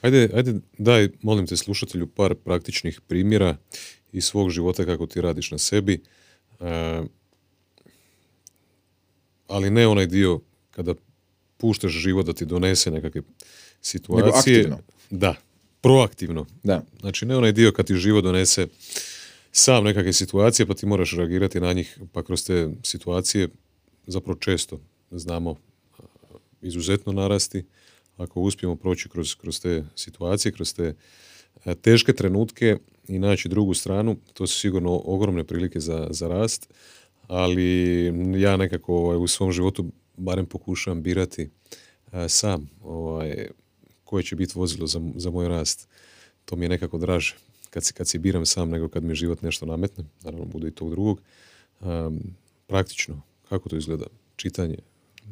Ajde, 0.00 0.28
ajde, 0.34 0.54
daj, 0.78 1.08
molim 1.22 1.46
te 1.46 1.56
slušatelju 1.56 2.06
par 2.06 2.34
praktičnih 2.34 3.00
primjera 3.00 3.56
iz 4.12 4.24
svog 4.24 4.50
života 4.50 4.84
kako 4.84 5.06
ti 5.06 5.20
radiš 5.20 5.50
na 5.50 5.58
sebi. 5.58 6.02
E, 6.60 7.02
ali 9.46 9.70
ne 9.70 9.86
onaj 9.86 10.06
dio 10.06 10.40
kada 10.70 10.94
puštaš 11.56 11.92
život 11.92 12.26
da 12.26 12.32
ti 12.32 12.44
donese 12.44 12.90
nekakve 12.90 13.22
situacije. 13.82 14.62
Nego 14.62 14.74
aktivno. 14.74 14.78
Da, 15.10 15.34
proaktivno. 15.80 16.46
Da. 16.62 16.82
Znači 17.00 17.26
ne 17.26 17.36
onaj 17.36 17.52
dio 17.52 17.72
kad 17.72 17.86
ti 17.86 17.94
život 17.94 18.24
donese 18.24 18.66
sam 19.52 19.84
nekakve 19.84 20.12
situacije 20.12 20.66
pa 20.66 20.74
ti 20.74 20.86
moraš 20.86 21.12
reagirati 21.12 21.60
na 21.60 21.72
njih 21.72 21.98
pa 22.12 22.22
kroz 22.22 22.46
te 22.46 22.68
situacije 22.82 23.48
zapravo 24.06 24.38
često 24.38 24.80
znamo 25.10 25.56
izuzetno 26.62 27.12
narasti 27.12 27.64
ako 28.16 28.40
uspijemo 28.40 28.76
proći 28.76 29.08
kroz, 29.08 29.34
kroz 29.34 29.60
te 29.60 29.84
situacije, 29.96 30.52
kroz 30.52 30.74
te 30.74 30.94
teške 31.80 32.12
trenutke 32.12 32.76
i 33.08 33.18
naći 33.18 33.48
drugu 33.48 33.74
stranu, 33.74 34.16
to 34.34 34.46
su 34.46 34.58
sigurno 34.58 35.02
ogromne 35.04 35.44
prilike 35.44 35.80
za, 35.80 36.06
za 36.10 36.28
rast 36.28 36.72
ali 37.28 38.04
ja 38.40 38.56
nekako 38.56 38.96
ovaj, 38.96 39.16
u 39.16 39.26
svom 39.26 39.52
životu 39.52 39.84
barem 40.16 40.46
pokušavam 40.46 41.02
birati 41.02 41.50
e, 42.12 42.28
sam 42.28 42.70
ovaj, 42.82 43.48
koje 44.04 44.22
će 44.22 44.36
biti 44.36 44.58
vozilo 44.58 44.86
za, 44.86 45.00
za 45.16 45.30
moj 45.30 45.48
rast. 45.48 45.88
To 46.44 46.56
mi 46.56 46.64
je 46.64 46.68
nekako 46.68 46.98
draže 46.98 47.36
kad 47.70 47.84
si, 47.84 47.92
kad 47.92 48.08
si 48.08 48.18
biram 48.18 48.46
sam 48.46 48.70
nego 48.70 48.88
kad 48.88 49.04
mi 49.04 49.14
život 49.14 49.42
nešto 49.42 49.66
nametne, 49.66 50.04
naravno 50.24 50.46
bude 50.46 50.68
i 50.68 50.70
tog 50.70 50.90
drugog. 50.90 51.20
praktično, 52.66 53.22
kako 53.48 53.68
to 53.68 53.76
izgleda? 53.76 54.06
Čitanje, 54.36 54.76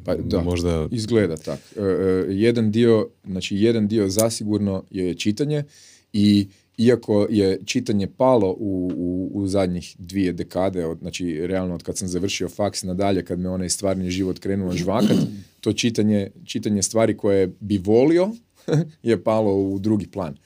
pa 0.05 0.15
da, 0.15 0.41
možda... 0.41 0.87
izgleda 0.91 1.37
tako. 1.37 1.61
E, 1.75 1.81
e, 1.81 2.25
jedan 2.29 2.71
dio, 2.71 3.09
znači 3.25 3.55
jedan 3.55 3.87
dio 3.87 4.09
zasigurno 4.09 4.83
je 4.91 5.15
čitanje 5.15 5.63
i 6.13 6.47
iako 6.77 7.27
je 7.29 7.59
čitanje 7.65 8.07
palo 8.07 8.55
u, 8.59 8.91
u, 8.95 9.31
u 9.33 9.47
zadnjih 9.47 9.95
dvije 9.99 10.33
dekade, 10.33 10.85
od, 10.85 10.97
znači 10.99 11.47
realno 11.47 11.75
od 11.75 11.83
kad 11.83 11.97
sam 11.97 12.07
završio 12.07 12.49
faks 12.49 12.83
nadalje, 12.83 13.25
kad 13.25 13.39
me 13.39 13.49
onaj 13.49 13.69
stvarni 13.69 14.09
život 14.09 14.39
krenuo 14.39 14.71
žvakat, 14.71 15.17
to 15.61 15.73
čitanje, 15.73 16.31
čitanje 16.45 16.83
stvari 16.83 17.17
koje 17.17 17.47
bi 17.59 17.77
volio 17.77 18.29
je 19.03 19.23
palo 19.23 19.55
u 19.55 19.79
drugi 19.79 20.07
plan 20.07 20.37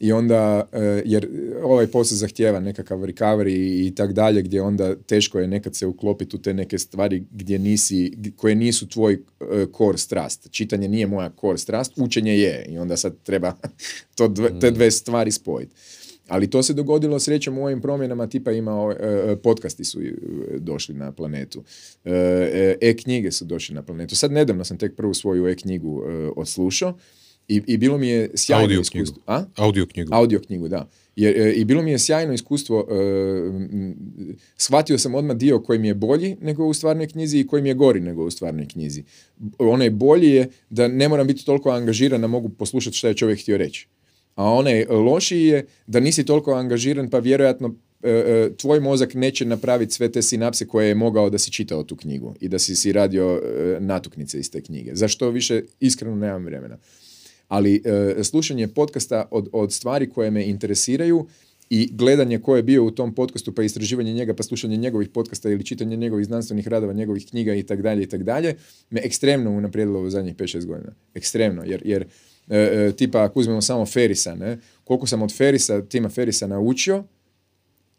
i 0.00 0.12
onda, 0.12 0.68
e, 0.72 1.02
jer 1.04 1.28
ovaj 1.62 1.86
posao 1.86 2.16
zahtjeva 2.16 2.60
nekakav 2.60 2.98
recovery 2.98 3.86
i 3.86 3.94
tak 3.94 4.12
dalje, 4.12 4.42
gdje 4.42 4.62
onda 4.62 4.96
teško 4.96 5.38
je 5.38 5.46
nekad 5.46 5.76
se 5.76 5.86
uklopiti 5.86 6.36
u 6.36 6.38
te 6.38 6.54
neke 6.54 6.78
stvari 6.78 7.24
gdje 7.30 7.58
nisi, 7.58 8.12
koje 8.36 8.54
nisu 8.54 8.88
tvoj 8.88 9.12
e, 9.12 9.66
core 9.76 9.98
strast. 9.98 10.50
Čitanje 10.50 10.88
nije 10.88 11.06
moja 11.06 11.30
core 11.40 11.58
strast, 11.58 11.92
učenje 11.96 12.38
je 12.38 12.66
i 12.68 12.78
onda 12.78 12.96
sad 12.96 13.14
treba 13.22 13.54
to 14.16 14.28
dve, 14.28 14.60
te 14.60 14.70
dve 14.70 14.90
stvari 14.90 15.32
spojiti. 15.32 15.74
Ali 16.28 16.50
to 16.50 16.62
se 16.62 16.72
dogodilo 16.72 17.18
srećom 17.18 17.58
u 17.58 17.64
ovim 17.64 17.80
promjenama, 17.80 18.26
tipa 18.26 18.52
ima 18.52 18.94
e, 19.00 19.36
podcasti 19.36 19.84
su 19.84 20.00
došli 20.58 20.94
na 20.94 21.12
planetu, 21.12 21.64
e-knjige 22.80 23.32
su 23.32 23.44
došli 23.44 23.74
na 23.74 23.82
planetu. 23.82 24.16
Sad 24.16 24.32
nedavno 24.32 24.64
sam 24.64 24.78
tek 24.78 24.96
prvu 24.96 25.14
svoju 25.14 25.46
e-knjigu 25.46 26.02
odslušao 26.36 26.98
i, 27.48 27.62
I 27.66 27.76
bilo 27.76 27.98
mi 27.98 28.08
je 28.08 28.30
sjajno 28.34 28.62
audio 28.62 28.80
iskustvo. 28.80 29.22
A? 29.26 29.44
Audio 29.56 29.86
knjigu. 29.86 30.14
Audio 30.14 30.40
knjigu, 30.40 30.68
da. 30.68 30.88
Jer, 31.16 31.40
e, 31.40 31.52
I 31.52 31.64
bilo 31.64 31.82
mi 31.82 31.90
je 31.90 31.98
sjajno 31.98 32.32
iskustvo, 32.32 32.86
e, 32.90 32.94
shvatio 34.56 34.98
sam 34.98 35.14
odmah 35.14 35.36
dio 35.36 35.60
koji 35.60 35.78
mi 35.78 35.88
je 35.88 35.94
bolji 35.94 36.36
nego 36.40 36.66
u 36.66 36.74
stvarnoj 36.74 37.08
knjizi 37.08 37.38
i 37.38 37.46
koji 37.46 37.62
mi 37.62 37.68
je 37.68 37.74
gori 37.74 38.00
nego 38.00 38.24
u 38.24 38.30
stvarnoj 38.30 38.68
knjizi. 38.68 39.04
Onaj 39.58 39.90
bolji 39.90 40.30
je 40.30 40.48
da 40.70 40.88
ne 40.88 41.08
moram 41.08 41.26
biti 41.26 41.44
toliko 41.44 41.70
angažiran 41.70 42.20
da 42.20 42.26
mogu 42.26 42.48
poslušati 42.48 42.96
što 42.96 43.08
je 43.08 43.14
čovjek 43.14 43.40
htio 43.40 43.56
reći. 43.56 43.88
A 44.34 44.44
onaj 44.52 44.84
lošiji 44.84 45.46
je 45.46 45.66
da 45.86 46.00
nisi 46.00 46.24
toliko 46.24 46.52
angažiran 46.52 47.10
pa 47.10 47.18
vjerojatno 47.18 47.74
e, 48.02 48.50
tvoj 48.56 48.80
mozak 48.80 49.14
neće 49.14 49.44
napraviti 49.44 49.94
sve 49.94 50.12
te 50.12 50.22
sinapse 50.22 50.66
koje 50.66 50.88
je 50.88 50.94
mogao 50.94 51.30
da 51.30 51.38
si 51.38 51.52
čitao 51.52 51.82
tu 51.82 51.96
knjigu 51.96 52.34
i 52.40 52.48
da 52.48 52.58
si 52.58 52.76
si 52.76 52.92
radio 52.92 53.42
natuknice 53.80 54.38
iz 54.38 54.50
te 54.50 54.60
knjige. 54.60 54.90
Zašto 54.94 55.30
više 55.30 55.62
iskreno 55.80 56.16
nemam 56.16 56.44
vremena 56.44 56.78
ali 57.48 57.82
e, 57.84 58.24
slušanje 58.24 58.68
podcasta 58.68 59.28
od, 59.30 59.48
od 59.52 59.72
stvari 59.72 60.10
koje 60.10 60.30
me 60.30 60.46
interesiraju 60.46 61.26
i 61.70 61.88
gledanje 61.92 62.38
ko 62.38 62.56
je 62.56 62.62
bio 62.62 62.84
u 62.84 62.90
tom 62.90 63.14
podcastu, 63.14 63.54
pa 63.54 63.62
istraživanje 63.62 64.12
njega, 64.12 64.34
pa 64.34 64.42
slušanje 64.42 64.76
njegovih 64.76 65.08
podcasta 65.08 65.50
ili 65.50 65.64
čitanje 65.64 65.96
njegovih 65.96 66.26
znanstvenih 66.26 66.68
radova, 66.68 66.92
njegovih 66.92 67.26
knjiga 67.30 67.54
i 67.54 67.62
tak 67.62 67.82
dalje 67.82 68.02
i 68.02 68.06
tak 68.06 68.22
dalje, 68.22 68.54
me 68.90 69.00
ekstremno 69.04 69.50
unaprijedilo 69.50 70.00
u 70.00 70.10
zadnjih 70.10 70.36
5-6 70.36 70.66
godina. 70.66 70.92
Ekstremno, 71.14 71.62
jer, 71.64 71.82
jer 71.84 72.02
e, 72.48 72.58
e, 72.58 72.92
tipa 72.96 73.24
ako 73.24 73.40
uzmemo 73.40 73.62
samo 73.62 73.86
Ferisa, 73.86 74.34
ne, 74.34 74.58
koliko 74.84 75.06
sam 75.06 75.22
od 75.22 75.36
Ferisa, 75.36 75.82
tima 75.82 76.08
Ferisa 76.08 76.46
naučio, 76.46 77.04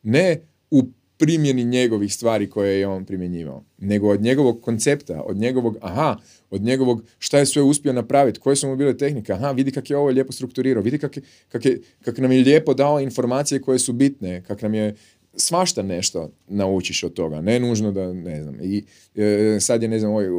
ne 0.04 0.42
u 0.72 0.84
primjeni 1.18 1.64
njegovih 1.64 2.14
stvari 2.14 2.50
koje 2.50 2.80
je 2.80 2.88
on 2.88 3.06
primjenjivao, 3.06 3.64
nego 3.78 4.10
od 4.10 4.22
njegovog 4.22 4.62
koncepta, 4.62 5.22
od 5.22 5.38
njegovog, 5.38 5.78
aha, 5.82 6.18
od 6.50 6.62
njegovog 6.62 7.04
šta 7.20 7.38
je 7.40 7.46
sve 7.46 7.62
uspio 7.62 7.94
napraviti, 7.94 8.40
koje 8.40 8.56
su 8.56 8.68
mu 8.68 8.76
bile 8.76 8.98
tehnike, 8.98 9.34
aha, 9.34 9.52
vidi 9.52 9.72
kako 9.72 9.94
je 9.94 9.98
ovo 9.98 10.10
lijepo 10.10 10.32
strukturirao, 10.32 10.84
vidi 10.84 10.98
kako 10.98 11.20
kak 11.50 11.64
kak 12.02 12.18
nam 12.18 12.32
je 12.32 12.44
lijepo 12.44 12.74
dao 12.74 13.00
informacije 13.00 13.62
koje 13.62 13.80
su 13.80 13.94
bitne, 13.94 14.44
kak 14.44 14.62
nam 14.62 14.74
je 14.74 14.96
svašta 15.38 15.82
nešto 15.84 16.30
naučiš 16.48 17.04
od 17.04 17.14
toga, 17.14 17.42
ne 17.42 17.60
nužno 17.60 17.92
da, 17.92 18.14
ne 18.14 18.44
znam, 18.44 18.56
i 18.62 18.84
e, 19.16 19.58
sad 19.60 19.82
je, 19.82 19.88
ne 19.88 20.00
znam, 20.00 20.12
ovaj, 20.12 20.26
e, 20.26 20.30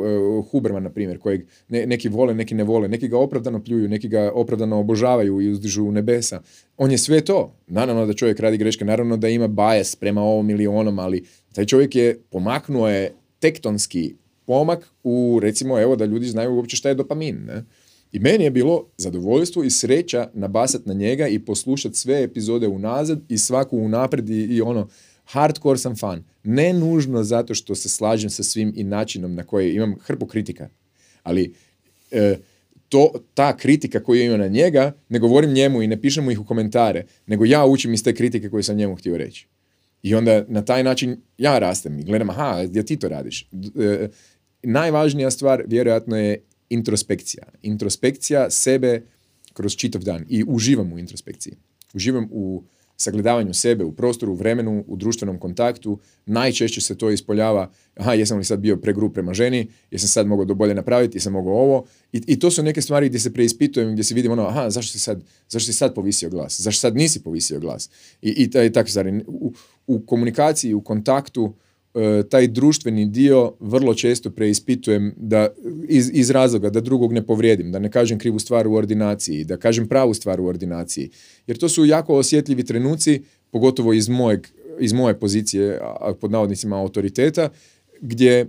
Huberman, 0.50 0.82
na 0.82 0.90
primjer, 0.90 1.18
kojeg 1.18 1.46
neki 1.68 2.08
vole, 2.08 2.34
neki 2.34 2.54
ne 2.54 2.64
vole, 2.64 2.88
neki 2.88 3.08
ga 3.08 3.18
opravdano 3.18 3.64
pljuju, 3.64 3.88
neki 3.88 4.08
ga 4.08 4.30
opravdano 4.34 4.78
obožavaju 4.78 5.40
i 5.40 5.50
uzdižu 5.50 5.84
u 5.84 5.92
nebesa. 5.92 6.40
On 6.76 6.90
je 6.90 6.98
sve 6.98 7.20
to. 7.20 7.54
Naravno 7.66 8.06
da 8.06 8.12
čovjek 8.12 8.40
radi 8.40 8.56
greške, 8.56 8.84
naravno 8.84 9.16
da 9.16 9.28
ima 9.28 9.48
bajas 9.48 9.96
prema 9.96 10.22
ovom 10.22 10.50
ili 10.50 10.66
onom, 10.66 10.98
ali 10.98 11.24
taj 11.52 11.64
čovjek 11.64 11.96
je 11.96 12.18
pomaknuo 12.30 12.88
je 12.88 13.12
tektonski 13.38 14.14
pomak 14.46 14.88
u, 15.02 15.38
recimo, 15.42 15.80
evo, 15.80 15.96
da 15.96 16.04
ljudi 16.04 16.26
znaju 16.26 16.54
uopće 16.54 16.76
šta 16.76 16.88
je 16.88 16.94
dopamin, 16.94 17.44
ne? 17.46 17.64
I 18.12 18.18
meni 18.18 18.44
je 18.44 18.50
bilo 18.50 18.86
zadovoljstvo 18.96 19.64
i 19.64 19.70
sreća 19.70 20.30
nabasat 20.34 20.86
na 20.86 20.94
njega 20.94 21.28
i 21.28 21.38
poslušati 21.38 21.96
sve 21.96 22.22
epizode 22.22 22.68
unazad 22.68 23.20
i 23.28 23.38
svaku 23.38 23.78
unaprijed 23.78 24.30
i, 24.30 24.42
i 24.42 24.60
ono, 24.60 24.88
hardcore 25.24 25.78
sam 25.78 25.96
fan. 25.96 26.24
Ne 26.44 26.72
nužno 26.72 27.22
zato 27.22 27.54
što 27.54 27.74
se 27.74 27.88
slažem 27.88 28.30
sa 28.30 28.42
svim 28.42 28.72
i 28.76 28.84
načinom 28.84 29.34
na 29.34 29.42
koji 29.42 29.74
imam 29.74 29.94
hrpu 30.00 30.26
kritika, 30.26 30.68
ali 31.22 31.54
e, 32.10 32.36
to, 32.88 33.12
ta 33.34 33.56
kritika 33.56 34.02
koju 34.02 34.24
imam 34.24 34.40
na 34.40 34.48
njega, 34.48 34.92
ne 35.08 35.18
govorim 35.18 35.52
njemu 35.52 35.82
i 35.82 35.86
ne 35.86 36.00
pišem 36.00 36.24
mu 36.24 36.30
ih 36.30 36.40
u 36.40 36.44
komentare, 36.44 37.04
nego 37.26 37.44
ja 37.44 37.66
učim 37.66 37.94
iz 37.94 38.04
te 38.04 38.14
kritike 38.14 38.50
koje 38.50 38.62
sam 38.62 38.76
njemu 38.76 38.94
htio 38.94 39.16
reći. 39.16 39.46
I 40.02 40.14
onda 40.14 40.44
na 40.48 40.64
taj 40.64 40.82
način 40.82 41.16
ja 41.38 41.58
rastem 41.58 41.98
i 41.98 42.02
gledam, 42.02 42.30
aha, 42.30 42.64
gdje 42.64 42.86
ti 42.86 42.96
to 42.96 43.08
radiš? 43.08 43.50
E, 43.80 44.08
najvažnija 44.62 45.30
stvar 45.30 45.64
vjerojatno 45.66 46.16
je 46.16 46.42
introspekcija. 46.70 47.44
Introspekcija 47.62 48.50
sebe 48.50 49.02
kroz 49.52 49.76
čitav 49.76 50.02
dan 50.02 50.24
i 50.28 50.44
uživam 50.48 50.92
u 50.92 50.98
introspekciji. 50.98 51.54
Uživam 51.94 52.28
u 52.30 52.62
sagledavanju 53.00 53.54
sebe 53.54 53.84
u 53.84 53.92
prostoru, 53.92 54.32
u 54.32 54.36
vremenu, 54.36 54.84
u 54.86 54.96
društvenom 54.96 55.38
kontaktu. 55.38 55.98
Najčešće 56.26 56.80
se 56.80 56.98
to 56.98 57.10
ispoljava, 57.10 57.70
aha, 57.94 58.14
jesam 58.14 58.38
li 58.38 58.44
sad 58.44 58.58
bio 58.60 58.76
pregrup 58.76 59.14
prema 59.14 59.34
ženi, 59.34 59.70
jesam 59.90 60.08
sad 60.08 60.26
mogao 60.26 60.44
do 60.44 60.54
bolje 60.54 60.74
napraviti, 60.74 61.16
jesam 61.16 61.32
mogao 61.32 61.54
ovo. 61.54 61.84
I, 62.12 62.22
I, 62.26 62.38
to 62.38 62.50
su 62.50 62.62
neke 62.62 62.82
stvari 62.82 63.08
gdje 63.08 63.20
se 63.20 63.32
preispitujem, 63.32 63.92
gdje 63.92 64.04
se 64.04 64.14
vidim 64.14 64.32
ono, 64.32 64.46
aha, 64.46 64.70
zašto 64.70 64.92
si 64.92 65.00
sad, 65.00 65.24
zašto 65.48 65.72
si 65.72 65.78
sad 65.78 65.94
povisio 65.94 66.30
glas? 66.30 66.60
Zašto 66.60 66.80
sad 66.80 66.96
nisi 66.96 67.22
povisio 67.22 67.60
glas? 67.60 67.90
I, 68.22 68.28
i, 68.28 68.66
i 68.66 68.72
takve 68.72 68.90
stvari. 68.90 69.24
U, 69.26 69.52
u 69.86 70.00
komunikaciji, 70.00 70.74
u 70.74 70.80
kontaktu, 70.80 71.54
taj 72.30 72.46
društveni 72.48 73.06
dio 73.06 73.52
vrlo 73.60 73.94
često 73.94 74.30
preispitujem 74.30 75.14
da, 75.16 75.48
iz, 75.88 76.10
iz 76.14 76.30
razloga 76.30 76.70
da 76.70 76.80
drugog 76.80 77.12
ne 77.12 77.26
povrijedim, 77.26 77.72
da 77.72 77.78
ne 77.78 77.90
kažem 77.90 78.18
krivu 78.18 78.38
stvar 78.38 78.68
u 78.68 78.74
ordinaciji, 78.74 79.44
da 79.44 79.56
kažem 79.56 79.88
pravu 79.88 80.14
stvar 80.14 80.40
u 80.40 80.46
ordinaciji. 80.46 81.10
Jer 81.46 81.58
to 81.58 81.68
su 81.68 81.84
jako 81.84 82.14
osjetljivi 82.14 82.64
trenuci, 82.64 83.22
pogotovo 83.50 83.92
iz, 83.92 84.08
mojeg, 84.08 84.46
iz 84.80 84.92
moje 84.92 85.18
pozicije, 85.18 85.80
pod 86.20 86.30
navodnicima 86.30 86.80
autoriteta, 86.80 87.48
gdje 88.00 88.46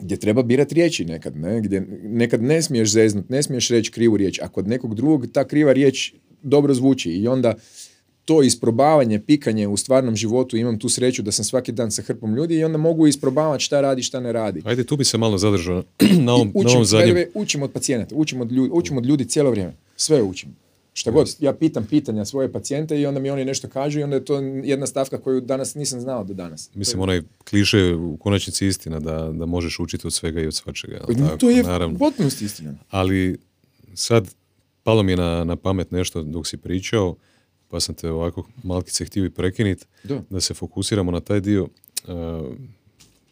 gdje 0.00 0.16
treba 0.16 0.42
birati 0.42 0.74
riječi 0.74 1.04
nekad, 1.04 1.36
ne? 1.36 1.60
gdje 1.60 1.86
nekad 2.02 2.42
ne 2.42 2.62
smiješ 2.62 2.90
zeznut, 2.90 3.28
ne 3.28 3.42
smiješ 3.42 3.68
reći 3.68 3.90
krivu 3.90 4.16
riječ, 4.16 4.40
a 4.42 4.48
kod 4.48 4.68
nekog 4.68 4.94
drugog 4.94 5.26
ta 5.32 5.44
kriva 5.44 5.72
riječ 5.72 6.14
dobro 6.42 6.74
zvuči 6.74 7.10
i 7.10 7.28
onda 7.28 7.54
to 8.24 8.42
isprobavanje, 8.42 9.18
pikanje 9.18 9.68
u 9.68 9.76
stvarnom 9.76 10.16
životu, 10.16 10.56
imam 10.56 10.78
tu 10.78 10.88
sreću 10.88 11.22
da 11.22 11.32
sam 11.32 11.44
svaki 11.44 11.72
dan 11.72 11.90
sa 11.90 12.02
hrpom 12.02 12.34
ljudi 12.34 12.54
i 12.54 12.64
onda 12.64 12.78
mogu 12.78 13.06
isprobavati 13.06 13.64
šta 13.64 13.80
radi, 13.80 14.02
šta 14.02 14.20
ne 14.20 14.32
radi. 14.32 14.62
Ajde, 14.64 14.84
tu 14.84 14.96
bi 14.96 15.04
se 15.04 15.18
malo 15.18 15.38
zadržao 15.38 15.82
na 16.26 16.34
ovom, 16.34 16.50
učim, 16.54 16.66
na 16.66 16.72
ovom 16.72 16.84
zadnjem. 16.84 17.24
Učim 17.34 17.62
od 17.62 17.72
pacijenata, 17.72 18.14
učim 18.14 18.40
od 18.40 18.52
ljudi, 18.52 18.70
učim 18.72 18.98
od 18.98 19.06
ljudi 19.06 19.24
cijelo 19.24 19.50
vrijeme. 19.50 19.74
Sve 19.96 20.22
učim. 20.22 20.56
Šta 20.94 21.10
god, 21.10 21.36
ja 21.40 21.52
pitam 21.52 21.86
pitanja 21.90 22.24
svoje 22.24 22.52
pacijente 22.52 23.00
i 23.00 23.06
onda 23.06 23.20
mi 23.20 23.30
oni 23.30 23.44
nešto 23.44 23.68
kažu 23.68 24.00
i 24.00 24.02
onda 24.02 24.16
je 24.16 24.24
to 24.24 24.40
jedna 24.64 24.86
stavka 24.86 25.18
koju 25.18 25.40
danas 25.40 25.74
nisam 25.74 26.00
znao 26.00 26.24
do 26.24 26.34
danas. 26.34 26.70
Mislim, 26.74 27.00
onaj 27.00 27.22
kliše 27.50 27.94
u 27.94 28.16
konačnici 28.16 28.66
istina 28.66 29.00
da, 29.00 29.32
da 29.32 29.46
možeš 29.46 29.80
učiti 29.80 30.06
od 30.06 30.12
svega 30.12 30.40
i 30.40 30.46
od 30.46 30.54
svačega. 30.54 30.98
Tako, 30.98 31.36
to 31.36 31.50
je 31.50 31.62
naravno. 31.62 31.98
potpunosti 31.98 32.44
istina. 32.44 32.74
Ali 32.90 33.38
sad 33.94 34.34
palo 34.82 35.02
mi 35.02 35.12
je 35.12 35.16
na, 35.16 35.44
na 35.44 35.56
pamet 35.56 35.90
nešto 35.90 36.22
dok 36.22 36.46
si 36.46 36.56
pričao 36.56 37.16
pa 37.72 37.80
sam 37.80 37.94
te 37.94 38.10
ovako 38.10 38.46
malkice 38.62 39.04
htio 39.04 39.24
i 39.24 39.30
prekinit, 39.30 39.86
da. 40.04 40.22
da 40.30 40.40
se 40.40 40.54
fokusiramo 40.54 41.10
na 41.10 41.20
taj 41.20 41.40
dio. 41.40 41.68
E, 42.08 42.12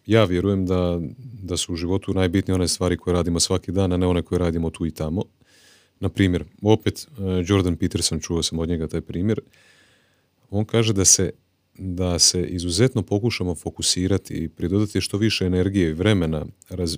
ja 0.07 0.25
vjerujem 0.25 0.67
da, 0.67 1.01
da 1.43 1.57
su 1.57 1.73
u 1.73 1.77
životu 1.77 2.15
najbitnije 2.15 2.55
one 2.55 2.69
stvari 2.69 2.97
koje 2.97 3.15
radimo 3.15 3.41
svaki 3.41 3.73
dan, 3.73 3.93
a 3.93 3.97
ne 3.97 4.07
one 4.07 4.23
koje 4.23 4.39
radimo 4.39 4.71
tu 4.71 4.87
i 4.87 4.91
tamo. 4.91 5.23
Na 6.01 6.09
primjer, 6.09 6.45
opet 6.63 7.09
e, 7.19 7.23
Jordan 7.47 7.77
Peterson, 7.77 8.21
čuo 8.21 8.43
sam 8.43 8.59
od 8.59 8.69
njega 8.69 8.89
taj 8.89 9.01
primjer, 9.01 9.41
on 10.51 10.65
kaže 10.65 10.93
da 10.93 11.05
se, 11.05 11.31
da 11.79 12.19
se 12.19 12.47
izuzetno 12.47 13.03
pokušamo 13.03 13.55
fokusirati 13.55 14.35
i 14.35 14.49
pridodati 14.49 15.01
što 15.01 15.19
više 15.19 15.47
energije 15.47 15.91
i 15.91 15.95
vremena 15.95 16.47
raz, 16.69 16.97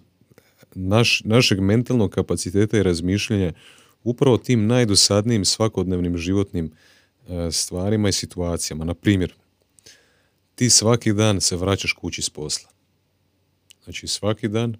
naš, 0.74 1.22
našeg 1.24 1.60
mentalnog 1.60 2.10
kapaciteta 2.10 2.78
i 2.78 2.82
razmišljanja 2.82 3.52
upravo 4.04 4.38
tim 4.38 4.66
najdosadnijim 4.66 5.44
svakodnevnim 5.44 6.18
životnim 6.18 6.70
stvarima 7.52 8.08
i 8.08 8.12
situacijama. 8.12 8.84
Na 8.84 8.94
primjer, 8.94 9.34
ti 10.54 10.70
svaki 10.70 11.12
dan 11.12 11.40
se 11.40 11.56
vraćaš 11.56 11.92
kući 11.92 12.22
s 12.22 12.30
posla. 12.30 12.70
Znači 13.84 14.06
svaki 14.06 14.48
dan 14.48 14.76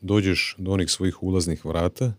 dođeš 0.00 0.56
do 0.58 0.72
onih 0.72 0.90
svojih 0.90 1.22
ulaznih 1.22 1.64
vrata 1.64 2.12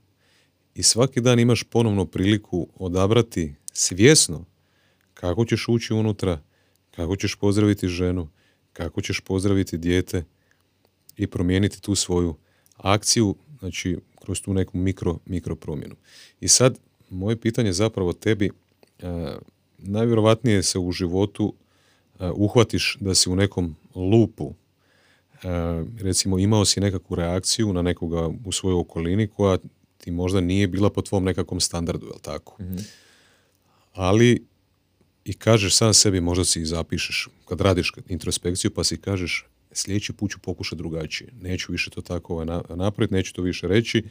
i 0.76 0.84
svaki 0.84 1.22
dan 1.22 1.40
imaš 1.40 1.64
ponovno 1.64 2.06
priliku 2.06 2.68
odabrati 2.76 3.56
svjesno 3.74 4.45
kako 5.14 5.45
ćeš 5.45 5.65
ući 5.68 5.94
unutra, 5.94 6.41
kako 6.91 7.15
ćeš 7.15 7.36
pozdraviti 7.36 7.88
ženu, 7.88 8.30
kako 8.74 9.02
ćeš 9.02 9.20
pozdraviti 9.20 9.78
dijete 9.78 10.24
i 11.18 11.28
promijeniti 11.28 11.82
tu 11.82 11.95
svoju 11.95 12.36
akciju, 12.78 13.36
znači 13.60 13.98
kroz 14.22 14.41
tu 14.41 14.53
neku 14.53 14.78
mikro, 14.78 15.18
mikro 15.26 15.56
promjenu. 15.56 15.95
I 16.40 16.48
sad, 16.48 16.80
moje 17.10 17.41
pitanje 17.41 17.74
zapravo 17.74 18.14
tebi, 18.14 18.49
E, 18.49 18.62
najvjerovatnije 19.77 20.63
se 20.63 20.80
u 20.80 20.91
životu 20.91 21.53
e, 22.19 22.30
uhvatiš 22.30 22.97
da 22.99 23.15
si 23.15 23.30
u 23.30 23.35
nekom 23.35 23.75
lupu 23.95 24.53
e, 24.53 25.47
recimo 26.01 26.39
imao 26.39 26.65
si 26.65 26.80
nekakvu 26.80 27.15
reakciju 27.15 27.73
na 27.73 27.81
nekoga 27.81 28.30
u 28.45 28.51
svojoj 28.51 28.80
okolini 28.80 29.27
koja 29.27 29.57
ti 29.97 30.11
možda 30.11 30.41
nije 30.41 30.67
bila 30.67 30.89
po 30.89 31.01
tvom 31.01 31.23
nekakvom 31.23 31.59
standardu, 31.59 32.05
jel 32.05 32.19
tako? 32.21 32.63
Mhm. 32.63 32.77
Ali 33.93 34.45
i 35.25 35.34
kažeš 35.34 35.75
sam 35.75 35.93
sebi, 35.93 36.21
možda 36.21 36.45
si 36.45 36.61
i 36.61 36.65
zapišeš, 36.65 37.30
kad 37.45 37.61
radiš 37.61 37.91
introspekciju 38.07 38.71
pa 38.71 38.84
si 38.84 38.97
kažeš 38.97 39.47
sljedeći 39.71 40.13
put 40.13 40.31
ću 40.31 40.39
pokušati 40.39 40.77
drugačije. 40.77 41.30
Neću 41.41 41.71
više 41.71 41.89
to 41.89 42.01
tako 42.01 42.34
ovaj, 42.34 42.45
napraviti, 42.75 43.13
neću 43.13 43.34
to 43.34 43.41
više 43.41 43.67
reći, 43.67 44.03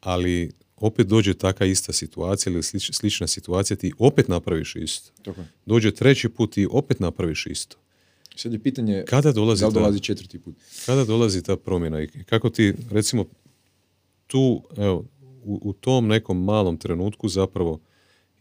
ali 0.00 0.50
opet 0.76 1.06
dođe 1.06 1.34
taka 1.34 1.64
ista 1.64 1.92
situacija 1.92 2.52
ili 2.52 2.62
slična 2.78 3.26
situacija, 3.26 3.76
ti 3.76 3.92
opet 3.98 4.28
napraviš 4.28 4.76
isto. 4.76 5.12
Tako. 5.22 5.40
Dođe 5.66 5.90
treći 5.90 6.28
put 6.28 6.58
i 6.58 6.66
opet 6.70 7.00
napraviš 7.00 7.46
isto. 7.46 7.76
Sad 8.36 8.52
je 8.52 8.58
pitanje 8.58 9.04
kada 9.08 9.32
dolazi, 9.32 9.64
da 9.64 9.70
dolazi 9.70 10.00
četvrti 10.00 10.38
put. 10.38 10.54
Kada 10.86 11.04
dolazi 11.04 11.42
ta 11.42 11.56
promjena 11.56 12.02
i 12.02 12.08
kako 12.26 12.50
ti, 12.50 12.74
recimo, 12.90 13.24
tu, 14.26 14.62
evo, 14.76 15.04
u, 15.44 15.60
u 15.62 15.72
tom 15.72 16.06
nekom 16.06 16.44
malom 16.44 16.76
trenutku 16.76 17.28
zapravo 17.28 17.80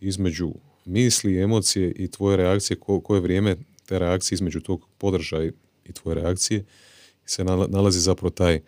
između 0.02 0.53
misli, 0.86 1.41
emocije 1.41 1.91
i 1.91 2.07
tvoje 2.07 2.38
reakcije, 2.38 2.78
ko, 2.80 3.02
koje 3.02 3.22
vrijeme 3.22 3.56
te 3.86 3.99
reakcije 3.99 4.36
između 4.36 4.60
tog 4.60 4.88
podržaja 4.98 5.52
i 5.86 5.94
tvoje 5.94 6.16
reakcije 6.16 6.66
se 7.26 7.44
nalazi 7.44 7.99
zapravo 7.99 8.30
taj 8.30 8.62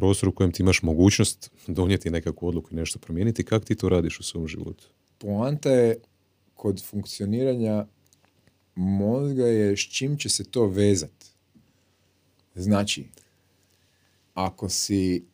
prostor 0.00 0.28
u 0.28 0.32
kojem 0.32 0.52
ti 0.52 0.62
imaš 0.62 0.82
mogućnost 0.82 1.50
donijeti 1.66 2.10
nekakvu 2.10 2.48
odluku 2.48 2.68
i 2.72 2.76
nešto 2.76 2.98
promijeniti, 2.98 3.44
kako 3.44 3.64
ti 3.64 3.74
to 3.74 3.88
radiš 3.88 4.20
u 4.20 4.22
svom 4.22 4.48
životu? 4.48 4.88
Poanta 5.18 5.70
je 5.70 5.98
kod 6.54 6.84
funkcioniranja 6.84 7.86
mozga 8.74 9.46
je 9.46 9.76
s 9.76 9.80
čim 9.80 10.16
će 10.16 10.28
se 10.28 10.44
to 10.44 10.66
vezat. 10.66 11.24
Znači, 12.54 13.04
ako 14.34 14.68
si 14.68 15.24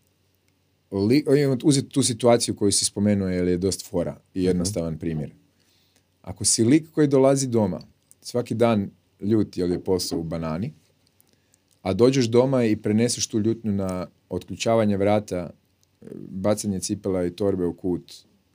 li, 0.90 1.24
uzeti 1.64 1.88
tu 1.88 2.02
situaciju 2.02 2.56
koju 2.56 2.72
si 2.72 2.84
spomenuo 2.84 3.28
jer 3.28 3.48
je 3.48 3.58
dosta 3.58 3.84
fora 3.90 4.20
i 4.34 4.38
mhm. 4.38 4.46
jednostavan 4.46 4.98
primjer. 4.98 5.34
Ako 6.22 6.44
si 6.44 6.64
lik 6.64 6.90
koji 6.92 7.08
dolazi 7.08 7.46
doma, 7.46 7.80
svaki 8.20 8.54
dan 8.54 8.90
ljut 9.20 9.56
jer 9.56 9.70
je 9.70 9.84
posao 9.84 10.18
u 10.18 10.22
banani, 10.22 10.72
a 11.82 11.92
dođeš 11.94 12.26
doma 12.26 12.64
i 12.64 12.76
preneseš 12.76 13.26
tu 13.26 13.38
ljutnju 13.38 13.72
na 13.72 14.06
otključavanje 14.28 14.96
vrata, 14.96 15.50
bacanje 16.28 16.80
cipela 16.80 17.24
i 17.24 17.30
torbe 17.30 17.64
u 17.64 17.74
kut, 17.74 18.12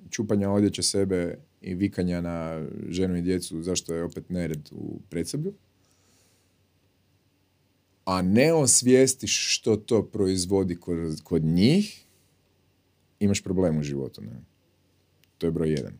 čupanja 0.09 0.49
odjeće 0.49 0.83
sebe 0.83 1.37
i 1.61 1.75
vikanja 1.75 2.21
na 2.21 2.67
ženu 2.89 3.17
i 3.17 3.21
djecu 3.21 3.63
zašto 3.63 3.95
je 3.95 4.03
opet 4.03 4.29
nered 4.29 4.69
u 4.71 4.99
predsoblju, 5.09 5.53
a 8.05 8.21
ne 8.21 8.53
osvijestiš 8.53 9.55
što 9.55 9.75
to 9.75 10.03
proizvodi 10.03 10.75
kod, 10.75 11.21
kod 11.23 11.43
njih, 11.43 12.05
imaš 13.19 13.43
problem 13.43 13.77
u 13.77 13.83
životu. 13.83 14.21
Ne? 14.21 14.43
To 15.37 15.47
je 15.47 15.51
broj 15.51 15.71
jedan. 15.71 15.93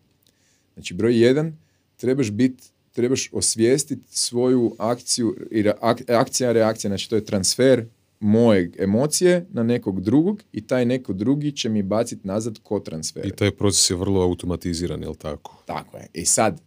Znači, 0.73 0.93
broj 0.93 1.21
jedan, 1.21 1.57
trebaš 1.97 2.31
biti 2.31 2.63
trebaš 2.91 3.29
osvijestiti 3.31 4.17
svoju 4.17 4.75
akciju, 4.77 5.35
i 5.51 5.69
akcija, 6.07 6.51
reakcija, 6.51 6.89
znači 6.89 7.09
to 7.09 7.15
je 7.15 7.25
transfer 7.25 7.85
moje 8.21 8.71
emocije 8.79 9.45
na 9.49 9.63
nekog 9.63 10.01
drugog 10.01 10.43
i 10.51 10.67
taj 10.67 10.85
neko 10.85 11.13
drugi 11.13 11.51
će 11.51 11.69
mi 11.69 11.83
baciti 11.83 12.27
nazad 12.27 12.59
ko 12.63 12.79
transfer. 12.79 13.25
I 13.25 13.31
taj 13.31 13.51
proces 13.51 13.89
je 13.89 13.95
vrlo 13.95 14.21
automatiziran, 14.21 15.01
jel 15.01 15.15
tako? 15.15 15.63
Tako 15.65 15.97
je. 15.97 16.07
I 16.13 16.25
sad, 16.25 16.61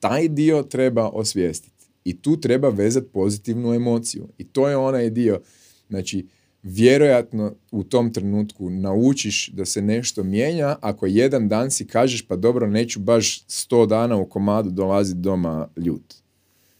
taj 0.00 0.28
dio 0.28 0.62
treba 0.62 1.08
osvijestiti. 1.08 1.86
I 2.04 2.22
tu 2.22 2.40
treba 2.40 2.68
vezati 2.68 3.06
pozitivnu 3.12 3.74
emociju. 3.74 4.28
I 4.38 4.44
to 4.44 4.68
je 4.68 4.76
onaj 4.76 5.10
dio, 5.10 5.40
znači, 5.88 6.26
vjerojatno 6.62 7.54
u 7.70 7.84
tom 7.84 8.12
trenutku 8.12 8.70
naučiš 8.70 9.48
da 9.48 9.64
se 9.64 9.82
nešto 9.82 10.22
mijenja 10.24 10.76
ako 10.80 11.06
jedan 11.06 11.48
dan 11.48 11.70
si 11.70 11.86
kažeš 11.86 12.26
pa 12.26 12.36
dobro 12.36 12.66
neću 12.66 13.00
baš 13.00 13.44
sto 13.46 13.86
dana 13.86 14.16
u 14.16 14.26
komadu 14.26 14.70
dolaziti 14.70 15.20
doma 15.20 15.68
ljut. 15.76 16.14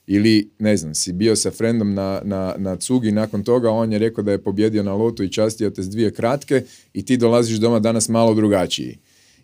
Ili, 0.06 0.50
ne 0.58 0.76
znam, 0.76 0.94
si 0.94 1.12
bio 1.12 1.36
sa 1.36 1.50
frendom 1.50 1.94
na, 1.94 2.20
na, 2.24 2.54
na 2.58 2.76
cugi 2.76 3.12
nakon 3.12 3.44
toga 3.44 3.70
on 3.70 3.92
je 3.92 3.98
rekao 3.98 4.24
da 4.24 4.32
je 4.32 4.42
pobjedio 4.42 4.82
na 4.82 4.94
lotu 4.94 5.24
i 5.24 5.32
častio 5.32 5.70
te 5.70 5.82
s 5.82 5.88
dvije 5.88 6.10
kratke 6.10 6.62
i 6.92 7.04
ti 7.04 7.16
dolaziš 7.16 7.58
doma 7.58 7.78
danas 7.78 8.08
malo 8.08 8.34
drugačiji. 8.34 8.98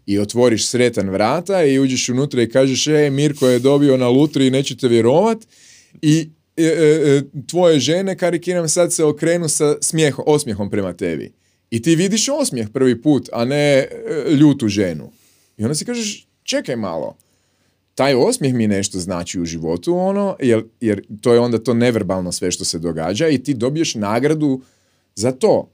I 0.07 0.19
otvoriš 0.19 0.67
sretan 0.67 1.11
vrata 1.11 1.65
i 1.65 1.79
uđeš 1.79 2.09
unutra 2.09 2.43
i 2.43 2.49
kažeš, 2.49 2.87
e, 2.87 3.11
Mirko 3.11 3.49
je 3.49 3.59
dobio 3.59 3.97
na 3.97 4.09
lutri 4.09 4.47
i 4.47 4.51
nećete 4.51 4.89
vjerovat. 4.89 5.39
I 6.03 6.31
E, 6.57 6.65
e, 6.65 7.17
e, 7.17 7.23
tvoje 7.47 7.79
žene, 7.79 8.17
karikiram, 8.17 8.69
sad 8.69 8.93
se 8.93 9.05
okrenu 9.05 9.49
sa 9.49 9.77
smijehom, 9.81 10.25
osmijehom 10.29 10.71
prema 10.71 10.93
tebi. 10.93 11.33
I 11.71 11.83
ti 11.83 11.97
vidiš 11.97 12.29
osmijeh 12.29 12.69
prvi 12.73 13.03
put, 13.03 13.29
a 13.33 13.45
ne 13.45 13.89
ljutu 14.41 14.69
ženu. 14.69 15.13
I 15.57 15.65
onda 15.65 15.75
si 15.75 15.85
kažeš, 15.85 16.27
čekaj 16.43 16.77
malo, 16.77 17.17
taj 17.95 18.15
osmijeh 18.15 18.55
mi 18.55 18.69
nešto 18.69 18.99
znači 18.99 19.41
u 19.41 19.45
životu, 19.45 19.97
ono, 19.97 20.37
jer, 20.41 20.65
jer 20.81 21.03
to 21.21 21.33
je 21.33 21.41
onda 21.41 21.59
to 21.59 21.75
neverbalno 21.75 22.33
sve 22.33 22.51
što 22.51 22.65
se 22.65 22.79
događa 22.79 23.29
i 23.29 23.39
ti 23.39 23.55
dobiješ 23.55 23.95
nagradu 23.95 24.61
za 25.15 25.33
to. 25.33 25.69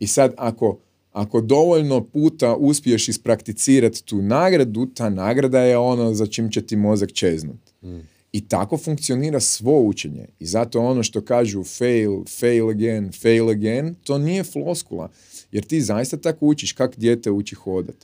I 0.00 0.06
sad, 0.06 0.34
ako, 0.36 0.78
ako 1.12 1.40
dovoljno 1.40 2.04
puta 2.04 2.56
uspiješ 2.56 3.08
isprakticirati 3.08 4.04
tu 4.04 4.22
nagradu, 4.22 4.86
ta 4.86 5.08
nagrada 5.08 5.60
je 5.60 5.78
ono 5.78 6.14
za 6.14 6.26
čim 6.26 6.50
će 6.50 6.62
ti 6.62 6.76
mozak 6.76 7.12
čeznut. 7.12 7.60
Mm. 7.82 7.98
I 8.32 8.48
tako 8.48 8.76
funkcionira 8.76 9.40
svo 9.40 9.80
učenje. 9.80 10.26
I 10.38 10.46
zato 10.46 10.80
ono 10.80 11.02
što 11.02 11.20
kažu 11.20 11.64
fail, 11.64 12.24
fail 12.40 12.70
again, 12.70 13.12
fail 13.22 13.50
again, 13.50 13.94
to 14.04 14.18
nije 14.18 14.44
floskula. 14.44 15.10
Jer 15.52 15.64
ti 15.64 15.80
zaista 15.80 16.16
tako 16.16 16.46
učiš 16.46 16.72
kak 16.72 16.96
dijete 16.96 17.30
uči 17.30 17.54
hodat, 17.54 17.96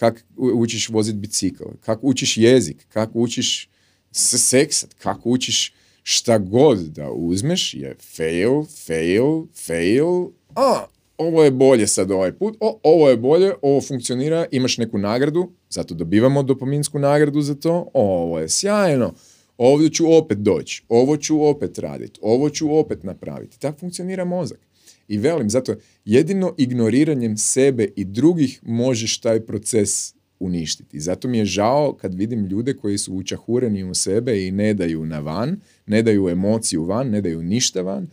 kak 0.00 0.24
učiš 0.36 0.88
voziti 0.88 1.18
bicikl, 1.18 1.64
kako 1.80 2.06
učiš 2.06 2.36
jezik, 2.36 2.86
kako 2.88 3.18
učiš 3.18 3.68
se 4.12 4.38
seksat, 4.38 4.94
kako 4.94 5.28
učiš 5.28 5.74
šta 6.02 6.38
god 6.38 6.78
da 6.78 7.10
uzmeš 7.10 7.74
je 7.74 7.96
fail, 8.16 8.64
fail, 8.86 9.46
fail, 9.66 10.26
a 10.56 10.86
ovo 11.18 11.44
je 11.44 11.50
bolje 11.50 11.86
sad 11.86 12.10
ovaj 12.10 12.32
put, 12.32 12.56
o, 12.60 12.80
ovo 12.82 13.10
je 13.10 13.16
bolje, 13.16 13.52
ovo 13.62 13.80
funkcionira, 13.80 14.46
imaš 14.50 14.78
neku 14.78 14.98
nagradu, 14.98 15.50
zato 15.70 15.94
dobivamo 15.94 16.42
dopominsku 16.42 16.98
nagradu 16.98 17.42
za 17.42 17.54
to, 17.54 17.90
ovo 17.94 18.38
je 18.38 18.48
sjajno, 18.48 19.14
ovdje 19.58 19.90
ću 19.90 20.12
opet 20.12 20.38
doći, 20.38 20.82
ovo 20.88 21.16
ću 21.16 21.44
opet 21.44 21.78
raditi, 21.78 22.20
ovo 22.22 22.50
ću 22.50 22.76
opet 22.76 23.04
napraviti. 23.04 23.60
Tako 23.60 23.78
funkcionira 23.78 24.24
mozak. 24.24 24.69
I 25.10 25.18
velim, 25.18 25.50
zato 25.50 25.74
jedino 26.04 26.54
ignoriranjem 26.58 27.36
sebe 27.36 27.88
i 27.96 28.04
drugih 28.04 28.60
možeš 28.62 29.20
taj 29.20 29.40
proces 29.40 30.14
uništiti. 30.40 31.00
Zato 31.00 31.28
mi 31.28 31.38
je 31.38 31.44
žao 31.44 31.96
kad 32.00 32.14
vidim 32.14 32.46
ljude 32.46 32.74
koji 32.74 32.98
su 32.98 33.14
učahureni 33.14 33.84
u 33.84 33.94
sebe 33.94 34.46
i 34.46 34.50
ne 34.50 34.74
daju 34.74 35.06
na 35.06 35.18
van, 35.18 35.60
ne 35.86 36.02
daju 36.02 36.28
emociju 36.28 36.84
van, 36.84 37.10
ne 37.10 37.20
daju 37.20 37.42
ništa 37.42 37.82
van, 37.82 38.08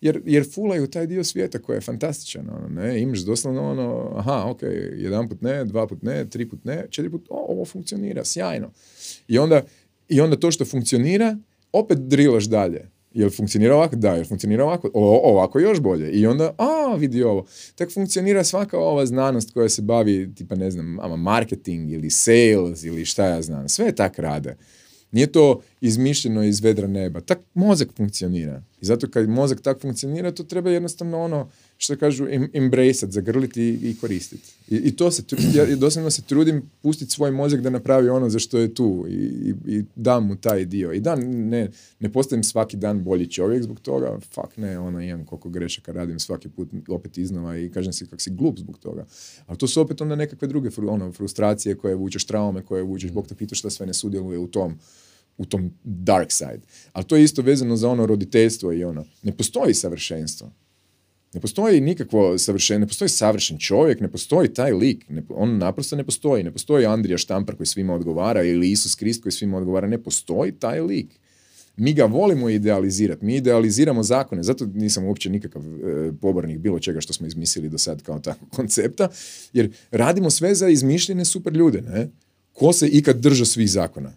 jer, 0.00 0.20
jer 0.24 0.50
fulaju 0.54 0.86
taj 0.86 1.06
dio 1.06 1.24
svijeta 1.24 1.58
koji 1.58 1.76
je 1.76 1.80
fantastičan. 1.80 2.50
Ono, 2.50 2.68
ne? 2.68 3.00
Imaš 3.02 3.18
doslovno 3.18 3.70
ono, 3.70 4.12
aha, 4.16 4.44
ok, 4.46 4.62
jedan 4.96 5.28
put 5.28 5.42
ne, 5.42 5.64
dva 5.64 5.86
put 5.86 6.02
ne, 6.02 6.28
tri 6.30 6.48
put 6.48 6.64
ne, 6.64 6.86
četiri 6.90 7.10
put, 7.10 7.26
o, 7.30 7.46
ovo 7.48 7.64
funkcionira, 7.64 8.24
sjajno. 8.24 8.70
I 9.28 9.38
onda 9.38 9.62
i 10.08 10.20
onda 10.20 10.36
to 10.36 10.50
što 10.50 10.64
funkcionira, 10.64 11.38
opet 11.72 11.98
drilaš 11.98 12.44
dalje. 12.44 12.93
Jel 13.14 13.30
funkcionira 13.30 13.74
ovako? 13.74 13.96
Da, 13.96 14.14
jel 14.14 14.24
funkcionira 14.24 14.64
ovako? 14.64 14.90
O, 14.94 15.30
ovako 15.30 15.58
još 15.58 15.80
bolje. 15.80 16.10
I 16.10 16.26
onda, 16.26 16.54
a, 16.58 16.96
vidi 16.96 17.22
ovo. 17.22 17.46
Tako 17.74 17.92
funkcionira 17.92 18.44
svaka 18.44 18.78
ova 18.78 19.06
znanost 19.06 19.52
koja 19.54 19.68
se 19.68 19.82
bavi, 19.82 20.34
tipa, 20.34 20.54
ne 20.54 20.70
znam, 20.70 21.00
ama 21.00 21.16
marketing 21.16 21.90
ili 21.92 22.10
sales 22.10 22.84
ili 22.84 23.04
šta 23.04 23.26
ja 23.26 23.42
znam. 23.42 23.68
Sve 23.68 23.92
tak 23.92 24.18
rade. 24.18 24.56
Nije 25.12 25.26
to 25.26 25.60
izmišljeno 25.80 26.44
iz 26.44 26.60
vedra 26.60 26.86
neba. 26.86 27.20
Tak 27.20 27.38
mozak 27.54 27.88
funkcionira. 27.96 28.62
I 28.80 28.84
zato 28.84 29.10
kad 29.10 29.28
mozak 29.28 29.60
tak 29.60 29.80
funkcionira, 29.80 30.32
to 30.32 30.44
treba 30.44 30.70
jednostavno 30.70 31.20
ono, 31.20 31.50
što 31.78 31.96
kažu, 31.96 32.26
embrace 32.52 33.06
zagrliti 33.10 33.78
i, 33.82 33.96
koristiti. 34.00 34.52
I, 34.68 34.76
I, 34.76 34.96
to 34.96 35.10
se, 35.10 35.22
ja 35.54 35.76
doslovno 35.76 36.10
se 36.10 36.22
trudim 36.22 36.62
pustiti 36.82 37.10
svoj 37.10 37.30
mozak 37.30 37.60
da 37.60 37.70
napravi 37.70 38.08
ono 38.08 38.30
za 38.30 38.38
što 38.38 38.58
je 38.58 38.74
tu 38.74 39.06
i, 39.08 39.14
i, 39.14 39.54
i 39.66 39.84
dam 39.96 40.26
mu 40.26 40.36
taj 40.36 40.64
dio. 40.64 40.92
I 40.92 41.00
dan 41.00 41.20
ne, 41.48 41.70
ne 42.00 42.12
postavim 42.12 42.44
svaki 42.44 42.76
dan 42.76 43.04
bolji 43.04 43.30
čovjek 43.30 43.62
zbog 43.62 43.80
toga, 43.80 44.18
fuck 44.34 44.56
ne, 44.56 44.78
ono 44.78 45.00
imam 45.00 45.24
koliko 45.24 45.48
grešaka 45.48 45.92
radim 45.92 46.18
svaki 46.18 46.48
put 46.48 46.68
opet 46.88 47.18
iznova 47.18 47.58
i 47.58 47.70
kažem 47.70 47.92
si 47.92 48.06
kak 48.06 48.20
si 48.20 48.30
glup 48.30 48.58
zbog 48.58 48.78
toga. 48.78 49.06
Ali 49.46 49.58
to 49.58 49.66
su 49.66 49.80
opet 49.80 50.00
onda 50.00 50.16
nekakve 50.16 50.48
druge 50.48 50.70
ono, 50.88 51.12
frustracije 51.12 51.74
koje 51.74 51.94
vučeš, 51.94 52.24
traume 52.24 52.62
koje 52.62 52.82
vučeš, 52.82 53.10
Bog 53.10 53.26
te 53.28 53.34
pita 53.34 53.54
šta 53.54 53.70
sve 53.70 53.86
ne 53.86 53.94
sudjeluje 53.94 54.38
u 54.38 54.46
tom 54.46 54.78
u 55.38 55.44
tom 55.44 55.70
dark 55.84 56.32
side. 56.32 56.60
Ali 56.92 57.04
to 57.04 57.16
je 57.16 57.24
isto 57.24 57.42
vezano 57.42 57.76
za 57.76 57.88
ono 57.88 58.06
roditeljstvo 58.06 58.72
i 58.72 58.84
ono. 58.84 59.04
Ne 59.22 59.36
postoji 59.36 59.74
savršenstvo. 59.74 60.50
Ne 61.34 61.40
postoji 61.40 61.80
nikakvo 61.80 62.38
savršenje, 62.38 62.78
ne 62.78 62.86
postoji 62.86 63.08
savršen 63.08 63.58
čovjek, 63.58 64.00
ne 64.00 64.08
postoji 64.08 64.48
taj 64.54 64.72
lik, 64.72 65.08
ne, 65.08 65.22
on 65.28 65.58
naprosto 65.58 65.96
ne 65.96 66.04
postoji. 66.04 66.44
Ne 66.44 66.52
postoji 66.52 66.86
Andrija 66.86 67.18
Štampar 67.18 67.56
koji 67.56 67.66
svima 67.66 67.94
odgovara 67.94 68.42
ili 68.42 68.70
Isus 68.70 68.94
Krist 68.94 69.22
koji 69.22 69.32
svima 69.32 69.56
odgovara, 69.56 69.86
ne 69.86 70.02
postoji 70.02 70.52
taj 70.52 70.80
lik. 70.80 71.20
Mi 71.76 71.92
ga 71.92 72.04
volimo 72.04 72.48
idealizirati, 72.48 73.24
mi 73.24 73.36
idealiziramo 73.36 74.02
zakone, 74.02 74.42
zato 74.42 74.66
nisam 74.66 75.04
uopće 75.04 75.30
nikakav 75.30 75.62
e, 75.62 76.12
pobornik 76.20 76.58
bilo 76.58 76.78
čega 76.78 77.00
što 77.00 77.12
smo 77.12 77.26
izmislili 77.26 77.68
do 77.68 77.78
sad 77.78 78.02
kao 78.02 78.18
takvog 78.18 78.50
koncepta, 78.56 79.08
jer 79.52 79.72
radimo 79.90 80.30
sve 80.30 80.54
za 80.54 80.68
izmišljene 80.68 81.24
super 81.24 81.52
ljude, 81.52 81.80
ne? 81.82 82.10
Ko 82.52 82.72
se 82.72 82.88
ikad 82.88 83.16
drža 83.16 83.44
svih 83.44 83.70
zakona? 83.70 84.12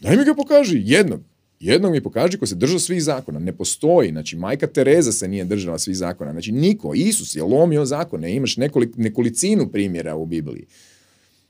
Daj 0.00 0.16
mi 0.16 0.24
ga 0.24 0.34
pokaži, 0.34 0.82
jednog. 0.84 1.20
Jednog 1.60 1.92
mi 1.92 2.00
pokaži 2.00 2.38
ko 2.38 2.46
se 2.46 2.54
držao 2.54 2.78
svih 2.78 3.02
zakona. 3.02 3.38
Ne 3.38 3.52
postoji. 3.52 4.10
Znači, 4.10 4.36
majka 4.36 4.66
Tereza 4.66 5.12
se 5.12 5.28
nije 5.28 5.44
držala 5.44 5.78
svih 5.78 5.96
zakona. 5.96 6.32
Znači, 6.32 6.52
niko. 6.52 6.94
Isus 6.94 7.36
je 7.36 7.42
lomio 7.42 7.84
zakone. 7.84 8.34
Imaš 8.34 8.56
nekolik, 8.56 8.96
nekolicinu 8.96 9.68
primjera 9.68 10.16
u 10.16 10.26
Bibliji. 10.26 10.66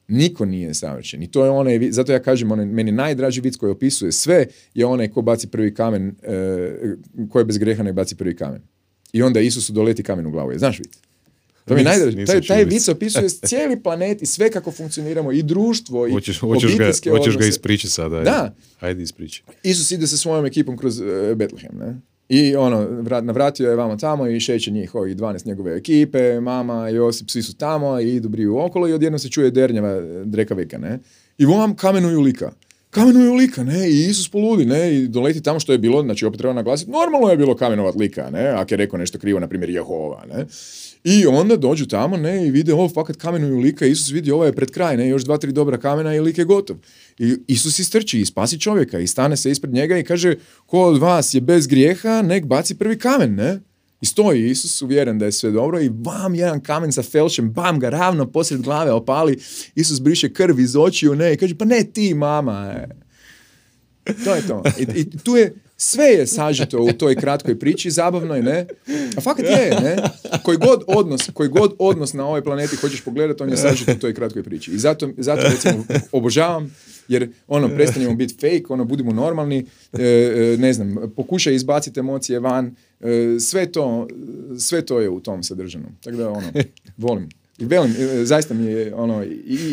Niko 0.09 0.45
nije 0.45 0.75
savršen. 0.75 1.23
I 1.23 1.31
to 1.31 1.45
je 1.45 1.51
onaj, 1.51 1.89
zato 1.91 2.13
ja 2.13 2.19
kažem, 2.19 2.53
onaj, 2.53 2.67
meni 2.67 2.93
najdraži 2.93 3.41
vic 3.41 3.57
koji 3.57 3.71
opisuje 3.71 4.13
sve 4.13 4.47
je 4.75 4.87
onaj 4.87 5.09
ko 5.09 5.23
baci 5.23 5.47
prvi 5.47 5.75
kamen, 5.75 6.15
e, 6.23 6.97
ko 7.31 7.39
je 7.39 7.45
bez 7.45 7.59
greha 7.59 7.83
ne 7.83 7.93
baci 7.93 8.17
prvi 8.17 8.37
kamen. 8.37 8.63
I 9.13 9.23
onda 9.23 9.41
Isusu 9.41 9.73
doleti 9.73 10.03
kamen 10.03 10.27
u 10.27 10.31
glavu. 10.31 10.59
Znaš 10.59 10.79
vid? 10.79 11.08
To 11.69 11.75
mi 11.75 11.83
najdraži. 11.83 12.27
Taj, 12.27 12.41
taj 12.41 12.65
vic 12.65 12.89
opisuje 12.89 13.29
cijeli 13.29 13.83
planet 13.83 14.23
i 14.23 14.27
sve 14.27 14.51
kako 14.51 14.73
funkcioniramo 14.73 15.33
i 15.33 15.43
društvo 15.43 16.07
i 16.07 16.13
hoćeš, 16.13 16.39
hoćeš 16.41 16.79
ga, 16.79 16.91
hoćeš 17.11 17.37
ga 17.39 17.47
ispričati 17.47 17.93
sada. 17.93 18.21
Da. 18.21 18.55
Ajde 18.81 19.03
ispriči. 19.03 19.43
Isus 19.63 19.91
ide 19.91 20.07
sa 20.07 20.17
svojom 20.17 20.47
ekipom 20.47 20.77
kroz 20.77 21.01
uh, 21.01 21.07
Betlehem, 21.35 21.79
ne? 21.79 22.01
I 22.29 22.57
ono, 22.57 22.87
vrat, 23.03 23.25
navratio 23.25 23.71
je 23.71 23.77
vama 23.77 23.97
tamo 23.97 24.27
i 24.27 24.41
šeće 24.41 24.71
njih 24.71 24.95
ovih 24.95 25.17
12 25.17 25.47
njegove 25.47 25.77
ekipe, 25.77 26.41
mama, 26.41 26.89
Josip, 26.89 27.31
svi 27.31 27.43
su 27.43 27.57
tamo 27.57 28.01
i 28.01 28.15
idu 28.15 28.29
briju 28.29 28.59
okolo 28.59 28.89
i 28.89 28.93
odjedno 28.93 29.19
se 29.19 29.29
čuje 29.29 29.51
dernjava 29.51 30.01
dreka 30.25 30.55
veka, 30.55 30.79
ne? 30.79 30.99
I 31.39 31.47
vam 31.47 31.77
kamenuju 31.77 32.21
lika 32.21 32.53
kamenuju 32.91 33.35
lika, 33.35 33.65
ne, 33.65 33.91
i 33.91 34.07
Isus 34.09 34.29
poludi, 34.29 34.65
ne, 34.65 34.95
i 34.95 35.09
doleti 35.09 35.43
tamo 35.43 35.61
što 35.61 35.73
je 35.73 35.79
bilo, 35.79 36.03
znači 36.03 36.27
opet 36.27 36.39
treba 36.39 36.55
naglasiti, 36.55 36.91
normalno 36.91 37.29
je 37.29 37.37
bilo 37.37 37.57
kamenovat 37.57 37.95
lika, 37.95 38.31
ne, 38.31 38.47
ako 38.47 38.75
je 38.75 38.77
rekao 38.77 38.99
nešto 38.99 39.19
krivo, 39.19 39.41
na 39.41 39.49
primjer 39.49 39.71
Jehova, 39.71 40.25
ne, 40.35 40.47
i 41.05 41.27
onda 41.27 41.57
dođu 41.57 41.87
tamo, 41.87 42.17
ne, 42.17 42.47
i 42.47 42.51
vide, 42.51 42.75
ovo 42.75 42.89
fakat 42.89 43.17
kamenuju 43.17 43.59
lika, 43.59 43.87
Isus 43.87 44.11
vidi, 44.11 44.31
ovo 44.31 44.45
je 44.45 44.53
pred 44.53 44.71
kraj, 44.71 44.97
ne, 44.97 45.09
još 45.09 45.25
dva, 45.25 45.39
tri 45.39 45.53
dobra 45.53 45.79
kamena 45.79 46.15
i 46.15 46.21
lik 46.21 46.39
je 46.39 46.45
gotov. 46.45 46.77
I 47.19 47.37
Isus 47.47 47.79
istrči 47.79 48.21
i 48.21 48.25
spasi 48.25 48.61
čovjeka 48.61 48.99
i 48.99 49.07
stane 49.07 49.37
se 49.37 49.51
ispred 49.51 49.73
njega 49.73 49.99
i 49.99 50.05
kaže, 50.05 50.35
ko 50.67 50.81
od 50.81 50.99
vas 50.99 51.35
je 51.35 51.41
bez 51.41 51.67
grijeha, 51.67 52.23
nek 52.23 52.47
baci 52.47 52.75
prvi 52.75 52.99
kamen, 52.99 53.35
ne. 53.35 53.61
I 54.01 54.07
stoji 54.07 54.51
Isus 54.51 54.83
uvjeren 54.83 55.19
da 55.19 55.25
je 55.25 55.33
sve 55.33 55.51
dobro 55.51 55.81
i 55.81 55.89
bam, 55.89 56.35
jedan 56.35 56.61
kamen 56.61 56.93
sa 56.93 57.03
felšem, 57.03 57.53
bam, 57.53 57.81
ga 57.81 57.91
ravno 57.91 58.27
posred 58.27 58.61
glave 58.61 58.93
opali. 58.93 59.39
Isus 59.75 60.01
briše 60.01 60.33
krv 60.33 60.61
iz 60.61 60.77
očiju, 60.77 61.15
ne, 61.15 61.33
i 61.33 61.37
kaže, 61.37 61.59
pa 61.59 61.65
ne 61.65 61.85
ti, 61.85 62.15
mama. 62.15 62.75
To 64.25 64.35
je 64.35 64.47
to. 64.47 64.63
I, 64.79 65.01
I, 65.01 65.11
tu 65.11 65.37
je, 65.37 65.55
sve 65.77 66.05
je 66.05 66.27
sažito 66.27 66.83
u 66.83 66.93
toj 66.93 67.15
kratkoj 67.15 67.59
priči, 67.59 67.91
zabavno 67.91 68.35
je, 68.35 68.43
ne? 68.43 68.67
A 69.17 69.21
fakat 69.21 69.45
je, 69.45 69.77
ne? 69.83 69.97
Koji 70.43 70.59
god 70.59 70.83
odnos, 70.87 71.31
koji 71.33 71.49
god 71.49 71.75
odnos 71.79 72.13
na 72.13 72.27
ovoj 72.27 72.45
planeti 72.45 72.77
hoćeš 72.77 73.01
pogledati, 73.01 73.43
on 73.43 73.51
je 73.51 73.57
sažito 73.57 73.93
u 73.93 73.99
toj 73.99 74.15
kratkoj 74.15 74.43
priči. 74.43 74.71
I 74.71 74.79
zato, 74.79 75.11
zato 75.17 75.43
recimo, 75.43 75.85
obožavam, 76.13 76.75
jer 77.09 77.31
ono, 77.49 77.69
prestanemo 77.69 78.15
biti 78.15 78.35
fake, 78.35 78.65
ono, 78.69 78.85
budimo 78.85 79.13
normalni, 79.13 79.67
e, 79.93 80.03
e, 80.03 80.57
ne 80.59 80.73
znam, 80.73 80.97
pokušaj 81.17 81.55
izbaciti 81.55 82.01
emocije 82.01 82.41
van, 82.41 82.75
sve 83.41 83.73
to, 83.73 84.09
sve 84.59 84.87
to 84.87 85.01
je 85.01 85.09
u 85.09 85.21
tom 85.21 85.43
sadržano. 85.43 85.89
Tako 86.03 86.17
da, 86.17 86.31
ono, 86.31 86.53
volim. 86.97 87.29
I 87.59 87.65
velim, 87.65 87.95
e, 87.99 88.25
zaista 88.25 88.55
mi 88.55 88.65
je 88.65 88.95
ono, 88.95 89.25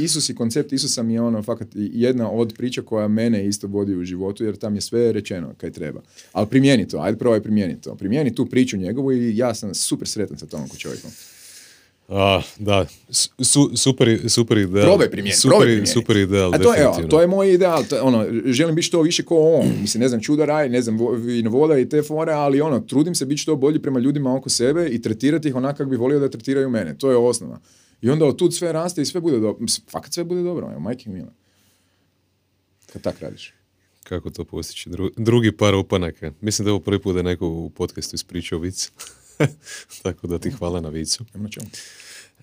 Isus 0.03 0.29
i 0.29 0.35
koncept 0.35 0.73
Isusa 0.73 1.03
mi 1.03 1.13
je 1.13 1.21
ono 1.21 1.43
fakat 1.43 1.67
jedna 1.73 2.31
od 2.31 2.53
priča 2.57 2.81
koja 2.81 3.07
mene 3.07 3.47
isto 3.47 3.67
vodi 3.67 3.95
u 3.95 4.03
životu 4.03 4.43
jer 4.43 4.55
tam 4.55 4.75
je 4.75 4.81
sve 4.81 5.11
rečeno 5.11 5.53
kaj 5.57 5.71
treba. 5.71 6.01
Ali 6.31 6.47
primjeni 6.47 6.87
to, 6.87 6.97
ajde 6.97 7.17
probaj 7.17 7.41
primjeni 7.41 7.81
to. 7.81 7.95
Primjeni 7.95 8.35
tu 8.35 8.45
priču 8.45 8.77
njegovu 8.77 9.11
i 9.11 9.37
ja 9.37 9.55
sam 9.55 9.73
super 9.73 10.07
sretan 10.07 10.37
sa 10.37 10.45
tom 10.45 10.67
ko 10.67 10.77
čovjekom. 10.77 11.11
A, 12.07 12.41
da, 12.59 12.85
su, 13.39 13.71
super, 13.75 14.29
super 14.29 14.57
ideal. 14.57 14.85
Probaj 14.85 15.11
primjeni, 15.11 15.35
super, 15.35 15.57
probaj 15.57 15.85
super 15.85 16.17
ideal, 16.17 16.55
A 16.55 16.57
to, 16.57 16.73
je, 16.73 17.09
to 17.09 17.21
je 17.21 17.27
moj 17.27 17.53
ideal, 17.53 17.83
to, 17.89 17.99
ono, 18.01 18.25
želim 18.45 18.75
biti 18.75 18.87
što 18.87 19.01
više 19.01 19.23
ko 19.23 19.37
on, 19.37 19.71
mislim, 19.81 20.01
ne 20.01 20.07
znam, 20.07 20.21
čudaraj, 20.21 20.69
ne 20.69 20.81
znam, 20.81 20.97
voda 21.49 21.77
i 21.77 21.89
te 21.89 22.01
fore, 22.01 22.33
ali 22.33 22.61
ono, 22.61 22.79
trudim 22.79 23.15
se 23.15 23.25
biti 23.25 23.41
što 23.41 23.55
bolji 23.55 23.81
prema 23.81 23.99
ljudima 23.99 24.35
oko 24.35 24.49
sebe 24.49 24.87
i 24.89 25.01
tretirati 25.01 25.47
ih 25.47 25.55
onako 25.55 25.77
kako 25.77 25.89
bi 25.89 25.95
volio 25.95 26.19
da 26.19 26.29
tretiraju 26.29 26.69
mene, 26.69 26.97
to 26.97 27.11
je 27.11 27.17
osnova. 27.17 27.59
I 28.01 28.09
onda 28.09 28.25
od 28.25 28.37
tud 28.37 28.53
sve 28.55 28.71
raste 28.71 29.01
i 29.01 29.05
sve 29.05 29.21
bude 29.21 29.39
dobro, 29.39 29.65
fakat 29.89 30.13
sve 30.13 30.23
bude 30.23 30.43
dobro, 30.43 30.67
evo, 30.71 30.79
majke 30.79 31.09
mila. 31.09 31.33
Kad 32.93 33.01
tak 33.01 33.19
radiš. 33.21 33.53
Kako 34.03 34.29
to 34.29 34.43
postići? 34.43 34.89
drugi 35.17 35.51
par 35.51 35.75
opanaka. 35.75 36.31
Mislim 36.41 36.63
da 36.63 36.69
je 36.69 36.73
ovo 36.73 36.83
prvi 36.83 36.99
put 36.99 37.13
da 37.13 37.19
je 37.19 37.23
neko 37.23 37.47
u 37.47 37.69
podcastu 37.69 38.15
ispričao 38.15 38.59
vic. 38.59 38.91
Tako 40.03 40.27
da 40.27 40.39
ti 40.39 40.51
hvala 40.51 40.81
na 40.81 40.89
vicu. 40.89 41.25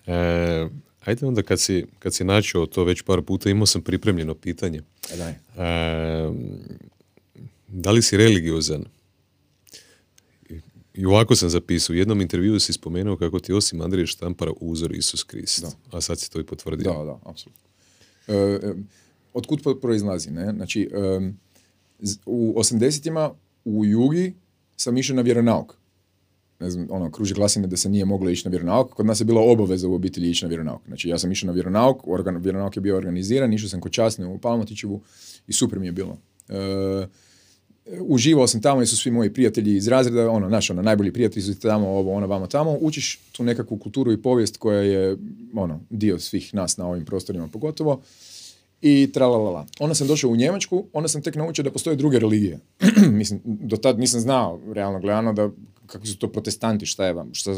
E, 0.07 0.67
ajde 1.05 1.25
onda 1.25 1.43
kad 1.43 1.59
si, 1.59 1.85
kad 1.99 2.13
si 2.13 2.23
načeo 2.23 2.65
to 2.65 2.83
već 2.83 3.01
par 3.01 3.21
puta, 3.21 3.49
imao 3.49 3.65
sam 3.65 3.81
pripremljeno 3.81 4.35
pitanje. 4.35 4.81
E, 5.13 5.17
daj. 5.17 5.31
E, 5.31 6.31
da 7.67 7.91
li 7.91 8.01
si 8.01 8.17
religiozan? 8.17 8.85
I 10.93 11.05
ovako 11.05 11.35
sam 11.35 11.49
zapisao, 11.49 11.93
u 11.93 11.97
jednom 11.97 12.21
intervjuu 12.21 12.59
si 12.59 12.73
spomenuo 12.73 13.17
kako 13.17 13.39
ti 13.39 13.53
osim 13.53 13.81
Andrije 13.81 14.07
Štampara 14.07 14.51
uzor 14.59 14.95
Isus 14.95 15.23
Krist. 15.23 15.61
Da. 15.61 15.97
A 15.97 16.01
sad 16.01 16.19
si 16.19 16.31
to 16.31 16.39
i 16.39 16.45
potvrdio. 16.45 16.93
Da, 16.93 17.03
da, 17.03 17.19
apsolutno. 17.25 17.69
E, 18.27 18.33
e, 18.33 18.73
otkud 19.33 19.61
proizlazi, 19.81 20.31
ne? 20.31 20.51
Znači, 20.51 20.89
e, 20.93 21.31
u 22.25 22.53
80-ima 22.57 23.33
u 23.65 23.85
Jugi 23.85 24.33
sam 24.75 24.97
išao 24.97 25.15
na 25.15 25.21
vjeronauk 25.21 25.75
ne 26.63 26.69
znam, 26.69 26.87
ono, 26.89 27.11
kruži 27.11 27.33
glasine 27.33 27.67
da 27.67 27.77
se 27.77 27.89
nije 27.89 28.05
moglo 28.05 28.29
ići 28.29 28.47
na 28.47 28.49
vjeronauk, 28.49 28.93
kod 28.93 29.05
nas 29.05 29.21
je 29.21 29.25
bila 29.25 29.41
obaveza 29.41 29.87
u 29.87 29.93
obitelji 29.93 30.29
ići 30.29 30.45
na 30.45 30.49
vjeronauk. 30.49 30.81
Znači 30.87 31.09
ja 31.09 31.17
sam 31.17 31.31
išao 31.31 31.47
na 31.47 31.53
vjeronauk, 31.53 32.07
organ, 32.07 32.37
vjeronauk 32.37 32.77
je 32.77 32.81
bio 32.81 32.97
organiziran, 32.97 33.53
išao 33.53 33.69
sam 33.69 33.81
kod 33.81 33.91
časne 33.91 34.27
u 34.27 34.37
Palmotićevu 34.37 35.01
i 35.47 35.53
super 35.53 35.79
mi 35.79 35.85
je 35.85 35.91
bilo. 35.91 36.17
E, 36.49 37.07
uživao 37.99 38.47
sam 38.47 38.61
tamo, 38.61 38.85
su 38.85 38.97
svi 38.97 39.11
moji 39.11 39.33
prijatelji 39.33 39.75
iz 39.75 39.87
razreda, 39.87 40.29
ono, 40.29 40.49
naš, 40.49 40.69
ono, 40.69 40.81
najbolji 40.81 41.13
prijatelji 41.13 41.43
su 41.43 41.59
tamo, 41.59 41.89
ovo, 41.89 42.13
ono, 42.13 42.27
vamo, 42.27 42.47
tamo, 42.47 42.71
učiš 42.71 43.19
tu 43.31 43.43
nekakvu 43.43 43.77
kulturu 43.77 44.11
i 44.11 44.21
povijest 44.21 44.57
koja 44.57 44.79
je, 44.79 45.17
ono, 45.55 45.79
dio 45.89 46.19
svih 46.19 46.53
nas 46.53 46.77
na 46.77 46.87
ovim 46.87 47.05
prostorima 47.05 47.47
pogotovo 47.47 48.01
i 48.81 49.11
tralalala. 49.13 49.65
Onda 49.79 49.95
sam 49.95 50.07
došao 50.07 50.29
u 50.29 50.35
Njemačku, 50.35 50.85
onda 50.93 51.07
sam 51.07 51.21
tek 51.21 51.35
naučio 51.35 51.63
da 51.63 51.71
postoje 51.71 51.95
druge 51.95 52.19
religije. 52.19 52.59
Mislim, 53.21 53.41
do 53.43 53.77
tad 53.77 53.99
nisam 53.99 54.19
znao, 54.19 54.59
realno 54.73 54.99
gledano, 54.99 55.33
da 55.33 55.49
kako 55.87 56.05
su 56.05 56.17
to 56.17 56.31
protestanti, 56.31 56.85
šta 56.85 57.05
je 57.05 57.13
vam, 57.13 57.33
šta, 57.33 57.51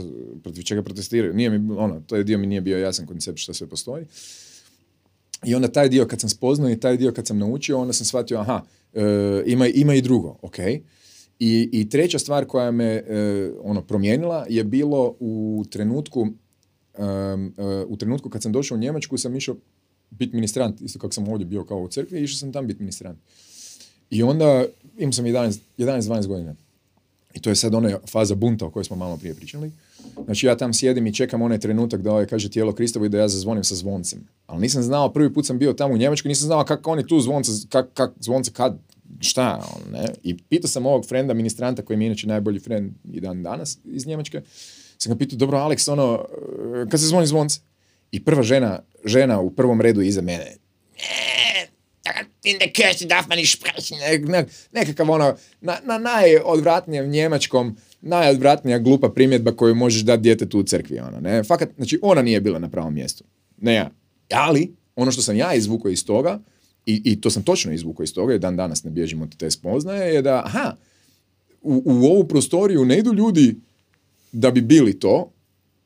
protiv 0.43 0.61
čega 0.61 0.81
protestiraju. 0.81 1.33
Nije 1.33 1.49
mi, 1.49 1.75
ono, 1.77 1.99
to 1.99 2.15
je 2.15 2.23
dio 2.23 2.37
mi 2.37 2.47
nije 2.47 2.61
bio 2.61 2.77
jasan 2.77 3.05
koncept 3.05 3.39
šta 3.39 3.53
sve 3.53 3.67
postoji. 3.67 4.05
I 5.45 5.55
onda 5.55 5.67
taj 5.67 5.89
dio 5.89 6.05
kad 6.05 6.19
sam 6.19 6.29
spoznao 6.29 6.69
i 6.69 6.79
taj 6.79 6.97
dio 6.97 7.11
kad 7.11 7.27
sam 7.27 7.37
naučio, 7.37 7.79
onda 7.79 7.93
sam 7.93 8.05
shvatio, 8.05 8.39
aha, 8.39 8.61
e, 8.93 9.01
ima, 9.45 9.67
ima 9.67 9.93
i 9.93 10.01
drugo, 10.01 10.37
ok. 10.41 10.59
I, 11.39 11.69
I 11.71 11.89
treća 11.89 12.19
stvar 12.19 12.45
koja 12.45 12.71
me 12.71 12.85
e, 12.85 13.51
ono 13.61 13.81
promijenila 13.81 14.45
je 14.49 14.63
bilo 14.63 15.15
u 15.19 15.65
trenutku 15.69 16.27
e, 16.93 17.01
u 17.87 17.97
trenutku 17.97 18.29
kad 18.29 18.43
sam 18.43 18.51
došao 18.51 18.75
u 18.75 18.79
Njemačku 18.79 19.17
sam 19.17 19.35
išao 19.35 19.55
biti 20.09 20.35
ministrant, 20.35 20.81
isto 20.81 20.99
kako 20.99 21.13
sam 21.13 21.27
ovdje 21.27 21.45
bio 21.45 21.65
kao 21.65 21.77
u 21.77 21.87
crkvi, 21.87 22.23
išao 22.23 22.37
sam 22.37 22.53
tam 22.53 22.67
biti 22.67 22.79
ministrant. 22.79 23.19
I 24.09 24.23
onda 24.23 24.65
imao 24.97 25.11
sam 25.11 25.25
11-12 25.25 26.27
godina. 26.27 26.55
I 27.35 27.41
to 27.41 27.49
je 27.49 27.55
sad 27.55 27.75
ona 27.75 27.97
faza 28.11 28.35
bunta 28.35 28.65
o 28.65 28.69
kojoj 28.69 28.83
smo 28.83 28.95
malo 28.95 29.17
prije 29.17 29.33
pričali. 29.33 29.71
Znači 30.25 30.45
ja 30.45 30.57
tam 30.57 30.73
sjedim 30.73 31.07
i 31.07 31.13
čekam 31.13 31.41
onaj 31.41 31.59
trenutak 31.59 32.01
da 32.01 32.11
ovaj 32.11 32.25
kaže 32.25 32.49
tijelo 32.49 32.73
Kristovo 32.73 33.05
i 33.05 33.09
da 33.09 33.17
ja 33.17 33.27
zazvonim 33.27 33.63
sa 33.63 33.75
zvoncem. 33.75 34.27
Ali 34.45 34.61
nisam 34.61 34.83
znao, 34.83 35.13
prvi 35.13 35.33
put 35.33 35.45
sam 35.45 35.59
bio 35.59 35.73
tamo 35.73 35.93
u 35.93 35.97
Njemačkoj, 35.97 36.29
nisam 36.29 36.45
znao 36.45 36.63
kako 36.63 36.91
oni 36.91 37.07
tu 37.07 37.19
zvonce, 37.19 37.51
kak, 37.69 37.87
kak 37.93 38.11
zvonce 38.19 38.51
kad, 38.51 38.77
šta, 39.19 39.67
on, 39.75 39.91
ne. 39.91 40.07
I 40.23 40.37
pitao 40.37 40.67
sam 40.67 40.85
ovog 40.85 41.05
frenda, 41.07 41.33
ministranta, 41.33 41.81
koji 41.81 41.97
mi 41.97 42.05
je 42.05 42.07
inače 42.07 42.27
najbolji 42.27 42.59
frend 42.59 42.91
i 43.13 43.21
dan 43.21 43.43
danas 43.43 43.77
iz 43.85 44.07
Njemačke, 44.07 44.41
sam 44.97 45.13
ga 45.13 45.17
pitao, 45.17 45.37
dobro 45.37 45.57
Alex, 45.57 45.91
ono, 45.91 46.25
kad 46.89 46.99
se 46.99 47.07
zvoni 47.07 47.27
zvonce? 47.27 47.59
I 48.11 48.23
prva 48.23 48.43
žena, 48.43 48.79
žena 49.05 49.39
u 49.39 49.51
prvom 49.51 49.81
redu 49.81 50.01
iza 50.01 50.21
mene, 50.21 50.55
in 52.45 52.57
der 52.59 52.71
Kirche 52.73 53.05
darf 53.05 53.27
man 53.27 53.37
nicht 53.37 53.59
sprechen. 53.59 53.97
Nekakav 54.71 55.09
ono, 55.09 55.35
na, 55.61 55.77
na 55.83 55.97
najodvratnijem 55.97 57.09
njemačkom, 57.09 57.77
najodvratnija 58.01 58.79
glupa 58.79 59.09
primjedba 59.09 59.51
koju 59.51 59.75
možeš 59.75 60.01
dati 60.01 60.21
djetetu 60.21 60.59
u 60.59 60.63
crkvi. 60.63 60.99
Ono, 60.99 61.19
ne? 61.19 61.43
Fakat, 61.43 61.69
znači 61.75 61.99
ona 62.01 62.21
nije 62.21 62.41
bila 62.41 62.59
na 62.59 62.69
pravom 62.69 62.93
mjestu. 62.93 63.23
Ne 63.61 63.73
ja. 63.73 63.91
Ali, 64.33 64.75
ono 64.95 65.11
što 65.11 65.21
sam 65.21 65.35
ja 65.35 65.53
izvukao 65.53 65.91
iz 65.91 66.05
toga, 66.05 66.39
i, 66.85 67.01
i 67.05 67.21
to 67.21 67.29
sam 67.29 67.43
točno 67.43 67.73
izvukao 67.73 68.03
iz 68.03 68.13
toga, 68.13 68.33
i 68.33 68.39
dan 68.39 68.55
danas 68.55 68.83
ne 68.83 68.91
bježimo 68.91 69.23
od 69.23 69.37
te 69.37 69.51
spoznaje, 69.51 70.13
je 70.13 70.21
da, 70.21 70.41
aha, 70.45 70.75
u, 71.61 71.81
u 71.85 72.05
ovu 72.05 72.27
prostoriju 72.27 72.85
ne 72.85 72.97
idu 72.97 73.13
ljudi 73.13 73.55
da 74.31 74.51
bi 74.51 74.61
bili 74.61 74.99
to, 74.99 75.31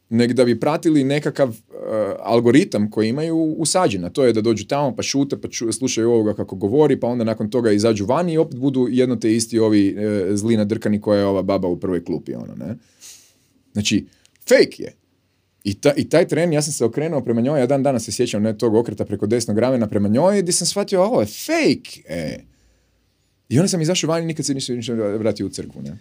nego 0.10 0.34
da 0.34 0.46
bi 0.46 0.60
pratili 0.60 1.04
nekakav 1.04 1.50
uh, 1.50 1.56
algoritam 2.20 2.92
koji 2.92 3.10
imaju 3.10 3.38
usađen, 3.38 4.06
a 4.06 4.10
to 4.10 4.26
je 4.26 4.34
da 4.34 4.42
dođu 4.42 4.68
tamo 4.68 4.96
pa 4.96 5.04
šute, 5.04 5.42
pa 5.42 5.48
slušaju 5.72 6.12
ovoga 6.12 6.34
kako 6.34 6.56
govori, 6.56 7.00
pa 7.00 7.08
onda 7.08 7.24
nakon 7.24 7.50
toga 7.50 7.72
izađu 7.72 8.06
vani 8.06 8.34
i 8.34 8.38
opet 8.38 8.60
budu 8.60 8.88
jedno 8.90 9.16
te 9.16 9.36
isti 9.36 9.60
ovi 9.60 9.96
uh, 9.96 10.36
zli 10.36 10.58
nadrkani 10.58 11.02
koja 11.02 11.20
je 11.20 11.26
ova 11.26 11.42
baba 11.42 11.68
u 11.68 11.80
prvoj 11.80 12.06
klupi. 12.06 12.34
Ono, 12.34 12.56
ne? 12.56 12.76
Znači, 13.74 14.06
fake 14.50 14.84
je. 14.84 14.94
I, 15.64 15.74
ta, 15.74 15.94
I 15.98 16.10
taj 16.10 16.28
tren, 16.28 16.54
ja 16.54 16.62
sam 16.62 16.74
se 16.74 16.86
okrenuo 16.86 17.22
prema 17.22 17.42
njoj, 17.42 17.60
ja 17.60 17.66
dan 17.66 17.84
danas 17.84 18.06
se 18.06 18.12
sjećam 18.12 18.44
ne, 18.44 18.58
tog 18.58 18.76
okreta 18.76 19.06
preko 19.06 19.28
desnog 19.28 19.60
ramena 19.60 19.88
prema 19.88 20.08
njoj, 20.08 20.42
gdje 20.42 20.54
sam 20.54 20.68
shvatio, 20.68 21.04
ovo 21.04 21.22
je 21.22 21.28
fake. 21.28 22.02
E. 22.08 22.40
I 23.50 23.60
onda 23.60 23.68
sam 23.68 23.82
izašao 23.82 24.08
vani 24.08 24.24
i 24.24 24.28
nikad 24.28 24.46
se 24.46 24.54
nisam 24.54 24.76
vratio 24.96 25.46
u 25.46 25.50
crkvu. 25.50 25.82
Ne? 25.82 25.98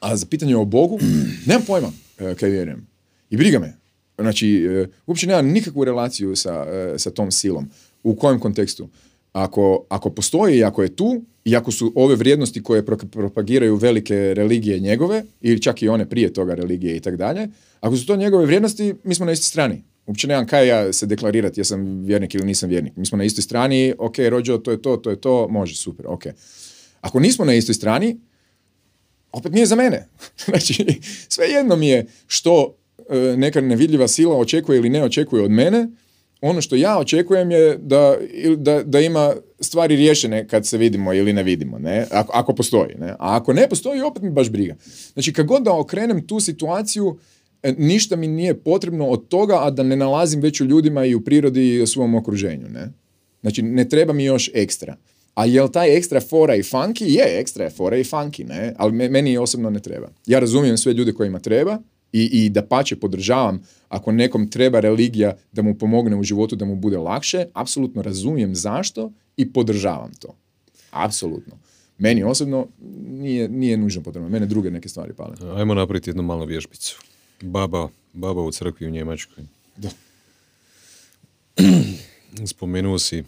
A 0.00 0.16
za 0.16 0.26
pitanje 0.26 0.56
o 0.56 0.64
Bogu, 0.64 0.98
nemam 1.46 1.64
pojma 1.66 1.92
e, 2.18 2.34
kaj 2.34 2.50
vjerujem. 2.50 2.91
I 3.32 3.36
briga 3.36 3.58
me. 3.58 3.76
Znači, 4.18 4.64
e, 4.64 4.86
uopće 5.06 5.26
nema 5.26 5.42
nikakvu 5.42 5.84
relaciju 5.84 6.36
sa, 6.36 6.66
e, 6.68 6.98
sa 6.98 7.10
tom 7.10 7.30
silom. 7.30 7.70
U 8.02 8.14
kojem 8.14 8.40
kontekstu? 8.40 8.88
Ako, 9.32 9.84
ako 9.88 10.10
postoji 10.10 10.58
i 10.58 10.64
ako 10.64 10.82
je 10.82 10.96
tu, 10.96 11.22
i 11.44 11.56
ako 11.56 11.72
su 11.72 11.92
ove 11.94 12.16
vrijednosti 12.16 12.62
koje 12.62 12.86
propagiraju 13.10 13.76
velike 13.76 14.34
religije 14.34 14.80
njegove, 14.80 15.24
ili 15.40 15.62
čak 15.62 15.82
i 15.82 15.88
one 15.88 16.08
prije 16.08 16.32
toga 16.32 16.54
religije 16.54 16.96
i 16.96 17.00
tako 17.00 17.16
dalje, 17.16 17.48
ako 17.80 17.96
su 17.96 18.06
to 18.06 18.16
njegove 18.16 18.46
vrijednosti, 18.46 18.94
mi 19.04 19.14
smo 19.14 19.26
na 19.26 19.32
istoj 19.32 19.48
strani. 19.48 19.82
Uopće 20.06 20.26
nemam 20.28 20.46
kaj 20.46 20.68
ja 20.68 20.92
se 20.92 21.06
deklarirati, 21.06 21.60
ja 21.60 21.64
sam 21.64 22.04
vjernik 22.04 22.34
ili 22.34 22.44
nisam 22.44 22.68
vjernik. 22.68 22.96
Mi 22.96 23.06
smo 23.06 23.18
na 23.18 23.24
istoj 23.24 23.42
strani, 23.42 23.94
ok, 23.98 24.18
rođo, 24.18 24.58
to 24.58 24.70
je 24.70 24.82
to, 24.82 24.96
to 24.96 25.10
je 25.10 25.20
to, 25.20 25.48
može, 25.48 25.76
super, 25.76 26.06
ok. 26.08 26.22
Ako 27.00 27.20
nismo 27.20 27.44
na 27.44 27.54
istoj 27.54 27.74
strani, 27.74 28.16
opet 29.32 29.52
nije 29.52 29.66
za 29.66 29.76
mene. 29.76 30.08
znači, 30.46 31.00
sve 31.28 31.46
jedno 31.46 31.76
mi 31.76 31.88
je 31.88 32.06
što 32.26 32.74
neka 33.36 33.60
nevidljiva 33.60 34.08
sila 34.08 34.36
očekuje 34.36 34.78
ili 34.78 34.90
ne 34.90 35.04
očekuje 35.04 35.42
od 35.42 35.50
mene, 35.50 35.88
ono 36.42 36.60
što 36.60 36.76
ja 36.76 36.98
očekujem 36.98 37.50
je 37.50 37.78
da, 37.78 38.16
da, 38.56 38.82
da 38.82 39.00
ima 39.00 39.34
stvari 39.60 39.96
riješene 39.96 40.48
kad 40.48 40.66
se 40.66 40.78
vidimo 40.78 41.12
ili 41.12 41.32
ne 41.32 41.42
vidimo, 41.42 41.78
ne? 41.78 42.06
Ako, 42.10 42.32
ako 42.34 42.54
postoji. 42.54 42.94
Ne? 42.98 43.10
A 43.10 43.16
ako 43.18 43.52
ne 43.52 43.68
postoji, 43.68 44.00
opet 44.00 44.22
mi 44.22 44.30
baš 44.30 44.50
briga. 44.50 44.76
Znači, 45.12 45.32
kad 45.32 45.46
god 45.46 45.62
da 45.62 45.78
okrenem 45.78 46.26
tu 46.26 46.40
situaciju, 46.40 47.18
e, 47.62 47.72
ništa 47.78 48.16
mi 48.16 48.26
nije 48.26 48.54
potrebno 48.54 49.06
od 49.06 49.28
toga, 49.28 49.58
a 49.66 49.70
da 49.70 49.82
ne 49.82 49.96
nalazim 49.96 50.40
već 50.40 50.60
u 50.60 50.64
ljudima 50.64 51.04
i 51.04 51.14
u 51.14 51.24
prirodi 51.24 51.68
i 51.68 51.82
u 51.82 51.86
svom 51.86 52.14
okruženju. 52.14 52.68
Ne? 52.68 52.92
Znači, 53.40 53.62
ne 53.62 53.88
treba 53.88 54.12
mi 54.12 54.24
još 54.24 54.50
ekstra. 54.54 54.96
A 55.34 55.46
jel 55.46 55.68
taj 55.68 55.96
ekstra 55.96 56.20
fora 56.20 56.54
i 56.54 56.62
funky? 56.62 57.04
Je, 57.04 57.40
ekstra 57.40 57.64
je 57.64 57.70
fora 57.70 57.96
i 57.96 58.04
funky, 58.04 58.48
ne? 58.48 58.74
Ali 58.78 58.92
me- 58.92 59.08
meni 59.08 59.38
osobno 59.38 59.70
ne 59.70 59.80
treba. 59.80 60.08
Ja 60.26 60.38
razumijem 60.38 60.76
sve 60.78 60.92
ljude 60.92 61.12
kojima 61.12 61.38
treba 61.38 61.78
i, 62.12 62.44
i 62.44 62.50
da 62.50 62.62
pače 62.62 62.96
podržavam 62.96 63.62
ako 63.88 64.12
nekom 64.12 64.50
treba 64.50 64.80
religija 64.80 65.36
da 65.52 65.62
mu 65.62 65.74
pomogne 65.78 66.16
u 66.16 66.22
životu 66.22 66.56
da 66.56 66.64
mu 66.64 66.76
bude 66.76 66.98
lakše, 66.98 67.46
apsolutno 67.52 68.02
razumijem 68.02 68.54
zašto 68.54 69.12
i 69.36 69.52
podržavam 69.52 70.12
to. 70.20 70.36
Apsolutno. 70.90 71.58
Meni 71.98 72.22
osobno 72.22 72.66
nije, 73.08 73.48
nije 73.48 73.76
nužno 73.76 74.02
potrebno. 74.02 74.28
Mene 74.28 74.46
druge 74.46 74.70
neke 74.70 74.88
stvari 74.88 75.12
pale. 75.12 75.36
Ajmo 75.56 75.74
napraviti 75.74 76.10
jednu 76.10 76.22
malu 76.22 76.44
vježbicu. 76.46 77.00
Baba, 77.40 77.88
baba 78.12 78.42
u 78.42 78.52
crkvi 78.52 78.86
u 78.86 78.90
Njemačkoj. 78.90 79.44
Da. 79.76 79.90
Spomenuo 82.52 82.98
si 82.98 83.24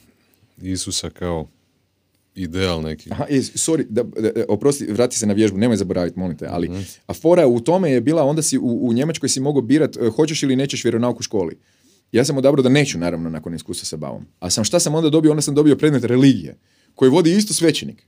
Isusa 0.62 1.10
kao 1.10 1.46
ideal 2.34 2.82
neki. 2.82 3.10
Aha, 3.12 3.26
je, 3.30 3.42
sorry, 3.42 3.86
da, 3.88 4.02
da, 4.02 4.44
oprosti, 4.48 4.86
vrati 4.86 5.18
se 5.18 5.26
na 5.26 5.32
vježbu, 5.34 5.58
nemoj 5.58 5.76
zaboraviti, 5.76 6.18
molim 6.18 6.38
te, 6.38 6.46
ali 6.50 6.70
a 7.06 7.14
fora 7.14 7.46
u 7.46 7.60
tome 7.60 7.90
je 7.90 8.00
bila, 8.00 8.22
onda 8.22 8.42
si 8.42 8.58
u, 8.58 8.88
u 8.88 8.92
Njemačkoj 8.92 9.28
si 9.28 9.40
mogao 9.40 9.62
birat 9.62 9.96
e, 9.96 10.10
hoćeš 10.16 10.42
ili 10.42 10.56
nećeš 10.56 10.84
vjeronauk 10.84 11.20
u 11.20 11.22
školi. 11.22 11.58
Ja 12.12 12.24
sam 12.24 12.38
odabrao 12.38 12.62
da 12.62 12.68
neću, 12.68 12.98
naravno, 12.98 13.30
nakon 13.30 13.54
iskustva 13.54 13.86
sa 13.86 13.96
bavom. 13.96 14.26
A 14.38 14.50
sam 14.50 14.64
šta 14.64 14.80
sam 14.80 14.94
onda 14.94 15.10
dobio? 15.10 15.30
Onda 15.30 15.42
sam 15.42 15.54
dobio 15.54 15.76
predmet 15.76 16.04
religije, 16.04 16.56
koji 16.94 17.10
vodi 17.10 17.36
isto 17.36 17.54
svećenik. 17.54 18.06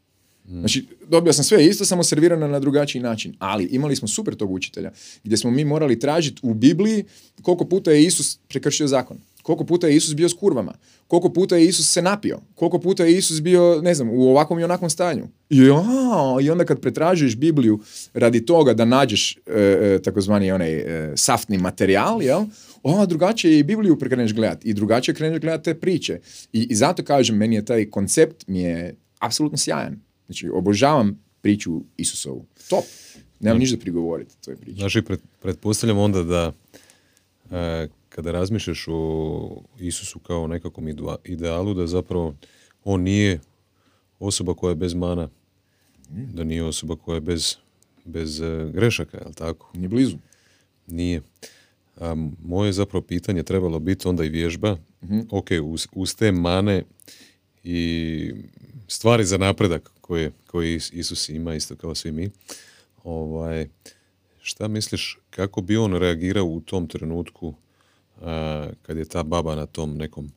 Znači, 0.48 0.86
dobio 1.08 1.32
sam 1.32 1.44
sve 1.44 1.66
isto, 1.66 1.84
samo 1.84 2.04
servirano 2.04 2.48
na 2.48 2.60
drugačiji 2.60 3.02
način. 3.02 3.34
Ali 3.38 3.64
imali 3.64 3.96
smo 3.96 4.08
super 4.08 4.34
tog 4.34 4.52
učitelja, 4.52 4.92
gdje 5.24 5.36
smo 5.36 5.50
mi 5.50 5.64
morali 5.64 5.98
tražiti 5.98 6.40
u 6.42 6.54
Bibliji 6.54 7.04
koliko 7.42 7.64
puta 7.64 7.90
je 7.90 8.04
Isus 8.04 8.38
prekršio 8.48 8.86
zakon. 8.86 9.18
Koliko 9.46 9.64
puta 9.64 9.86
je 9.86 9.96
Isus 9.96 10.14
bio 10.14 10.28
s 10.28 10.34
kurvama. 10.34 10.72
Koliko 11.06 11.32
puta 11.32 11.56
je 11.56 11.66
Isus 11.66 11.92
se 11.92 12.02
napio. 12.02 12.40
Koliko 12.54 12.78
puta 12.78 13.04
je 13.04 13.18
Isus 13.18 13.40
bio, 13.42 13.80
ne 13.82 13.94
znam, 13.94 14.10
u 14.10 14.22
ovakvom 14.22 14.58
i 14.58 14.64
onakvom 14.64 14.90
stanju. 14.90 15.28
I, 15.50 15.70
a, 15.70 16.36
i 16.42 16.50
onda 16.50 16.64
kad 16.64 16.80
pretražuješ 16.80 17.36
Bibliju 17.36 17.80
radi 18.14 18.46
toga 18.46 18.74
da 18.74 18.84
nađeš 18.84 19.36
e, 19.36 19.40
e, 19.46 19.98
takozvani 20.02 20.52
onaj 20.52 20.72
e, 20.72 21.12
saftni 21.16 21.58
materijal, 21.58 22.22
jel? 22.22 22.44
O, 22.82 23.06
drugačije 23.06 23.58
i 23.58 23.62
Bibliju 23.62 23.98
kreneš 23.98 24.34
gledati 24.34 24.68
i 24.68 24.74
drugačije 24.74 25.14
kreneš 25.14 25.40
gledati 25.40 25.64
te 25.64 25.74
priče. 25.74 26.20
I, 26.52 26.66
I 26.70 26.74
zato 26.74 27.04
kažem, 27.04 27.36
meni 27.36 27.56
je 27.56 27.64
taj 27.64 27.90
koncept 27.90 28.44
mi 28.46 28.60
je 28.60 28.94
apsolutno 29.18 29.58
sjajan. 29.58 30.00
Znači, 30.26 30.48
obožavam 30.48 31.22
priču 31.40 31.80
Isusovu. 31.96 32.46
Top. 32.68 32.84
Nemam 33.40 33.58
ništa 33.58 33.76
prigovoriti 33.76 34.34
toj 34.44 34.56
priči. 34.56 34.78
Znači, 34.78 35.02
pret, 35.02 35.20
pretpostavljam 35.42 35.98
onda 35.98 36.22
da 36.22 36.52
e, 37.50 37.88
kada 38.16 38.32
razmišljaš 38.32 38.84
o 38.88 39.62
Isusu 39.78 40.18
kao 40.18 40.46
nekakvom 40.46 40.88
idealu, 41.24 41.74
da 41.74 41.86
zapravo 41.86 42.34
on 42.84 43.02
nije 43.02 43.40
osoba 44.18 44.54
koja 44.54 44.70
je 44.70 44.74
bez 44.74 44.94
mana, 44.94 45.28
da 46.08 46.44
nije 46.44 46.64
osoba 46.64 46.96
koja 46.96 47.14
je 47.14 47.20
bez, 47.20 47.56
bez 48.04 48.40
e, 48.40 48.70
grešaka, 48.72 49.18
jel 49.18 49.32
tako? 49.34 49.70
Nije 49.74 49.88
blizu. 49.88 50.16
Nije. 50.86 51.22
A 51.96 52.14
moje 52.44 52.72
zapravo 52.72 53.02
pitanje 53.02 53.42
trebalo 53.42 53.78
biti 53.78 54.08
onda 54.08 54.24
i 54.24 54.28
vježba. 54.28 54.76
Ok, 55.30 55.48
uz, 55.64 55.86
uz 55.92 56.16
te 56.16 56.32
mane 56.32 56.82
i 57.64 58.32
stvari 58.88 59.24
za 59.24 59.38
napredak 59.38 59.92
koje, 60.00 60.32
koje 60.46 60.76
Is- 60.76 60.92
Isus 60.92 61.28
ima 61.28 61.54
isto 61.54 61.76
kao 61.76 61.94
svi 61.94 62.12
mi. 62.12 62.30
Ovaj, 63.04 63.68
šta 64.40 64.68
misliš 64.68 65.18
kako 65.30 65.60
bi 65.60 65.76
on 65.76 65.94
reagirao 65.94 66.44
u 66.44 66.60
tom 66.60 66.86
trenutku 66.88 67.54
kad 68.82 68.96
je 68.96 69.04
ta 69.04 69.22
baba 69.22 69.54
na 69.54 69.66
tom 69.66 69.96
nekom 69.96 70.30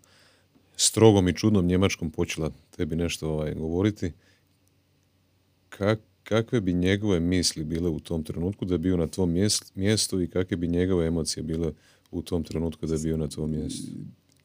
strogom 0.76 1.30
i 1.30 1.34
čudnom 1.34 1.66
njemačkom 1.66 2.12
počela 2.12 2.52
tebi 2.78 2.96
nešto 2.96 3.30
ovaj, 3.30 3.54
govoriti? 3.54 4.12
Kak, 5.70 6.00
kakve 6.24 6.62
bi 6.62 6.74
njegove 6.74 7.20
misli 7.20 7.64
bile 7.64 7.90
u 7.90 8.00
tom 8.00 8.24
trenutku 8.24 8.66
da 8.66 8.74
je 8.74 8.78
bio 8.78 8.98
na 8.98 9.08
mjest- 9.08 9.72
mjestu 9.76 10.22
i 10.22 10.28
kakve 10.28 10.58
bi 10.58 10.68
njegove 10.68 11.08
emocije 11.08 11.44
bile 11.44 11.72
u 12.12 12.22
tom 12.22 12.44
trenutku 12.44 12.86
da 12.86 12.94
je 12.94 13.00
bio 13.00 13.18
na 13.18 13.28
tom 13.28 13.52
mjestu? 13.52 13.88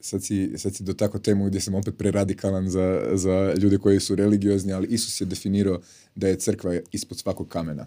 Sad 0.01 0.23
si, 0.25 0.53
sad 0.57 0.75
si 0.75 0.83
dotakao 0.83 1.21
temu 1.21 1.47
gdje 1.47 1.61
sam 1.61 1.75
opet 1.75 1.99
preradikalan 1.99 2.69
za, 2.69 3.11
za 3.15 3.55
ljude 3.59 3.79
koji 3.79 4.01
su 4.01 4.15
religiozni, 4.15 4.73
ali 4.73 4.89
Isus 4.89 5.21
je 5.21 5.25
definirao 5.25 5.81
da 6.15 6.29
je 6.29 6.37
crkva 6.37 6.81
ispod 6.93 7.19
svakog 7.19 7.49
kamena. 7.49 7.87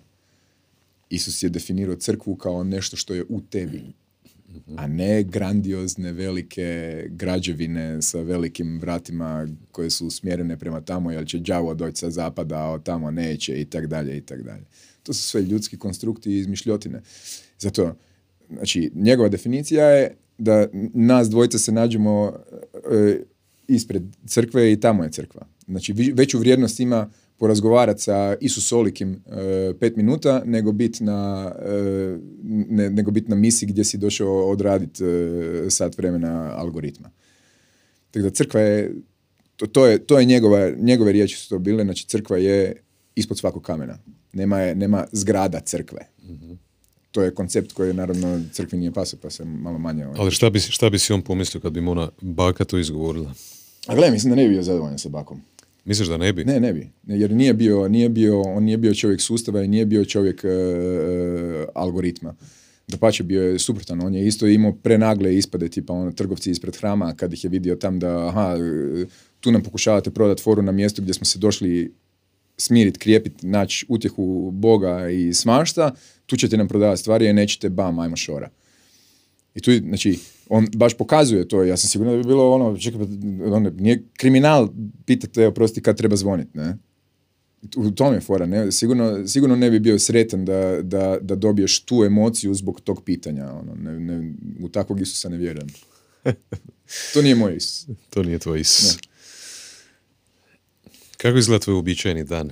Isus 1.09 1.43
je 1.43 1.49
definirao 1.49 1.95
crkvu 1.95 2.35
kao 2.35 2.63
nešto 2.63 2.97
što 2.97 3.13
je 3.13 3.25
u 3.29 3.41
tebi, 3.41 3.83
a 4.75 4.87
ne 4.87 5.23
grandiozne 5.23 6.11
velike 6.11 7.03
građevine 7.09 8.01
sa 8.01 8.21
velikim 8.21 8.79
vratima 8.79 9.47
koje 9.71 9.89
su 9.89 10.07
usmjerene 10.07 10.57
prema 10.57 10.81
tamo, 10.81 11.11
jer 11.11 11.27
će 11.27 11.39
đavo 11.39 11.73
doći 11.73 11.97
sa 11.97 12.09
zapada, 12.09 12.57
a 12.57 12.79
tamo 12.83 13.11
neće 13.11 13.61
i 13.61 13.65
tak 13.65 13.87
dalje 13.87 14.17
i 14.17 14.21
tak 14.21 14.43
dalje. 14.43 14.63
To 15.03 15.13
su 15.13 15.21
sve 15.21 15.41
ljudski 15.41 15.77
konstrukti 15.77 16.31
i 16.31 16.39
izmišljotine. 16.39 17.01
Zato, 17.59 17.95
znači, 18.49 18.91
njegova 18.95 19.29
definicija 19.29 19.85
je 19.85 20.15
da 20.37 20.67
nas 20.93 21.29
dvojica 21.29 21.57
se 21.57 21.71
nađemo 21.71 22.33
e, 22.91 23.19
ispred 23.67 24.03
crkve 24.25 24.71
i 24.71 24.79
tamo 24.79 25.03
je 25.03 25.11
crkva. 25.11 25.47
Znači, 25.67 25.93
veću 26.13 26.39
vrijednost 26.39 26.79
ima 26.79 27.09
porazgovarati 27.37 28.01
sa 28.01 28.35
Isusolikim 28.41 29.13
e, 29.25 29.73
pet 29.79 29.95
minuta 29.95 30.41
nego 30.45 30.71
biti 30.71 31.03
na, 31.03 31.51
e, 31.65 32.17
ne- 32.69 32.89
nego 32.89 33.11
bit 33.11 33.27
na 33.27 33.35
misiji 33.35 33.69
gdje 33.69 33.83
si 33.83 33.97
došao 33.97 34.49
odraditi 34.49 35.03
e, 35.03 35.69
sat 35.69 35.97
vremena 35.97 36.53
algoritma. 36.57 37.09
Tako 38.11 38.23
da 38.23 38.29
crkva 38.29 38.61
je, 38.61 38.95
to, 39.55 39.67
to 39.67 39.85
je, 39.85 40.05
to 40.05 40.19
je 40.19 40.25
njegova, 40.25 40.69
njegove 40.77 41.11
riječi 41.11 41.37
su 41.37 41.49
to 41.49 41.59
bile, 41.59 41.83
znači 41.83 42.07
crkva 42.07 42.37
je 42.37 42.83
ispod 43.15 43.37
svakog 43.37 43.63
kamena. 43.63 43.97
Nema, 44.33 44.59
je, 44.59 44.75
nema 44.75 45.05
zgrada 45.11 45.59
crkve. 45.59 46.07
To 47.11 47.21
je 47.21 47.33
koncept 47.33 47.71
koji 47.73 47.93
naravno 47.93 48.41
crkvi 48.51 48.77
nije 48.77 48.91
pasao, 48.91 49.19
pa 49.21 49.29
se 49.29 49.45
malo 49.45 49.77
manje... 49.77 50.05
ovaj, 50.05 50.19
Ali 50.19 50.31
šta 50.31 50.49
bi, 50.49 50.59
šta 50.59 50.89
bi 50.89 50.99
si 50.99 51.13
on 51.13 51.21
pomislio 51.21 51.61
kad 51.61 51.73
bi 51.73 51.81
mu 51.81 51.91
ona 51.91 52.09
baka 52.21 52.65
to 52.65 52.77
izgovorila? 52.77 53.33
A 53.87 53.95
gledaj, 53.95 54.11
mislim 54.11 54.29
da 54.29 54.35
ne 54.35 54.43
bi 54.43 54.49
bio 54.53 54.63
zadovoljan 54.63 54.99
sa 54.99 55.09
bakom. 55.09 55.41
Misliš 55.87 56.07
da 56.07 56.17
ne 56.17 56.33
bi? 56.33 56.45
Ne, 56.45 56.59
ne 56.59 56.73
bi. 56.73 56.89
Jer 57.03 57.31
nije 57.31 57.53
bio, 57.53 57.87
nije 57.87 58.09
bio, 58.09 58.41
on 58.41 58.63
nije 58.63 58.77
bio 58.77 58.93
čovjek 58.93 59.21
sustava 59.21 59.63
i 59.63 59.67
nije 59.67 59.85
bio 59.85 60.05
čovjek 60.05 60.43
e, 60.43 60.47
e, 60.47 61.65
algoritma. 61.75 62.35
Dapače, 62.87 63.23
bio 63.23 63.43
je 63.43 63.59
suprotan. 63.59 64.01
On 64.01 64.15
je 64.15 64.27
isto 64.27 64.47
imao 64.47 64.73
prenagle 64.73 65.35
ispade, 65.35 65.69
tipa 65.69 65.93
ono, 65.93 66.11
trgovci 66.11 66.51
ispred 66.51 66.75
hrama, 66.75 67.13
kad 67.15 67.33
ih 67.33 67.43
je 67.43 67.49
vidio 67.49 67.75
tam 67.75 67.99
da, 67.99 68.27
aha, 68.27 68.55
e, 68.57 69.05
tu 69.39 69.51
nam 69.51 69.63
pokušavate 69.63 70.11
prodati 70.11 70.43
foru 70.43 70.61
na 70.61 70.71
mjestu 70.71 71.01
gdje 71.01 71.13
smo 71.13 71.25
se 71.25 71.39
došli 71.39 71.93
smirit, 72.57 72.97
krijepit, 72.97 73.33
naći 73.41 73.85
utjehu 73.89 74.51
Boga 74.51 75.09
i 75.09 75.33
smašta, 75.33 75.95
tu 76.25 76.37
ćete 76.37 76.57
nam 76.57 76.67
prodavati 76.67 77.01
stvari, 77.01 77.29
a 77.29 77.33
nećete, 77.33 77.69
bam, 77.69 77.99
ajmo 77.99 78.15
šora. 78.15 78.49
I 79.55 79.61
tu, 79.61 79.71
znači, 79.87 80.19
on 80.49 80.67
baš 80.75 80.93
pokazuje 80.93 81.47
to. 81.47 81.63
Ja 81.63 81.77
sam 81.77 81.89
siguran 81.89 82.13
da 82.13 82.17
bi 82.17 82.27
bilo 82.27 82.51
ono, 82.51 82.77
čekaj, 82.77 82.99
pa, 82.99 83.05
ono, 83.55 83.69
nije 83.69 84.03
kriminal 84.17 84.69
pitati, 85.05 85.43
oprosti, 85.43 85.81
kad 85.81 85.97
treba 85.97 86.15
zvoniti, 86.15 86.57
ne? 86.57 86.77
U 87.75 87.91
tom 87.91 88.13
je 88.13 88.21
fora, 88.21 88.45
ne? 88.45 88.71
Sigurno, 88.71 89.27
sigurno 89.27 89.55
ne 89.55 89.71
bi 89.71 89.79
bio 89.79 89.99
sretan 89.99 90.45
da, 90.45 90.81
da, 90.81 91.17
da 91.21 91.35
dobiješ 91.35 91.79
tu 91.79 92.03
emociju 92.03 92.53
zbog 92.53 92.81
tog 92.81 93.03
pitanja. 93.03 93.51
Ono, 93.51 93.75
ne, 93.75 93.99
ne, 93.99 94.33
u 94.59 94.69
takvog 94.69 95.01
Isusa 95.01 95.29
ne 95.29 95.37
vjerujem. 95.37 95.67
To 97.13 97.21
nije 97.21 97.35
moj 97.35 97.55
Isus. 97.55 97.87
To 98.09 98.23
nije 98.23 98.39
tvoj 98.39 98.59
Isus. 98.59 98.97
Kako 101.17 101.37
izgleda 101.37 101.63
tvoj 101.63 101.73
uobičajeni 101.73 102.23
dan? 102.23 102.51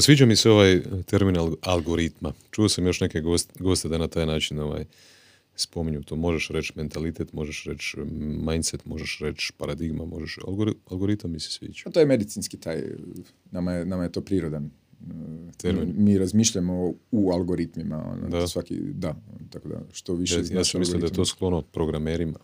Sviđa 0.00 0.26
mi 0.26 0.36
se 0.36 0.50
ovaj 0.50 0.82
termin 1.06 1.36
al- 1.36 1.56
algoritma. 1.60 2.32
Čuo 2.50 2.68
sam 2.68 2.86
još 2.86 3.00
neke 3.00 3.20
gost, 3.20 3.50
goste 3.58 3.88
da 3.88 3.98
na 3.98 4.08
taj 4.08 4.26
način 4.26 4.58
ovaj, 4.58 4.84
spominju 5.56 6.02
to. 6.02 6.16
Možeš 6.16 6.48
reći 6.48 6.72
mentalitet, 6.76 7.32
možeš 7.32 7.64
reći 7.64 7.96
mindset, 8.46 8.84
možeš 8.84 9.18
reći 9.18 9.52
paradigma, 9.56 10.04
možeš... 10.04 10.38
Algori, 10.46 10.72
algoritam 10.90 11.32
mi 11.32 11.40
se 11.40 11.50
sviđa. 11.50 11.82
A 11.86 11.90
to 11.90 12.00
je 12.00 12.06
medicinski 12.06 12.56
taj, 12.56 12.82
nama 13.50 13.72
je, 13.72 13.86
nama 13.86 14.02
je 14.02 14.12
to 14.12 14.20
prirodan. 14.20 14.70
Termin. 15.56 15.94
Mi 15.96 16.18
razmišljamo 16.18 16.92
u 17.10 17.30
algoritmima, 17.32 18.12
ono, 18.12 18.28
Da. 18.28 18.48
svaki, 18.48 18.78
da, 18.78 19.16
tako 19.50 19.68
da, 19.68 19.80
što 19.92 20.14
više 20.14 20.34
Ja, 20.34 20.38
ja 20.38 20.44
znaš 20.44 20.70
sam 20.70 20.78
mislio 20.78 21.00
da 21.00 21.06
je 21.06 21.12
to 21.12 21.24
sklono 21.24 21.62
programerima. 21.62 22.38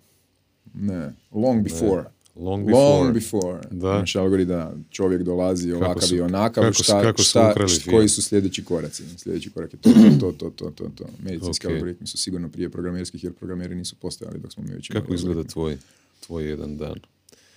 Ne, 0.74 1.12
long 1.32 1.62
before. 1.62 1.90
Long 1.90 2.06
Long 2.39 2.66
before. 2.66 3.12
before. 3.12 3.59
Da. 3.70 3.78
Znači, 3.97 4.19
algoritma, 4.19 4.73
čovjek 4.90 5.23
dolazi 5.23 5.73
ovakav 5.73 6.02
su- 6.02 6.16
i 6.16 6.20
onakav, 6.20 6.65
kako 6.65 6.82
šta, 6.82 7.02
kako 7.02 7.23
su 7.23 7.31
šta, 7.31 7.51
ukrali 7.51 7.69
š- 7.69 7.81
film. 7.81 7.97
koji 7.97 8.09
su 8.09 8.23
sljedeći 8.23 8.65
koraci. 8.65 9.02
Sljedeći 9.16 9.51
korak 9.51 9.73
je 9.73 9.78
to, 9.78 9.90
to, 10.20 10.32
to, 10.32 10.51
to, 10.51 10.70
to, 10.70 10.90
to. 10.94 11.05
Medicinski 11.23 11.66
Ok. 11.66 11.73
algoritmi 11.73 12.06
su 12.06 12.19
sigurno 12.19 12.48
prije 12.48 12.70
programerskih, 12.70 13.24
jer 13.24 13.32
programeri 13.32 13.74
nisu 13.74 13.97
postojali 13.97 14.39
dok 14.39 14.52
smo 14.52 14.62
mi 14.62 14.74
već 14.74 14.89
Kako 14.89 15.15
izgleda 15.15 15.44
tvoj, 15.44 15.78
tvoj 16.20 16.44
jedan 16.44 16.77
dan? 16.77 16.94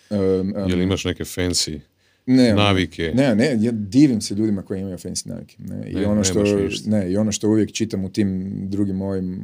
Um, 0.10 0.20
um, 0.20 0.70
Je 0.70 0.76
li 0.76 0.84
imaš 0.84 1.06
neke 1.06 1.24
fancy 1.24 1.80
ne, 2.26 2.54
navike? 2.54 3.12
Ne, 3.16 3.36
ne, 3.36 3.58
ja 3.62 3.72
divim 3.72 4.22
se 4.22 4.36
ljudima 4.36 4.62
koji 4.62 4.82
imaju 4.82 4.98
fancy 4.98 5.28
navike. 5.28 5.56
Ne, 5.60 5.92
I 5.92 5.96
Ne, 5.96 6.08
ono 6.08 6.24
što, 6.24 6.44
ne, 6.86 7.12
i 7.12 7.18
ono 7.18 7.32
što 7.32 7.50
uvijek 7.50 7.72
čitam 7.72 8.04
u 8.06 8.10
tim 8.10 8.52
drugim 8.70 9.02
ovim 9.02 9.44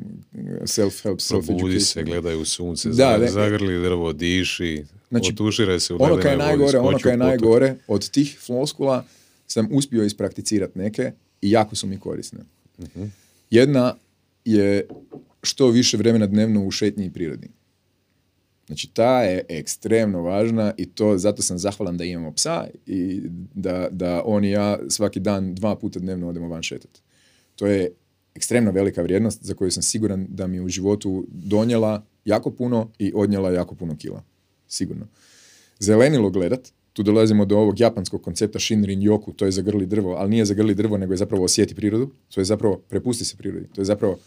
self-help, 0.61 1.29
Probudi 1.29 1.79
se, 1.79 1.85
self-education. 1.99 2.05
gledaj 2.05 2.35
u 2.35 2.45
sunce, 2.45 2.89
Da, 2.89 3.17
ne. 3.17 3.27
zagrli 3.27 3.83
drvo, 3.83 4.13
diši, 4.13 4.83
Znači, 5.09 5.31
Otuširaj 5.33 5.79
se 5.79 5.93
u 5.93 5.97
ono 5.99 6.17
kaj 6.17 6.31
je 6.31 6.37
najgore, 6.37 6.79
ono 6.79 6.97
kaj 6.97 7.13
je 7.13 7.17
najgore, 7.17 7.75
od 7.87 8.09
tih 8.09 8.37
floskula 8.45 9.05
sam 9.47 9.67
uspio 9.71 10.03
isprakticirati 10.03 10.79
neke 10.79 11.11
i 11.41 11.51
jako 11.51 11.75
su 11.75 11.87
mi 11.87 11.99
korisne. 11.99 12.39
Mhm. 12.79 13.03
Jedna 13.49 13.95
je 14.45 14.87
što 15.43 15.69
više 15.69 15.97
vremena 15.97 16.27
dnevno 16.27 16.65
u 16.65 16.71
šetnji 16.71 17.05
i 17.05 17.09
prirodi. 17.09 17.47
Znači, 18.67 18.89
ta 18.93 19.23
je 19.23 19.45
ekstremno 19.49 20.21
važna 20.21 20.73
i 20.77 20.85
to 20.85 21.17
zato 21.17 21.41
sam 21.41 21.57
zahvalan 21.57 21.97
da 21.97 22.03
imamo 22.03 22.31
psa 22.31 22.67
i 22.85 23.21
da, 23.53 23.87
da 23.91 24.21
on 24.25 24.45
i 24.45 24.51
ja 24.51 24.79
svaki 24.89 25.19
dan 25.19 25.55
dva 25.55 25.75
puta 25.75 25.99
dnevno 25.99 26.29
odemo 26.29 26.47
van 26.47 26.63
šetati. 26.63 27.01
To 27.55 27.67
je 27.67 27.91
ekstremno 28.35 28.71
velika 28.71 29.01
vrijednost 29.01 29.43
za 29.43 29.53
koju 29.53 29.71
sam 29.71 29.83
siguran 29.83 30.27
da 30.29 30.47
mi 30.47 30.59
u 30.59 30.67
životu 30.67 31.25
donijela 31.29 32.05
jako 32.25 32.51
puno 32.51 32.91
i 32.99 33.11
odnijela 33.15 33.51
jako 33.51 33.75
puno 33.75 33.97
kila. 33.97 34.23
Sigurno. 34.67 35.07
Zelenilo 35.79 36.29
gledat, 36.29 36.71
tu 36.93 37.03
dolazimo 37.03 37.45
do 37.45 37.57
ovog 37.57 37.79
japanskog 37.79 38.21
koncepta 38.21 38.59
Shinrin 38.59 39.01
Yoku, 39.01 39.35
to 39.35 39.45
je 39.45 39.51
zagrli 39.51 39.85
drvo, 39.85 40.13
ali 40.13 40.29
nije 40.29 40.45
zagrli 40.45 40.75
drvo, 40.75 40.97
nego 40.97 41.13
je 41.13 41.17
zapravo 41.17 41.43
osjeti 41.43 41.75
prirodu, 41.75 42.11
to 42.33 42.41
je 42.41 42.45
zapravo 42.45 42.81
prepusti 42.89 43.25
se 43.25 43.37
prirodi, 43.37 43.67
to 43.75 43.81
je 43.81 43.85
zapravo 43.85 44.19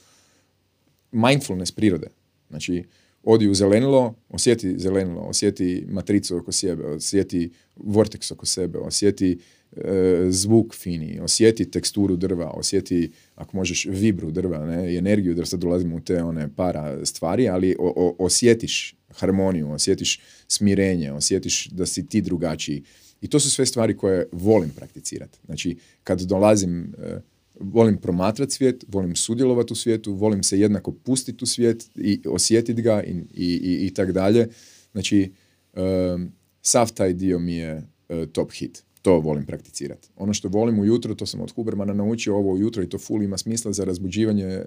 mindfulness 1.12 1.72
prirode. 1.72 2.06
Znači, 2.48 2.84
odi 3.24 3.48
u 3.48 3.54
zelenilo, 3.54 4.14
osjeti 4.28 4.78
zelenilo, 4.78 5.20
osjeti 5.20 5.86
matricu 5.88 6.36
oko 6.36 6.52
sebe, 6.52 6.84
osjeti 6.84 7.50
vortex 7.76 8.32
oko 8.32 8.46
sebe, 8.46 8.78
osjeti 8.78 9.38
e, 9.76 10.26
zvuk 10.30 10.74
fini, 10.74 11.20
osjeti 11.20 11.70
teksturu 11.70 12.16
drva, 12.16 12.50
osjeti, 12.50 13.10
ako 13.34 13.56
možeš, 13.56 13.86
vibru 13.90 14.30
drva, 14.30 14.66
ne, 14.66 14.94
i 14.94 14.96
energiju, 14.96 15.34
da 15.34 15.46
sad 15.46 15.60
dolazimo 15.60 15.96
u 15.96 16.00
te 16.00 16.22
one 16.22 16.48
para 16.56 17.06
stvari, 17.06 17.48
ali 17.48 17.76
o, 17.78 17.92
o- 17.96 18.24
osjetiš 18.24 18.96
harmoniju, 19.08 19.70
osjetiš 19.70 20.20
smirenje, 20.48 21.12
osjetiš 21.12 21.68
da 21.68 21.86
si 21.86 22.06
ti 22.06 22.20
drugačiji. 22.20 22.82
I 23.20 23.28
to 23.28 23.40
su 23.40 23.50
sve 23.50 23.66
stvari 23.66 23.96
koje 23.96 24.28
volim 24.32 24.70
prakticirati. 24.70 25.38
Znači, 25.46 25.76
kad 26.04 26.20
dolazim, 26.20 26.94
e, 26.98 27.20
volim 27.60 27.96
promatrati 27.96 28.52
svijet, 28.52 28.84
volim 28.88 29.16
sudjelovati 29.16 29.72
u 29.72 29.76
svijetu, 29.76 30.14
volim 30.14 30.42
se 30.42 30.60
jednako 30.60 30.92
pustiti 30.92 31.44
u 31.44 31.46
svijet 31.46 31.90
i 31.94 32.20
osjetiti 32.26 32.82
ga 32.82 33.02
i, 33.02 33.10
i, 33.34 33.60
i, 33.62 33.86
i 33.86 33.94
tak 33.94 34.12
dalje. 34.12 34.48
Znači, 34.92 35.32
em, 35.74 36.32
sav 36.62 36.92
taj 36.94 37.12
dio 37.12 37.38
mi 37.38 37.54
je 37.54 37.88
e, 38.08 38.26
top 38.32 38.52
hit. 38.52 38.84
To 39.02 39.20
volim 39.20 39.46
prakticirati. 39.46 40.08
Ono 40.16 40.34
što 40.34 40.48
volim 40.48 40.78
ujutro, 40.78 41.14
to 41.14 41.26
sam 41.26 41.40
od 41.40 41.52
Hubermana 41.52 41.94
naučio 41.94 42.36
ovo 42.36 42.52
ujutro 42.52 42.82
i 42.82 42.88
to 42.88 42.98
full 42.98 43.22
ima 43.22 43.38
smisla 43.38 43.72
za 43.72 43.84
razbuđivanje 43.84 44.44
e, 44.44 44.64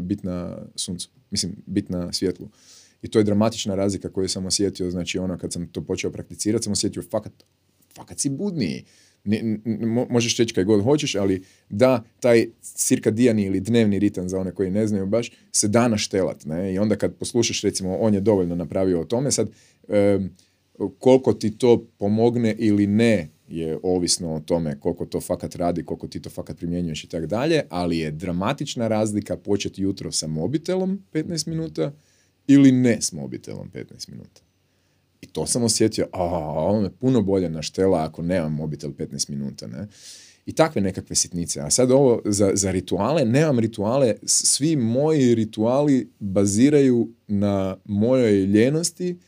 bit 0.00 0.22
na 0.22 0.58
suncu. 0.74 1.10
Mislim, 1.30 1.56
bit 1.66 1.88
na 1.88 2.12
svjetlu. 2.12 2.48
I 3.02 3.08
to 3.08 3.18
je 3.18 3.24
dramatična 3.24 3.74
razlika 3.74 4.08
koju 4.08 4.28
sam 4.28 4.46
osjetio, 4.46 4.90
znači 4.90 5.18
ono 5.18 5.38
kad 5.38 5.52
sam 5.52 5.66
to 5.66 5.84
počeo 5.84 6.10
prakticirati, 6.10 6.64
sam 6.64 6.72
osjetio 6.72 7.02
fakat, 7.02 7.32
fakat 7.96 8.18
si 8.18 8.30
budniji. 8.30 8.84
Ne- 9.26 9.58
možeš 10.10 10.36
reći 10.36 10.54
kaj 10.54 10.64
god 10.64 10.84
hoćeš, 10.84 11.14
ali 11.14 11.42
da 11.68 12.04
taj 12.20 12.46
cirkadijani 12.62 13.44
ili 13.44 13.60
dnevni 13.60 13.98
ritam 13.98 14.28
za 14.28 14.38
one 14.38 14.52
koji 14.52 14.70
ne 14.70 14.86
znaju 14.86 15.06
baš, 15.06 15.32
se 15.52 15.68
da 15.68 15.88
naštelat. 15.88 16.44
Ne? 16.44 16.74
I 16.74 16.78
onda 16.78 16.96
kad 16.96 17.14
poslušaš, 17.14 17.62
recimo, 17.62 17.96
on 17.96 18.14
je 18.14 18.20
dovoljno 18.20 18.54
napravio 18.54 19.00
o 19.00 19.04
tome, 19.04 19.30
sad 19.30 19.48
em, 19.88 20.30
koliko 20.98 21.32
ti 21.32 21.58
to 21.58 21.86
pomogne 21.98 22.54
ili 22.58 22.86
ne 22.86 23.28
je 23.48 23.78
ovisno 23.82 24.34
o 24.34 24.40
tome 24.40 24.80
koliko 24.80 25.06
to 25.06 25.20
fakat 25.20 25.56
radi, 25.56 25.84
koliko 25.84 26.08
ti 26.08 26.22
to 26.22 26.30
fakat 26.30 26.56
primjenjuješ 26.56 27.04
i 27.04 27.08
tako 27.08 27.26
dalje, 27.26 27.62
ali 27.70 27.98
je 27.98 28.10
dramatična 28.10 28.88
razlika 28.88 29.36
početi 29.36 29.82
jutro 29.82 30.12
sa 30.12 30.26
mobitelom 30.26 31.02
15 31.12 31.48
minuta 31.48 31.92
ili 32.46 32.72
ne 32.72 32.98
s 33.00 33.12
mobitelom 33.12 33.70
15 33.74 34.10
minuta. 34.10 34.45
I 35.20 35.26
to 35.26 35.46
sam 35.46 35.64
osjetio, 35.64 36.06
a 36.12 36.22
ovo 36.22 36.80
me 36.80 36.90
puno 36.90 37.22
bolje 37.22 37.48
naštela 37.50 38.04
ako 38.04 38.22
nemam 38.22 38.54
mobitel 38.54 38.90
15 38.90 39.30
minuta, 39.30 39.66
ne? 39.66 39.86
I 40.46 40.52
takve 40.52 40.80
nekakve 40.80 41.16
sitnice. 41.16 41.60
A 41.60 41.70
sad 41.70 41.90
ovo 41.90 42.22
za, 42.24 42.50
za 42.54 42.70
rituale, 42.70 43.24
nemam 43.24 43.58
rituale, 43.58 44.14
svi 44.24 44.76
moji 44.76 45.34
rituali 45.34 46.10
baziraju 46.18 47.08
na 47.28 47.76
mojoj 47.84 48.44
ljenosti 48.44 49.18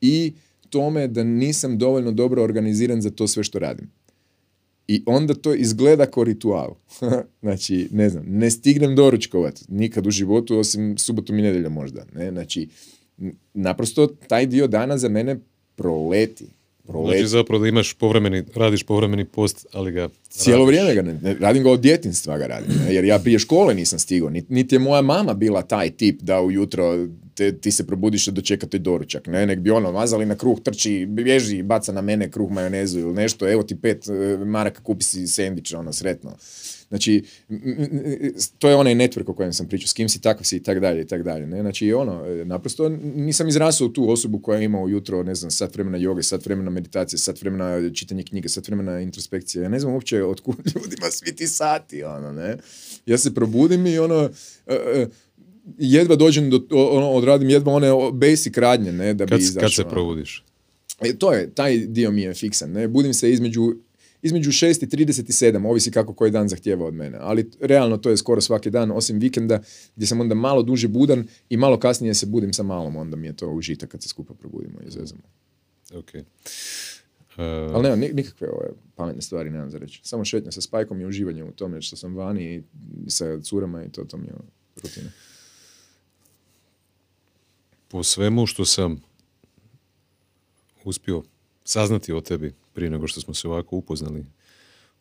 i 0.00 0.32
tome 0.70 1.08
da 1.08 1.24
nisam 1.24 1.78
dovoljno 1.78 2.12
dobro 2.12 2.42
organiziran 2.42 3.02
za 3.02 3.10
to 3.10 3.28
sve 3.28 3.44
što 3.44 3.58
radim. 3.58 3.90
I 4.88 5.02
onda 5.06 5.34
to 5.34 5.54
izgleda 5.54 6.06
kao 6.06 6.24
ritual. 6.24 6.74
znači, 7.42 7.88
ne 7.92 8.10
znam, 8.10 8.24
ne 8.26 8.50
stignem 8.50 8.96
doručkovat 8.96 9.64
nikad 9.68 10.06
u 10.06 10.10
životu, 10.10 10.58
osim 10.58 10.98
subotom 10.98 11.38
i 11.38 11.42
nedjeljom 11.42 11.72
možda. 11.72 12.04
Ne? 12.14 12.30
Znači, 12.30 12.68
naprosto 13.54 14.06
taj 14.06 14.46
dio 14.46 14.66
dana 14.66 14.98
za 14.98 15.08
mene 15.08 15.36
proleti. 15.76 16.46
Proleti. 16.86 17.18
Znači 17.18 17.28
zapravo 17.28 17.62
da 17.62 17.68
imaš 17.68 17.94
povremeni, 17.94 18.44
radiš 18.54 18.82
povremeni 18.82 19.24
post, 19.24 19.66
ali 19.72 19.92
ga 19.92 20.08
Cijelo 20.28 20.64
radiš. 20.64 20.68
vrijeme 20.68 20.94
ga 20.94 21.02
ne, 21.02 21.18
ne- 21.22 21.36
radim 21.40 21.62
ga 21.62 21.70
od 21.70 21.80
djetinstva 21.80 22.38
ga 22.38 22.46
radim, 22.46 22.74
ne, 22.86 22.94
jer 22.94 23.04
ja 23.04 23.18
prije 23.18 23.38
škole 23.38 23.74
nisam 23.74 23.98
stigao, 23.98 24.30
niti, 24.30 24.54
niti 24.54 24.74
je 24.74 24.78
moja 24.78 25.02
mama 25.02 25.34
bila 25.34 25.62
taj 25.62 25.90
tip 25.90 26.20
da 26.22 26.40
ujutro 26.40 27.06
te, 27.34 27.58
ti 27.58 27.70
se 27.72 27.86
probudiš 27.86 28.28
i 28.28 28.32
dočekate 28.32 28.78
doručak, 28.78 29.26
ne, 29.26 29.46
nek 29.46 29.58
bi 29.58 29.70
ono 29.70 29.92
mazali 29.92 30.26
na 30.26 30.34
kruh, 30.34 30.60
trči, 30.60 31.06
bježi, 31.06 31.62
baca 31.62 31.92
na 31.92 32.00
mene 32.00 32.30
kruh 32.30 32.50
majonezu 32.50 33.00
ili 33.00 33.14
nešto, 33.14 33.48
evo 33.48 33.62
ti 33.62 33.76
pet 33.76 34.08
e, 34.08 34.12
maraka, 34.38 34.82
kupi 34.82 35.04
si 35.04 35.26
sendvič, 35.26 35.74
ono, 35.74 35.92
sretno. 35.92 36.36
Znači, 36.88 37.24
to 38.58 38.68
je 38.68 38.76
onaj 38.76 38.94
network 38.94 39.30
o 39.30 39.34
kojem 39.34 39.52
sam 39.52 39.68
pričao, 39.68 39.88
s 39.88 39.92
kim 39.92 40.08
si, 40.08 40.20
takav 40.20 40.44
si 40.44 40.56
i 40.56 40.62
tak 40.62 40.80
dalje 40.80 41.02
i 41.02 41.06
tak 41.06 41.22
dalje. 41.22 41.46
Ne? 41.46 41.60
Znači, 41.60 41.92
ono, 41.92 42.26
e, 42.26 42.44
naprosto 42.44 42.88
nisam 43.14 43.48
izrasao 43.48 43.86
u 43.86 43.90
tu 43.90 44.10
osobu 44.10 44.38
koja 44.38 44.60
ima 44.60 44.80
ujutro, 44.80 45.22
ne 45.22 45.34
znam, 45.34 45.50
sat 45.50 45.74
vremena 45.74 45.98
joge, 45.98 46.22
sat 46.22 46.46
vremena 46.46 46.70
meditacije, 46.70 47.18
sat 47.18 47.40
vremena 47.40 47.90
čitanje 47.90 48.22
knjige, 48.22 48.48
sat 48.48 48.68
vremena 48.68 49.00
introspekcije. 49.00 49.62
Ja 49.62 49.68
ne 49.68 49.80
znam 49.80 49.92
uopće 49.92 50.24
otkud 50.24 50.56
ljudima 50.74 51.10
svi 51.10 51.36
ti 51.36 51.46
sati, 51.46 52.02
ono, 52.02 52.32
ne. 52.32 52.56
Ja 53.06 53.18
se 53.18 53.34
probudim 53.34 53.86
i 53.86 53.98
ono, 53.98 54.30
e, 54.66 54.74
e, 54.74 55.06
jedva 55.78 56.16
dođem 56.16 56.50
do, 56.50 56.66
ono, 56.70 57.10
odradim 57.10 57.50
jedva 57.50 57.72
one 57.72 57.88
basic 58.12 58.56
radnje, 58.56 58.92
ne, 58.92 59.14
da 59.14 59.24
bi 59.24 59.30
Kad, 59.30 59.40
izašao. 59.40 59.60
kad 59.60 59.74
se 59.74 59.84
probudiš? 59.84 60.44
E, 61.00 61.18
to 61.18 61.32
je, 61.32 61.50
taj 61.54 61.78
dio 61.78 62.10
mi 62.10 62.22
je 62.22 62.34
fiksan. 62.34 62.72
Ne? 62.72 62.88
Budim 62.88 63.14
se 63.14 63.30
između, 63.30 63.74
između 64.22 64.50
6 64.50 64.84
i 64.84 65.06
37, 65.06 65.66
ovisi 65.66 65.90
kako 65.90 66.14
koji 66.14 66.30
dan 66.30 66.48
zahtjeva 66.48 66.86
od 66.86 66.94
mene. 66.94 67.18
Ali 67.20 67.50
realno 67.60 67.96
to 67.96 68.10
je 68.10 68.16
skoro 68.16 68.40
svaki 68.40 68.70
dan, 68.70 68.90
osim 68.90 69.18
vikenda 69.18 69.60
gdje 69.96 70.06
sam 70.06 70.20
onda 70.20 70.34
malo 70.34 70.62
duže 70.62 70.88
budan 70.88 71.26
i 71.48 71.56
malo 71.56 71.78
kasnije 71.78 72.14
se 72.14 72.26
budim 72.26 72.52
sa 72.52 72.62
malom, 72.62 72.96
onda 72.96 73.16
mi 73.16 73.26
je 73.26 73.36
to 73.36 73.48
užitak 73.50 73.88
kad 73.90 74.02
se 74.02 74.08
skupa 74.08 74.34
probudimo 74.34 74.78
i 74.86 74.90
zezamo. 74.90 75.22
Ok. 75.94 76.14
E, 76.14 76.24
Ali 77.74 77.82
nema 77.82 77.96
ni- 77.96 78.12
nikakve 78.12 78.48
ove 78.50 78.68
pametne 78.96 79.22
stvari, 79.22 79.50
nemam 79.50 79.70
za 79.70 79.78
reći. 79.78 80.00
Samo 80.04 80.24
šetnja 80.24 80.52
sa 80.52 80.60
spajkom 80.60 81.00
i 81.00 81.06
uživanje 81.06 81.44
u 81.44 81.52
tome 81.52 81.82
što 81.82 81.96
sam 81.96 82.16
vani 82.16 82.54
i 82.54 82.62
sa 83.10 83.40
curama 83.40 83.84
i 83.84 83.88
to, 83.88 84.04
to 84.04 84.16
mi 84.16 84.26
je 84.26 84.32
rutina. 84.76 85.10
po 87.88 88.02
svemu 88.02 88.46
što 88.46 88.64
sam 88.64 89.00
uspio 90.84 91.22
saznati 91.64 92.12
o 92.12 92.20
tebi 92.20 92.52
prije 92.78 92.90
nego 92.90 93.06
što 93.06 93.20
smo 93.20 93.34
se 93.34 93.48
ovako 93.48 93.76
upoznali 93.76 94.26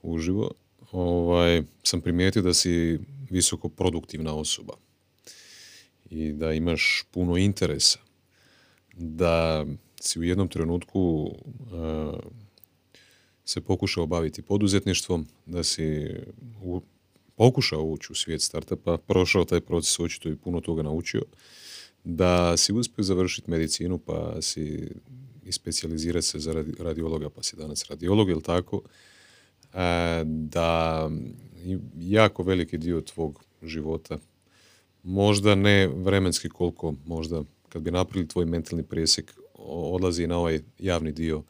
uživo, 0.01 0.51
ovaj, 0.91 1.63
sam 1.83 2.01
primijetio 2.01 2.41
da 2.41 2.53
si 2.53 2.99
visoko 3.29 3.69
produktivna 3.69 4.33
osoba 4.35 4.73
i 6.09 6.31
da 6.33 6.53
imaš 6.53 7.03
puno 7.11 7.37
interesa, 7.37 7.99
da 8.93 9.65
si 10.01 10.19
u 10.19 10.23
jednom 10.23 10.47
trenutku 10.47 11.31
eh, 11.73 12.17
se 13.45 13.61
pokušao 13.61 14.05
baviti 14.05 14.41
poduzetništvom, 14.41 15.27
da 15.45 15.63
si 15.63 16.09
u- 16.61 16.81
pokušao 17.35 17.83
ući 17.83 18.11
u 18.11 18.15
svijet 18.15 18.41
startupa, 18.41 18.97
prošao 18.97 19.45
taj 19.45 19.61
proces, 19.61 19.99
očito 19.99 20.29
i 20.29 20.35
puno 20.35 20.61
toga 20.61 20.83
naučio, 20.83 21.21
da 22.03 22.57
si 22.57 22.73
uspio 22.73 23.03
završiti 23.03 23.51
medicinu 23.51 23.97
pa 23.97 24.41
si 24.41 24.89
i 25.47 25.51
specijalizirati 25.51 26.25
se 26.25 26.39
za 26.39 26.53
radi- 26.53 26.83
radiologa 26.83 27.29
pa 27.29 27.43
si 27.43 27.55
danas 27.55 27.89
radiolog, 27.89 28.29
jel 28.29 28.41
tako? 28.41 28.81
E, 29.73 30.23
da 30.25 31.09
jako 31.99 32.43
veliki 32.43 32.77
dio 32.77 33.01
tvog 33.01 33.43
života, 33.63 34.17
možda 35.03 35.55
ne 35.55 35.87
vremenski 35.87 36.49
koliko, 36.49 36.93
možda 37.05 37.43
kad 37.69 37.81
bi 37.81 37.91
napravili 37.91 38.27
tvoj 38.27 38.45
mentalni 38.45 38.83
presjek, 38.83 39.33
odlazi 39.69 40.27
na 40.27 40.37
ovaj 40.37 40.59
javni 40.79 41.11
dio 41.11 41.43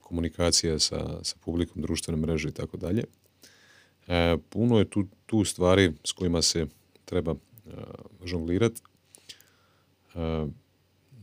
komunikacija 0.00 0.78
sa, 0.78 1.24
sa 1.24 1.36
publikom, 1.40 1.82
društvene 1.82 2.20
mreže 2.20 2.48
i 2.48 2.52
tako 2.52 2.76
dalje. 2.76 3.04
E, 4.08 4.36
puno 4.48 4.78
je 4.78 4.90
tu, 4.90 5.06
tu 5.26 5.44
stvari 5.44 5.92
s 6.04 6.12
kojima 6.12 6.42
se 6.42 6.66
treba 7.04 7.32
e, 7.32 7.70
žonglirati. 8.24 8.82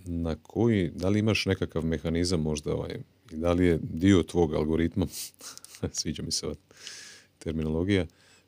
Na 0.08 0.36
koji, 0.36 0.92
da 0.96 1.10
li 1.10 1.20
imaš 1.20 1.46
nekakav 1.46 1.86
mehanizam 1.86 2.42
možda 2.42 2.74
ovaj, 2.74 3.00
da 3.32 3.54
li 3.54 3.66
je 3.66 3.80
dio 3.82 4.24
tvog 4.24 4.54
algoritma, 4.54 5.08
sviđa 6.00 6.24
mi 6.24 6.32
se 6.32 6.46
ova 6.46 6.56
terminologija, 7.40 8.06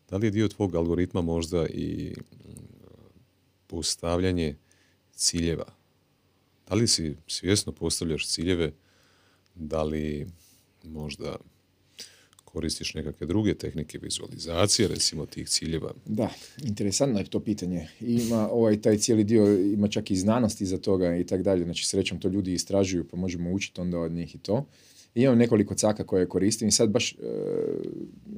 da 0.10 0.18
li 0.18 0.27
je 0.27 0.31
dio 0.31 0.48
tvog 0.48 0.76
algoritma 0.76 1.22
možda 1.22 1.68
i 1.68 2.14
mm, 2.15 2.49
postavljanje 3.68 4.56
ciljeva? 5.11 5.65
Da 6.69 6.76
li 6.76 6.88
si 6.88 7.15
svjesno 7.27 7.72
postavljaš 7.72 8.27
ciljeve, 8.27 8.72
da 9.56 9.84
li 9.84 10.27
možda 10.84 11.36
koristiš 12.49 12.93
nekakve 12.93 13.27
druge 13.27 13.53
tehnike 13.53 13.99
vizualizacije, 14.01 14.88
recimo 14.88 15.26
tih 15.26 15.49
ciljeva? 15.49 15.93
Da, 16.05 16.30
interesantno 16.63 17.19
je 17.19 17.26
to 17.26 17.39
pitanje. 17.39 17.88
Ima 18.01 18.49
ovaj 18.49 18.81
taj 18.81 18.97
cijeli 18.97 19.23
dio, 19.23 19.53
ima 19.53 19.88
čak 19.88 20.11
i 20.11 20.15
znanosti 20.15 20.65
za 20.65 20.77
toga 20.77 21.15
i 21.15 21.23
tak 21.23 21.41
dalje. 21.41 21.63
Znači 21.63 21.88
srećom 21.88 22.19
to 22.19 22.27
ljudi 22.27 22.53
istražuju 22.53 23.07
pa 23.07 23.17
možemo 23.17 23.51
učiti 23.51 23.81
onda 23.81 23.99
od 23.99 24.11
njih 24.11 24.35
i 24.35 24.38
to. 24.38 24.65
I 25.15 25.21
imam 25.21 25.38
nekoliko 25.38 25.76
caka 25.76 26.03
koje 26.03 26.30
koristim 26.30 26.67
i 26.67 26.71
sad 26.71 26.89
baš 26.89 27.13
e, 27.13 27.15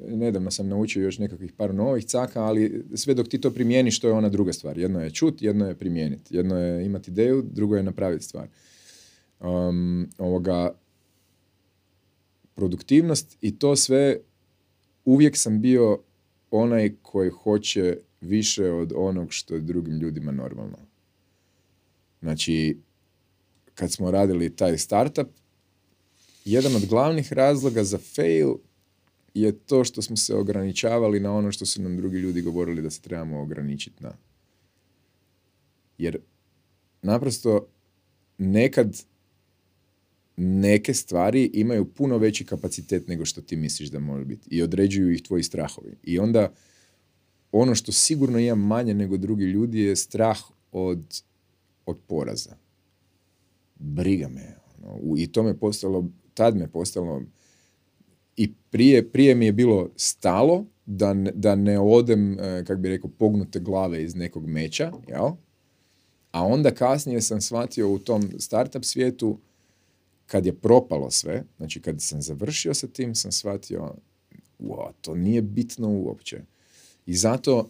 nedavno 0.08 0.52
sam 0.52 0.68
naučio 0.68 1.04
još 1.04 1.20
nekakvih 1.20 1.54
par 1.54 1.76
novih 1.76 2.06
caka, 2.06 2.44
ali 2.44 2.86
sve 2.96 3.14
dok 3.14 3.28
ti 3.28 3.42
to 3.42 3.52
primijeniš, 3.52 4.00
to 4.00 4.08
je 4.08 4.14
ona 4.14 4.30
druga 4.30 4.54
stvar. 4.54 4.78
Jedno 4.78 5.04
je 5.04 5.12
čut, 5.12 5.42
jedno 5.42 5.68
je 5.68 5.76
primijeniti. 5.76 6.36
Jedno 6.36 6.58
je 6.58 6.86
imati 6.86 7.12
ideju, 7.12 7.44
drugo 7.52 7.76
je 7.76 7.84
napraviti 7.84 8.26
stvar. 8.26 8.48
Um, 9.40 10.10
ovoga, 10.18 10.74
produktivnost 12.62 13.38
i 13.42 13.60
to 13.60 13.76
sve 13.76 14.18
uvijek 15.06 15.38
sam 15.38 15.62
bio 15.62 16.00
onaj 16.52 16.96
koji 17.02 17.30
hoće 17.30 17.98
više 18.22 18.72
od 18.72 18.94
onog 18.96 19.34
što 19.34 19.56
je 19.56 19.62
drugim 19.62 20.00
ljudima 20.00 20.32
normalno. 20.32 20.78
Znači, 22.22 22.78
kad 23.76 23.92
smo 23.92 24.12
radili 24.12 24.56
taj 24.56 24.78
startup, 24.78 25.28
jedan 26.46 26.76
od 26.76 26.86
glavnih 26.86 27.34
razloga 27.34 27.84
za 27.84 27.98
fail 27.98 28.54
je 29.34 29.52
to 29.52 29.84
što 29.84 30.02
smo 30.02 30.18
se 30.18 30.36
ograničavali 30.36 31.20
na 31.20 31.34
ono 31.34 31.52
što 31.52 31.66
su 31.66 31.82
nam 31.82 31.98
drugi 31.98 32.18
ljudi 32.18 32.42
govorili 32.42 32.82
da 32.82 32.90
se 32.90 33.02
trebamo 33.02 33.42
ograničiti 33.42 34.04
na. 34.04 34.14
Jer 35.98 36.20
naprosto 37.02 37.68
nekad 38.38 39.11
neke 40.42 40.94
stvari 40.94 41.52
imaju 41.54 41.86
puno 41.86 42.18
veći 42.18 42.46
kapacitet 42.46 43.08
nego 43.08 43.26
što 43.26 43.42
ti 43.42 43.56
misliš 43.56 43.90
da 43.90 44.00
može 44.00 44.26
biti 44.26 44.48
i 44.52 44.62
određuju 44.62 45.12
ih 45.12 45.22
tvoji 45.22 45.44
strahovi. 45.44 45.96
I 46.04 46.20
onda 46.20 46.54
ono 47.52 47.76
što 47.76 47.92
sigurno 47.92 48.40
ima 48.40 48.56
manje 48.56 48.94
nego 48.94 49.18
drugi 49.18 49.44
ljudi 49.44 49.80
je 49.80 49.96
strah 49.96 50.40
od, 50.72 51.22
od 51.86 51.98
poraza. 52.08 52.56
Briga 53.76 54.28
me. 54.28 54.56
Ono, 54.84 55.18
I 55.18 55.28
to 55.28 55.44
me 55.44 55.58
postalo, 55.58 56.08
tad 56.34 56.58
me 56.58 56.68
postalo 56.68 57.22
i 58.36 58.54
prije, 58.70 59.12
prije 59.12 59.36
mi 59.36 59.46
je 59.46 59.52
bilo 59.52 59.90
stalo 59.96 60.66
da, 60.86 61.14
ne, 61.14 61.32
da 61.36 61.56
ne 61.56 61.80
odem, 61.80 62.40
e, 62.40 62.64
kak 62.68 62.80
bi 62.80 62.90
rekao, 62.90 63.10
pognute 63.10 63.60
glave 63.60 64.04
iz 64.04 64.16
nekog 64.16 64.48
meča, 64.48 64.92
jel? 65.08 65.30
A 66.32 66.46
onda 66.46 66.72
kasnije 66.72 67.22
sam 67.22 67.42
shvatio 67.42 67.92
u 67.92 68.00
tom 68.00 68.30
startup 68.40 68.86
svijetu 68.86 69.40
kad 70.32 70.46
je 70.46 70.54
propalo 70.54 71.12
sve, 71.12 71.44
znači 71.58 71.82
kad 71.82 72.02
sam 72.02 72.22
završio 72.22 72.74
sa 72.74 72.88
tim, 72.88 73.16
sam 73.16 73.32
shvatio, 73.32 73.94
wow, 74.60 74.92
to 75.02 75.16
nije 75.16 75.42
bitno 75.42 75.90
uopće. 75.90 76.42
I 77.06 77.14
zato 77.14 77.70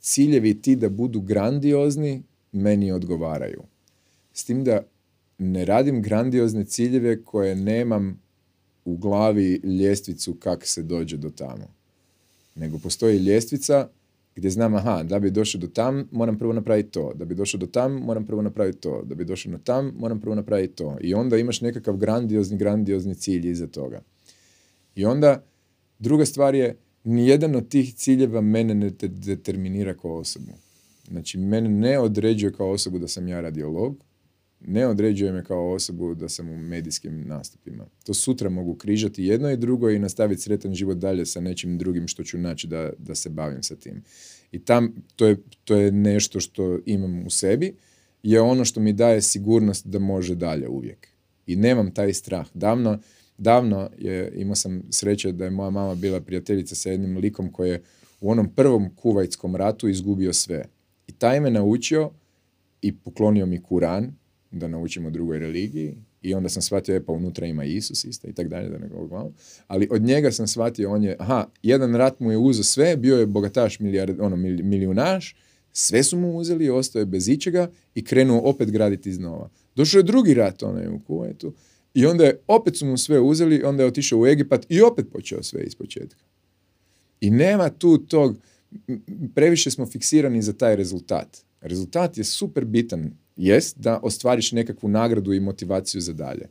ciljevi 0.00 0.62
ti 0.62 0.76
da 0.76 0.88
budu 0.88 1.20
grandiozni, 1.20 2.22
meni 2.52 2.92
odgovaraju. 2.92 3.62
S 4.32 4.44
tim 4.44 4.64
da 4.64 4.82
ne 5.38 5.64
radim 5.64 6.02
grandiozne 6.02 6.64
ciljeve 6.64 7.24
koje 7.24 7.56
nemam 7.56 8.22
u 8.84 8.96
glavi 8.96 9.60
ljestvicu 9.64 10.34
kako 10.34 10.66
se 10.66 10.82
dođe 10.82 11.16
do 11.16 11.30
tamo. 11.30 11.74
Nego 12.54 12.78
postoji 12.78 13.18
ljestvica 13.18 13.88
gdje 14.36 14.50
znam, 14.50 14.74
aha, 14.74 15.02
da 15.02 15.18
bi 15.18 15.30
došao 15.30 15.60
do 15.60 15.66
tam, 15.66 16.08
moram 16.12 16.38
prvo 16.38 16.52
napraviti 16.52 16.90
to. 16.90 17.12
Da 17.14 17.24
bi 17.24 17.34
došao 17.34 17.58
do 17.58 17.66
tam, 17.66 17.92
moram 17.92 18.26
prvo 18.26 18.42
napraviti 18.42 18.78
to. 18.78 19.02
Da 19.04 19.14
bi 19.14 19.24
došao 19.24 19.52
na 19.52 19.58
tam, 19.58 19.92
moram 19.98 20.20
prvo 20.20 20.34
napraviti 20.34 20.74
to. 20.74 20.96
I 21.00 21.14
onda 21.14 21.36
imaš 21.36 21.60
nekakav 21.60 21.96
grandiozni, 21.96 22.56
grandiozni 22.56 23.14
cilj 23.14 23.50
iza 23.50 23.66
toga. 23.66 24.02
I 24.94 25.04
onda, 25.04 25.44
druga 25.98 26.26
stvar 26.26 26.54
je, 26.54 26.76
nijedan 27.04 27.56
od 27.56 27.68
tih 27.68 27.94
ciljeva 27.94 28.40
mene 28.40 28.74
ne 28.74 28.90
determinira 29.00 29.94
kao 29.94 30.14
osobu. 30.14 30.52
Znači, 31.08 31.38
mene 31.38 31.68
ne 31.68 31.98
određuje 31.98 32.52
kao 32.52 32.70
osobu 32.70 32.98
da 32.98 33.08
sam 33.08 33.28
ja 33.28 33.40
radiolog, 33.40 33.96
ne 34.66 34.86
određuje 34.86 35.32
me 35.32 35.44
kao 35.44 35.72
osobu 35.72 36.14
da 36.14 36.28
sam 36.28 36.50
u 36.50 36.58
medijskim 36.58 37.24
nastupima. 37.26 37.86
To 38.04 38.14
sutra 38.14 38.50
mogu 38.50 38.74
križati 38.74 39.24
jedno 39.24 39.50
i 39.50 39.56
drugo 39.56 39.90
i 39.90 39.98
nastaviti 39.98 40.42
sretan 40.42 40.74
život 40.74 40.98
dalje 40.98 41.26
sa 41.26 41.40
nečim 41.40 41.78
drugim 41.78 42.08
što 42.08 42.24
ću 42.24 42.38
naći 42.38 42.66
da, 42.66 42.90
da 42.98 43.14
se 43.14 43.30
bavim 43.30 43.62
sa 43.62 43.76
tim. 43.76 44.02
I 44.52 44.58
tam, 44.58 44.94
to 45.16 45.26
je, 45.26 45.36
to 45.64 45.76
je 45.76 45.92
nešto 45.92 46.40
što 46.40 46.78
imam 46.86 47.26
u 47.26 47.30
sebi, 47.30 47.74
je 48.22 48.40
ono 48.40 48.64
što 48.64 48.80
mi 48.80 48.92
daje 48.92 49.22
sigurnost 49.22 49.86
da 49.86 49.98
može 49.98 50.34
dalje 50.34 50.68
uvijek. 50.68 51.08
I 51.46 51.56
nemam 51.56 51.94
taj 51.94 52.14
strah. 52.14 52.46
Davno, 52.54 52.98
davno 53.38 53.90
je, 53.98 54.32
imao 54.36 54.54
sam 54.54 54.82
sreće 54.90 55.32
da 55.32 55.44
je 55.44 55.50
moja 55.50 55.70
mama 55.70 55.94
bila 55.94 56.20
prijateljica 56.20 56.74
sa 56.74 56.90
jednim 56.90 57.16
likom 57.16 57.52
koji 57.52 57.70
je 57.70 57.82
u 58.20 58.30
onom 58.30 58.48
prvom 58.54 58.90
kuvajtskom 58.96 59.56
ratu 59.56 59.88
izgubio 59.88 60.32
sve. 60.32 60.64
I 61.06 61.12
taj 61.12 61.40
me 61.40 61.50
naučio 61.50 62.10
i 62.82 62.96
poklonio 62.96 63.46
mi 63.46 63.62
Kuran, 63.62 64.12
da 64.54 64.68
naučimo 64.68 65.10
drugoj 65.10 65.38
religiji 65.38 65.96
i 66.22 66.34
onda 66.34 66.48
sam 66.48 66.62
shvatio, 66.62 66.96
e 66.96 67.04
pa 67.04 67.12
unutra 67.12 67.46
ima 67.46 67.64
Isus 67.64 68.04
isto 68.04 68.28
i 68.28 68.32
tak 68.32 68.48
dalje, 68.48 68.68
da 68.68 68.78
ne 68.78 68.88
govorim 68.88 69.32
Ali 69.66 69.88
od 69.90 70.02
njega 70.02 70.30
sam 70.30 70.46
shvatio, 70.46 70.90
on 70.90 71.04
je, 71.04 71.16
aha, 71.18 71.46
jedan 71.62 71.94
rat 71.96 72.20
mu 72.20 72.30
je 72.30 72.38
uzeo 72.38 72.64
sve, 72.64 72.96
bio 72.96 73.16
je 73.16 73.26
bogataš, 73.26 73.80
milijard, 73.80 74.20
ono, 74.20 74.36
milijunaš, 74.36 75.36
sve 75.72 76.02
su 76.02 76.18
mu 76.18 76.36
uzeli, 76.36 76.70
ostao 76.70 77.00
je 77.00 77.06
bez 77.06 77.28
ičega 77.28 77.70
i 77.94 78.04
krenuo 78.04 78.40
opet 78.44 78.70
graditi 78.70 79.10
iznova. 79.10 79.50
Došao 79.76 79.98
je 79.98 80.02
drugi 80.02 80.34
rat, 80.34 80.62
onaj 80.62 80.88
u 80.88 81.00
Kuvajtu, 81.06 81.54
i 81.94 82.06
onda 82.06 82.24
je, 82.24 82.38
opet 82.46 82.76
su 82.76 82.86
mu 82.86 82.96
sve 82.96 83.20
uzeli, 83.20 83.62
onda 83.62 83.82
je 83.82 83.86
otišao 83.86 84.18
u 84.18 84.26
Egipat 84.26 84.66
i 84.68 84.82
opet 84.82 85.06
počeo 85.12 85.42
sve 85.42 85.62
iz 85.62 85.74
početka. 85.74 86.24
I 87.20 87.30
nema 87.30 87.70
tu 87.70 87.98
tog, 87.98 88.36
previše 89.34 89.70
smo 89.70 89.86
fiksirani 89.86 90.42
za 90.42 90.52
taj 90.52 90.76
rezultat. 90.76 91.44
Rezultat 91.60 92.18
je 92.18 92.24
super 92.24 92.64
bitan 92.64 93.10
jest 93.36 93.78
da 93.78 94.00
ostvariš 94.02 94.52
nekakvu 94.52 94.88
nagradu 94.88 95.32
i 95.32 95.40
motivaciju 95.40 96.00
za 96.00 96.12
dalje. 96.12 96.48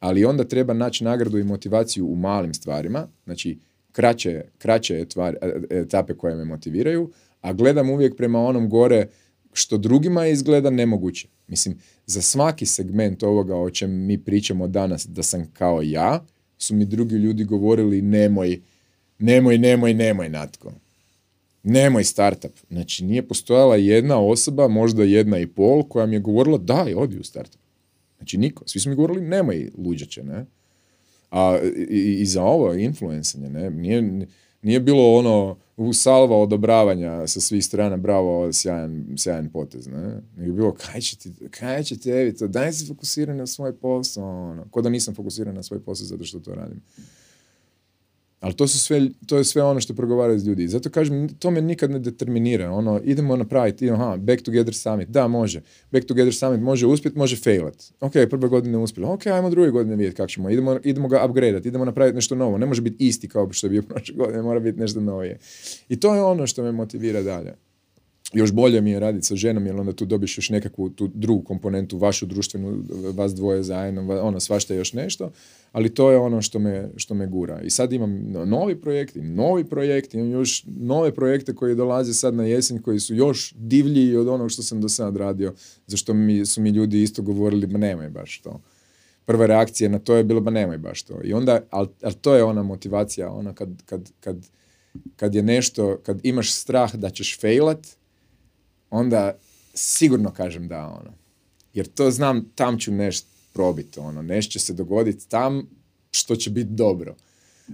Ali 0.00 0.24
onda 0.24 0.44
treba 0.44 0.74
naći 0.74 1.04
nagradu 1.04 1.38
i 1.38 1.44
motivaciju 1.44 2.06
u 2.06 2.16
malim 2.16 2.54
stvarima, 2.54 3.08
znači 3.24 3.58
kraće, 3.92 4.44
kraće 4.58 4.94
e, 4.96 5.06
etape 5.70 6.14
koje 6.14 6.34
me 6.36 6.44
motiviraju, 6.44 7.10
a 7.40 7.52
gledam 7.52 7.90
uvijek 7.90 8.16
prema 8.16 8.40
onom 8.40 8.68
gore 8.68 9.06
što 9.52 9.78
drugima 9.78 10.26
izgleda 10.26 10.70
nemoguće. 10.70 11.28
Mislim, 11.46 11.78
za 12.06 12.22
svaki 12.22 12.66
segment 12.66 13.22
ovoga 13.22 13.56
o 13.56 13.70
čem 13.70 14.06
mi 14.06 14.24
pričamo 14.24 14.68
danas 14.68 15.06
da 15.06 15.22
sam 15.22 15.50
kao 15.52 15.82
ja, 15.82 16.26
su 16.58 16.74
mi 16.74 16.84
drugi 16.84 17.14
ljudi 17.14 17.44
govorili 17.44 18.02
nemoj, 18.02 18.60
nemoj, 19.18 19.58
nemoj, 19.58 19.94
nemoj, 19.94 20.28
Natko 20.28 20.72
nemoj 21.62 22.04
startup. 22.04 22.52
Znači, 22.70 23.04
nije 23.04 23.28
postojala 23.28 23.76
jedna 23.76 24.20
osoba, 24.20 24.68
možda 24.68 25.04
jedna 25.04 25.38
i 25.38 25.46
pol, 25.46 25.82
koja 25.82 26.06
mi 26.06 26.16
je 26.16 26.20
govorila 26.20 26.58
daj, 26.58 26.94
odi 26.94 27.18
u 27.18 27.24
startup. 27.24 27.60
Znači, 28.16 28.38
niko. 28.38 28.64
Svi 28.66 28.80
su 28.80 28.88
mi 28.88 28.94
govorili 28.94 29.20
nemoj 29.20 29.70
luđače, 29.78 30.24
ne? 30.24 30.46
A 31.30 31.58
i, 31.90 32.18
i 32.20 32.26
za 32.26 32.42
ovo 32.42 32.74
influencanje, 32.74 33.50
ne? 33.50 33.70
Nije, 33.70 34.26
nije 34.62 34.80
bilo 34.80 35.14
ono 35.14 35.56
u 35.76 35.92
salva 35.92 36.36
odobravanja 36.36 37.26
sa 37.26 37.40
svih 37.40 37.64
strana, 37.64 37.96
bravo, 37.96 38.52
sjajan, 38.52 39.06
sjajan 39.16 39.48
potez, 39.48 39.86
ne? 39.86 40.20
Nego 40.36 40.50
je 40.50 40.52
bilo, 40.52 40.74
kaj 40.74 41.00
će 41.00 41.16
ti, 41.16 41.32
kaj 41.50 41.82
će 41.82 41.98
tebi 41.98 42.36
to, 42.36 42.48
daj 42.48 42.72
se 42.72 42.86
fokusiraj 42.86 43.36
na 43.36 43.46
svoj 43.46 43.76
posao, 43.76 44.50
ono. 44.50 44.66
Ko 44.70 44.82
da 44.82 44.88
nisam 44.88 45.14
fokusiran 45.14 45.54
na 45.54 45.62
svoj 45.62 45.80
posao 45.80 46.06
zato 46.06 46.24
što 46.24 46.40
to 46.40 46.54
radim. 46.54 46.82
Ali 48.42 48.54
to, 48.54 48.66
su 48.68 48.78
sve, 48.78 49.08
to 49.26 49.38
je 49.38 49.44
sve 49.44 49.62
ono 49.62 49.80
što 49.80 49.94
progovaraju 49.94 50.38
s 50.38 50.44
ljudi. 50.44 50.68
Zato 50.68 50.90
kažem, 50.90 51.28
to 51.28 51.50
me 51.50 51.60
nikad 51.60 51.90
ne 51.90 51.98
determinira. 51.98 52.70
Ono, 52.70 53.00
idemo 53.04 53.36
napraviti, 53.36 53.90
aha, 53.90 54.16
Back 54.16 54.42
Together 54.42 54.74
Summit, 54.74 55.08
da, 55.08 55.28
može. 55.28 55.60
Back 55.92 56.06
Together 56.06 56.34
Summit 56.34 56.60
može 56.60 56.86
uspjeti, 56.86 57.18
može 57.18 57.36
failat. 57.36 57.84
Ok, 58.00 58.12
prve 58.12 58.48
godine 58.48 58.78
uspjelo. 58.78 59.12
Ok, 59.12 59.26
ajmo 59.26 59.50
druge 59.50 59.70
godine 59.70 59.96
vidjeti 59.96 60.16
kako 60.16 60.28
ćemo. 60.28 60.50
Idemo, 60.50 60.78
idemo 60.84 61.08
ga 61.08 61.24
upgradeati, 61.26 61.68
idemo 61.68 61.84
napraviti 61.84 62.14
nešto 62.14 62.34
novo. 62.34 62.58
Ne 62.58 62.66
može 62.66 62.82
biti 62.82 63.06
isti 63.06 63.28
kao 63.28 63.52
što 63.52 63.66
je 63.66 63.70
bio 63.70 63.82
prošle 63.88 64.14
godine, 64.14 64.42
mora 64.42 64.60
biti 64.60 64.80
nešto 64.80 65.00
novo. 65.00 65.24
I 65.88 66.00
to 66.00 66.14
je 66.14 66.22
ono 66.22 66.46
što 66.46 66.62
me 66.62 66.72
motivira 66.72 67.22
dalje 67.22 67.54
još 68.32 68.52
bolje 68.52 68.80
mi 68.80 68.90
je 68.90 69.00
raditi 69.00 69.26
sa 69.26 69.36
ženom 69.36 69.66
jer 69.66 69.76
onda 69.76 69.92
tu 69.92 70.04
dobiš 70.04 70.38
još 70.38 70.50
nekakvu 70.50 70.90
tu 70.90 71.10
drugu 71.14 71.44
komponentu, 71.44 71.98
vašu 71.98 72.26
društvenu, 72.26 72.82
vas 73.14 73.34
dvoje 73.34 73.62
zajedno, 73.62 74.20
ono, 74.22 74.40
svašta 74.40 74.74
još 74.74 74.92
nešto, 74.92 75.32
ali 75.72 75.94
to 75.94 76.10
je 76.10 76.18
ono 76.18 76.42
što 76.42 76.58
me, 76.58 76.90
što 76.96 77.14
me 77.14 77.26
gura. 77.26 77.60
I 77.60 77.70
sad 77.70 77.92
imam 77.92 78.32
novi 78.46 78.80
projekt, 78.80 79.16
imam 79.16 79.34
novi 79.34 79.64
projekt, 79.64 80.14
imam 80.14 80.30
još 80.30 80.64
nove 80.66 81.14
projekte 81.14 81.54
koji 81.54 81.74
dolaze 81.74 82.14
sad 82.14 82.34
na 82.34 82.44
jesen, 82.44 82.82
koji 82.82 83.00
su 83.00 83.14
još 83.14 83.54
divlji 83.56 84.16
od 84.16 84.28
onog 84.28 84.50
što 84.50 84.62
sam 84.62 84.80
do 84.80 84.88
sad 84.88 85.16
radio, 85.16 85.54
zašto 85.86 86.14
mi, 86.14 86.46
su 86.46 86.60
mi 86.60 86.70
ljudi 86.70 87.02
isto 87.02 87.22
govorili, 87.22 87.66
ma 87.66 87.78
nemoj 87.78 88.10
baš 88.10 88.40
to. 88.40 88.60
Prva 89.24 89.46
reakcija 89.46 89.90
na 89.90 89.98
to 89.98 90.16
je 90.16 90.24
bilo, 90.24 90.40
ma 90.40 90.50
nemoj 90.50 90.78
baš 90.78 91.02
to. 91.02 91.20
I 91.24 91.32
onda, 91.32 91.60
ali, 91.70 91.88
ali 92.02 92.14
to 92.14 92.34
je 92.34 92.44
ona 92.44 92.62
motivacija, 92.62 93.30
ona 93.30 93.54
kad, 93.54 93.82
kad, 93.84 94.10
kad, 94.20 94.36
kad 95.16 95.34
je 95.34 95.42
nešto, 95.42 95.98
kad 96.02 96.20
imaš 96.22 96.52
strah 96.52 96.94
da 96.94 97.10
ćeš 97.10 97.40
failat, 97.40 97.86
onda 98.92 99.38
sigurno 99.74 100.30
kažem 100.30 100.68
da 100.68 100.86
ono. 100.86 101.12
Jer 101.74 101.86
to 101.86 102.10
znam, 102.10 102.52
tam 102.54 102.78
ću 102.78 102.92
nešto 102.92 103.28
probiti, 103.52 104.00
ono, 104.00 104.22
nešto 104.22 104.58
se 104.58 104.72
dogoditi 104.72 105.28
tam 105.28 105.68
što 106.10 106.36
će 106.36 106.50
biti 106.50 106.70
dobro. 106.70 107.16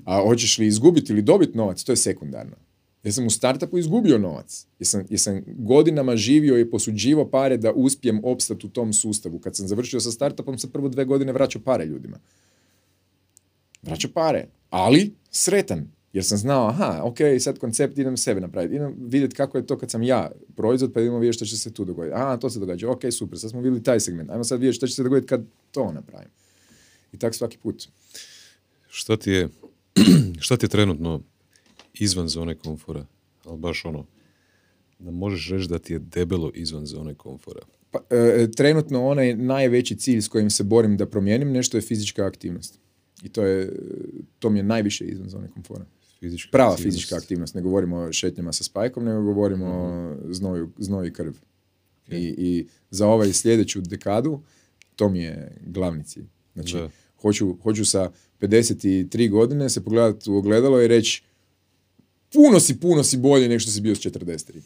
A 0.04 0.22
hoćeš 0.22 0.58
li 0.58 0.66
izgubiti 0.66 1.12
ili 1.12 1.22
dobiti 1.22 1.56
novac, 1.56 1.82
to 1.82 1.92
je 1.92 1.96
sekundarno. 1.96 2.56
Ja 3.04 3.12
sam 3.12 3.26
u 3.26 3.30
startupu 3.30 3.78
izgubio 3.78 4.18
novac. 4.18 4.66
Jesam, 4.78 5.04
jesam 5.10 5.42
godinama 5.46 6.16
živio 6.16 6.58
i 6.58 6.70
posuđivao 6.70 7.30
pare 7.30 7.56
da 7.56 7.72
uspijem 7.72 8.20
opstati 8.24 8.66
u 8.66 8.70
tom 8.70 8.92
sustavu. 8.92 9.38
Kad 9.38 9.56
sam 9.56 9.68
završio 9.68 10.00
sa 10.00 10.10
startupom, 10.10 10.58
sam 10.58 10.70
prvo 10.70 10.88
dve 10.88 11.04
godine 11.04 11.32
vraćao 11.32 11.62
pare 11.62 11.84
ljudima. 11.84 12.18
Vraćao 13.82 14.10
pare, 14.14 14.48
ali 14.70 15.14
sretan. 15.30 15.97
Jer 16.12 16.24
sam 16.24 16.38
znao, 16.38 16.68
aha, 16.68 17.00
ok, 17.04 17.18
sad 17.40 17.58
koncept 17.58 17.98
idem 17.98 18.16
sebe 18.16 18.40
napraviti. 18.40 18.74
Idem 18.74 18.94
vidjeti 18.98 19.36
kako 19.36 19.58
je 19.58 19.66
to 19.66 19.78
kad 19.78 19.90
sam 19.90 20.02
ja 20.02 20.30
proizvod, 20.56 20.92
pa 20.92 21.00
idemo 21.00 21.18
vidjeti 21.18 21.36
što 21.36 21.44
će 21.44 21.56
se 21.56 21.72
tu 21.72 21.84
dogoditi. 21.84 22.14
Aha, 22.14 22.36
to 22.36 22.50
se 22.50 22.60
događa, 22.60 22.90
ok, 22.90 23.00
super, 23.10 23.38
sad 23.38 23.50
smo 23.50 23.60
vidjeli 23.60 23.82
taj 23.82 24.00
segment. 24.00 24.30
Ajmo 24.30 24.44
sad 24.44 24.60
vidjeti 24.60 24.76
što 24.76 24.86
će 24.86 24.94
se 24.94 25.02
dogoditi 25.02 25.26
kad 25.26 25.44
to 25.72 25.92
napravim. 25.92 26.28
I 27.12 27.18
tako 27.18 27.34
svaki 27.34 27.58
put. 27.58 27.88
Šta 28.88 29.16
ti 29.16 29.30
je, 29.30 29.48
šta 30.44 30.56
ti 30.56 30.64
je 30.64 30.70
trenutno 30.70 31.22
izvan 31.94 32.28
zone 32.28 32.54
komfora? 32.54 33.06
Ali 33.44 33.58
baš 33.58 33.84
ono, 33.84 34.06
da 34.98 35.10
možeš 35.10 35.50
reći 35.50 35.68
da 35.68 35.78
ti 35.78 35.92
je 35.92 35.98
debelo 35.98 36.50
izvan 36.54 36.86
zone 36.86 37.14
komfora. 37.14 37.60
Pa, 37.90 38.00
e, 38.10 38.48
trenutno 38.56 39.06
onaj 39.06 39.34
najveći 39.34 39.96
cilj 39.96 40.20
s 40.20 40.28
kojim 40.28 40.50
se 40.50 40.64
borim 40.64 40.96
da 40.96 41.06
promijenim 41.06 41.52
nešto 41.52 41.76
je 41.76 41.80
fizička 41.80 42.26
aktivnost. 42.26 42.78
I 43.22 43.28
to, 43.28 43.42
je, 43.42 43.72
to 44.38 44.50
mi 44.50 44.58
je 44.58 44.62
najviše 44.62 45.04
izvan 45.04 45.28
zone 45.28 45.48
komfora. 45.48 45.84
Fizička 46.20 46.48
Prava 46.52 46.72
aktivnost. 46.72 46.96
fizička 46.96 47.16
aktivnost. 47.16 47.54
Ne 47.54 47.62
govorimo 47.62 47.96
o 47.96 48.12
šetnjama 48.12 48.52
sa 48.52 48.64
spajkom, 48.64 49.04
nego 49.04 49.22
govorimo 49.22 49.66
o 49.66 50.16
znoju, 50.30 50.70
znoju 50.78 51.06
i 51.06 51.12
krv. 51.12 51.32
I, 52.08 52.16
I 52.38 52.66
za 52.90 53.06
ovaj 53.06 53.32
sljedeću 53.32 53.80
dekadu 53.80 54.42
to 54.96 55.08
mi 55.08 55.18
je 55.18 55.56
glavni 55.60 56.04
cilj. 56.04 56.26
Znači, 56.54 56.74
Da. 56.74 56.90
hoću, 57.16 57.56
hoću 57.62 57.84
sa 57.84 58.10
53 58.40 59.30
godine 59.30 59.70
se 59.70 59.84
pogledati 59.84 60.30
u 60.30 60.36
ogledalo 60.36 60.82
i 60.82 60.88
reći 60.88 61.22
puno 62.32 62.60
si, 62.60 62.80
puno 62.80 63.04
si 63.04 63.16
bolji 63.16 63.48
nego 63.48 63.58
što 63.58 63.70
si 63.70 63.80
bio 63.80 63.94
s 63.94 63.98
43. 63.98 64.60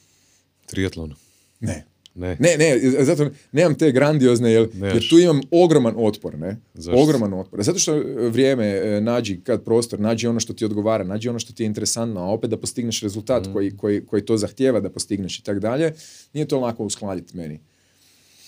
Triatlon. 0.67 1.15
Ne. 1.61 1.85
Ne. 2.15 2.37
Ne, 2.41 2.57
ne, 2.59 3.05
zato 3.05 3.31
nemam 3.53 3.75
te 3.75 3.93
grandiozne, 3.93 4.53
jer, 4.53 4.69
jer 4.75 5.09
tu 5.11 5.19
imam 5.19 5.41
ogroman 5.51 5.95
otpor, 5.97 6.39
ne? 6.39 6.57
Zašto? 6.75 7.03
Ogroman 7.03 7.33
otpor. 7.35 7.63
Zato 7.63 7.79
što 7.79 7.97
e, 7.97 8.05
vrijeme 8.29 8.67
e, 8.67 9.01
nađi 9.01 9.41
kad 9.45 9.65
prostor, 9.65 10.01
nađi 10.01 10.27
ono 10.27 10.41
što 10.41 10.53
ti 10.53 10.65
odgovara, 10.65 11.05
nađi 11.05 11.29
ono 11.29 11.39
što 11.39 11.53
ti 11.53 11.63
je 11.63 11.67
interesantno, 11.67 12.21
a 12.21 12.25
opet 12.25 12.51
da 12.51 12.57
postigneš 12.57 13.01
rezultat 13.03 13.47
Mm. 13.47 13.53
koji, 13.53 13.77
koji, 13.77 14.07
koji 14.07 14.23
to 14.25 14.37
zahtjeva 14.37 14.81
da 14.81 14.91
postigneš 14.91 15.39
i 15.39 15.43
tak 15.45 15.59
dalje, 15.59 15.93
nije 16.33 16.49
to 16.49 16.61
lako 16.61 16.85
uskladiti 16.85 17.37
meni. 17.37 17.61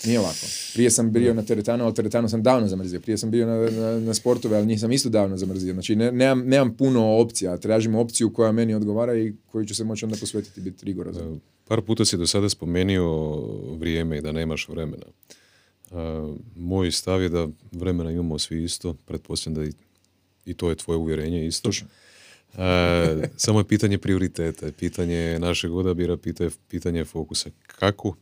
Nije 0.05 0.19
lako. 0.19 0.47
Prije 0.74 0.91
sam 0.91 1.12
bio 1.12 1.35
na 1.35 1.43
teretanu, 1.43 1.85
ali 1.85 1.95
teretanu 1.95 2.28
sam 2.28 2.43
davno 2.43 2.69
zamrzio. 2.69 3.01
Prije 3.01 3.19
sam 3.19 3.31
bio 3.31 3.47
na, 3.47 3.70
na, 3.70 4.01
na 4.01 4.15
sportove, 4.15 4.57
ali 4.57 4.66
nisam 4.66 4.93
isto 4.93 5.09
davno 5.09 5.36
zamrzio. 5.36 5.73
Znači, 5.73 5.97
ne, 5.97 6.12
nemam, 6.12 6.43
nemam 6.47 6.77
puno 6.77 7.16
opcija. 7.19 7.57
Tražim 7.57 7.95
opciju 7.95 8.32
koja 8.32 8.53
meni 8.53 8.74
odgovara 8.74 9.15
i 9.19 9.32
koju 9.47 9.66
ću 9.66 9.74
se 9.74 9.85
moći 9.85 10.05
onda 10.05 10.16
posvetiti 10.20 10.61
biti 10.61 10.86
rigorozan. 10.86 11.41
Par 11.69 11.82
puta 11.82 12.05
si 12.05 12.16
do 12.16 12.27
sada 12.27 12.49
spomenio 12.49 13.36
vrijeme 13.77 14.19
i 14.19 14.20
da 14.20 14.32
nemaš 14.32 14.69
vremena. 14.69 15.07
A, 15.91 16.35
moj 16.57 16.93
stav 16.93 17.23
je 17.23 17.28
da 17.28 17.49
vremena 17.73 18.11
imamo 18.11 18.39
svi 18.39 18.65
isto, 18.65 18.95
pretpostavljam 18.95 19.55
da 19.55 19.69
i, 19.69 19.73
i 20.47 20.55
to 20.55 20.70
je 20.70 20.77
tvoje 20.77 20.97
uvjerenje 20.97 21.47
isto. 21.47 21.70
A, 22.55 23.23
samo 23.36 23.61
je 23.61 23.69
pitanje 23.69 23.99
prioriteta, 23.99 24.73
pitanje 24.78 25.39
našeg 25.39 25.73
odabira, 25.74 26.16
pitanje, 26.16 26.51
pitanje 26.69 27.05
fokusa. 27.05 27.51
Kako, 27.66 28.16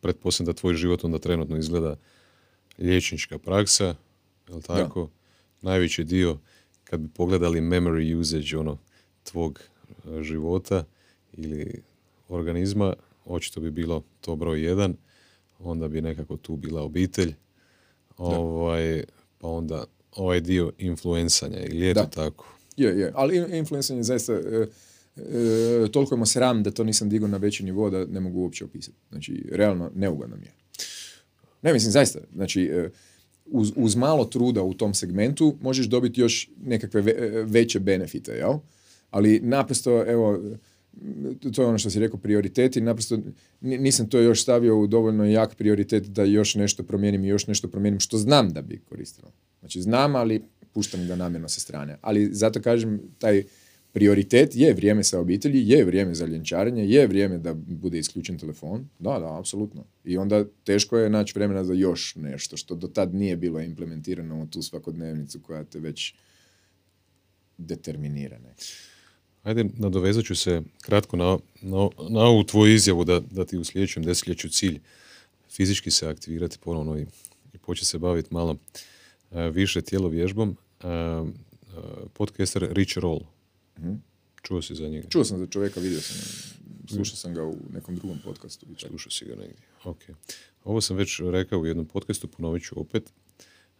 pretpostavljam 0.00 0.54
da 0.54 0.60
tvoj 0.60 0.74
život 0.74 1.04
onda 1.04 1.18
trenutno 1.18 1.56
izgleda 1.56 1.96
liječnička 2.78 3.38
praksa, 3.38 3.94
jel 4.48 4.62
tako? 4.62 5.10
Najveći 5.62 6.04
dio, 6.04 6.38
kad 6.84 7.00
bi 7.00 7.08
pogledali 7.08 7.60
memory 7.60 8.14
usage 8.14 8.56
ono, 8.56 8.78
tvog 9.22 9.60
života 10.22 10.84
ili 11.32 11.82
organizma, 12.28 12.94
očito 13.24 13.60
bi 13.60 13.70
bilo 13.70 14.02
to 14.20 14.36
broj 14.36 14.62
jedan, 14.62 14.96
onda 15.58 15.88
bi 15.88 16.00
nekako 16.00 16.36
tu 16.36 16.56
bila 16.56 16.82
obitelj, 16.82 17.34
ovaj, 18.16 19.04
pa 19.38 19.48
onda 19.48 19.84
ovaj 20.12 20.40
dio 20.40 20.72
influencanja, 20.78 21.58
ili 21.60 21.80
je 21.80 21.94
to 21.94 22.00
Da. 22.00 22.06
tako? 22.06 22.54
Je, 22.76 22.88
je. 22.90 23.12
Ali 23.14 23.36
in- 23.36 23.54
influencing 23.54 23.98
je 23.98 24.04
zaista, 24.04 24.32
e, 24.32 24.66
e, 25.16 25.22
toliko 25.92 26.14
ima 26.14 26.26
sram 26.26 26.62
da 26.62 26.70
to 26.70 26.84
nisam 26.84 27.08
digao 27.08 27.28
na 27.28 27.36
veći 27.36 27.64
nivo 27.64 27.90
da 27.90 28.04
ne 28.04 28.20
mogu 28.20 28.40
uopće 28.40 28.64
opisati. 28.64 28.96
Znači, 29.10 29.44
realno 29.50 29.90
neugodno 29.94 30.36
mi 30.36 30.46
je. 30.46 30.52
Ne, 31.62 31.72
mislim, 31.72 31.92
zaista. 31.92 32.18
Znači, 32.34 32.62
e, 32.64 32.90
uz, 33.46 33.72
uz 33.76 33.96
malo 33.96 34.24
truda 34.24 34.62
u 34.62 34.74
tom 34.74 34.94
segmentu 34.94 35.56
možeš 35.60 35.86
dobiti 35.86 36.20
još 36.20 36.50
nekakve 36.58 37.00
ve- 37.00 37.16
e, 37.18 37.42
veće 37.42 37.80
benefite, 37.80 38.32
jel? 38.32 38.52
Ali 39.10 39.40
naprosto, 39.40 40.04
evo, 40.06 40.40
to 41.52 41.62
je 41.62 41.68
ono 41.68 41.78
što 41.78 41.90
si 41.90 42.00
rekao, 42.00 42.18
prioriteti, 42.18 42.80
naprosto 42.80 43.18
ni- 43.60 43.78
nisam 43.78 44.08
to 44.08 44.18
još 44.18 44.42
stavio 44.42 44.80
u 44.80 44.86
dovoljno 44.86 45.24
jak 45.24 45.54
prioritet 45.54 46.06
da 46.06 46.24
još 46.24 46.54
nešto 46.54 46.82
promijenim 46.82 47.24
i 47.24 47.28
još 47.28 47.46
nešto 47.46 47.68
promijenim 47.68 48.00
što 48.00 48.18
znam 48.18 48.50
da 48.50 48.62
bi 48.62 48.80
koristilo. 48.88 49.32
Znači 49.60 49.82
znam, 49.82 50.16
ali 50.16 50.42
puštam 50.72 51.06
ga 51.06 51.16
namjerno 51.16 51.48
sa 51.48 51.60
strane. 51.60 51.98
Ali 52.02 52.34
zato 52.34 52.60
kažem, 52.62 53.00
taj 53.18 53.42
prioritet 53.92 54.56
je 54.56 54.74
vrijeme 54.74 55.04
sa 55.04 55.20
obitelji, 55.20 55.68
je 55.68 55.84
vrijeme 55.84 56.14
za 56.14 56.26
ljenčarenje, 56.26 56.84
je 56.84 57.06
vrijeme 57.06 57.38
da 57.38 57.54
bude 57.54 57.98
isključen 57.98 58.38
telefon. 58.38 58.88
Da, 58.98 59.18
da, 59.18 59.38
apsolutno. 59.38 59.84
I 60.04 60.18
onda 60.18 60.44
teško 60.64 60.98
je 60.98 61.10
naći 61.10 61.32
vremena 61.36 61.64
za 61.64 61.74
još 61.74 62.14
nešto 62.16 62.56
što 62.56 62.74
do 62.74 62.88
tad 62.88 63.14
nije 63.14 63.36
bilo 63.36 63.60
implementirano 63.60 64.42
u 64.42 64.46
tu 64.46 64.62
svakodnevnicu 64.62 65.40
koja 65.40 65.64
te 65.64 65.80
već 65.80 66.14
determinira. 67.58 68.38
Ne? 68.38 68.54
Ajde, 69.48 69.64
nadovezat 69.76 70.24
ću 70.24 70.34
se 70.34 70.62
kratko 70.82 71.16
na, 71.16 71.38
na, 71.62 71.88
na 72.08 72.20
ovu 72.20 72.44
tvoju 72.44 72.74
izjavu 72.74 73.04
da, 73.04 73.20
da 73.20 73.44
ti 73.44 73.58
u 73.58 73.64
sljedećem 73.64 74.02
desetljeću 74.02 74.48
cilj 74.48 74.80
fizički 75.50 75.90
se 75.90 76.08
aktivirati 76.08 76.58
ponovno 76.58 76.98
i, 76.98 77.06
i 77.54 77.58
početi 77.58 77.86
se 77.86 77.98
baviti 77.98 78.34
malo 78.34 78.56
e, 79.30 79.50
više 79.50 79.82
tjelovježbom. 79.82 80.56
Uh, 80.82 81.28
podcaster 82.12 82.68
Rich 82.70 82.98
Roll. 82.98 83.20
Čuo 84.42 84.62
si 84.62 84.74
za 84.74 84.88
njega? 84.88 85.08
Čuo 85.08 85.24
sam 85.24 85.38
za 85.38 85.46
čovjeka, 85.46 85.80
vidio 85.80 86.00
sam, 86.00 86.16
slušao 86.88 87.16
sam 87.16 87.34
ga 87.34 87.44
u 87.44 87.56
nekom 87.72 87.96
drugom 87.96 88.18
podcastu. 88.24 88.66
Slušao 88.88 89.10
si 89.10 89.24
ga 89.24 89.34
negdje. 89.34 89.56
Ok. 89.84 89.98
Ovo 90.64 90.80
sam 90.80 90.96
već 90.96 91.20
rekao 91.20 91.60
u 91.60 91.66
jednom 91.66 91.86
podcastu, 91.86 92.28
ponovit 92.28 92.62
ću 92.62 92.80
opet. 92.80 93.12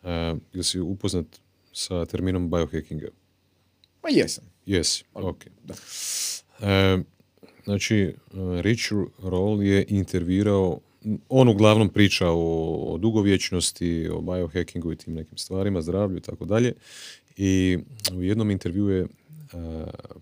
Uh, 0.02 0.08
jel 0.52 0.62
si 0.62 0.80
upoznat 0.80 1.26
sa 1.72 2.06
terminom 2.06 2.50
biohackinga? 2.50 3.08
Pa 4.00 4.08
jesam. 4.08 4.44
Jesi, 4.68 5.04
ok. 5.14 5.44
Da. 5.64 5.74
E, 6.68 6.98
znači, 7.64 7.96
e, 7.96 8.12
Rich 8.62 8.92
Roll 9.22 9.62
je 9.62 9.84
intervirao, 9.88 10.80
on 11.28 11.48
uglavnom 11.48 11.88
priča 11.88 12.28
o, 12.28 12.74
o 12.94 12.98
dugovječnosti, 12.98 14.08
o 14.12 14.20
biohackingu 14.20 14.92
i 14.92 14.96
tim 14.96 15.14
nekim 15.14 15.38
stvarima, 15.38 15.82
zdravlju 15.82 16.16
i 16.16 16.20
tako 16.20 16.44
dalje. 16.44 16.72
I 17.36 17.78
u 18.14 18.22
jednom 18.22 18.50
intervju 18.50 18.88
je 18.88 19.00
e, 19.00 19.06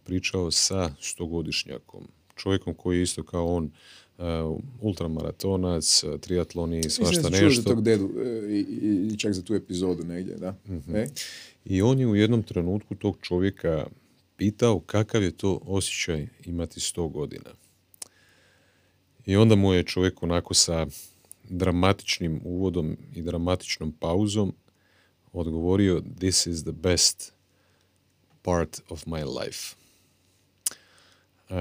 pričao 0.04 0.50
sa 0.50 0.90
stogodišnjakom, 1.00 2.08
čovjekom 2.36 2.74
koji 2.74 2.96
je 2.96 3.02
isto 3.02 3.22
kao 3.22 3.56
on 3.56 3.64
e, 3.64 4.22
ultramaratonac, 4.80 6.04
triatloni 6.20 6.80
i 6.80 6.90
svašta 6.90 7.16
Mislim 7.16 7.32
da 7.32 7.40
nešto. 7.40 7.62
tog 7.62 7.82
dedu 7.82 8.10
i, 8.48 8.66
i, 8.82 9.10
i 9.12 9.18
čak 9.18 9.32
za 9.32 9.42
tu 9.42 9.54
epizodu 9.54 10.04
negdje, 10.04 10.36
da. 10.36 10.54
E? 10.94 11.06
I 11.64 11.82
on 11.82 11.98
je 11.98 12.06
u 12.06 12.16
jednom 12.16 12.42
trenutku 12.42 12.94
tog 12.94 13.18
čovjeka 13.22 13.86
pitao 14.36 14.80
kakav 14.80 15.22
je 15.22 15.36
to 15.36 15.60
osjećaj 15.62 16.26
imati 16.44 16.80
100 16.80 17.12
godina. 17.12 17.50
I 19.26 19.36
onda 19.36 19.54
mu 19.56 19.72
je 19.72 19.82
čovjek 19.82 20.22
onako 20.22 20.54
sa 20.54 20.86
dramatičnim 21.44 22.40
uvodom 22.44 22.96
i 23.14 23.22
dramatičnom 23.22 23.92
pauzom 23.92 24.54
odgovorio 25.32 26.02
this 26.18 26.46
is 26.46 26.62
the 26.62 26.72
best 26.72 27.32
part 28.42 28.80
of 28.88 29.06
my 29.06 29.40
life. 29.40 29.76
E, 31.48 31.54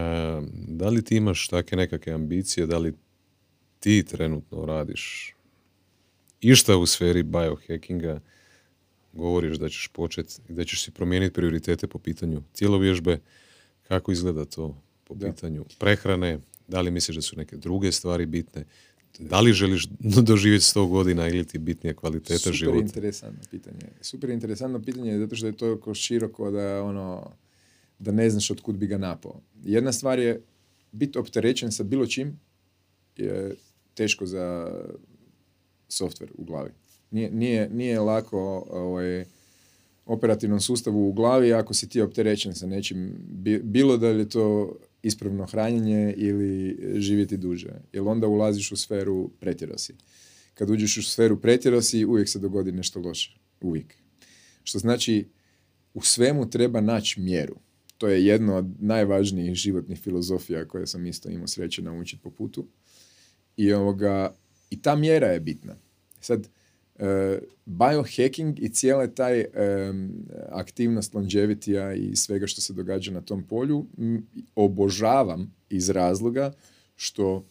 da 0.68 0.90
li 0.90 1.04
ti 1.04 1.16
imaš 1.16 1.48
takve 1.48 1.78
nekakve 1.78 2.14
ambicije, 2.14 2.68
da 2.68 2.78
li 2.78 2.94
ti 3.80 4.06
trenutno 4.06 4.66
radiš 4.66 5.36
išta 6.42 6.78
u 6.78 6.86
sferi 6.86 7.24
biohackinga, 7.24 8.20
govoriš 9.16 9.58
da 9.58 9.70
ćeš 9.70 9.88
početi 9.88 10.34
i 10.50 10.54
da 10.54 10.64
ćeš 10.64 10.84
si 10.84 10.92
promijeniti 10.92 11.34
prioritete 11.34 11.88
po 11.88 12.00
pitanju 12.00 12.42
tjelovježbe, 12.54 13.20
kako 13.82 14.12
izgleda 14.12 14.46
to 14.46 14.82
po 15.04 15.16
Da. 15.16 15.28
pitanju 15.28 15.66
prehrane, 15.80 16.40
da 16.68 16.82
li 16.82 16.92
misliš 16.92 17.16
da 17.16 17.22
su 17.22 17.38
neke 17.38 17.58
druge 17.58 17.92
stvari 17.92 18.26
bitne, 18.26 18.66
da 19.20 19.42
li 19.42 19.54
želiš 19.54 19.88
doživjeti 20.24 20.66
100 20.66 20.90
godina 20.90 21.28
ili 21.28 21.46
ti 21.46 21.58
je 21.58 21.62
bitnija 21.62 21.94
kvaliteta 21.94 22.38
Super 22.40 22.54
života? 22.54 22.78
interesantno 22.80 23.42
pitanje. 23.52 23.80
Super 24.02 24.30
interesantno 24.30 24.82
pitanje 24.82 25.20
zato 25.20 25.36
što 25.36 25.46
je 25.48 25.54
to 25.54 25.80
ko 25.80 25.94
široko 25.94 26.52
da 26.52 26.84
ono 26.84 27.32
da 28.00 28.12
ne 28.12 28.30
znaš 28.30 28.52
od 28.52 28.62
kud 28.62 28.76
bi 28.76 28.88
ga 28.88 28.98
napao. 28.98 29.42
Jedna 29.64 29.92
stvar 29.92 30.20
je 30.20 30.42
biti 30.92 31.20
opterećen 31.20 31.72
sa 31.72 31.84
bilo 31.84 32.06
čim 32.06 32.40
je 33.18 33.56
teško 33.94 34.26
za 34.26 34.72
softver 35.88 36.32
u 36.36 36.44
glavi. 36.44 36.72
Nije, 37.16 37.70
nije, 37.70 38.00
lako 38.00 38.66
ovaj, 38.70 39.26
operativnom 40.06 40.62
sustavu 40.62 41.10
u 41.10 41.14
glavi 41.14 41.54
ako 41.54 41.74
si 41.74 41.90
ti 41.90 42.02
opterećen 42.02 42.56
sa 42.56 42.68
nečim, 42.68 43.14
bilo 43.64 43.98
da 43.98 44.10
li 44.10 44.20
je 44.20 44.30
to 44.30 44.76
ispravno 45.04 45.46
hranjenje 45.46 46.14
ili 46.18 46.80
živjeti 47.02 47.38
duže. 47.38 47.74
Jer 47.94 48.04
onda 48.04 48.28
ulaziš 48.28 48.72
u 48.72 48.76
sferu 48.76 49.30
pretjerao 49.40 49.78
si. 49.78 49.96
Kad 50.54 50.70
uđeš 50.70 50.98
u 50.98 51.04
sferu 51.04 51.42
pretjerao 51.42 51.82
si, 51.82 52.06
uvijek 52.06 52.30
se 52.30 52.40
dogodi 52.40 52.72
nešto 52.72 53.00
loše. 53.00 53.38
Uvijek. 53.62 53.96
Što 54.64 54.80
znači, 54.80 55.26
u 55.94 56.02
svemu 56.02 56.50
treba 56.50 56.82
naći 56.82 57.22
mjeru. 57.22 57.56
To 57.98 58.08
je 58.08 58.26
jedno 58.26 58.56
od 58.56 58.66
najvažnijih 58.80 59.56
životnih 59.56 60.00
filozofija 60.00 60.68
koje 60.68 60.88
sam 60.88 61.06
isto 61.06 61.30
imao 61.30 61.48
sreće 61.48 61.82
naučiti 61.82 62.24
po 62.24 62.30
putu. 62.30 62.66
I, 63.58 63.74
ovoga, 63.74 64.36
i 64.70 64.82
ta 64.82 64.96
mjera 64.96 65.28
je 65.28 65.40
bitna. 65.40 65.76
Sad, 66.22 66.48
biohacking 67.66 68.60
i 68.60 68.70
cijela 68.70 69.08
taj 69.08 69.46
aktivnost 70.50 71.14
longevity 71.14 71.96
i 71.96 72.16
svega 72.16 72.48
što 72.48 72.62
se 72.62 72.74
događa 72.74 73.12
na 73.12 73.22
tom 73.22 73.44
polju 73.44 73.86
obožavam 74.56 75.56
iz 75.70 75.90
razloga 75.90 76.54
što 76.96 77.46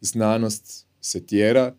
znanost 0.00 0.86
se 1.00 1.26
tjera 1.26 1.74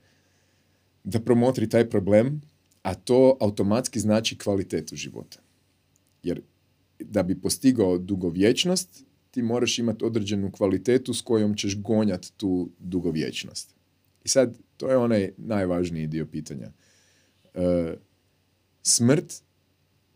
da 1.03 1.19
promotri 1.19 1.69
taj 1.69 1.89
problem, 1.89 2.41
a 2.81 2.95
to 2.95 3.37
automatski 3.41 3.99
znači 3.99 4.37
kvalitetu 4.37 4.95
života. 4.95 5.39
Jer 6.23 6.41
da 6.99 7.23
bi 7.23 7.41
postigao 7.41 7.97
dugovječnost, 7.97 9.03
ti 9.31 9.41
moraš 9.41 9.79
imati 9.79 10.05
određenu 10.05 10.51
kvalitetu 10.51 11.13
s 11.13 11.21
kojom 11.21 11.55
ćeš 11.55 11.81
gonjati 11.81 12.31
tu 12.37 12.69
dugovječnost. 12.79 13.75
I 14.23 14.29
sad, 14.29 14.57
to 14.77 14.89
je 14.89 14.97
onaj 14.97 15.31
najvažniji 15.37 16.07
dio 16.07 16.25
pitanja. 16.25 16.71
E, 17.53 17.95
smrt 18.81 19.33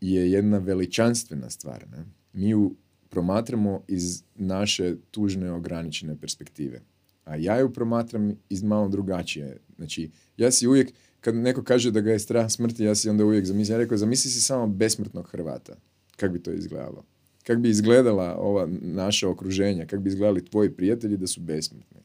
je 0.00 0.32
jedna 0.32 0.58
veličanstvena 0.58 1.50
stvar. 1.50 1.86
Ne? 1.90 2.04
Mi 2.32 2.48
ju 2.48 2.74
promatramo 3.08 3.82
iz 3.88 4.22
naše 4.34 4.96
tužne 5.10 5.52
ograničene 5.52 6.16
perspektive. 6.20 6.80
A 7.24 7.36
ja 7.36 7.58
ju 7.58 7.72
promatram 7.72 8.36
iz 8.48 8.62
malo 8.62 8.88
drugačije. 8.88 9.58
Znači, 9.76 10.10
ja 10.36 10.50
si 10.50 10.66
uvijek, 10.66 10.92
kad 11.20 11.34
neko 11.34 11.62
kaže 11.62 11.90
da 11.90 12.00
ga 12.00 12.12
je 12.12 12.18
strah 12.18 12.50
smrti, 12.50 12.84
ja 12.84 12.94
si 12.94 13.08
onda 13.08 13.24
uvijek 13.24 13.44
zamislim. 13.44 13.74
Ja 13.74 13.78
rekao, 13.78 13.98
zamisli 13.98 14.30
si 14.30 14.40
samo 14.40 14.66
besmrtnog 14.66 15.28
Hrvata. 15.30 15.76
Kako 16.16 16.32
bi 16.32 16.42
to 16.42 16.52
izgledalo? 16.52 17.04
Kako 17.46 17.60
bi 17.60 17.68
izgledala 17.68 18.36
ova 18.36 18.68
naša 18.80 19.28
okruženja? 19.28 19.86
Kako 19.86 20.02
bi 20.02 20.10
izgledali 20.10 20.44
tvoji 20.44 20.70
prijatelji 20.70 21.16
da 21.16 21.26
su 21.26 21.40
besmrtni? 21.40 22.00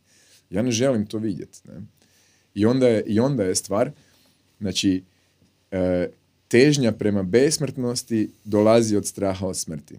Ja 0.49 0.61
ne 0.61 0.71
želim 0.71 1.05
to 1.05 1.17
vidjeti. 1.17 1.59
I, 2.53 2.65
onda 2.65 2.87
je, 2.87 3.03
I 3.07 3.19
onda 3.19 3.43
je 3.43 3.55
stvar, 3.55 3.91
znači, 4.59 5.03
težnja 6.47 6.91
prema 6.91 7.23
besmrtnosti 7.23 8.29
dolazi 8.43 8.95
od 8.95 9.07
straha 9.07 9.47
od 9.47 9.57
smrti. 9.57 9.95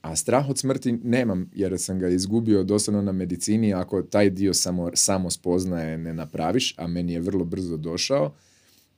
A 0.00 0.16
strah 0.16 0.48
od 0.48 0.58
smrti 0.58 0.92
nemam, 0.92 1.50
jer 1.54 1.78
sam 1.78 1.98
ga 1.98 2.08
izgubio 2.08 2.64
doslovno 2.64 3.02
na 3.02 3.12
medicini, 3.12 3.74
ako 3.74 4.02
taj 4.02 4.30
dio 4.30 4.54
samo, 4.54 4.90
samo 4.94 5.30
spoznaje 5.30 5.98
ne 5.98 6.14
napraviš, 6.14 6.74
a 6.78 6.86
meni 6.86 7.12
je 7.12 7.20
vrlo 7.20 7.44
brzo 7.44 7.76
došao, 7.76 8.34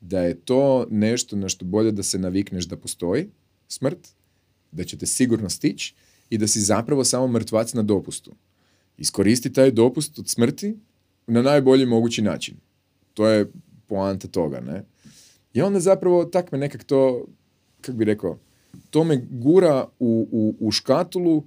da 0.01 0.21
je 0.21 0.35
to 0.35 0.87
nešto 0.91 1.37
na 1.37 1.49
što 1.49 1.65
bolje 1.65 1.93
da 1.93 2.03
se 2.03 2.19
navikneš 2.19 2.65
da 2.65 2.77
postoji 2.77 3.29
smrt, 3.69 4.09
da 4.73 4.85
će 4.85 4.99
te 4.99 5.07
sigurno 5.07 5.49
stići 5.49 5.95
i 6.31 6.39
da 6.39 6.47
si 6.47 6.61
zapravo 6.61 7.05
samo 7.05 7.29
mrtvac 7.29 7.75
na 7.75 7.83
dopustu. 7.83 8.33
Iskoristi 8.99 9.53
taj 9.53 9.71
dopust 9.71 10.19
od 10.19 10.29
smrti 10.29 10.77
na 11.27 11.43
najbolji 11.43 11.87
mogući 11.87 12.23
način. 12.23 12.57
To 13.15 13.29
je 13.29 13.51
poanta 13.87 14.29
toga, 14.29 14.61
ne? 14.61 14.85
I 15.57 15.63
onda 15.63 15.81
zapravo 15.81 16.25
tak 16.25 16.53
me 16.53 16.59
nekak 16.59 16.85
to, 16.85 17.27
kako 17.81 17.97
bi 17.97 18.05
rekao, 18.05 18.39
to 18.91 19.05
me 19.05 19.27
gura 19.31 19.89
u, 19.99 20.29
u, 20.33 20.57
u 20.61 20.71
škatulu 20.71 21.45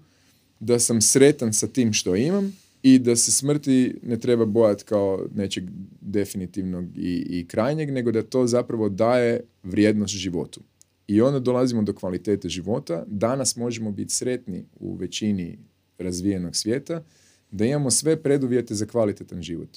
da 0.60 0.80
sam 0.80 1.02
sretan 1.02 1.54
sa 1.54 1.68
tim 1.68 1.94
što 1.94 2.16
imam 2.16 2.58
i 2.84 3.00
da 3.00 3.16
se 3.16 3.32
smrti 3.32 3.96
ne 4.04 4.20
treba 4.20 4.46
bojati 4.46 4.84
kao 4.84 5.28
nečeg 5.36 5.64
definitivnog 6.02 6.86
i, 6.98 7.26
i 7.30 7.46
krajnjeg, 7.48 7.92
nego 7.92 8.12
da 8.12 8.24
to 8.24 8.48
zapravo 8.48 8.90
daje 8.90 9.42
vrijednost 9.64 10.14
životu. 10.14 10.62
I 11.08 11.22
onda 11.22 11.40
dolazimo 11.40 11.82
do 11.82 11.94
kvalitete 11.94 12.50
života. 12.50 13.04
Danas 13.08 13.56
možemo 13.56 13.92
biti 13.92 14.14
sretni 14.14 14.66
u 14.80 14.96
većini 14.96 15.60
razvijenog 15.98 16.56
svijeta 16.56 17.04
da 17.52 17.66
imamo 17.66 17.92
sve 17.92 18.24
preduvjete 18.24 18.76
za 18.76 18.86
kvalitetan 18.86 19.42
život. 19.42 19.70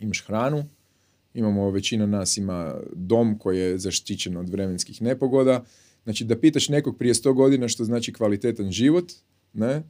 Imaš 0.00 0.26
hranu, 0.26 0.64
imamo, 1.34 1.70
većina 1.70 2.06
nas 2.06 2.36
ima 2.36 2.80
dom 2.92 3.38
koji 3.38 3.58
je 3.58 3.78
zaštićen 3.78 4.36
od 4.36 4.48
vremenskih 4.48 5.02
nepogoda. 5.02 5.64
Znači 6.04 6.24
da 6.24 6.40
pitaš 6.40 6.68
nekog 6.68 6.98
prije 6.98 7.14
100 7.14 7.34
godina 7.34 7.68
što 7.68 7.84
znači 7.84 8.12
kvalitetan 8.12 8.70
život, 8.70 9.12
ne? 9.52 9.82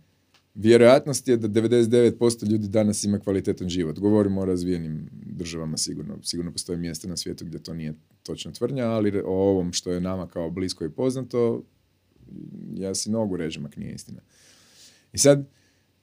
Vjerojatnost 0.54 1.28
je 1.28 1.36
da 1.36 1.48
99% 1.48 2.50
ljudi 2.50 2.68
danas 2.68 3.04
ima 3.04 3.18
kvalitetan 3.18 3.68
život. 3.68 3.98
Govorimo 3.98 4.40
o 4.40 4.44
razvijenim 4.44 5.08
državama 5.12 5.76
sigurno. 5.76 6.18
Sigurno 6.22 6.52
postoje 6.52 6.78
mjesta 6.78 7.08
na 7.08 7.16
svijetu 7.16 7.44
gdje 7.44 7.62
to 7.62 7.74
nije 7.74 7.94
točno 8.22 8.52
tvrdnja, 8.52 8.86
ali 8.86 9.22
o 9.24 9.50
ovom 9.50 9.72
što 9.72 9.92
je 9.92 10.00
nama 10.00 10.26
kao 10.26 10.50
blisko 10.50 10.84
i 10.84 10.90
poznato, 10.90 11.62
ja 12.74 12.94
si 12.94 13.10
nogu 13.10 13.36
režem 13.36 13.66
ako 13.66 13.80
nije 13.80 13.94
istina. 13.94 14.20
I 15.12 15.18
sad, 15.18 15.48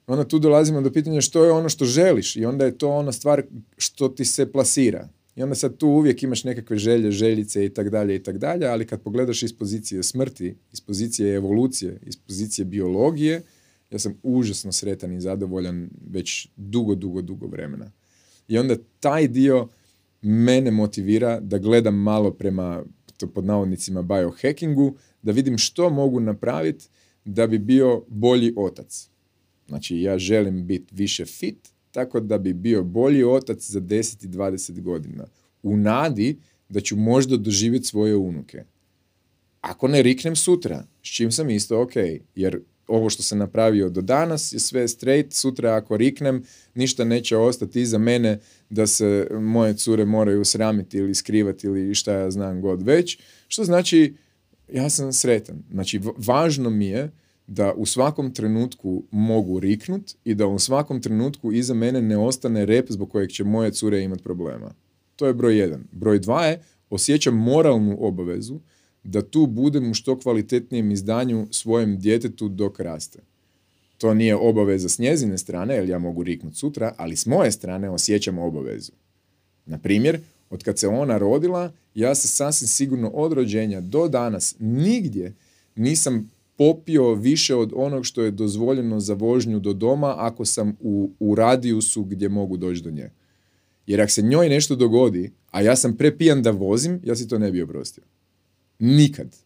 onda 0.06 0.28
tu 0.28 0.38
dolazimo 0.38 0.80
do 0.80 0.92
pitanja 0.92 1.20
što 1.20 1.44
je 1.44 1.52
ono 1.52 1.68
što 1.68 1.84
želiš 1.84 2.36
i 2.36 2.44
onda 2.44 2.64
je 2.64 2.78
to 2.78 2.88
ona 2.88 3.12
stvar 3.12 3.42
što 3.76 4.08
ti 4.08 4.24
se 4.24 4.52
plasira. 4.52 5.08
I 5.36 5.42
onda 5.42 5.54
sad 5.54 5.76
tu 5.76 5.88
uvijek 5.88 6.22
imaš 6.22 6.44
nekakve 6.44 6.76
želje, 6.78 7.10
željice 7.10 7.64
i 7.64 7.68
tak 7.68 7.90
dalje 7.90 8.16
i 8.16 8.22
tak 8.22 8.38
dalje, 8.38 8.66
ali 8.66 8.86
kad 8.86 9.02
pogledaš 9.02 9.42
iz 9.42 9.52
pozicije 9.52 10.02
smrti, 10.02 10.54
iz 10.72 10.80
pozicije 10.80 11.34
evolucije, 11.34 12.00
iz 12.06 12.16
pozicije 12.16 12.64
biologije, 12.64 13.42
ja 13.90 13.98
sam 13.98 14.18
užasno 14.22 14.72
sretan 14.72 15.12
i 15.12 15.20
zadovoljan 15.20 15.90
već 16.10 16.48
dugo, 16.56 16.94
dugo, 16.94 17.22
dugo 17.22 17.46
vremena. 17.46 17.92
I 18.48 18.58
onda 18.58 18.76
taj 19.00 19.28
dio 19.28 19.68
mene 20.22 20.70
motivira 20.70 21.40
da 21.40 21.58
gledam 21.58 21.94
malo 21.94 22.30
prema 22.30 22.84
to 23.16 23.26
pod 23.26 23.44
navodnicima 23.44 24.02
biohackingu, 24.02 24.96
da 25.22 25.32
vidim 25.32 25.58
što 25.58 25.90
mogu 25.90 26.20
napraviti 26.20 26.88
da 27.24 27.46
bi 27.46 27.58
bio 27.58 28.04
bolji 28.08 28.52
otac. 28.56 29.08
Znači 29.68 30.00
ja 30.00 30.18
želim 30.18 30.66
biti 30.66 30.94
više 30.94 31.24
fit, 31.24 31.71
tako 31.92 32.20
da 32.20 32.38
bi 32.38 32.52
bio 32.52 32.82
bolji 32.82 33.24
otac 33.24 33.70
za 33.70 33.80
10 33.80 34.24
i 34.24 34.28
20 34.28 34.80
godina. 34.80 35.24
U 35.62 35.76
nadi 35.76 36.38
da 36.68 36.80
ću 36.80 36.96
možda 36.96 37.36
doživjeti 37.36 37.86
svoje 37.86 38.16
unuke. 38.16 38.64
Ako 39.60 39.88
ne 39.88 40.02
riknem 40.02 40.36
sutra, 40.36 40.84
s 41.02 41.08
čim 41.08 41.32
sam 41.32 41.50
isto 41.50 41.82
ok, 41.82 41.92
jer 42.34 42.60
ovo 42.86 43.10
što 43.10 43.22
sam 43.22 43.38
napravio 43.38 43.88
do 43.88 44.00
danas 44.00 44.52
je 44.52 44.58
sve 44.58 44.88
straight, 44.88 45.32
sutra 45.32 45.74
ako 45.74 45.96
riknem, 45.96 46.44
ništa 46.74 47.04
neće 47.04 47.36
ostati 47.36 47.80
iza 47.80 47.98
mene 47.98 48.38
da 48.70 48.86
se 48.86 49.28
moje 49.40 49.74
cure 49.76 50.04
moraju 50.04 50.44
sramiti 50.44 50.98
ili 50.98 51.14
skrivati 51.14 51.66
ili 51.66 51.94
šta 51.94 52.12
ja 52.12 52.30
znam 52.30 52.60
god 52.60 52.82
već, 52.82 53.18
što 53.48 53.64
znači 53.64 54.14
ja 54.72 54.90
sam 54.90 55.12
sretan. 55.12 55.62
Znači 55.70 56.00
važno 56.16 56.70
mi 56.70 56.86
je 56.86 57.10
da 57.46 57.72
u 57.76 57.86
svakom 57.86 58.34
trenutku 58.34 59.02
mogu 59.10 59.60
riknut 59.60 60.14
i 60.24 60.34
da 60.34 60.46
u 60.46 60.58
svakom 60.58 61.02
trenutku 61.02 61.52
iza 61.52 61.74
mene 61.74 62.02
ne 62.02 62.18
ostane 62.18 62.66
rep 62.66 62.90
zbog 62.90 63.10
kojeg 63.10 63.30
će 63.30 63.44
moje 63.44 63.72
cure 63.72 64.02
imati 64.02 64.22
problema. 64.22 64.74
To 65.16 65.26
je 65.26 65.34
broj 65.34 65.58
jedan. 65.58 65.84
Broj 65.92 66.18
dva 66.18 66.46
je 66.46 66.62
osjećam 66.90 67.36
moralnu 67.36 67.96
obavezu 68.00 68.58
da 69.04 69.22
tu 69.22 69.46
budem 69.46 69.90
u 69.90 69.94
što 69.94 70.18
kvalitetnijem 70.18 70.90
izdanju 70.90 71.46
svojem 71.50 71.98
djetetu 71.98 72.48
dok 72.48 72.80
raste. 72.80 73.18
To 73.98 74.14
nije 74.14 74.36
obaveza 74.36 74.88
s 74.88 74.98
njezine 74.98 75.38
strane, 75.38 75.74
jer 75.74 75.88
ja 75.88 75.98
mogu 75.98 76.22
riknut 76.22 76.56
sutra, 76.56 76.94
ali 76.96 77.16
s 77.16 77.26
moje 77.26 77.52
strane 77.52 77.90
osjećam 77.90 78.38
obavezu. 78.38 78.92
Na 79.66 79.78
primjer, 79.78 80.20
od 80.50 80.64
kad 80.64 80.78
se 80.78 80.88
ona 80.88 81.18
rodila, 81.18 81.72
ja 81.94 82.14
se 82.14 82.28
sasvim 82.28 82.68
sigurno 82.68 83.08
od 83.08 83.32
rođenja 83.32 83.80
do 83.80 84.08
danas 84.08 84.54
nigdje 84.58 85.34
nisam 85.76 86.30
popio 86.56 87.14
više 87.14 87.54
od 87.54 87.72
onog 87.74 88.06
što 88.06 88.22
je 88.22 88.30
dozvoljeno 88.30 89.00
za 89.00 89.14
vožnju 89.14 89.60
do 89.60 89.72
doma 89.72 90.14
ako 90.18 90.44
sam 90.44 90.76
u, 90.80 91.10
u 91.18 91.34
radijusu 91.34 92.04
gdje 92.04 92.28
mogu 92.28 92.56
doći 92.56 92.82
do 92.82 92.90
nje. 92.90 93.10
Jer 93.86 94.00
ako 94.00 94.10
se 94.10 94.22
njoj 94.22 94.48
nešto 94.48 94.76
dogodi, 94.76 95.32
a 95.50 95.60
ja 95.60 95.76
sam 95.76 95.96
prepijan 95.96 96.42
da 96.42 96.50
vozim, 96.50 97.00
ja 97.04 97.16
si 97.16 97.28
to 97.28 97.38
ne 97.38 97.50
bi 97.50 97.62
oprostio. 97.62 98.04
Nikad. 98.78 99.36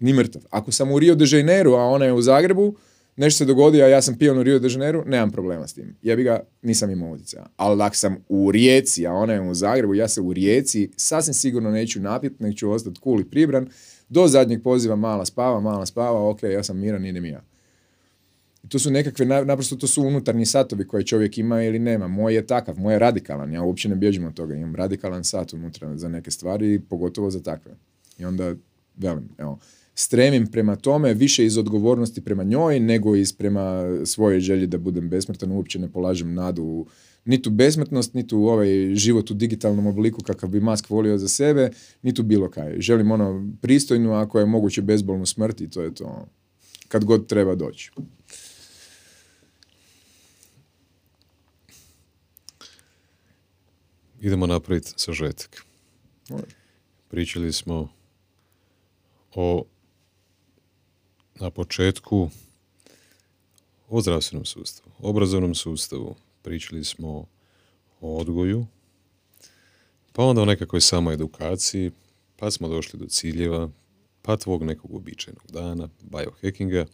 Ni 0.00 0.12
mrtav. 0.12 0.42
Ako 0.50 0.72
sam 0.72 0.92
u 0.92 0.98
Rio 0.98 1.14
de 1.14 1.24
Janeiro, 1.28 1.72
a 1.72 1.84
ona 1.84 2.04
je 2.04 2.12
u 2.12 2.22
Zagrebu, 2.22 2.74
nešto 3.16 3.38
se 3.38 3.44
dogodi, 3.44 3.82
a 3.82 3.86
ja 3.86 4.02
sam 4.02 4.18
pijan 4.18 4.38
u 4.38 4.42
Rio 4.42 4.58
de 4.58 4.68
Janeiro, 4.70 5.04
nemam 5.06 5.30
problema 5.30 5.68
s 5.68 5.74
tim. 5.74 5.96
Ja 6.02 6.16
bi 6.16 6.22
ga, 6.22 6.40
nisam 6.62 6.90
imao 6.90 7.10
utjecaja. 7.10 7.46
Ali 7.56 7.82
ako 7.82 7.96
sam 7.96 8.16
u 8.28 8.50
Rijeci, 8.50 9.06
a 9.06 9.12
ona 9.12 9.32
je 9.32 9.40
u 9.40 9.54
Zagrebu, 9.54 9.94
ja 9.94 10.08
se 10.08 10.20
u 10.20 10.32
Rijeci 10.32 10.90
sasvim 10.96 11.34
sigurno 11.34 11.70
neću 11.70 12.00
napit, 12.00 12.40
nek 12.40 12.56
ću 12.56 12.70
ostati 12.70 13.00
cool 13.04 13.20
i 13.20 13.24
pribran, 13.24 13.68
do 14.08 14.28
zadnjeg 14.28 14.62
poziva 14.62 14.96
mala 14.96 15.24
spava, 15.24 15.60
mala 15.60 15.86
spava, 15.86 16.28
ok, 16.28 16.42
ja 16.42 16.62
sam 16.62 16.78
miran, 16.78 17.06
idem 17.06 17.24
ja. 17.24 17.42
to 18.68 18.78
su 18.78 18.90
nekakve, 18.90 19.26
naprosto 19.26 19.76
to 19.76 19.86
su 19.86 20.02
unutarnji 20.02 20.46
satovi 20.46 20.86
koje 20.86 21.04
čovjek 21.04 21.38
ima 21.38 21.62
ili 21.62 21.78
nema. 21.78 22.08
Moj 22.08 22.34
je 22.34 22.46
takav, 22.46 22.78
moj 22.78 22.94
je 22.94 22.98
radikalan, 22.98 23.52
ja 23.52 23.62
uopće 23.62 23.88
ne 23.88 23.96
bježim 23.96 24.24
od 24.24 24.34
toga. 24.34 24.54
Imam 24.54 24.74
radikalan 24.74 25.24
sat 25.24 25.52
unutra 25.52 25.96
za 25.96 26.08
neke 26.08 26.30
stvari, 26.30 26.80
pogotovo 26.80 27.30
za 27.30 27.42
takve. 27.42 27.72
I 28.18 28.24
onda, 28.24 28.54
velim, 28.96 29.28
evo, 29.38 29.58
stremim 29.94 30.46
prema 30.46 30.76
tome 30.76 31.14
više 31.14 31.46
iz 31.46 31.58
odgovornosti 31.58 32.20
prema 32.20 32.44
njoj 32.44 32.80
nego 32.80 33.16
iz 33.16 33.32
prema 33.32 33.82
svoje 34.04 34.40
želji 34.40 34.66
da 34.66 34.78
budem 34.78 35.08
besmrtan, 35.08 35.52
uopće 35.52 35.78
ne 35.78 35.88
polažem 35.88 36.34
nadu 36.34 36.86
niti 37.28 37.48
u 37.48 37.52
besmrtnost, 37.52 38.14
niti 38.14 38.34
u 38.34 38.46
ovaj 38.46 38.94
život 38.94 39.30
u 39.30 39.34
digitalnom 39.34 39.86
obliku 39.86 40.22
kakav 40.22 40.48
bi 40.50 40.60
Musk 40.60 40.90
volio 40.90 41.18
za 41.18 41.28
sebe, 41.28 41.70
niti 42.02 42.22
bilo 42.22 42.50
kaj. 42.50 42.80
Želim 42.80 43.10
ono 43.10 43.52
pristojnu, 43.60 44.12
ako 44.12 44.38
je 44.38 44.46
moguće 44.46 44.82
bezbolnu 44.82 45.26
smrt 45.26 45.60
i 45.60 45.70
to 45.70 45.82
je 45.82 45.94
to 45.94 46.28
kad 46.88 47.04
god 47.04 47.26
treba 47.26 47.54
doći. 47.54 47.90
Idemo 54.20 54.46
napraviti 54.46 54.92
sažetak. 54.96 55.64
Pričali 57.08 57.52
smo 57.52 57.88
o 59.34 59.64
na 61.40 61.50
početku 61.50 62.30
o 63.88 64.00
zdravstvenom 64.00 64.44
sustavu, 64.44 64.90
obrazovnom 64.98 65.54
sustavu, 65.54 66.16
pričali 66.48 66.84
smo 66.84 67.26
o 68.00 68.18
odgoju, 68.18 68.66
pa 70.12 70.24
onda 70.24 70.42
o 70.42 70.44
nekakvoj 70.44 70.80
samoedukaciji, 70.80 71.90
pa 72.36 72.50
smo 72.50 72.68
došli 72.68 72.98
do 72.98 73.06
ciljeva, 73.06 73.70
pa 74.22 74.36
tvog 74.36 74.64
nekog 74.64 74.94
običajnog 74.94 75.42
dana, 75.52 75.88
biohackinga. 76.02 76.86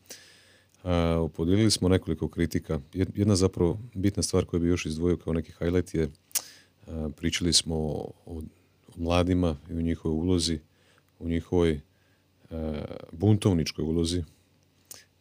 podijelili 1.36 1.70
smo 1.70 1.88
nekoliko 1.88 2.28
kritika. 2.28 2.80
Jedna 2.92 3.36
zapravo 3.36 3.78
bitna 3.94 4.22
stvar 4.22 4.44
koju 4.44 4.60
bi 4.60 4.68
još 4.68 4.86
izdvojio 4.86 5.16
kao 5.16 5.32
neki 5.32 5.52
highlight 5.52 5.94
je 5.94 6.10
pričali 7.16 7.52
smo 7.52 7.76
o, 8.26 8.42
mladima 8.96 9.56
i 9.70 9.72
o 9.72 9.80
njihovoj 9.80 10.14
ulozi, 10.14 10.58
u 11.18 11.28
njihovoj 11.28 11.80
buntovničkoj 13.12 13.84
ulozi 13.84 14.24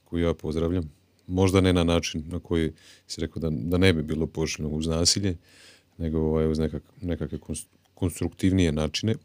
koju 0.03 0.23
ja 0.23 0.33
pozdravljam. 0.33 1.02
Možda 1.27 1.61
ne 1.61 1.73
na 1.73 1.83
način 1.83 2.23
na 2.27 2.39
koji 2.39 2.71
si 3.07 3.21
rekao 3.21 3.39
da, 3.39 3.49
da 3.49 3.77
ne 3.77 3.93
bi 3.93 4.03
bilo 4.03 4.27
poželjno 4.27 4.69
uz 4.69 4.87
nasilje, 4.87 5.37
nego 5.97 6.19
ovaj, 6.19 6.47
uz 6.47 6.59
nekak, 6.59 6.83
nekakve 7.01 7.39
konstruktivnije 7.93 8.71
načine. 8.71 9.15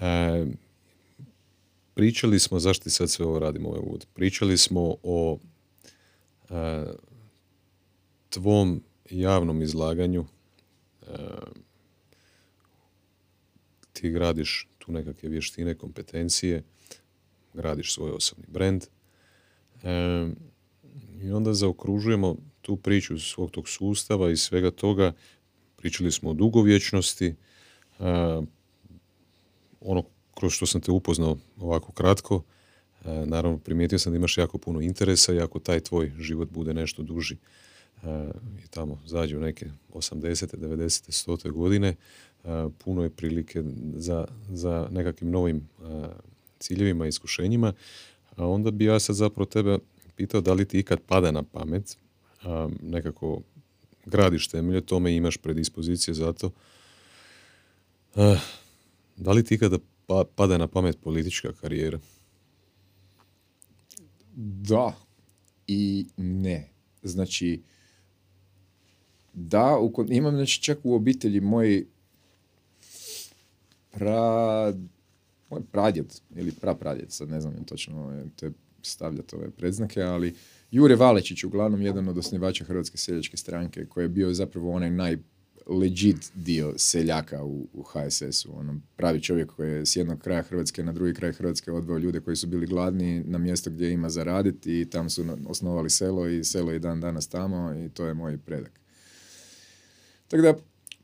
E, 0.00 0.46
pričali 1.94 2.38
smo, 2.38 2.58
zašto 2.58 2.90
sad 2.90 3.10
sve 3.10 3.26
ovo 3.26 3.38
radimo 3.38 3.68
ovaj 3.68 3.80
uvod? 3.80 4.06
Pričali 4.14 4.58
smo 4.58 4.94
o 5.02 5.38
e, 6.50 6.84
tvom 8.28 8.82
javnom 9.10 9.62
izlaganju 9.62 10.24
e, 11.02 11.06
ti 13.92 14.10
gradiš 14.10 14.68
tu 14.78 14.92
nekakve 14.92 15.28
vještine, 15.28 15.74
kompetencije, 15.74 16.62
gradiš 17.54 17.94
svoj 17.94 18.10
osobni 18.10 18.44
brand. 18.48 18.84
I 21.22 21.32
onda 21.32 21.54
zaokružujemo 21.54 22.36
tu 22.62 22.76
priču 22.76 23.18
svog 23.18 23.50
tog 23.50 23.68
sustava 23.68 24.30
i 24.30 24.36
svega 24.36 24.70
toga. 24.70 25.12
Pričali 25.76 26.12
smo 26.12 26.30
o 26.30 26.34
dugovječnosti, 26.34 27.34
ono 29.80 30.02
kroz 30.34 30.52
što 30.52 30.66
sam 30.66 30.80
te 30.80 30.90
upoznao 30.90 31.36
ovako 31.60 31.92
kratko, 31.92 32.42
naravno 33.04 33.58
primijetio 33.58 33.98
sam 33.98 34.12
da 34.12 34.16
imaš 34.16 34.38
jako 34.38 34.58
puno 34.58 34.80
interesa 34.80 35.34
i 35.34 35.40
ako 35.40 35.58
taj 35.58 35.80
tvoj 35.80 36.12
život 36.18 36.50
bude 36.50 36.74
nešto 36.74 37.02
duži 37.02 37.36
i 38.64 38.68
tamo 38.70 39.00
zađe 39.06 39.36
u 39.36 39.40
neke 39.40 39.66
80. 39.92 40.56
90. 40.56 41.28
100. 41.28 41.50
godine, 41.50 41.96
puno 42.78 43.02
je 43.02 43.10
prilike 43.10 43.62
za, 43.94 44.26
za 44.50 44.88
nekakvim 44.90 45.30
novim 45.30 45.68
ciljevima 46.58 47.06
i 47.06 47.08
iskušenjima, 47.08 47.72
a 48.36 48.46
onda 48.46 48.70
bi 48.70 48.84
ja 48.84 49.00
sad 49.00 49.16
zapravo 49.16 49.46
tebe 49.46 49.78
pitao 50.18 50.40
da 50.40 50.52
li 50.52 50.64
ti 50.64 50.78
ikad 50.78 51.00
pada 51.06 51.30
na 51.30 51.42
pamet, 51.42 51.96
nekako 52.82 53.40
gradiš 54.06 54.48
temelje 54.48 54.80
tome 54.80 55.16
imaš 55.16 55.36
predispozicije 55.36 56.14
za 56.14 56.32
to, 56.32 56.50
da 59.16 59.32
li 59.32 59.44
ti 59.44 59.54
ikada 59.54 59.78
pa, 60.06 60.24
pada 60.34 60.58
na 60.58 60.66
pamet 60.66 60.98
politička 61.00 61.52
karijera? 61.60 61.98
Da 64.36 64.92
i 65.66 66.06
ne. 66.16 66.68
Znači, 67.02 67.62
da, 69.32 69.78
imam 70.08 70.34
znači 70.34 70.62
čak 70.62 70.78
u 70.82 70.94
obitelji 70.94 71.40
moj 71.40 71.86
pra, 73.90 74.72
moj 75.50 75.62
pradjed 75.72 76.14
ili 76.36 76.52
prapradjed, 76.52 77.12
sad 77.12 77.28
ne 77.28 77.40
znam 77.40 77.64
točno 77.64 78.24
te 78.36 78.50
stavljati 78.90 79.36
ove 79.36 79.50
predznake, 79.50 80.02
ali 80.02 80.34
Jure 80.70 80.96
Valečić, 80.96 81.44
uglavnom 81.44 81.82
jedan 81.82 82.08
od 82.08 82.18
osnivača 82.18 82.64
Hrvatske 82.64 82.98
seljačke 82.98 83.36
stranke, 83.36 83.86
koji 83.86 84.04
je 84.04 84.08
bio 84.08 84.34
zapravo 84.34 84.72
onaj 84.72 84.90
naj 84.90 85.18
legit 85.68 86.32
dio 86.34 86.74
seljaka 86.76 87.44
u, 87.44 87.68
u 87.72 87.82
HSS-u. 87.82 88.58
Ono, 88.58 88.80
pravi 88.96 89.22
čovjek 89.22 89.50
koji 89.50 89.72
je 89.72 89.86
s 89.86 89.96
jednog 89.96 90.18
kraja 90.18 90.42
Hrvatske 90.42 90.82
na 90.82 90.92
drugi 90.92 91.14
kraj 91.14 91.32
Hrvatske 91.32 91.72
odveo 91.72 91.98
ljude 91.98 92.20
koji 92.20 92.36
su 92.36 92.46
bili 92.46 92.66
gladni 92.66 93.24
na 93.24 93.38
mjesto 93.38 93.70
gdje 93.70 93.92
ima 93.92 94.10
zaraditi 94.10 94.80
i 94.80 94.90
tamo 94.90 95.10
su 95.10 95.24
osnovali 95.46 95.90
selo 95.90 96.28
i 96.28 96.44
selo 96.44 96.72
je 96.72 96.78
dan 96.78 97.00
danas 97.00 97.28
tamo 97.28 97.74
i 97.74 97.88
to 97.88 98.06
je 98.06 98.14
moj 98.14 98.38
predak. 98.38 98.80
Tako 100.28 100.42
da, 100.42 100.54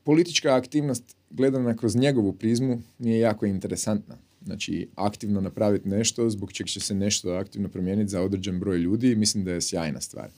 politička 0.04 0.54
aktivnost 0.54 1.16
gledana 1.30 1.76
kroz 1.76 1.96
njegovu 1.96 2.32
prizmu 2.32 2.82
nije 2.98 3.18
jako 3.18 3.46
interesantna. 3.46 4.18
Znači, 4.44 4.88
aktivno 4.94 5.40
napraviti 5.40 5.88
nešto 5.88 6.30
zbog 6.30 6.52
čeg 6.52 6.66
će 6.66 6.80
se 6.80 6.94
nešto 6.94 7.30
aktivno 7.30 7.68
promijeniti 7.68 8.08
za 8.08 8.22
određen 8.22 8.60
broj 8.60 8.78
ljudi, 8.78 9.14
mislim 9.14 9.44
da 9.44 9.52
je 9.52 9.60
sjajna 9.60 10.00
stvar. 10.00 10.28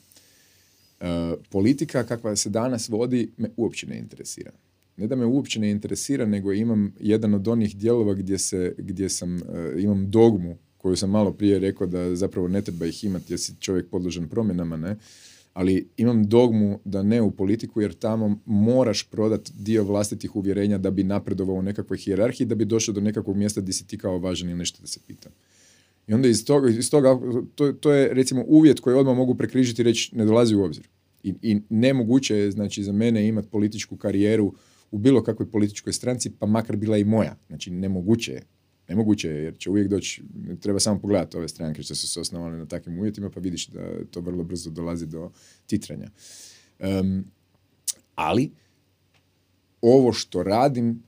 E, 1.01 1.35
politika 1.51 2.05
kakva 2.05 2.37
se 2.37 2.51
danas 2.51 2.89
vodi 2.89 3.31
me 3.37 3.51
uopće 3.57 3.87
ne 3.87 3.99
interesira. 3.99 4.51
Ne 4.97 5.07
da 5.07 5.17
me 5.17 5.25
uopće 5.25 5.61
ne 5.61 5.71
interesira, 5.71 6.27
nego 6.27 6.53
imam 6.53 6.95
jedan 7.01 7.35
od 7.35 7.49
onih 7.49 7.77
dijelova 7.77 8.15
gdje, 8.15 8.39
se, 8.39 8.75
gdje 8.79 9.09
sam, 9.09 9.37
e, 9.37 9.41
imam 9.79 10.11
dogmu 10.11 10.57
koju 10.77 10.97
sam 10.97 11.11
malo 11.11 11.33
prije 11.33 11.59
rekao 11.59 11.87
da 11.87 12.17
zapravo 12.17 12.49
ne 12.49 12.63
treba 12.63 12.87
ih 12.87 13.05
imati 13.05 13.33
jer 13.33 13.41
si 13.41 13.55
čovjek 13.61 13.87
podložen 13.91 14.29
promjenama, 14.29 14.77
ne? 14.77 14.97
Ali 15.57 15.89
imam 15.97 16.25
dogmu 16.29 16.81
da 16.85 17.03
ne 17.03 17.23
u 17.23 17.31
politiku 17.31 17.81
jer 17.81 17.95
tamo 17.95 18.39
moraš 18.47 19.11
prodat 19.11 19.51
dio 19.59 19.85
vlastitih 19.85 20.37
uvjerenja 20.37 20.79
da 20.79 20.91
bi 20.91 21.05
napredovao 21.05 21.57
u 21.57 21.63
nekakvoj 21.63 21.99
hijerarhiji, 21.99 22.47
da 22.47 22.55
bi 22.55 22.65
došao 22.65 22.95
do 22.95 23.01
nekakvog 23.01 23.37
mjesta 23.37 23.61
gdje 23.61 23.73
si 23.73 23.87
ti 23.87 23.99
kao 23.99 24.19
važan 24.19 24.49
ili 24.49 24.59
nešto 24.59 24.81
da 24.81 24.87
se 24.87 25.01
pita. 25.07 25.31
I 26.07 26.15
onda 26.15 26.29
iz 26.29 26.45
toga, 26.45 26.69
iz 26.69 26.91
toga 26.91 27.19
to, 27.55 27.73
to, 27.73 27.93
je 27.93 28.15
recimo 28.15 28.45
uvjet 28.47 28.81
koji 28.81 28.97
odmah 28.97 29.17
mogu 29.17 29.35
prekrižiti 29.35 29.83
i 29.83 29.85
reći 29.85 30.17
ne 30.17 30.25
dolazi 30.25 30.55
u 30.55 30.65
obzir. 30.65 30.89
I, 31.23 31.35
I 31.43 31.61
nemoguće 31.69 32.37
je 32.37 32.51
znači, 32.51 32.83
za 32.83 32.93
mene 32.93 33.29
imati 33.29 33.49
političku 33.49 33.97
karijeru 33.97 34.55
u 34.91 34.99
bilo 34.99 35.23
kakvoj 35.23 35.51
političkoj 35.51 35.93
stranci, 35.93 36.31
pa 36.39 36.47
makar 36.47 36.77
bila 36.77 36.97
i 36.97 37.05
moja. 37.05 37.37
Znači 37.47 37.71
nemoguće 37.71 38.33
je. 38.33 38.43
Nemoguće 38.89 39.29
je, 39.29 39.43
jer 39.43 39.59
će 39.59 39.71
uvijek 39.71 39.89
doći, 39.89 40.23
treba 40.61 40.81
samo 40.81 41.01
pogledati 41.01 41.37
ove 41.37 41.49
stranke 41.49 41.83
što 41.83 41.95
su 41.95 42.09
se 42.09 42.21
osnovale 42.21 42.57
na 42.57 42.67
takvim 42.67 42.99
uvjetima, 42.99 43.31
pa 43.31 43.41
vidiš 43.41 43.67
da 43.67 44.05
to 44.11 44.21
vrlo 44.21 44.45
brzo 44.45 44.71
dolazi 44.71 45.07
do 45.07 45.31
titranja. 45.67 46.11
ali, 48.15 48.51
ovo 49.81 50.13
što 50.13 50.43
radim 50.43 51.03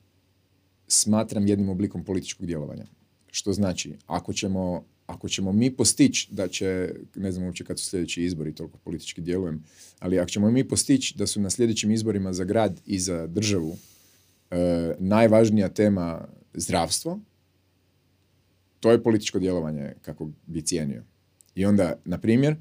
smatram 0.89 1.47
jednim 1.47 1.69
oblikom 1.69 2.05
političkog 2.05 2.47
djelovanja. 2.47 2.87
Što 3.31 3.53
znači, 3.53 3.93
ako 4.07 4.33
ćemo, 4.33 4.85
ako 5.07 5.29
ćemo 5.29 5.53
mi 5.53 5.77
postići 5.77 6.29
da 6.31 6.49
će, 6.49 6.95
ne 7.17 7.33
znam 7.33 7.45
uopće 7.45 7.65
kad 7.65 7.79
su 7.79 7.87
sljedeći 7.87 8.23
izbori, 8.23 8.55
toliko 8.55 8.79
politički 8.79 9.21
djelujem, 9.21 9.65
ali 9.99 10.19
ako 10.19 10.31
ćemo 10.31 10.51
mi 10.51 10.69
postići 10.69 11.19
da 11.19 11.27
su 11.27 11.41
na 11.41 11.51
sljedećim 11.51 11.91
izborima 11.91 12.33
za 12.33 12.45
grad 12.45 12.81
i 12.87 12.99
za 12.99 13.27
državu 13.27 13.77
e, 14.51 14.95
najvažnija 14.99 15.69
tema 15.69 16.29
zdravstvo, 16.55 17.21
to 18.81 18.91
je 18.91 19.03
političko 19.03 19.39
djelovanje 19.39 19.93
kako 20.03 20.31
bi 20.47 20.63
cijenio. 20.63 21.03
I 21.55 21.65
onda, 21.65 21.95
na 22.05 22.19
primjer, 22.19 22.57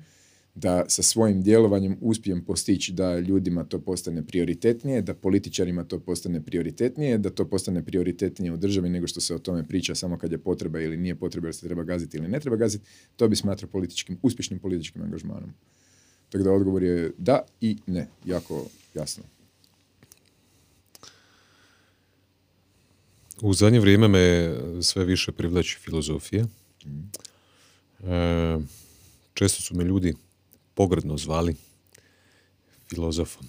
da 0.56 0.86
sa 0.88 1.04
svojim 1.04 1.42
djelovanjem 1.42 1.98
uspijem 2.02 2.46
postići 2.46 2.94
da 2.94 3.20
ljudima 3.20 3.64
to 3.64 3.80
postane 3.80 4.26
prioritetnije, 4.26 5.02
da 5.02 5.14
političarima 5.14 5.84
to 5.84 6.00
postane 6.00 6.42
prioritetnije, 6.42 7.18
da 7.18 7.30
to 7.30 7.46
postane 7.50 7.86
prioritetnije 7.86 8.54
u 8.54 8.58
državi 8.58 8.90
nego 8.90 9.08
što 9.08 9.22
se 9.22 9.36
o 9.36 9.40
tome 9.40 9.68
priča 9.68 9.96
samo 9.96 10.18
kad 10.18 10.32
je 10.32 10.38
potreba 10.38 10.80
ili 10.80 10.98
nije 10.98 11.16
potreba, 11.16 11.48
jer 11.48 11.56
se 11.56 11.68
treba 11.68 11.84
gaziti 11.84 12.18
ili 12.18 12.28
ne 12.28 12.40
treba 12.40 12.58
gaziti, 12.58 12.86
to 13.16 13.28
bi 13.28 13.36
smatrao 13.36 13.70
političkim, 13.70 14.18
uspješnim 14.22 14.60
političkim 14.60 15.02
angažmanom. 15.02 15.54
Tako 16.30 16.44
da 16.44 16.52
odgovor 16.52 16.84
je 16.84 17.12
da 17.18 17.46
i 17.62 17.78
ne, 17.88 18.08
jako 18.26 18.66
jasno. 18.94 19.24
U 23.42 23.54
zadnje 23.54 23.80
vrijeme 23.80 24.08
me 24.08 24.56
sve 24.82 25.06
više 25.06 25.32
privlači 25.32 25.78
filozofije. 25.80 26.46
E, 28.04 28.58
često 29.34 29.62
su 29.62 29.76
me 29.76 29.84
ljudi 29.84 30.14
pogrdno 30.74 31.18
zvali 31.18 31.56
filozofom. 32.90 33.48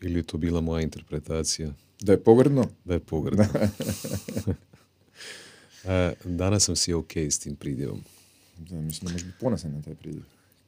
Ili 0.00 0.18
je 0.18 0.22
to 0.22 0.36
bila 0.36 0.60
moja 0.60 0.82
interpretacija 0.82 1.72
Da 2.00 2.12
je 2.12 2.22
pogrdno? 2.24 2.64
da 2.84 2.94
je 2.94 3.00
pogrdno. 3.00 3.46
E, 5.84 6.12
Danas 6.24 6.64
sam 6.64 6.76
si 6.76 6.92
ok 6.92 7.16
s 7.16 7.38
tim 7.38 7.56
pridjevom. 7.56 8.00
Da, 8.58 8.76
mislim 8.80 9.06
da 9.06 9.12
možeš 9.12 9.26
biti 9.26 9.38
ponosan 9.40 9.72
na 9.72 9.82
taj 9.82 9.94
pridjev. 9.94 10.22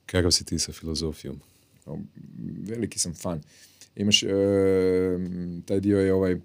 Kakav 0.06 0.30
si 0.30 0.44
ti 0.44 0.58
sa 0.58 0.72
filozofijom? 0.72 1.40
Veliki 2.62 2.98
sam 2.98 3.14
fan. 3.14 3.40
Imaš, 3.96 4.22
e, 4.22 4.28
taj 5.66 5.80
dio 5.80 6.00
je 6.00 6.14
ovaj, 6.14 6.36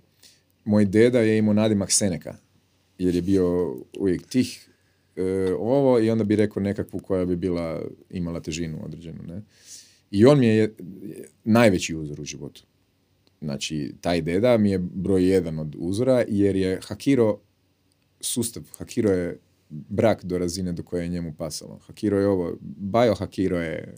moj 0.70 0.86
deda 0.86 1.20
je 1.20 1.38
imao 1.38 1.54
nadimak 1.54 1.92
Seneka, 1.92 2.36
jer 2.98 3.16
je 3.16 3.22
bio 3.22 3.76
uvijek 4.00 4.28
tih 4.28 4.70
e, 5.16 5.54
ovo 5.60 6.00
i 6.00 6.10
onda 6.10 6.24
bi 6.24 6.36
rekao 6.36 6.64
nekakvu 6.64 7.00
koja 7.00 7.26
bi 7.26 7.36
bila, 7.36 7.82
imala 8.10 8.40
težinu 8.40 8.86
određenu, 8.86 9.24
ne. 9.28 9.42
I 10.12 10.26
on 10.26 10.40
mi 10.40 10.48
je 10.48 10.56
je 10.56 10.76
najveći 11.44 11.96
uzor 11.96 12.22
u 12.22 12.26
životu. 12.26 12.64
Znači, 13.42 13.94
taj 14.02 14.22
deda 14.22 14.58
mi 14.58 14.72
je 14.72 14.80
broj 14.80 15.30
jedan 15.30 15.60
od 15.60 15.76
uzora, 15.80 16.24
jer 16.28 16.56
je 16.56 16.80
hakirao 16.84 17.40
sustav, 18.22 18.64
hakirao 18.78 19.14
je 19.14 19.40
brak 19.70 20.26
do 20.26 20.38
razine 20.38 20.74
do 20.74 20.84
koje 20.84 21.04
je 21.04 21.10
njemu 21.10 21.34
pasalo. 21.38 21.80
Hakirao 21.88 22.20
je 22.20 22.28
ovo, 22.28 22.58
bajo 22.62 23.16
hakirao 23.16 23.62
je, 23.62 23.96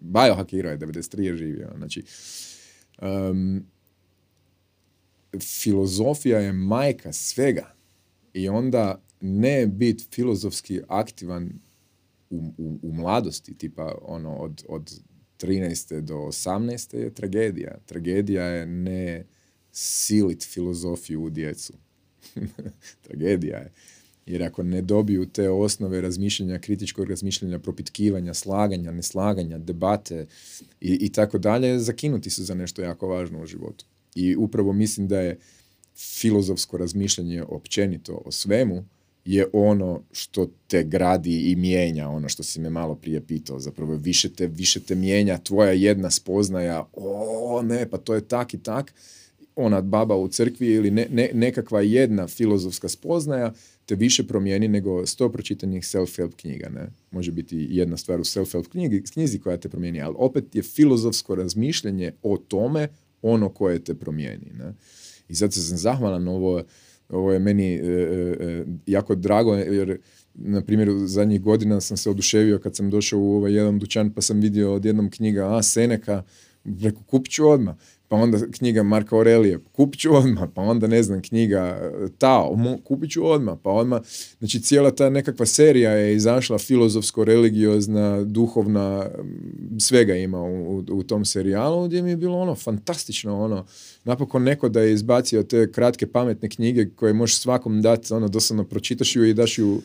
bajo 0.00 0.34
hakirao 0.34 0.72
je, 0.72 0.78
93 0.78 1.20
je 1.20 1.36
živio. 1.36 1.70
Znači, 1.76 2.02
em, 3.02 3.71
filozofija 5.40 6.38
je 6.38 6.52
majka 6.52 7.12
svega. 7.12 7.74
I 8.34 8.48
onda 8.48 9.02
ne 9.20 9.66
biti 9.66 10.04
filozofski 10.10 10.80
aktivan 10.88 11.52
u, 12.30 12.54
u, 12.58 12.78
u 12.82 12.92
mladosti, 12.92 13.58
tipa 13.58 13.94
ono 14.02 14.36
od, 14.36 14.64
od 14.68 15.00
13. 15.38 16.00
do 16.00 16.14
18. 16.14 16.96
je 16.96 17.14
tragedija. 17.14 17.78
Tragedija 17.86 18.44
je 18.44 18.66
ne 18.66 19.24
silit 19.72 20.44
filozofiju 20.44 21.22
u 21.22 21.30
djecu. 21.30 21.72
tragedija 23.06 23.58
je. 23.58 23.72
Jer 24.26 24.42
ako 24.42 24.62
ne 24.62 24.82
dobiju 24.82 25.26
te 25.26 25.50
osnove 25.50 26.00
razmišljanja, 26.00 26.58
kritičkog 26.58 27.10
razmišljanja, 27.10 27.58
propitkivanja, 27.58 28.34
slaganja, 28.34 28.92
neslaganja, 28.92 29.58
debate 29.58 30.26
i, 30.80 30.98
i 31.00 31.12
tako 31.12 31.38
dalje, 31.38 31.78
zakinuti 31.78 32.30
su 32.30 32.44
za 32.44 32.54
nešto 32.54 32.82
jako 32.82 33.08
važno 33.08 33.42
u 33.42 33.46
životu. 33.46 33.84
I 34.14 34.36
upravo 34.36 34.72
mislim 34.72 35.08
da 35.08 35.20
je 35.20 35.38
filozofsko 35.96 36.76
razmišljanje 36.76 37.42
općenito 37.42 38.22
o 38.24 38.32
svemu 38.32 38.84
je 39.24 39.46
ono 39.52 40.02
što 40.12 40.50
te 40.66 40.84
gradi 40.84 41.50
i 41.50 41.56
mijenja, 41.56 42.08
ono 42.08 42.28
što 42.28 42.42
si 42.42 42.60
me 42.60 42.70
malo 42.70 42.94
prije 42.94 43.20
pitao, 43.20 43.60
zapravo 43.60 43.94
više 43.94 44.28
te, 44.28 44.46
više 44.46 44.80
te 44.80 44.94
mijenja 44.94 45.38
tvoja 45.38 45.72
jedna 45.72 46.10
spoznaja, 46.10 46.88
o 46.92 47.62
ne, 47.62 47.90
pa 47.90 47.98
to 47.98 48.14
je 48.14 48.20
tak 48.20 48.54
i 48.54 48.58
tak, 48.58 48.94
ona 49.56 49.80
baba 49.80 50.16
u 50.16 50.28
crkvi 50.28 50.66
ili 50.66 50.90
ne, 50.90 51.06
ne- 51.10 51.30
nekakva 51.34 51.80
jedna 51.80 52.28
filozofska 52.28 52.88
spoznaja 52.88 53.52
te 53.86 53.94
više 53.94 54.26
promijeni 54.26 54.68
nego 54.68 55.06
sto 55.06 55.32
pročitanih 55.32 55.82
self-help 55.82 56.32
knjiga. 56.36 56.68
Ne? 56.68 56.88
Može 57.10 57.32
biti 57.32 57.66
jedna 57.70 57.96
stvar 57.96 58.20
u 58.20 58.24
self-help 58.24 58.68
knjigi, 58.68 59.02
knjizi 59.12 59.38
koja 59.38 59.56
te 59.56 59.68
promijeni, 59.68 60.00
ali 60.00 60.14
opet 60.18 60.54
je 60.54 60.62
filozofsko 60.62 61.34
razmišljanje 61.34 62.12
o 62.22 62.36
tome 62.36 62.88
ono 63.22 63.48
koje 63.48 63.84
te 63.84 63.94
promijeni. 63.94 64.50
Ne? 64.58 64.74
I 65.28 65.34
zato 65.34 65.52
sam 65.52 65.76
zahvalan, 65.76 66.28
ovo, 66.28 66.62
ovo 67.08 67.32
je 67.32 67.38
meni 67.38 67.74
e, 67.74 67.80
e, 67.80 68.36
e, 68.40 68.64
jako 68.86 69.14
drago, 69.14 69.54
jer 69.54 69.98
na 70.34 70.60
primjer 70.60 70.90
u 70.90 71.06
zadnjih 71.06 71.42
godina 71.42 71.80
sam 71.80 71.96
se 71.96 72.10
oduševio 72.10 72.58
kad 72.58 72.76
sam 72.76 72.90
došao 72.90 73.20
u 73.20 73.36
ovaj 73.36 73.52
jedan 73.52 73.78
dućan 73.78 74.10
pa 74.10 74.20
sam 74.20 74.40
vidio 74.40 74.74
odjednom 74.74 75.10
knjiga 75.10 75.56
A. 75.56 75.62
Seneka, 75.62 76.22
rekao 76.64 77.02
kupit 77.02 77.32
ću 77.32 77.48
odmah. 77.48 77.76
Pa 78.12 78.16
onda 78.16 78.38
knjiga 78.50 78.82
Marka 78.82 79.16
Aurelije, 79.16 79.58
kupit 79.72 80.00
ću 80.00 80.14
odmah. 80.14 80.48
Pa 80.54 80.62
onda 80.62 80.86
ne 80.86 81.02
znam, 81.02 81.22
knjiga 81.22 81.58
e, 81.58 81.90
Tao, 82.18 82.58
kupit 82.84 83.10
ću 83.10 83.26
odmah. 83.26 83.58
Pa 83.62 83.70
odmah, 83.70 84.02
znači 84.38 84.60
cijela 84.60 84.90
ta 84.90 85.10
nekakva 85.10 85.46
serija 85.46 85.90
je 85.90 86.14
izašla 86.14 86.58
filozofsko-religiozna, 86.58 88.24
duhovna, 88.24 89.06
svega 89.78 90.14
ima 90.14 90.42
u, 90.42 90.76
u, 90.76 90.84
u 90.92 91.02
tom 91.02 91.24
serijalu 91.24 91.86
gdje 91.86 92.02
mi 92.02 92.10
je 92.10 92.16
bilo 92.16 92.38
ono 92.38 92.54
fantastično, 92.54 93.40
ono, 93.40 93.64
napokon 94.04 94.42
neko 94.42 94.68
da 94.68 94.80
je 94.80 94.92
izbacio 94.92 95.42
te 95.42 95.72
kratke 95.72 96.06
pametne 96.06 96.48
knjige 96.48 96.88
koje 96.96 97.12
možeš 97.12 97.38
svakom 97.38 97.82
dati, 97.82 98.14
ono, 98.14 98.28
doslovno 98.28 98.64
pročitaš 98.64 99.16
ju 99.16 99.24
i 99.24 99.34
daš 99.34 99.58
ju 99.58 99.82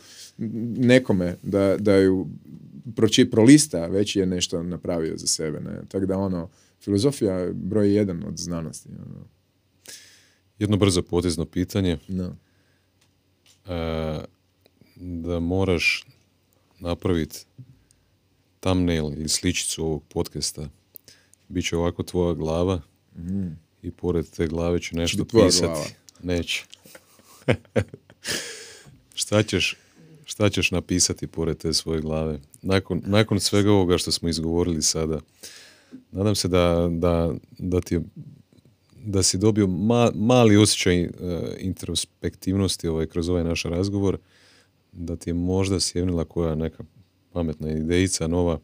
nekome 0.77 1.35
da, 1.43 1.75
da 1.79 1.95
ju 1.95 2.27
proči, 2.95 3.31
prolista, 3.31 3.87
već 3.87 4.15
je 4.15 4.25
nešto 4.25 4.63
napravio 4.63 5.17
za 5.17 5.27
sebe, 5.27 5.59
ne, 5.59 5.79
tako 5.87 6.05
da 6.05 6.17
ono, 6.17 6.49
filozofija 6.81 7.33
je 7.33 7.53
broj 7.53 7.95
jedan 7.95 8.23
od 8.27 8.37
znanosti, 8.37 8.89
ono, 8.89 9.25
Jedno 10.59 10.77
brzo 10.77 11.01
potezno 11.01 11.45
pitanje. 11.45 11.97
no. 12.07 12.35
e, 13.65 14.19
da 14.95 15.39
moraš 15.39 16.05
napraviti 16.79 17.39
thumbnail 18.59 19.05
ili 19.05 19.29
sličicu 19.29 19.85
ovog 19.85 20.03
podcasta, 20.09 20.69
bit 21.47 21.65
će 21.67 21.77
ovako 21.77 22.03
tvoja 22.03 22.33
glava 22.33 22.81
i 23.81 23.91
pored 23.91 24.25
te 24.29 24.47
glave 24.47 24.79
će 24.79 24.95
nešto 24.95 25.25
pisati. 25.25 25.65
glava. 25.65 25.85
Neće. 26.23 26.65
šta, 29.15 29.43
ćeš, 29.43 29.75
šta 30.25 30.49
ćeš 30.49 30.71
napisati 30.71 31.27
pored 31.27 31.57
te 31.57 31.73
svoje 31.73 32.01
glave? 32.01 32.39
Nakon, 32.61 33.01
nakon 33.05 33.39
svega 33.39 33.71
ovoga 33.71 33.97
što 33.97 34.11
smo 34.11 34.29
izgovorili 34.29 34.81
sada, 34.81 35.19
nadam 36.11 36.35
se 36.35 36.47
da, 36.47 36.89
da, 36.91 37.33
da 37.59 37.81
ti 37.81 37.95
je 37.95 38.01
da 39.03 39.23
si 39.23 39.37
dobio 39.37 39.67
ma- 39.67 40.11
mali 40.15 40.57
osjećaj 40.57 41.01
e, 41.01 41.09
introspektivnosti 41.59 42.87
ovaj, 42.87 43.05
kroz 43.05 43.29
ovaj 43.29 43.43
naš 43.43 43.63
razgovor, 43.63 44.17
da 44.91 45.15
ti 45.15 45.29
je 45.29 45.33
možda 45.33 45.79
sjevnila 45.79 46.25
koja 46.25 46.55
neka 46.55 46.83
pametna 47.31 47.71
idejica 47.71 48.27
nova. 48.27 48.59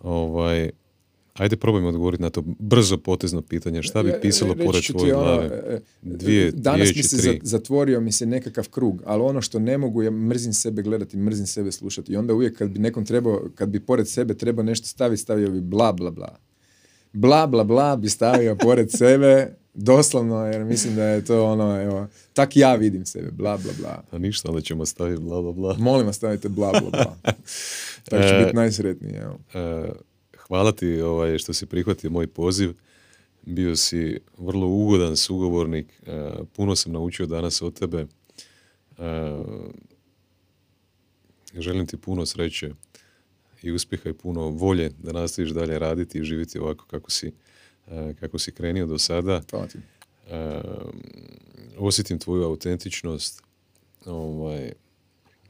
Ovaj, 0.00 0.70
ajde 1.34 1.56
probajmo 1.56 1.88
odgovoriti 1.88 2.22
na 2.22 2.30
to 2.30 2.42
brzo 2.58 2.98
potezno 2.98 3.42
pitanje. 3.42 3.82
Šta 3.82 4.02
bi 4.02 4.10
Re- 4.10 4.20
pisalo 4.20 4.54
reći 4.54 4.66
pored 4.66 4.84
tvoje 4.86 5.14
ono, 5.14 5.24
glave? 5.24 5.46
e, 5.46 5.74
e, 5.74 5.80
Dvije 6.02 6.50
Danas 6.52 6.80
riječi, 6.80 6.96
mi 6.96 7.02
se 7.02 7.16
tri. 7.16 7.22
za- 7.24 7.38
zatvorio 7.42 8.00
mi 8.00 8.12
se 8.12 8.26
nekakav 8.26 8.68
krug, 8.68 9.02
ali 9.06 9.22
ono 9.22 9.40
što 9.40 9.58
ne 9.58 9.78
mogu, 9.78 10.02
ja 10.02 10.10
mrzim 10.10 10.52
sebe 10.52 10.82
gledati, 10.82 11.16
mrzim 11.16 11.46
sebe 11.46 11.72
slušati. 11.72 12.12
I 12.12 12.16
onda 12.16 12.34
uvijek 12.34 12.58
kad 12.58 12.70
bi 12.70 12.78
nekom 12.78 13.06
trebao, 13.06 13.48
kad 13.54 13.68
bi 13.68 13.80
pored 13.80 14.08
sebe 14.08 14.34
trebao 14.34 14.62
nešto 14.62 14.86
staviti, 14.86 15.22
stavio 15.22 15.50
bi 15.50 15.60
bla 15.60 15.92
bla 15.92 16.10
bla. 16.10 16.36
Bla 17.12 17.46
bla 17.46 17.64
bla 17.64 17.96
bi 17.96 18.08
stavio 18.08 18.56
pored 18.56 18.88
sebe, 18.98 19.54
doslovno, 19.74 20.46
jer 20.46 20.64
mislim 20.64 20.96
da 20.96 21.04
je 21.04 21.24
to 21.24 21.44
ono, 21.44 21.82
evo, 21.82 22.06
tak 22.32 22.56
ja 22.56 22.74
vidim 22.74 23.06
sebe, 23.06 23.30
bla 23.30 23.56
bla 23.56 23.72
bla. 23.78 24.02
A 24.10 24.18
ništa, 24.18 24.48
onda 24.48 24.60
ćemo 24.60 24.86
staviti 24.86 25.22
bla 25.22 25.42
bla 25.42 25.52
bla. 25.52 25.76
Molim 25.78 26.06
vas 26.06 26.16
stavite 26.16 26.48
bla 26.48 26.70
bla 26.70 26.90
bla. 26.90 27.16
Tako 28.10 28.22
ću 28.22 28.34
E, 28.34 28.44
biti 28.44 28.56
najsretniji, 28.56 29.14
evo. 29.14 29.38
E, 29.54 29.88
hvala 30.38 30.72
ti 30.72 31.00
ovaj, 31.00 31.38
što 31.38 31.52
si 31.52 31.66
prihvatio 31.66 32.10
moj 32.10 32.26
poziv. 32.26 32.72
Bio 33.42 33.76
si 33.76 34.20
vrlo 34.38 34.66
ugodan 34.66 35.16
sugovornik. 35.16 35.86
E, 36.06 36.30
puno 36.56 36.76
sam 36.76 36.92
naučio 36.92 37.26
danas 37.26 37.62
od 37.62 37.78
tebe. 37.78 38.06
Želim 41.54 41.86
ti 41.86 41.96
puno 41.96 42.26
sreće 42.26 42.70
i 43.62 43.72
uspjeha 43.72 44.10
i 44.10 44.12
puno 44.12 44.48
volje 44.48 44.90
da 44.98 45.12
nastaviš 45.12 45.50
dalje 45.50 45.78
raditi 45.78 46.18
i 46.18 46.24
živjeti 46.24 46.58
ovako 46.58 46.86
kako 46.86 47.10
si, 47.10 47.32
e, 47.88 48.14
kako 48.20 48.38
si 48.38 48.52
krenio 48.52 48.86
do 48.86 48.98
sada. 48.98 49.42
Hvala 49.50 49.66
ti. 49.66 49.78
E, 50.30 50.60
osjetim 51.78 52.18
tvoju 52.18 52.44
autentičnost. 52.44 53.42
Ovaj, 54.06 54.72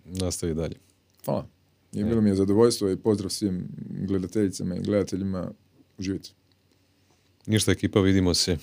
nastavi 0.04 0.54
dalje. 0.54 0.76
Hvala. 1.24 1.46
I 1.92 2.04
bilo 2.04 2.20
mi 2.20 2.30
je 2.30 2.34
zadovoljstvo 2.34 2.90
i 2.90 2.96
pozdrav 2.96 3.30
svim 3.30 3.68
gledateljicama 3.90 4.76
i 4.76 4.80
gledateljima. 4.80 5.50
Uživite. 5.98 6.30
Ništa 7.46 7.72
ekipa, 7.72 8.00
vidimo 8.00 8.34
se. 8.34 8.56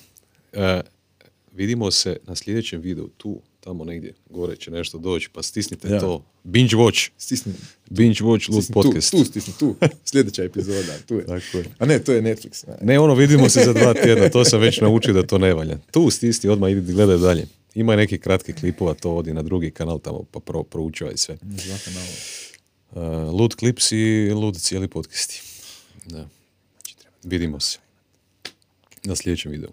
E, 0.53 0.81
vidimo 1.53 1.91
se 1.91 2.17
na 2.23 2.35
sljedećem 2.35 2.81
videu, 2.81 3.07
tu, 3.17 3.41
tamo 3.67 3.85
negdje, 3.85 4.13
gore 4.29 4.55
će 4.55 4.71
nešto 4.71 4.97
doći, 4.97 5.29
pa 5.33 5.43
stisnite 5.43 5.87
Ja. 5.89 5.99
to. 5.99 6.23
Binge 6.43 6.75
watch, 6.75 7.09
Stisni. 7.17 7.53
binge 7.89 8.19
watch 8.19 8.49
Lud 8.49 8.63
Stisni 8.63 8.73
podcast. 8.73 9.11
Tu, 9.11 9.17
tu 9.17 9.25
stisni, 9.25 9.53
tu. 9.59 9.75
Sljedeća 10.05 10.43
epizoda, 10.43 10.93
tu 11.07 11.15
je. 11.15 11.25
Tako 11.25 11.57
je. 11.57 11.65
A 11.79 11.85
ne, 11.85 11.99
to 11.99 12.11
je 12.13 12.21
Netflix. 12.21 12.65
Ne, 12.81 12.99
ono, 12.99 13.13
vidimo 13.15 13.49
se 13.49 13.61
za 13.65 13.73
dva 13.73 13.93
tjedna, 13.93 14.29
to 14.29 14.45
sam 14.45 14.59
već 14.61 14.81
naučio 14.81 15.13
da 15.13 15.27
to 15.27 15.37
ne 15.37 15.53
valja. 15.53 15.77
Tu 15.91 16.09
stisni, 16.09 16.49
odmah 16.49 16.71
idi 16.71 16.93
gledaj 16.93 17.17
dalje. 17.17 17.47
Ima 17.75 17.93
i 17.93 17.97
neki 17.97 18.17
kratki 18.17 18.53
klipova, 18.53 18.93
to 18.93 19.15
odi 19.15 19.33
na 19.33 19.41
drugi 19.41 19.71
kanal 19.71 19.99
tamo, 19.99 20.23
pa 20.31 20.39
pro, 20.39 20.63
proučavaj 20.63 21.17
sve. 21.17 21.37
Uh, 22.91 23.01
lud 23.33 23.55
klips 23.55 23.91
i 23.91 24.31
lud 24.33 24.57
cijeli 24.57 24.87
podcasti. 24.87 25.41
Da. 26.05 26.27
Vidimo 27.23 27.59
se 27.59 27.77
na 29.03 29.15
sljedećem 29.15 29.51
videu. 29.51 29.69